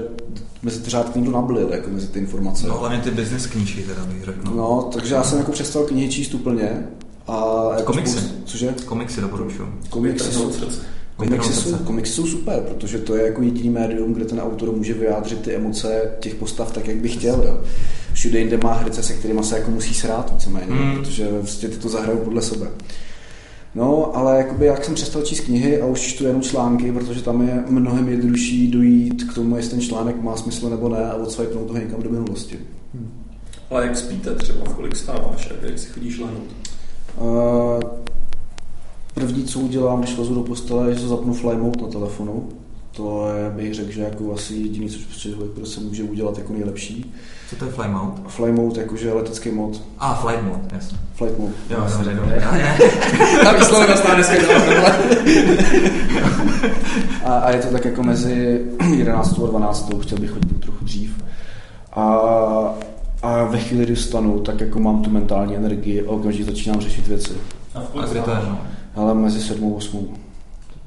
mezi 0.64 0.80
ty 0.80 0.90
řádky 0.90 1.20
někdo 1.20 1.32
nablil, 1.34 1.70
jako 1.72 1.90
mezi 1.90 2.08
ty 2.08 2.20
informace. 2.20 2.68
No, 2.68 2.78
hlavně 2.78 3.00
ty 3.00 3.12
business 3.12 3.46
knížky 3.46 3.82
teda 3.82 4.06
bych 4.06 4.24
řekl. 4.26 4.40
No. 4.46 4.56
No, 4.56 4.90
takže 4.94 5.16
já 5.16 5.24
jsem 5.24 5.38
jako 5.38 5.52
přestal 5.52 5.84
knihy 5.84 6.10
číst 6.10 6.34
úplně. 6.34 6.88
A 7.28 7.44
jako 7.78 7.84
Komiksy. 7.92 8.18
spoustu- 8.18 8.36
Cože? 8.46 8.74
Komiksy 8.86 9.22
doporučuji. 9.22 9.68
Komiksy 9.90 10.32
jsou, 10.32 10.52
komiksy, 11.16 11.54
jsou, 11.54 11.76
komiksy 11.78 12.14
jsou 12.14 12.26
super, 12.28 12.60
protože 12.60 12.98
to 12.98 13.16
je 13.16 13.26
jako 13.26 13.42
jediný 13.42 13.70
médium, 13.70 14.14
kde 14.14 14.26
ten 14.26 14.40
autor 14.40 14.72
může 14.72 14.94
vyjádřit 14.94 15.42
ty 15.42 15.56
emoce 15.56 16.12
těch 16.20 16.36
postav 16.36 16.72
tak, 16.72 16.88
jak 16.88 16.98
by 16.98 17.10
chtěl. 17.10 17.44
Jo. 17.48 17.62
Všude 18.14 18.40
jinde 18.40 18.58
má 18.64 18.74
herce, 18.74 19.04
se 19.04 19.14
kterými 19.14 19.44
se 19.44 19.58
jako 19.58 19.72
musí 19.72 19.94
srát 19.94 20.32
víceméně, 20.34 20.66
mm. 20.74 20.96
protože 20.96 21.28
vlastně 21.32 21.70
ty 21.70 21.78
to 21.78 21.90
zahrajou 21.90 22.18
podle 22.18 22.42
sebe. 22.42 22.68
No, 23.76 24.18
ale 24.18 24.38
jakoby 24.38 24.65
jak 24.65 24.85
jsem 24.85 24.95
přestal 24.95 25.22
číst 25.22 25.39
knihy 25.39 25.81
a 25.81 25.85
už 25.85 25.99
čtu 25.99 26.26
jenom 26.26 26.41
články, 26.41 26.91
protože 26.91 27.22
tam 27.22 27.48
je 27.48 27.64
mnohem 27.68 28.10
jednodušší 28.10 28.72
dojít 28.72 29.23
k 29.23 29.34
tomu, 29.35 29.57
jestli 29.57 29.72
ten 29.72 29.81
článek 29.81 30.22
má 30.22 30.38
smysl 30.38 30.69
nebo 30.69 30.89
ne 30.89 31.06
a 31.06 31.15
odsvajpnout 31.15 31.68
toho 31.68 31.80
někam 31.80 32.03
do 32.03 32.10
minulosti. 32.10 32.60
Hmm. 32.93 33.11
Ale 33.69 33.85
jak 33.85 33.98
spíte 33.98 34.35
třeba, 34.35 34.65
v 34.65 34.73
kolik 34.73 34.95
stáváš 34.95 35.52
a 35.52 35.65
jak 35.65 35.80
si 35.80 35.89
chodíš 35.89 36.19
lehnout? 36.19 36.43
Uh, 37.18 37.99
první, 39.14 39.43
co 39.43 39.60
udělám, 39.60 40.02
když 40.02 40.18
lezu 40.18 40.35
do 40.35 40.43
postele, 40.43 40.89
je, 40.89 40.95
že 40.95 41.07
zapnu 41.07 41.34
fly 41.34 41.57
mode 41.57 41.81
na 41.81 41.88
telefonu. 41.88 42.49
To 42.95 43.27
je, 43.38 43.49
bych 43.49 43.73
řekl, 43.73 43.91
že 43.91 44.02
jako 44.02 44.34
asi 44.34 44.53
jediný, 44.53 44.89
co 44.89 44.99
prostě 45.10 45.30
se 45.64 45.80
může 45.80 46.03
udělat 46.03 46.38
jako 46.38 46.53
nejlepší. 46.53 47.14
Co 47.52 47.57
to 47.57 47.65
je 47.65 47.72
fly 47.72 47.88
mode? 47.88 48.22
Fly 48.28 48.52
mode, 48.52 48.82
jakože 48.82 49.14
letecký 49.14 49.52
mod. 49.52 49.82
A, 49.99 50.11
ah, 50.11 50.15
flight 50.22 50.44
mode, 50.44 50.61
jasně. 50.72 50.98
Flight 51.15 51.40
mode. 51.40 51.53
Jo, 51.69 51.88
dobře, 51.98 52.14
dobře. 52.14 52.45
A 53.49 53.53
vyslovil 53.53 53.88
na 53.88 53.95
stále 53.95 54.23
a, 57.26 57.34
a 57.34 57.52
je 57.52 57.60
to 57.60 57.68
tak 57.68 57.86
jako 57.86 58.03
mezi 58.03 58.65
11 58.98 59.40
a 59.44 59.48
12, 59.48 59.91
chtěl 60.02 60.18
bych 60.18 60.32
chodit 60.32 60.60
trochu 60.61 60.86
dřív. 60.86 61.23
A, 61.94 62.03
a 63.22 63.44
ve 63.44 63.60
chvíli, 63.60 63.86
kdy 63.86 63.95
vstanu, 63.95 64.40
tak 64.40 64.61
jako 64.61 64.80
mám 64.80 65.02
tu 65.02 65.10
mentální 65.10 65.56
energii 65.56 66.06
a 66.07 66.11
okamžitě 66.11 66.44
začínám 66.44 66.82
řešit 66.82 67.07
věci. 67.07 67.34
A, 67.76 67.80
v 67.80 67.84
A 67.84 67.86
kolik 67.91 68.10
kde 68.10 68.22
to 68.22 68.30
je? 68.32 68.38
stáváš? 68.38 68.49
no? 68.49 68.60
Ale 69.03 69.14
mezi 69.14 69.41
7 69.41 69.73
a 69.73 69.78
8. 69.78 70.18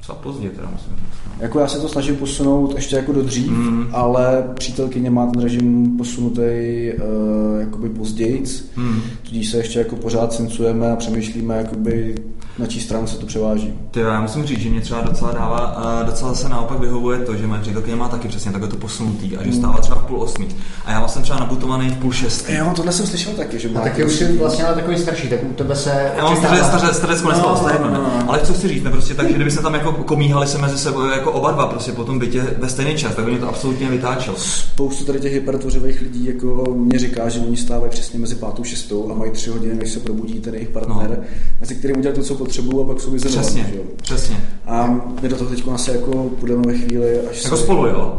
Docela 0.07 0.19
pozdě 0.23 0.51
teda 0.51 0.69
musím 0.73 0.93
říct. 0.97 1.19
no. 1.27 1.33
Jako 1.41 1.61
já 1.61 1.69
se 1.69 1.81
to 1.81 1.89
snažím 1.89 2.17
posunout 2.17 2.75
ještě 2.75 2.97
jako 2.97 3.13
do 3.13 3.23
dřív, 3.23 3.51
Mm. 3.51 3.71
mm. 3.71 3.87
ale 3.93 4.45
přítelkyně 4.55 5.11
má 5.11 5.27
ten 5.27 5.43
režim 5.43 5.97
posunutý 5.99 6.41
uh, 6.41 7.61
jakoby 7.61 7.89
pozdějc, 7.89 8.65
Hmm. 8.77 9.01
tudíž 9.23 9.51
se 9.51 9.57
ještě 9.57 9.79
jako 9.79 9.97
pořád 9.97 10.33
cincujeme 10.33 10.91
a 10.93 10.97
přemýšlíme, 10.97 11.57
jakoby, 11.57 12.15
na 12.59 12.67
čí 12.67 12.81
stranu 12.81 13.07
se 13.07 13.17
to 13.17 13.27
převáží. 13.27 13.75
Ty 13.91 14.01
jo, 14.01 14.07
já 14.07 14.21
musím 14.21 14.45
říct, 14.45 14.59
že 14.59 14.71
mě 14.71 14.81
třeba 14.81 15.01
docela 15.01 15.33
dává, 15.33 15.59
a 15.59 16.03
docela 16.03 16.35
se 16.35 16.49
naopak 16.49 16.79
vyhovuje 16.79 17.19
to, 17.19 17.37
že 17.37 17.47
moje 17.47 17.61
přítelkyně 17.61 17.97
má 17.97 18.09
taky 18.09 18.29
přesně 18.29 18.53
takhle 18.53 18.71
to 18.71 18.77
posunutý 18.77 19.37
a 19.37 19.45
že 19.45 19.53
stává 19.53 19.81
třeba 19.81 19.97
v 19.97 20.05
půl 20.05 20.23
osmi. 20.23 20.47
A 20.85 20.93
já 20.93 20.99
vlastně 20.99 21.23
třeba 21.23 21.39
nabutovaný 21.39 21.91
v 21.91 21.97
půl 21.97 22.13
šestý. 22.13 22.55
Jo, 22.55 22.73
tohle 22.77 22.93
jsem 22.93 23.07
slyšel 23.07 23.33
taky, 23.33 23.59
že 23.59 23.69
má... 23.69 23.81
Taky 23.81 24.05
už 24.05 24.13
jsi 24.13 24.39
vlastně 24.39 24.65
ale 24.65 24.75
takový 24.75 24.99
starší, 24.99 25.29
tak 25.29 25.39
u 25.51 25.53
tebe 25.53 25.77
se 25.77 26.13
Já 26.17 26.25
mám 26.25 26.37
staře, 26.37 26.65
staře, 26.65 26.95
starec 26.95 27.21
konec 27.21 27.39
No, 27.39 27.59
no, 27.63 27.79
no, 27.81 27.91
no, 27.91 28.03
no. 28.03 28.25
Ale 28.29 28.41
co 28.41 28.53
chci 28.53 28.69
říct, 28.69 28.83
ne, 28.83 28.91
prostě 28.91 29.15
tak, 29.15 29.29
že 29.29 29.35
kdyby 29.35 29.51
se 29.51 29.63
tam 29.63 29.75
jako 29.75 29.93
komíhali 29.93 30.47
se 30.47 30.59
mezi 30.59 30.79
sebou 30.79 31.05
jako 31.05 31.33
oba 31.33 31.51
dva 31.51 31.67
prostě 31.67 31.93
po 31.93 32.05
tom 32.05 32.19
bytě 32.19 32.43
ve 32.59 32.69
stejný 32.69 32.95
čas, 32.95 33.15
tak 33.15 33.25
by 33.25 33.31
mě 33.31 33.41
to 33.41 33.49
absolutně 33.49 33.91
vytáčelo. 33.91 34.37
Spoustu 34.37 35.05
tady 35.05 35.21
těch 35.21 35.33
hypertvořivých 35.33 36.01
lidí 36.01 36.27
jako 36.27 36.65
mě 36.75 36.99
říká, 36.99 37.29
že 37.29 37.41
oni 37.41 37.57
stávají 37.57 37.91
přesně 37.91 38.19
mezi 38.19 38.35
pátou 38.35 38.63
a 38.63 38.65
šestou 38.65 39.11
a 39.11 39.15
mají 39.15 39.31
tři 39.31 39.51
hodiny, 39.51 39.75
než 39.75 39.91
se 39.91 40.01
probudí 40.01 40.41
ten 40.41 40.55
jejich 40.55 40.69
partner, 40.69 41.11
no. 41.11 41.25
mezi 41.61 41.75
kterým 41.75 41.99
udělat 41.99 42.15
to, 42.15 42.23
co 42.23 42.35
potřebují 42.45 42.85
a 42.85 42.87
pak 42.89 43.01
jsou 43.01 43.11
vyzerovat. 43.11 43.43
Přesně, 43.43 43.67
že 43.73 43.77
jo. 43.77 43.83
přesně. 44.03 44.37
A 44.67 45.01
my 45.23 45.29
do 45.29 45.37
toho 45.37 45.51
teď 45.51 45.65
asi 45.75 45.91
jako 45.91 46.31
půjdeme 46.41 46.63
ve 46.67 46.75
chvíli, 46.79 47.21
až 47.31 47.45
Jako 47.45 47.57
se... 47.57 47.63
spolu, 47.63 47.87
jo? 47.87 48.19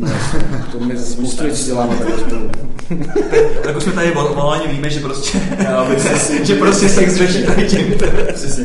No, 0.00 0.08
to 0.72 0.80
my 0.80 0.98
spoustu 0.98 1.44
věcí 1.44 1.66
děláme 1.66 1.96
takhle 1.96 2.18
spolu. 2.18 2.50
Tak 3.62 3.76
už 3.76 3.82
jsme 3.82 3.92
tady 3.92 4.10
volání 4.12 4.66
víme, 4.72 4.90
že 4.90 5.00
prostě, 5.00 5.40
že 6.42 6.54
prostě 6.54 6.88
sex 6.88 7.14
řeší 7.16 7.44
tady 7.46 7.66
tím. 7.66 7.94
Přesně. 8.34 8.64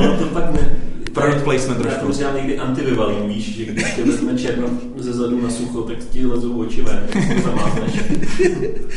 No, 0.00 0.16
to 0.18 0.26
pak 0.26 0.52
ne. 0.52 0.70
Product 1.12 1.42
placement 1.44 1.78
Já 1.78 1.82
trošku. 1.82 2.00
to 2.00 2.04
prostě 2.06 2.24
někdy 2.36 2.58
antivivalín, 2.58 3.28
víš, 3.28 3.56
že 3.56 3.64
když 3.64 3.92
tě 3.94 4.04
vezme 4.04 4.38
černo 4.38 4.68
ze 4.96 5.12
zadu 5.12 5.42
na 5.42 5.50
sucho, 5.50 5.80
tak 5.82 5.96
ti 6.10 6.26
lezou 6.26 6.58
oči 6.60 6.82
ven, 6.82 7.06
tak 7.12 7.22
to 7.36 7.42
zamázneš. 7.48 8.00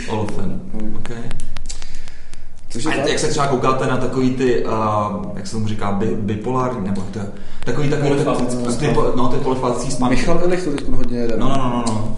Olofen. 0.10 0.62
Okay. 0.99 1.18
Což 2.69 2.85
je 2.85 2.91
A 2.91 2.95
tak. 2.98 3.07
jak 3.07 3.19
se 3.19 3.27
třeba 3.27 3.48
koukáte 3.48 3.88
na 3.88 3.98
takový 3.98 4.30
ty, 4.30 4.65
uh, 4.65 4.72
jak 5.35 5.48
se 5.48 5.53
tomu 5.53 5.68
říká, 5.68 5.91
bi, 5.91 6.06
bipolární, 6.15 6.88
nebo 6.88 7.02
jak 7.02 7.10
to 7.10 7.19
je, 7.19 7.26
takový 7.65 7.89
takový, 7.89 8.10
ty, 8.80 8.88
no 9.15 9.27
ty 9.27 9.38
polifázický 9.38 9.91
spánky. 9.91 10.15
Michal 10.15 10.41
Elich 10.44 10.64
to 10.64 10.72
teď 10.72 10.89
hodně 10.89 11.18
jede. 11.18 11.38
No, 11.38 11.49
no, 11.49 11.56
no, 11.56 11.84
no, 11.88 11.94
no. 11.94 12.18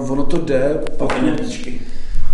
Uh, 0.00 0.12
ono 0.12 0.22
to 0.22 0.38
jde, 0.38 0.80
pokud, 0.96 1.16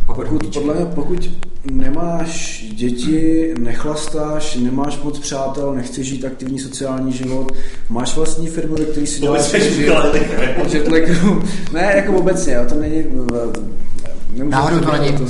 pokud, 0.06 0.46
podle 0.46 0.74
mě, 0.74 0.86
pokud 0.94 1.30
nemáš 1.70 2.64
děti, 2.74 3.54
neclastáš, 3.58 4.56
nemáš 4.56 5.02
moc 5.02 5.18
přátel, 5.18 5.74
nechceš 5.74 6.06
žít 6.06 6.24
aktivní 6.24 6.58
sociální 6.58 7.12
život, 7.12 7.52
máš 7.88 8.16
vlastní 8.16 8.46
firmu, 8.46 8.74
který 8.74 9.06
si 9.06 9.20
děláš 9.20 9.52
jetlagů. 10.72 11.42
Ne, 11.72 11.92
jako 11.96 12.12
obecně, 12.12 12.54
jo, 12.54 12.62
to 12.68 12.74
není... 12.74 13.04
Nemůžu 14.36 14.50
Náhodou 14.50 14.80
to 14.80 14.92
není 14.92 15.12
to-. 15.12 15.24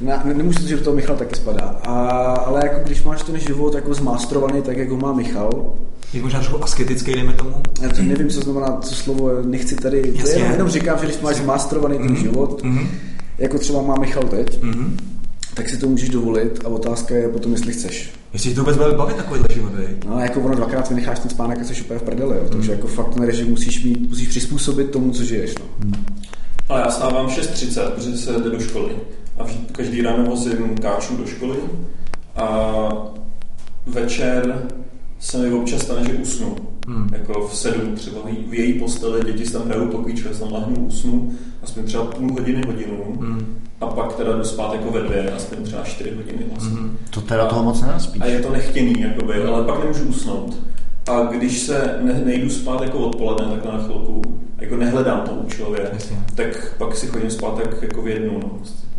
Ne, 0.00 0.20
ne- 0.24 0.34
nemůžu 0.34 0.58
říct, 0.58 0.68
že 0.68 0.76
to 0.76 0.92
Michal 0.92 1.16
taky 1.16 1.36
spadá. 1.36 1.80
A, 1.84 1.92
ale 2.32 2.60
jako 2.64 2.80
když 2.84 3.02
máš 3.02 3.22
ten 3.22 3.38
život 3.38 3.74
jako 3.74 3.94
zmástrovaný, 3.94 4.62
tak 4.62 4.76
jako 4.76 4.96
má 4.96 5.12
Michal, 5.12 5.72
Je 6.12 6.22
možná 6.22 6.38
trošku 6.38 6.64
asketický, 6.64 7.12
dejme 7.12 7.32
tomu. 7.32 7.54
já 7.82 7.88
to 7.88 8.02
nevím, 8.02 8.28
co 8.28 8.40
znamená 8.40 8.66
to 8.72 8.86
slovo, 8.86 9.30
nechci 9.42 9.74
tady, 9.76 10.02
to 10.12 10.18
Jasně. 10.18 10.34
jenom, 10.34 10.52
jenom 10.52 10.68
říkám, 10.68 10.98
že 10.98 11.06
když 11.06 11.20
máš 11.20 11.36
zmástrovaný 11.36 11.98
ten 11.98 12.16
život, 12.16 12.62
Mhm. 12.64 12.88
jako 13.38 13.58
třeba 13.58 13.82
má 13.82 13.94
Michal 14.00 14.22
teď, 14.22 14.62
Mhm. 14.62 14.96
tak 15.54 15.68
si 15.68 15.76
to 15.76 15.86
můžeš 15.88 16.08
dovolit 16.08 16.60
a 16.64 16.68
otázka 16.68 17.14
je 17.14 17.28
potom, 17.28 17.52
jestli 17.52 17.72
chceš. 17.72 18.10
Jestli 18.32 18.54
to 18.54 18.60
vůbec 18.60 18.76
bude 18.76 18.92
bavit 18.92 19.16
takovýhle 19.16 19.48
život, 19.54 19.72
vej. 19.74 19.86
No, 20.08 20.18
jako 20.20 20.40
ono 20.40 20.54
dvakrát 20.54 20.88
vynecháš 20.88 21.18
ten 21.18 21.30
spánek 21.30 21.58
a 21.60 21.64
jsi 21.64 21.80
úplně 21.82 21.98
v 21.98 22.02
prdeli, 22.02 22.36
jo. 22.36 22.42
takže 22.52 22.72
jako 22.72 22.86
fakt 22.86 23.14
ten 23.14 23.22
režim 23.22 23.50
musíš 23.50 23.84
mít, 23.84 24.08
musíš 24.08 24.28
přizpůsobit 24.28 24.90
tomu, 24.90 25.10
co 25.10 25.24
žiješ. 25.24 25.54
No. 25.58 25.90
Ale 26.68 26.80
já 26.80 26.90
stávám 26.90 27.26
6.30, 27.26 27.90
protože 27.90 28.16
se 28.16 28.32
jde 28.32 28.50
do 28.50 28.60
školy. 28.60 28.96
A 29.38 29.44
každý 29.72 30.02
ráno 30.02 30.24
vozím 30.24 30.78
káču 30.78 31.16
do 31.16 31.26
školy 31.26 31.56
a 32.36 32.88
večer 33.86 34.66
se 35.20 35.38
mi 35.38 35.52
občas 35.52 35.82
stane, 35.82 36.04
že 36.04 36.14
usnu. 36.14 36.56
Hmm. 36.88 37.08
Jako 37.12 37.48
v 37.48 37.56
sedm 37.56 37.94
třeba 37.94 38.20
v 38.48 38.54
její 38.54 38.78
posteli, 38.78 39.24
děti 39.24 39.46
si 39.46 39.52
tam 39.52 39.66
hrajou 39.66 39.88
pokýče, 39.88 40.34
jsem 40.34 40.52
lahnu, 40.52 40.86
usnu, 40.86 41.32
aspoň 41.62 41.84
třeba 41.84 42.04
půl 42.04 42.32
hodiny, 42.32 42.62
hodinu. 42.66 43.16
Hmm. 43.20 43.58
A 43.80 43.86
pak 43.86 44.16
teda 44.16 44.36
jdu 44.36 44.44
spát 44.44 44.72
jako 44.72 44.90
ve 44.90 45.00
dvě, 45.00 45.32
aspoň 45.32 45.64
třeba 45.64 45.82
čtyři 45.82 46.14
hodiny 46.16 46.44
vlastně. 46.52 46.80
Mhm. 46.80 46.96
To 47.10 47.20
teda 47.20 47.46
toho 47.46 47.62
moc 47.62 47.80
nenaspíš. 47.80 48.22
A 48.22 48.26
je 48.26 48.40
to 48.40 48.52
nechtěný, 48.52 49.00
jakoby, 49.00 49.42
ale 49.42 49.64
pak 49.64 49.80
nemůžu 49.80 50.04
usnout. 50.04 50.58
A 51.08 51.22
když 51.24 51.58
se 51.58 51.98
ne, 52.02 52.22
nejdu 52.24 52.50
spát 52.50 52.82
jako 52.82 52.98
odpoledne, 52.98 53.44
tak 53.54 53.64
na 53.72 53.82
chvilku, 53.82 54.22
jako 54.58 54.76
nehledám 54.76 55.20
to 55.20 55.32
účelově, 55.32 55.90
Jasně. 55.92 56.16
tak 56.34 56.74
pak 56.78 56.96
si 56.96 57.06
chodím 57.06 57.30
spát 57.30 57.62
tak 57.62 57.82
jako 57.82 58.02
v 58.02 58.08
jednu, 58.08 58.38
no. 58.42 58.50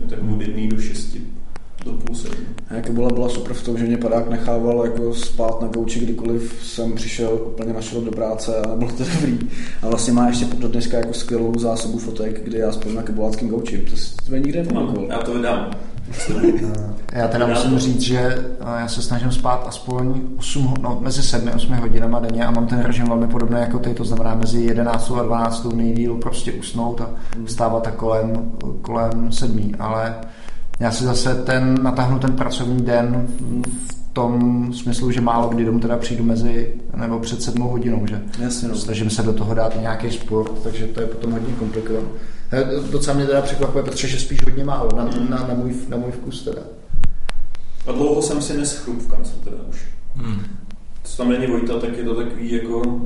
Tak 0.10 0.19
od 0.36 0.41
jedný 0.41 0.68
do 0.68 0.81
šesti, 0.81 1.22
do 1.86 1.91
půl 1.91 2.15
sedmi. 2.15 2.45
A 2.69 2.73
jako 2.73 2.94
byla, 2.94 3.10
byla 3.10 3.30
super 3.30 3.53
v 3.53 3.64
tom, 3.64 3.77
že 3.77 3.86
mě 3.86 3.98
padák 3.98 4.30
nechával 4.30 4.86
jako 4.86 5.14
spát 5.14 5.61
na 5.61 5.68
gauči, 5.68 5.99
kdykoliv 5.99 6.60
jsem 6.64 6.94
přišel 6.94 7.40
úplně 7.53 7.73
na 7.73 7.81
šrot 7.81 8.03
do 8.03 8.11
práce 8.11 8.56
a 8.56 8.76
bylo 8.76 8.91
to 8.91 9.03
dobrý. 9.15 9.40
A 9.81 9.88
vlastně 9.88 10.14
má 10.14 10.27
ještě 10.27 10.45
do 10.45 10.68
dneska 10.68 10.98
jako 10.98 11.14
skvělou 11.14 11.60
zásobu 11.60 11.98
fotek, 11.98 12.44
kde 12.44 12.57
já 12.57 12.72
spím 12.72 12.95
na 12.95 13.03
keboláckým 13.03 13.49
gauči. 13.49 13.77
To 13.77 13.98
jsme 13.98 14.40
nikde 14.40 14.64
Mám, 14.64 14.68
nepamatoval. 14.68 15.07
já 15.10 15.18
to 15.19 15.34
vydám. 15.34 15.72
Já 17.14 17.27
teda 17.27 17.48
musím 17.48 17.80
říct, 17.80 18.02
že 18.02 18.19
eh, 18.19 18.80
já 18.80 18.88
se 18.88 19.02
snažím 19.02 19.31
spát 19.31 19.65
aspoň 19.68 20.22
8, 20.38 20.64
ho- 20.65 20.76
no, 20.81 20.98
mezi 21.02 21.23
7 21.23 21.49
a 21.49 21.56
8 21.56 21.73
hodinama 21.76 22.19
denně 22.19 22.45
a 22.45 22.52
mám 22.52 22.68
ten 22.68 22.80
režim 22.81 23.07
velmi 23.07 23.27
podobný 23.27 23.60
jako 23.60 23.80
ty, 23.80 23.94
to 23.94 24.03
znamená 24.03 24.36
mezi 24.36 24.61
11 24.61 25.11
a 25.19 25.23
12 25.23 25.73
nejdíl 25.73 26.15
prostě 26.15 26.52
usnout 26.53 27.02
a 27.02 27.10
vstávat 27.45 27.84
tak 27.84 27.94
kolem, 27.95 28.52
kolem 28.81 29.31
7, 29.31 29.72
ale 29.80 30.15
já 30.80 30.91
si 30.91 31.03
zase 31.03 31.36
ten, 31.36 31.77
natáhnu 31.84 32.19
ten 32.19 32.36
pracovní 32.36 32.81
den 32.86 33.27
v, 33.40 33.61
v 33.90 34.14
tom 34.14 34.73
smyslu, 34.73 35.11
že 35.11 35.22
málo 35.22 35.49
kdy 35.49 35.65
domů 35.65 35.80
teda 35.80 35.98
přijdu 35.98 36.23
mezi, 36.23 36.73
nebo 36.95 37.19
před 37.19 37.41
7 37.44 37.61
hodinou, 37.61 38.06
že 38.07 38.22
Jasně, 38.40 38.68
no. 38.68 38.76
snažím 38.76 39.10
se 39.10 39.23
do 39.23 39.34
toho 39.34 39.53
dát 39.53 39.81
nějaký 39.81 40.11
sport, 40.11 40.52
takže 40.64 40.86
to 40.88 41.02
je 41.02 41.07
potom 41.07 41.31
hodně 41.31 41.53
komplikované. 41.53 42.07
Eh, 42.52 42.92
Docela 42.92 43.16
mě 43.16 43.26
teda 43.26 43.42
překvapuje, 43.42 43.84
protože 43.84 44.08
že 44.08 44.20
spíš 44.20 44.44
hodně 44.44 44.64
málo, 44.64 44.90
na, 44.98 45.04
na, 45.30 45.48
na, 45.48 45.54
můj, 45.54 45.76
na 45.88 45.98
můj 45.98 46.12
vkus 46.12 46.44
teda. 46.44 46.62
A 47.88 47.92
dlouho 47.92 48.22
jsem 48.22 48.42
si 48.42 48.58
neschrup 48.58 49.02
v 49.02 49.12
kanclu 49.12 49.40
teda 49.44 49.58
už. 49.70 49.88
Hmm. 50.16 50.44
Co 51.04 51.18
tam 51.18 51.30
není 51.30 51.48
Vojta, 51.48 51.80
tak 51.80 51.98
je 51.98 52.04
to 52.04 52.16
takový 52.16 52.52
jako 52.52 53.02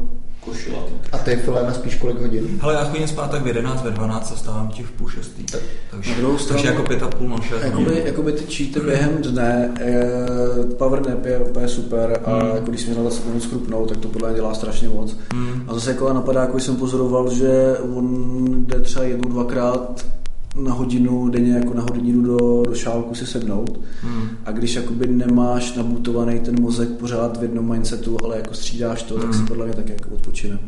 košilatý. 0.45 0.93
A 1.11 1.17
ty, 1.17 1.35
Fileme, 1.35 1.73
spíš 1.73 1.95
kolik 1.95 2.19
hodin? 2.21 2.59
Hele, 2.61 2.73
já 2.73 2.83
chodím 2.85 3.07
spát 3.07 3.31
tak 3.31 3.41
v 3.43 3.47
11, 3.47 3.83
ve 3.83 3.91
12 3.91 4.31
a 4.31 4.35
stávám 4.35 4.67
ti 4.67 4.83
v 4.83 4.91
půl 4.91 5.09
šestý. 5.09 5.43
Tak, 5.43 5.61
takže, 5.91 6.11
Na 6.11 6.17
druhou 6.17 6.33
takže 6.37 6.43
stranu- 6.45 6.63
jako 6.65 6.83
pět 6.83 7.03
a 7.03 7.07
půl, 7.07 7.27
no 7.29 7.37
šest. 7.41 7.63
Jakoby, 7.63 8.01
jakoby 8.05 8.31
ty 8.31 8.53
cheaty 8.53 8.79
během 8.79 9.17
dne, 9.21 9.71
eh, 9.81 10.75
power 10.77 11.09
nap 11.09 11.25
je 11.25 11.39
úplně 11.39 11.67
super 11.67 12.19
a 12.25 12.39
Hmm. 12.39 12.55
jako 12.55 12.71
když 12.71 12.85
na 12.87 13.03
10 13.03 13.25
minut 13.25 13.43
schrupnout, 13.43 13.89
tak 13.89 13.97
to 13.97 14.07
podle 14.07 14.29
mě 14.29 14.35
dělá 14.35 14.53
strašně 14.53 14.89
moc. 14.89 15.17
Hmm. 15.33 15.63
A 15.67 15.73
zase 15.73 15.89
jako 15.91 16.13
napadá, 16.13 16.41
jako 16.41 16.59
jsem 16.59 16.75
pozoroval, 16.75 17.29
že 17.33 17.77
on 17.95 18.65
jde 18.65 18.79
třeba 18.79 19.05
jednou, 19.05 19.29
dvakrát 19.29 20.05
na 20.55 20.73
hodinu 20.73 21.29
denně 21.29 21.53
jako 21.53 21.73
na 21.73 21.81
hodinu 21.81 22.21
do, 22.21 22.63
do 22.63 22.75
šálku 22.75 23.15
si 23.15 23.25
sednout. 23.25 23.79
Hmm. 24.01 24.29
A 24.45 24.51
když 24.51 24.75
jakoby 24.75 25.07
nemáš 25.07 25.75
nabutovaný 25.75 26.39
ten 26.39 26.61
mozek 26.61 26.89
pořád 26.89 27.39
v 27.39 27.43
jednom 27.43 27.71
mindsetu, 27.71 28.17
ale 28.23 28.37
jako 28.37 28.53
střídáš 28.53 29.03
to, 29.03 29.19
tak 29.19 29.33
si 29.33 29.37
Hmm. 29.37 29.47
podle 29.47 29.65
mě 29.65 29.75
tak 29.75 29.89
jako 29.89 30.09
odpočine. 30.09 30.59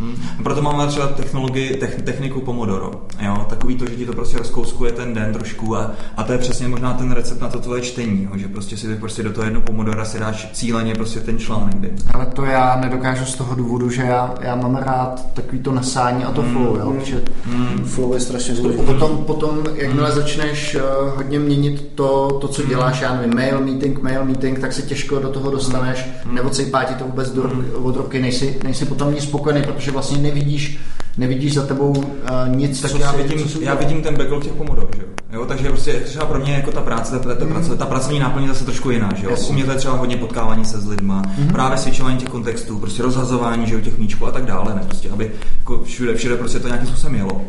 Hmm. 0.00 0.14
Proto 0.42 0.62
máme 0.62 0.86
třeba 0.86 1.06
technologii, 1.06 1.76
tech, 1.76 2.02
techniku 2.02 2.40
Pomodoro. 2.40 2.90
Jo? 3.20 3.46
Takový 3.48 3.76
to, 3.76 3.86
že 3.86 3.96
ti 3.96 4.06
to 4.06 4.12
prostě 4.12 4.38
rozkouskuje 4.38 4.92
ten 4.92 5.14
den 5.14 5.32
trošku 5.32 5.76
a, 5.76 5.90
a 6.16 6.22
to 6.22 6.32
je 6.32 6.38
přesně 6.38 6.68
možná 6.68 6.92
ten 6.92 7.12
recept 7.12 7.40
na 7.40 7.48
to 7.48 7.58
tvoje 7.58 7.82
čtení, 7.82 8.22
jo? 8.30 8.38
že 8.38 8.48
prostě 8.48 8.76
si 8.76 8.96
prostě 8.96 9.22
do 9.22 9.32
toho 9.32 9.44
jedno 9.44 9.60
Pomodora 9.60 10.04
si 10.04 10.18
dáš 10.18 10.50
cíleně 10.52 10.94
prostě 10.94 11.20
ten 11.20 11.38
článek. 11.38 11.74
Kdy. 11.74 11.92
Ale 12.14 12.26
to 12.26 12.44
já 12.44 12.76
nedokážu 12.80 13.24
z 13.24 13.34
toho 13.34 13.54
důvodu, 13.54 13.90
že 13.90 14.02
já, 14.02 14.34
já 14.40 14.56
mám 14.56 14.76
rád 14.76 15.26
takový 15.34 15.58
to 15.62 15.72
nasání 15.72 16.24
a 16.24 16.30
to 16.32 16.42
Hmm. 16.42 16.52
flow, 16.52 16.76
jo? 16.76 16.94
Že 17.04 17.22
Hmm. 17.44 17.84
Flow 17.84 18.14
je 18.14 18.20
strašně 18.20 18.54
důležitý. 18.54 18.84
Potom, 18.84 19.16
potom 19.24 19.64
jakmile 19.74 20.12
začneš 20.12 20.74
uh, 20.74 21.16
hodně 21.16 21.38
měnit 21.38 21.92
to, 21.94 22.38
to, 22.40 22.48
co 22.48 22.62
děláš, 22.66 23.00
já 23.00 23.14
nevím, 23.14 23.34
mail 23.34 23.60
meeting, 23.60 24.02
mail 24.02 24.24
meeting, 24.24 24.58
tak 24.58 24.72
se 24.72 24.82
těžko 24.82 25.18
do 25.18 25.28
toho 25.28 25.50
dostaneš, 25.50 26.06
nebo 26.32 26.50
cejpá 26.50 26.84
ti 26.84 26.94
to 26.94 27.04
vůbec 27.04 27.30
do, 27.30 27.50
od 27.82 27.96
roky, 27.96 28.20
nejsi, 28.20 28.58
nejsi 28.64 28.84
potom 28.84 29.14
ní 29.14 29.20
spokojený, 29.20 29.62
protože 29.62 29.87
vlastně 29.90 30.18
nevidíš, 30.18 30.78
nevidíš 31.16 31.54
za 31.54 31.66
tebou 31.66 31.90
uh, 31.90 32.04
nic, 32.46 32.80
Tak 32.80 32.90
co 32.90 32.98
já 32.98 33.12
si, 33.12 33.22
vidím, 33.22 33.48
co 33.48 33.60
já 33.60 33.74
vidím 33.74 34.02
ten 34.02 34.16
backlog 34.16 34.44
těch 34.44 34.52
pomodor, 34.52 34.88
že 34.96 35.02
jo? 35.02 35.08
jo? 35.32 35.44
Takže 35.46 35.68
prostě 35.68 35.92
třeba 35.92 36.26
pro 36.26 36.38
mě 36.38 36.52
jako 36.52 36.72
ta 36.72 36.80
práce, 36.80 37.18
ta, 37.18 37.34
ta, 37.34 37.44
práce, 37.44 37.76
ta 37.76 37.86
pracovní 37.86 38.18
náplň 38.18 38.42
je 38.42 38.48
zase 38.48 38.64
trošku 38.64 38.90
jiná, 38.90 39.10
že 39.16 39.24
jo? 39.24 39.30
Jasně. 39.30 39.48
U 39.48 39.52
mě 39.52 39.64
to 39.64 39.70
je 39.70 39.76
třeba 39.76 39.96
hodně 39.96 40.16
potkávání 40.16 40.64
se 40.64 40.80
s 40.80 40.86
lidma, 40.86 41.22
právě 41.52 41.78
svědčování 41.78 42.16
těch 42.16 42.28
kontextů, 42.28 42.78
prostě 42.78 43.02
rozhazování, 43.02 43.66
že 43.66 43.74
jo, 43.74 43.80
těch 43.80 43.98
míčků 43.98 44.26
a 44.26 44.30
tak 44.30 44.44
dále, 44.44 44.74
ne? 44.74 44.80
Prostě, 44.84 45.10
aby 45.10 45.32
jako 45.58 45.84
všude, 45.84 46.14
všude 46.14 46.36
prostě 46.36 46.60
to 46.60 46.66
nějakým 46.66 46.88
způsobem 46.88 47.14
jelo. 47.14 47.40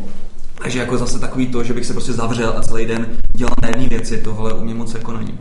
Takže 0.64 0.80
jako 0.80 0.98
zase 0.98 1.20
takový 1.20 1.48
to, 1.48 1.64
že 1.64 1.74
bych 1.74 1.86
se 1.86 1.94
prostě 1.94 2.14
zavřel 2.14 2.54
a 2.58 2.62
celý 2.62 2.86
den 2.86 3.08
dělal 3.34 3.54
na 3.62 3.68
jedné 3.68 3.88
věci, 3.88 4.18
tohle 4.18 4.54
u 4.54 4.64
mě 4.64 4.74
moc 4.74 4.94
jako 4.94 5.12
není. 5.18 5.40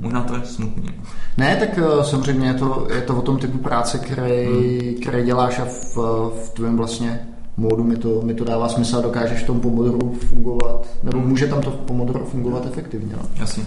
Možná 0.00 0.22
to 0.22 0.34
je 0.34 0.40
smutný. 0.44 0.88
Ne, 1.36 1.56
tak 1.56 1.78
uh, 1.78 2.02
samozřejmě 2.02 2.48
je 2.48 2.54
to, 2.54 2.86
je 2.94 3.00
to 3.00 3.16
o 3.16 3.22
tom 3.22 3.38
typu 3.38 3.58
práce, 3.58 3.98
který, 3.98 4.46
Hmm. 4.46 4.94
který 5.02 5.24
děláš 5.24 5.58
a 5.58 5.64
v, 5.64 5.96
v 6.44 6.50
tvém 6.54 6.76
vlastně 6.76 7.20
módu 7.56 7.84
mi 7.84 7.96
to, 7.96 8.20
mi 8.22 8.34
to 8.34 8.44
dává 8.44 8.68
smysl 8.68 8.96
a 8.96 9.00
dokážeš 9.00 9.42
v 9.42 9.46
tom 9.46 9.60
Pomodoru 9.60 10.14
fungovat, 10.28 10.86
nebo 11.02 11.18
Hmm. 11.18 11.28
může 11.28 11.46
tam 11.46 11.60
to 11.62 11.70
v 11.70 11.74
Pomodoru 11.76 12.24
fungovat 12.24 12.66
efektivně. 12.66 13.14
No. 13.16 13.22
Jasně. 13.40 13.64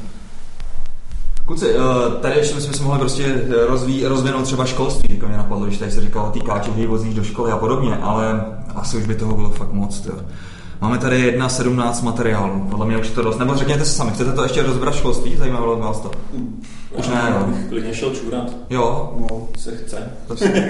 Kluci, 1.46 1.66
eh, 1.70 2.22
tady 2.22 2.36
ještě 2.38 2.56
bychom 2.56 2.74
se 2.74 2.84
mohli 2.84 3.00
prostě 3.00 3.24
eh, 3.26 3.66
rozví, 3.66 4.06
rozvinout 4.06 4.44
třeba 4.44 4.66
školství, 4.66 5.14
jako 5.16 5.28
mě 5.28 5.38
napadlo, 5.38 5.66
když 5.66 5.78
tady 5.78 5.92
se 5.92 6.02
říkalo 6.02 6.30
týkáče, 6.32 6.72
kdy 6.72 6.88
vozíš 6.88 7.14
do 7.16 7.24
školy 7.24 7.52
a 7.52 7.58
podobně, 7.58 7.98
ale 7.98 8.46
asi 8.76 8.98
už 8.98 9.06
by 9.06 9.16
toho 9.16 9.36
bylo 9.36 9.50
fakt 9.50 9.74
moc. 9.74 10.00
Tyjo. 10.00 10.16
Máme 10.86 10.98
tady 10.98 11.38
1.17 11.40 12.03
materiálů, 12.03 12.68
podle 12.70 12.86
mě 12.86 12.98
už 12.98 13.07
je 13.07 13.14
to 13.16 13.22
dost. 13.22 13.40
Nebo 13.40 13.56
řekněte 13.56 13.86
si 13.86 13.94
sami, 13.95 14.12
chcete 14.12 14.32
to 14.32 14.44
ještě 14.44 14.64
rozbrat 14.64 14.95
školství? 14.95 15.36
Zajímalo 15.38 15.76
by 15.76 15.82
vás 15.82 15.99
to? 15.99 16.12
Už 16.91 17.07
ne, 17.07 17.34
bych 17.48 17.68
klidně 17.70 17.94
šel 17.94 18.10
čůrat, 18.12 18.44
Jo, 18.70 19.14
No. 19.20 19.48
se 19.60 19.72
chce. 19.78 19.98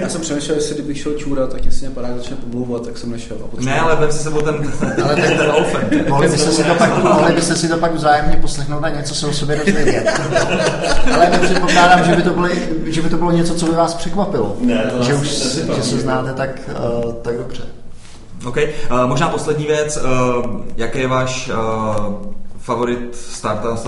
Já 0.00 0.08
jsem 0.08 0.20
přemýšlel, 0.20 0.56
jestli 0.56 0.74
kdybych 0.74 0.98
šel 0.98 1.12
čůrat, 1.12 1.50
tak 1.52 1.64
jestli 1.64 1.86
mě 1.86 1.94
padák 1.94 2.16
začne 2.16 2.36
pomlouvat, 2.36 2.84
tak 2.86 2.98
jsem 2.98 3.10
nešel. 3.10 3.36
Ne, 3.60 3.80
ale 3.80 3.96
vem 3.96 4.12
si 4.12 4.18
sebou 4.18 4.40
ten, 4.40 4.72
Ale 5.04 5.16
tak 5.16 5.36
ten 5.36 5.50
Olfen. 5.50 5.88
Mohli 6.08 6.28
byste, 6.28 6.52
si 6.52 6.64
to 6.64 6.74
pak, 6.74 7.04
mohli 7.04 7.32
byste 7.32 7.56
si 7.56 7.68
to 7.68 7.76
pak 7.76 7.94
vzájemně 7.94 8.36
poslechnout 8.36 8.84
a 8.84 8.88
něco 8.88 9.14
se 9.14 9.26
o 9.26 9.32
sobě 9.32 9.56
dozvědět. 9.56 10.20
Ale 11.14 11.30
nepředpokládám, 11.30 12.04
že 12.04 12.16
by 12.16 12.22
to, 12.22 12.30
bylo, 12.30 12.48
že 12.84 13.02
by 13.02 13.08
to 13.08 13.16
bylo 13.16 13.30
něco, 13.30 13.54
co 13.54 13.66
by 13.66 13.72
vás 13.72 13.94
překvapilo. 13.94 14.56
Ne, 14.60 14.90
to 14.98 15.04
že 15.04 15.14
už 15.14 15.28
že 15.76 15.82
se 15.82 15.98
znáte 15.98 16.32
tak, 16.32 16.50
uh, 17.04 17.12
tak 17.14 17.36
dobře. 17.38 17.62
OK, 18.46 18.56
uh, 18.56 19.06
možná 19.06 19.28
poslední 19.28 19.66
věc, 19.66 19.96
uh, 19.96 20.60
jaký 20.76 20.98
je 20.98 21.08
váš 21.08 21.50
uh, 21.50 21.54
favorit 22.58 23.16
startup, 23.16 23.78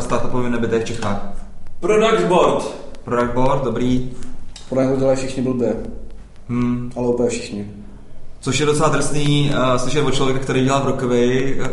startupový 0.00 0.50
nebytej 0.50 0.80
v 0.80 0.84
Čechách? 0.84 1.32
Product 1.80 2.24
board. 2.24 2.74
Product 3.04 3.34
board, 3.34 3.64
dobrý. 3.64 4.10
Mě 4.70 4.88
to 4.88 4.96
dělají 4.96 5.16
všichni 5.16 5.42
blbě, 5.42 5.76
Hmm. 6.48 6.90
ale 6.96 7.08
úplně 7.08 7.28
všichni. 7.28 7.70
Což 8.44 8.60
je 8.60 8.66
docela 8.66 8.88
drsný 8.88 9.50
uh, 9.50 9.76
slyšet 9.76 10.02
od 10.02 10.14
člověka, 10.14 10.40
který 10.40 10.64
dělal 10.64 10.82
v 10.82 10.86
Rokovi, 10.86 11.54
uh, 11.60 11.66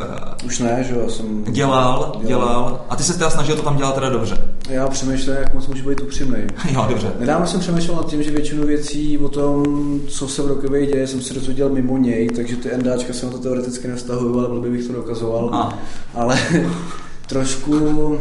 Už 0.45 0.59
ne, 0.59 0.83
že 0.87 0.95
jo, 0.95 1.09
jsem... 1.09 1.43
dělal, 1.43 2.21
dělal. 2.25 2.85
A 2.89 2.95
ty 2.95 3.03
se 3.03 3.13
teda 3.13 3.29
snažil 3.29 3.55
to 3.55 3.61
tam 3.61 3.77
dělat 3.77 3.95
teda 3.95 4.09
dobře. 4.09 4.37
Já 4.69 4.87
přemýšlím, 4.87 5.35
jak 5.35 5.53
moc 5.53 5.67
můžu 5.67 5.89
být 5.89 6.01
upřímný. 6.01 6.37
jo, 6.71 6.85
dobře. 6.89 7.11
Nedávno 7.19 7.47
jsem 7.47 7.59
přemýšlel 7.59 7.97
nad 7.97 8.05
tím, 8.05 8.23
že 8.23 8.31
většinu 8.31 8.65
věcí 8.67 9.17
o 9.17 9.29
tom, 9.29 9.65
co 10.07 10.27
se 10.27 10.41
v 10.41 10.47
Rokově 10.47 10.85
děje, 10.85 11.07
jsem 11.07 11.21
si 11.21 11.33
dozvěděl 11.33 11.69
mimo 11.69 11.97
něj, 11.97 12.29
takže 12.35 12.55
ty 12.55 12.77
NDáčka 12.77 13.13
se 13.13 13.25
na 13.25 13.31
to 13.31 13.37
teoreticky 13.37 13.87
nestahují, 13.87 14.39
ale 14.39 14.47
blbě 14.47 14.71
bych 14.71 14.87
to 14.87 14.93
dokazoval. 14.93 15.49
A. 15.53 15.79
Ale 16.13 16.39
trošku, 17.27 18.19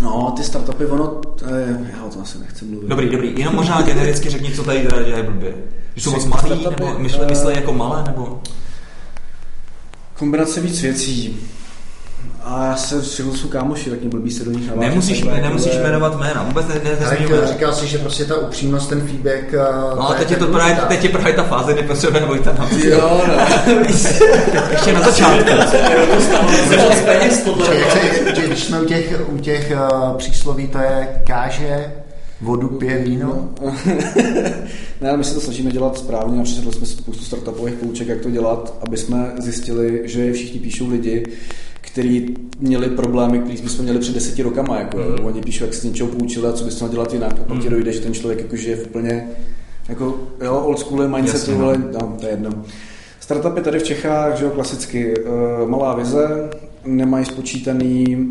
no, 0.00 0.32
ty 0.36 0.44
startupy, 0.44 0.86
ono, 0.86 1.20
eh, 1.46 1.92
já 1.96 2.04
o 2.04 2.08
tom 2.08 2.22
asi 2.22 2.38
nechci 2.38 2.64
mluvit. 2.64 2.88
Dobrý, 2.88 3.08
dobrý. 3.08 3.38
Jenom 3.38 3.54
možná 3.54 3.82
genericky 3.82 4.30
řekni, 4.30 4.52
co 4.52 4.64
tady 4.64 4.86
teda 4.86 5.02
dělají 5.02 5.24
blbě. 5.24 5.54
Že 5.94 6.02
jsou 6.02 6.10
moc 6.10 6.22
startupy, 6.22 6.70
nebo 6.70 6.98
myšle, 6.98 7.24
eh, 7.24 7.28
myslej 7.28 7.56
jako 7.56 7.72
malé, 7.72 8.04
nebo... 8.06 8.42
Kombinace 10.18 10.60
víc 10.60 10.82
věcí. 10.82 11.40
A 12.44 12.66
já 12.66 12.76
se 12.76 13.02
všechno 13.02 13.34
jsou 13.34 13.48
kámoši, 13.48 13.90
tak 13.90 14.00
mě 14.00 14.08
blbý 14.08 14.30
se 14.30 14.44
do 14.44 14.50
nich 14.50 14.66
navážet. 14.68 14.88
Nemusíš, 14.90 15.20
takhle, 15.20 15.40
nemusíš 15.40 15.72
takhle. 15.72 15.90
jmenovat 15.90 16.18
jména, 16.18 16.42
vůbec 16.42 16.68
ne, 16.68 16.74
ne, 16.84 16.90
Ale 16.90 17.10
nezmiňuji. 17.10 17.46
říkal 17.46 17.72
si, 17.72 17.86
že 17.86 17.98
prostě 17.98 18.24
ta 18.24 18.36
upřímnost, 18.36 18.88
ten 18.88 19.00
feedback... 19.00 19.44
uh, 19.52 19.96
No 19.98 20.08
ale 20.08 20.16
teď 20.18 20.30
je, 20.30 20.36
to 20.36 20.44
tak 20.44 20.54
právě, 20.54 20.74
důležitá. 20.74 20.86
teď 20.88 21.04
je 21.04 21.10
právě 21.10 21.32
ta 21.32 21.42
fáze, 21.42 21.72
kdy 21.74 21.82
potřebujeme 21.82 22.26
Vojta 22.26 22.52
na 22.58 22.68
Jo, 22.84 23.22
no. 23.28 23.34
Ještě 24.70 24.92
na 24.92 25.00
začátku. 25.00 25.50
Když 28.46 28.64
jsme 28.64 28.80
u 28.80 28.84
těch, 28.84 29.20
u 29.28 29.38
těch 29.38 29.72
uh, 29.92 30.16
přísloví, 30.16 30.66
to 30.68 30.78
je 30.78 31.08
káže, 31.26 31.92
vodu 32.40 32.68
pije 32.68 32.98
víno. 32.98 33.48
ne, 35.00 35.08
ale 35.08 35.16
my 35.16 35.24
se 35.24 35.34
to 35.34 35.40
snažíme 35.40 35.70
dělat 35.70 35.98
správně 35.98 36.40
a 36.40 36.44
přečetli 36.44 36.72
jsme 36.72 36.86
si 36.86 36.92
spoustu 36.92 37.24
startupových 37.24 37.74
pouček, 37.74 38.08
jak 38.08 38.20
to 38.20 38.30
dělat, 38.30 38.74
aby 38.86 38.96
jsme 38.96 39.32
zjistili, 39.38 40.00
že 40.04 40.32
všichni 40.32 40.60
píšou 40.60 40.88
lidi, 40.88 41.24
kteří 41.92 42.36
měli 42.58 42.88
problémy, 42.88 43.38
který 43.38 43.56
jsme 43.56 43.82
měli 43.82 43.98
před 43.98 44.14
deseti 44.14 44.42
rokama. 44.42 44.78
Jako, 44.78 44.98
mm. 44.98 45.24
Oni 45.24 45.40
píšou, 45.40 45.64
jak 45.64 45.74
se 45.74 45.80
z 45.80 45.84
něčeho 45.84 46.08
poučili 46.08 46.48
a 46.48 46.52
co 46.52 46.64
bys 46.64 46.80
měl 46.80 46.90
dělat 46.90 47.12
jinak. 47.12 47.40
A 47.40 47.44
pak 47.44 47.62
ti 47.62 47.70
dojde, 47.70 47.92
že 47.92 48.00
ten 48.00 48.14
člověk 48.14 48.40
jako 48.40 48.56
žije 48.56 48.76
v 48.76 48.86
úplně 48.86 49.28
jako, 49.88 50.18
jo, 50.44 50.60
old 50.60 50.78
school 50.78 51.08
mindsetu, 51.08 51.50
Jasně, 51.50 51.64
ale 51.64 51.78
no. 51.78 51.98
no, 52.00 52.16
to 52.20 52.26
je 52.26 52.32
jedno. 52.32 52.50
Startupy 53.20 53.60
tady 53.60 53.78
v 53.78 53.82
Čechách, 53.82 54.38
že 54.38 54.44
jo, 54.44 54.50
klasicky, 54.50 55.14
uh, 55.20 55.68
malá 55.68 55.94
vize, 55.94 56.50
nemají 56.84 57.24
spočítaný 57.24 58.30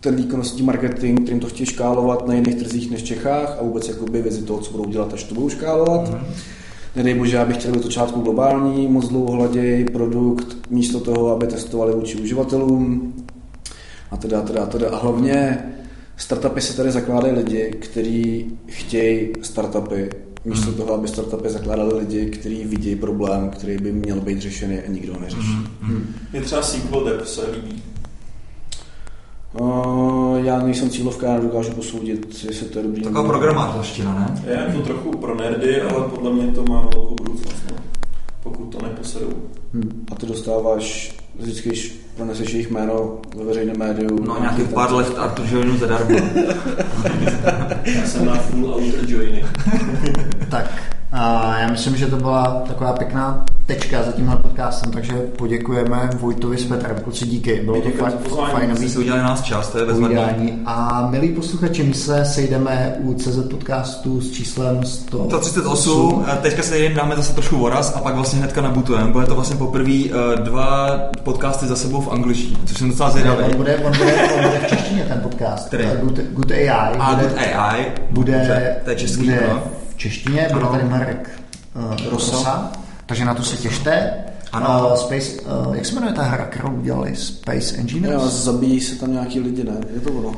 ten 0.00 0.16
výkonnostní 0.16 0.62
marketing, 0.62 1.20
kterým 1.20 1.40
to 1.40 1.46
chtějí 1.46 1.66
škálovat 1.66 2.26
na 2.26 2.34
jiných 2.34 2.54
trzích 2.54 2.90
než 2.90 3.02
v 3.02 3.06
Čechách 3.06 3.56
a 3.60 3.62
vůbec 3.62 3.88
jakoby 3.88 4.22
vizi 4.22 4.42
toho, 4.42 4.60
co 4.60 4.72
budou 4.72 4.90
dělat, 4.90 5.14
až 5.14 5.24
to 5.24 5.34
budou 5.34 5.48
škálovat. 5.48 6.10
Mm. 6.10 6.18
Nedej 6.96 7.14
bože, 7.14 7.38
aby 7.38 7.54
chtěli 7.54 7.74
být 7.74 7.84
začátku 7.84 8.20
globální, 8.20 8.88
moc 8.88 9.08
dlouho 9.08 9.32
hledějí 9.32 9.84
produkt, 9.84 10.56
místo 10.70 11.00
toho, 11.00 11.30
aby 11.30 11.46
testovali 11.46 11.94
vůči 11.94 12.18
uživatelům 12.18 13.14
a 14.10 14.16
teda, 14.16 14.42
teda, 14.42 14.66
teda. 14.66 14.90
A 14.90 14.96
hlavně 14.96 15.58
startupy 16.16 16.60
se 16.60 16.76
tady 16.76 16.90
zakládají 16.90 17.34
lidi, 17.34 17.70
kteří 17.80 18.58
chtějí 18.66 19.32
startupy, 19.42 20.10
místo 20.44 20.72
toho, 20.72 20.94
aby 20.94 21.08
startupy 21.08 21.48
zakládali 21.48 21.98
lidi, 21.98 22.26
kteří 22.26 22.64
vidí 22.64 22.96
problém, 22.96 23.50
který 23.50 23.78
by 23.78 23.92
měl 23.92 24.20
být 24.20 24.38
řešený 24.38 24.78
a 24.78 24.90
nikdo 24.90 25.14
ho 25.14 25.20
neřeší. 25.20 25.56
Mě 26.32 26.40
třeba 26.40 26.62
SQL 26.62 27.04
Dev 27.04 27.28
se 27.28 27.50
líbí. 27.50 27.82
Uh, 29.52 30.38
já 30.44 30.58
nejsem 30.62 30.90
cílovka, 30.90 31.26
já 31.26 31.34
nedokážu 31.34 31.72
posoudit, 31.72 32.44
jestli 32.44 32.66
to 32.66 32.78
je 32.78 32.82
dobrý. 32.84 33.02
Taková 33.02 33.28
programátorština, 33.28 34.14
ne? 34.14 34.42
Je 34.50 34.72
to 34.72 34.82
trochu 34.82 35.10
pro 35.10 35.34
nerdy, 35.34 35.82
ale 35.82 36.08
podle 36.08 36.32
mě 36.32 36.52
to 36.52 36.64
má 36.64 36.80
velkou 36.80 37.14
budoucnost. 37.14 37.62
No. 37.70 37.76
Pokud 38.42 38.64
to 38.64 38.82
neposedou. 38.82 39.32
Hm. 39.74 40.06
A 40.12 40.14
ty 40.14 40.26
dostáváš, 40.26 41.16
vždycky, 41.38 41.68
když 41.68 41.98
proneseš 42.16 42.52
jejich 42.52 42.70
jméno 42.70 43.18
ve 43.36 43.44
veřejném 43.44 43.78
médiu. 43.78 44.24
No 44.24 44.40
nějakých 44.40 44.68
pár 44.68 44.92
let 44.92 45.18
Artur 45.18 45.46
Joinu 45.50 45.78
zadarmo. 45.78 46.18
Já 47.84 48.06
jsem 48.06 48.26
na 48.26 48.34
full 48.34 48.74
outer 48.74 49.10
joiny. 49.10 49.44
Tak 50.50 50.98
a 51.12 51.58
já 51.58 51.68
myslím, 51.70 51.96
že 51.96 52.06
to 52.06 52.16
byla 52.16 52.62
taková 52.66 52.92
pěkná 52.92 53.44
tečka 53.66 54.02
za 54.02 54.12
tímhle 54.12 54.36
podcastem, 54.36 54.92
takže 54.92 55.12
poděkujeme 55.14 56.10
Vojtovi 56.20 56.58
s 56.58 56.64
Petrem. 56.64 56.96
Kluci, 57.04 57.26
díky, 57.26 57.60
bylo 57.64 57.80
to 57.80 57.88
Děkujeme 57.88 58.10
fakt 58.10 58.22
za 58.22 58.28
pozvání. 58.28 58.88
Jste 58.88 58.98
udělali 58.98 59.22
nás 59.22 59.42
čas, 59.42 59.68
to 59.68 59.78
je 59.78 59.86
bezvadný. 59.86 60.62
A 60.66 61.08
milí 61.10 61.28
posluchači, 61.28 61.82
my 61.82 61.94
se 61.94 62.24
sejdeme 62.24 62.96
u 63.00 63.14
CZ 63.14 63.38
podcastu 63.50 64.20
s 64.20 64.30
číslem 64.30 64.84
100. 64.84 65.24
138, 65.28 66.24
eh, 66.32 66.38
teďka 66.42 66.62
se 66.62 66.78
jen 66.78 66.94
dáme 66.94 67.16
zase 67.16 67.32
trošku 67.32 67.56
voraz 67.56 67.96
a 67.96 68.00
pak 68.00 68.14
vlastně 68.14 68.38
hnedka 68.38 68.60
nabutujeme. 68.60 69.12
Bude 69.12 69.26
to 69.26 69.34
vlastně 69.34 69.56
poprvé 69.56 69.92
eh, 69.92 70.36
dva 70.36 70.98
podcasty 71.32 71.66
za 71.66 71.76
sebou 71.76 72.00
v 72.00 72.08
angličtině, 72.12 72.58
což 72.66 72.78
jsem 72.78 72.88
docela 72.88 73.10
zvědavý. 73.10 73.44
on, 73.44 73.56
bude, 73.56 73.76
on, 73.76 73.92
bude, 73.98 74.14
on 74.14 74.42
bude 74.42 74.60
v 74.64 74.66
češtině 74.66 75.04
ten 75.04 75.20
podcast. 75.20 75.66
Který? 75.66 75.84
Good, 76.00 76.18
Good 76.18 76.50
AI. 76.50 76.68
A 76.68 77.14
bude, 77.14 77.28
Good 77.28 77.38
AI, 77.38 77.92
bude, 78.10 78.32
Dobře, 78.32 78.76
to 78.84 78.90
je 78.90 78.96
český, 78.96 79.22
bude 79.24 79.40
no. 79.48 79.62
v 79.88 79.96
češtině, 79.96 80.48
bude 80.52 80.64
Ano. 80.64 80.72
tady 80.72 80.84
Marek 80.84 81.30
uh, 81.76 82.10
Rosa. 82.10 82.36
Rosa. 82.36 82.72
takže 83.06 83.24
na 83.24 83.34
to 83.34 83.42
se 83.42 83.56
těšte. 83.56 84.10
Ano. 84.52 84.88
Uh, 84.90 84.94
Space, 84.96 85.40
uh, 85.66 85.74
jak 85.76 85.86
se 85.86 85.94
jmenuje 85.94 86.12
ta 86.12 86.22
hra, 86.22 86.44
kterou 86.46 86.68
udělali? 86.70 87.16
Space 87.16 87.76
Engineers? 87.76 88.22
Jo, 88.22 88.28
zabíjí 88.28 88.80
se 88.80 88.96
tam 88.96 89.12
nějaký 89.12 89.40
lidi, 89.40 89.64
ne? 89.64 89.76
Je 89.94 90.00
to 90.00 90.10
ono. 90.12 90.32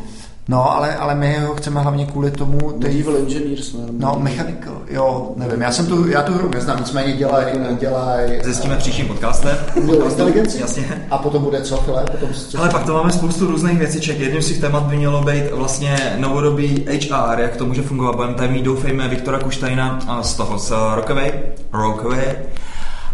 No, 0.48 0.70
ale, 0.76 0.96
ale 0.96 1.14
my 1.14 1.38
ho 1.38 1.54
chceme 1.54 1.80
hlavně 1.80 2.06
kvůli 2.06 2.30
tomu... 2.30 2.58
Ty, 2.72 2.84
Medieval 2.86 3.16
Engineers, 3.16 3.72
ne? 3.72 3.80
no, 3.90 4.16
mechanical, 4.18 4.82
jo, 4.90 5.32
nevím, 5.36 5.60
já 5.60 5.72
jsem 5.72 5.86
tu, 5.86 6.08
já 6.08 6.22
tu 6.22 6.32
hru 6.34 6.50
neznám, 6.54 6.78
nicméně 6.78 7.12
dělaj, 7.12 7.52
dělaj 7.80 8.40
Zjistíme 8.44 8.76
příštím 8.76 9.06
podcastem. 9.08 9.56
umělou 9.74 10.04
inteligenci. 10.08 10.60
Jasně. 10.60 11.06
A 11.10 11.18
potom 11.18 11.42
bude 11.42 11.60
co, 11.62 11.76
File? 11.76 12.04
Potom 12.10 12.28
co? 12.34 12.58
Ale 12.58 12.68
pak 12.68 12.84
to 12.84 12.92
máme 12.94 13.12
spoustu 13.12 13.46
různých 13.46 13.78
věciček. 13.78 14.20
Jedním 14.20 14.42
z 14.42 14.48
těch 14.48 14.60
témat 14.60 14.82
by 14.82 14.96
mělo 14.96 15.22
být 15.22 15.52
vlastně 15.52 16.16
novodobý 16.18 16.86
HR, 16.90 17.40
jak 17.40 17.56
to 17.56 17.66
může 17.66 17.82
fungovat. 17.82 18.16
Budeme 18.16 18.34
tady 18.34 18.52
mít, 18.52 18.62
doufejme, 18.64 19.08
Viktora 19.08 19.38
Kuštajna 19.38 19.98
a 20.08 20.22
z 20.22 20.34
toho, 20.34 20.58
z 20.58 20.72
Rockaway. 20.94 21.32
Rockaway. 21.72 22.24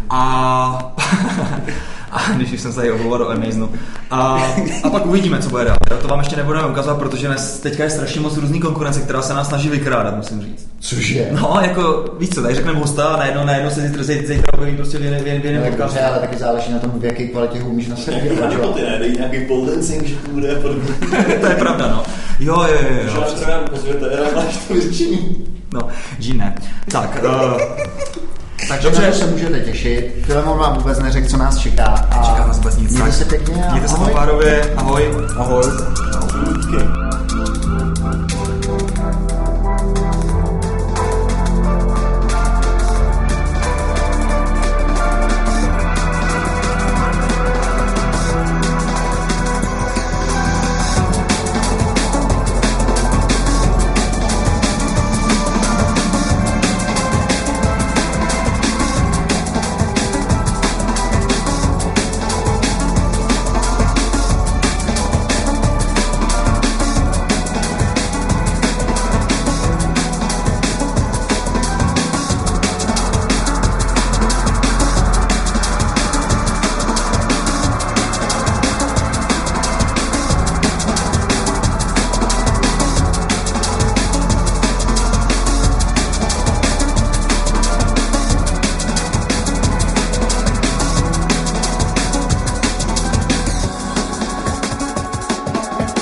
A, 0.09 0.93
a 2.11 2.31
když 2.35 2.61
jsem 2.61 2.71
se 2.71 2.75
tady 2.75 2.91
omlouval 2.91 3.19
do 3.19 3.29
Amazonu. 3.29 3.69
A, 4.11 4.43
a 4.83 4.89
pak 4.89 5.05
uvidíme, 5.05 5.39
co 5.41 5.49
bude 5.49 5.65
dál. 5.65 5.77
Jo, 5.91 5.97
To 6.01 6.07
vám 6.07 6.19
ještě 6.19 6.35
nebudeme 6.35 6.67
ukazovat, 6.67 6.97
protože 6.99 7.27
dnes, 7.27 7.59
teďka 7.59 7.83
je 7.83 7.89
strašně 7.89 8.21
moc 8.21 8.37
různý 8.37 8.59
konkurence, 8.59 8.99
která 9.01 9.21
se 9.21 9.33
nás 9.33 9.47
snaží 9.47 9.69
vykrádat, 9.69 10.15
musím 10.17 10.41
říct. 10.41 10.67
Cože? 10.79 11.27
No, 11.31 11.57
jako, 11.61 12.05
víš 12.19 12.29
co, 12.29 12.41
tady 12.41 12.55
řekneme 12.55 12.79
hosta 12.79 13.03
a 13.07 13.17
najednou, 13.17 13.45
najednou 13.45 13.69
se 13.69 13.81
zítra, 13.81 14.03
zítra, 14.03 14.27
zítra 14.27 14.53
objeví 14.53 14.75
prostě 14.77 14.97
v 14.97 15.03
jiném, 15.03 15.23
v 15.23 15.27
jiném, 15.45 15.61
No, 15.63 15.67
podcastu. 15.69 15.99
ale 16.07 16.19
taky 16.19 16.37
záleží 16.37 16.73
na 16.73 16.79
tom, 16.79 16.91
v 16.95 17.05
jaké 17.05 17.27
kvalitě 17.27 17.59
ho 17.59 17.69
umíš 17.69 17.87
nasadit. 17.87 18.23
Nějaký 18.23 18.37
jo. 18.39 18.43
hodipoty, 18.45 18.81
ne? 18.81 18.99
Dej 18.99 19.11
nějaký 19.11 19.45
pole 19.45 19.71
dancing, 19.71 20.03
že 20.05 20.15
to 20.15 20.31
bude 20.31 20.55
podobně. 20.55 20.93
to 21.41 21.45
je 21.47 21.55
pravda, 21.55 21.87
no. 21.87 22.03
Jo, 22.39 22.55
jo, 22.63 22.77
jo, 22.89 22.97
Že 23.03 23.07
jo. 23.15 23.21
nám 23.21 23.33
třeba 23.35 23.61
ukazujete, 23.61 24.05
já 24.17 24.35
máš 24.35 24.57
to 24.67 24.73
vyřešení. 24.73 25.45
No, 25.73 25.81
Jean 26.19 26.37
ne. 26.37 26.55
Tak, 26.91 27.23
uh, 27.23 27.61
tak 28.67 28.81
Dobře, 28.81 29.01
dobře. 29.01 29.19
se 29.19 29.25
můžete 29.27 29.59
těšit. 29.59 30.15
Filemon 30.25 30.57
vám 30.57 30.75
vůbec 30.77 30.99
neřekl, 30.99 31.27
co 31.27 31.37
nás 31.37 31.57
čeká. 31.57 31.83
A 31.85 32.25
Čeká 32.25 32.47
nás 32.47 32.57
vůbec 32.57 32.77
nic. 32.77 32.91
Mějte 32.91 33.11
se 33.11 33.25
pěkně 33.25 33.65
Mějte 33.71 33.87
se 33.87 33.95
ahoj. 33.95 34.13
párově, 34.13 34.73
ahoj. 34.77 35.03
Ahoj. 35.37 35.63
Díky. 36.57 36.77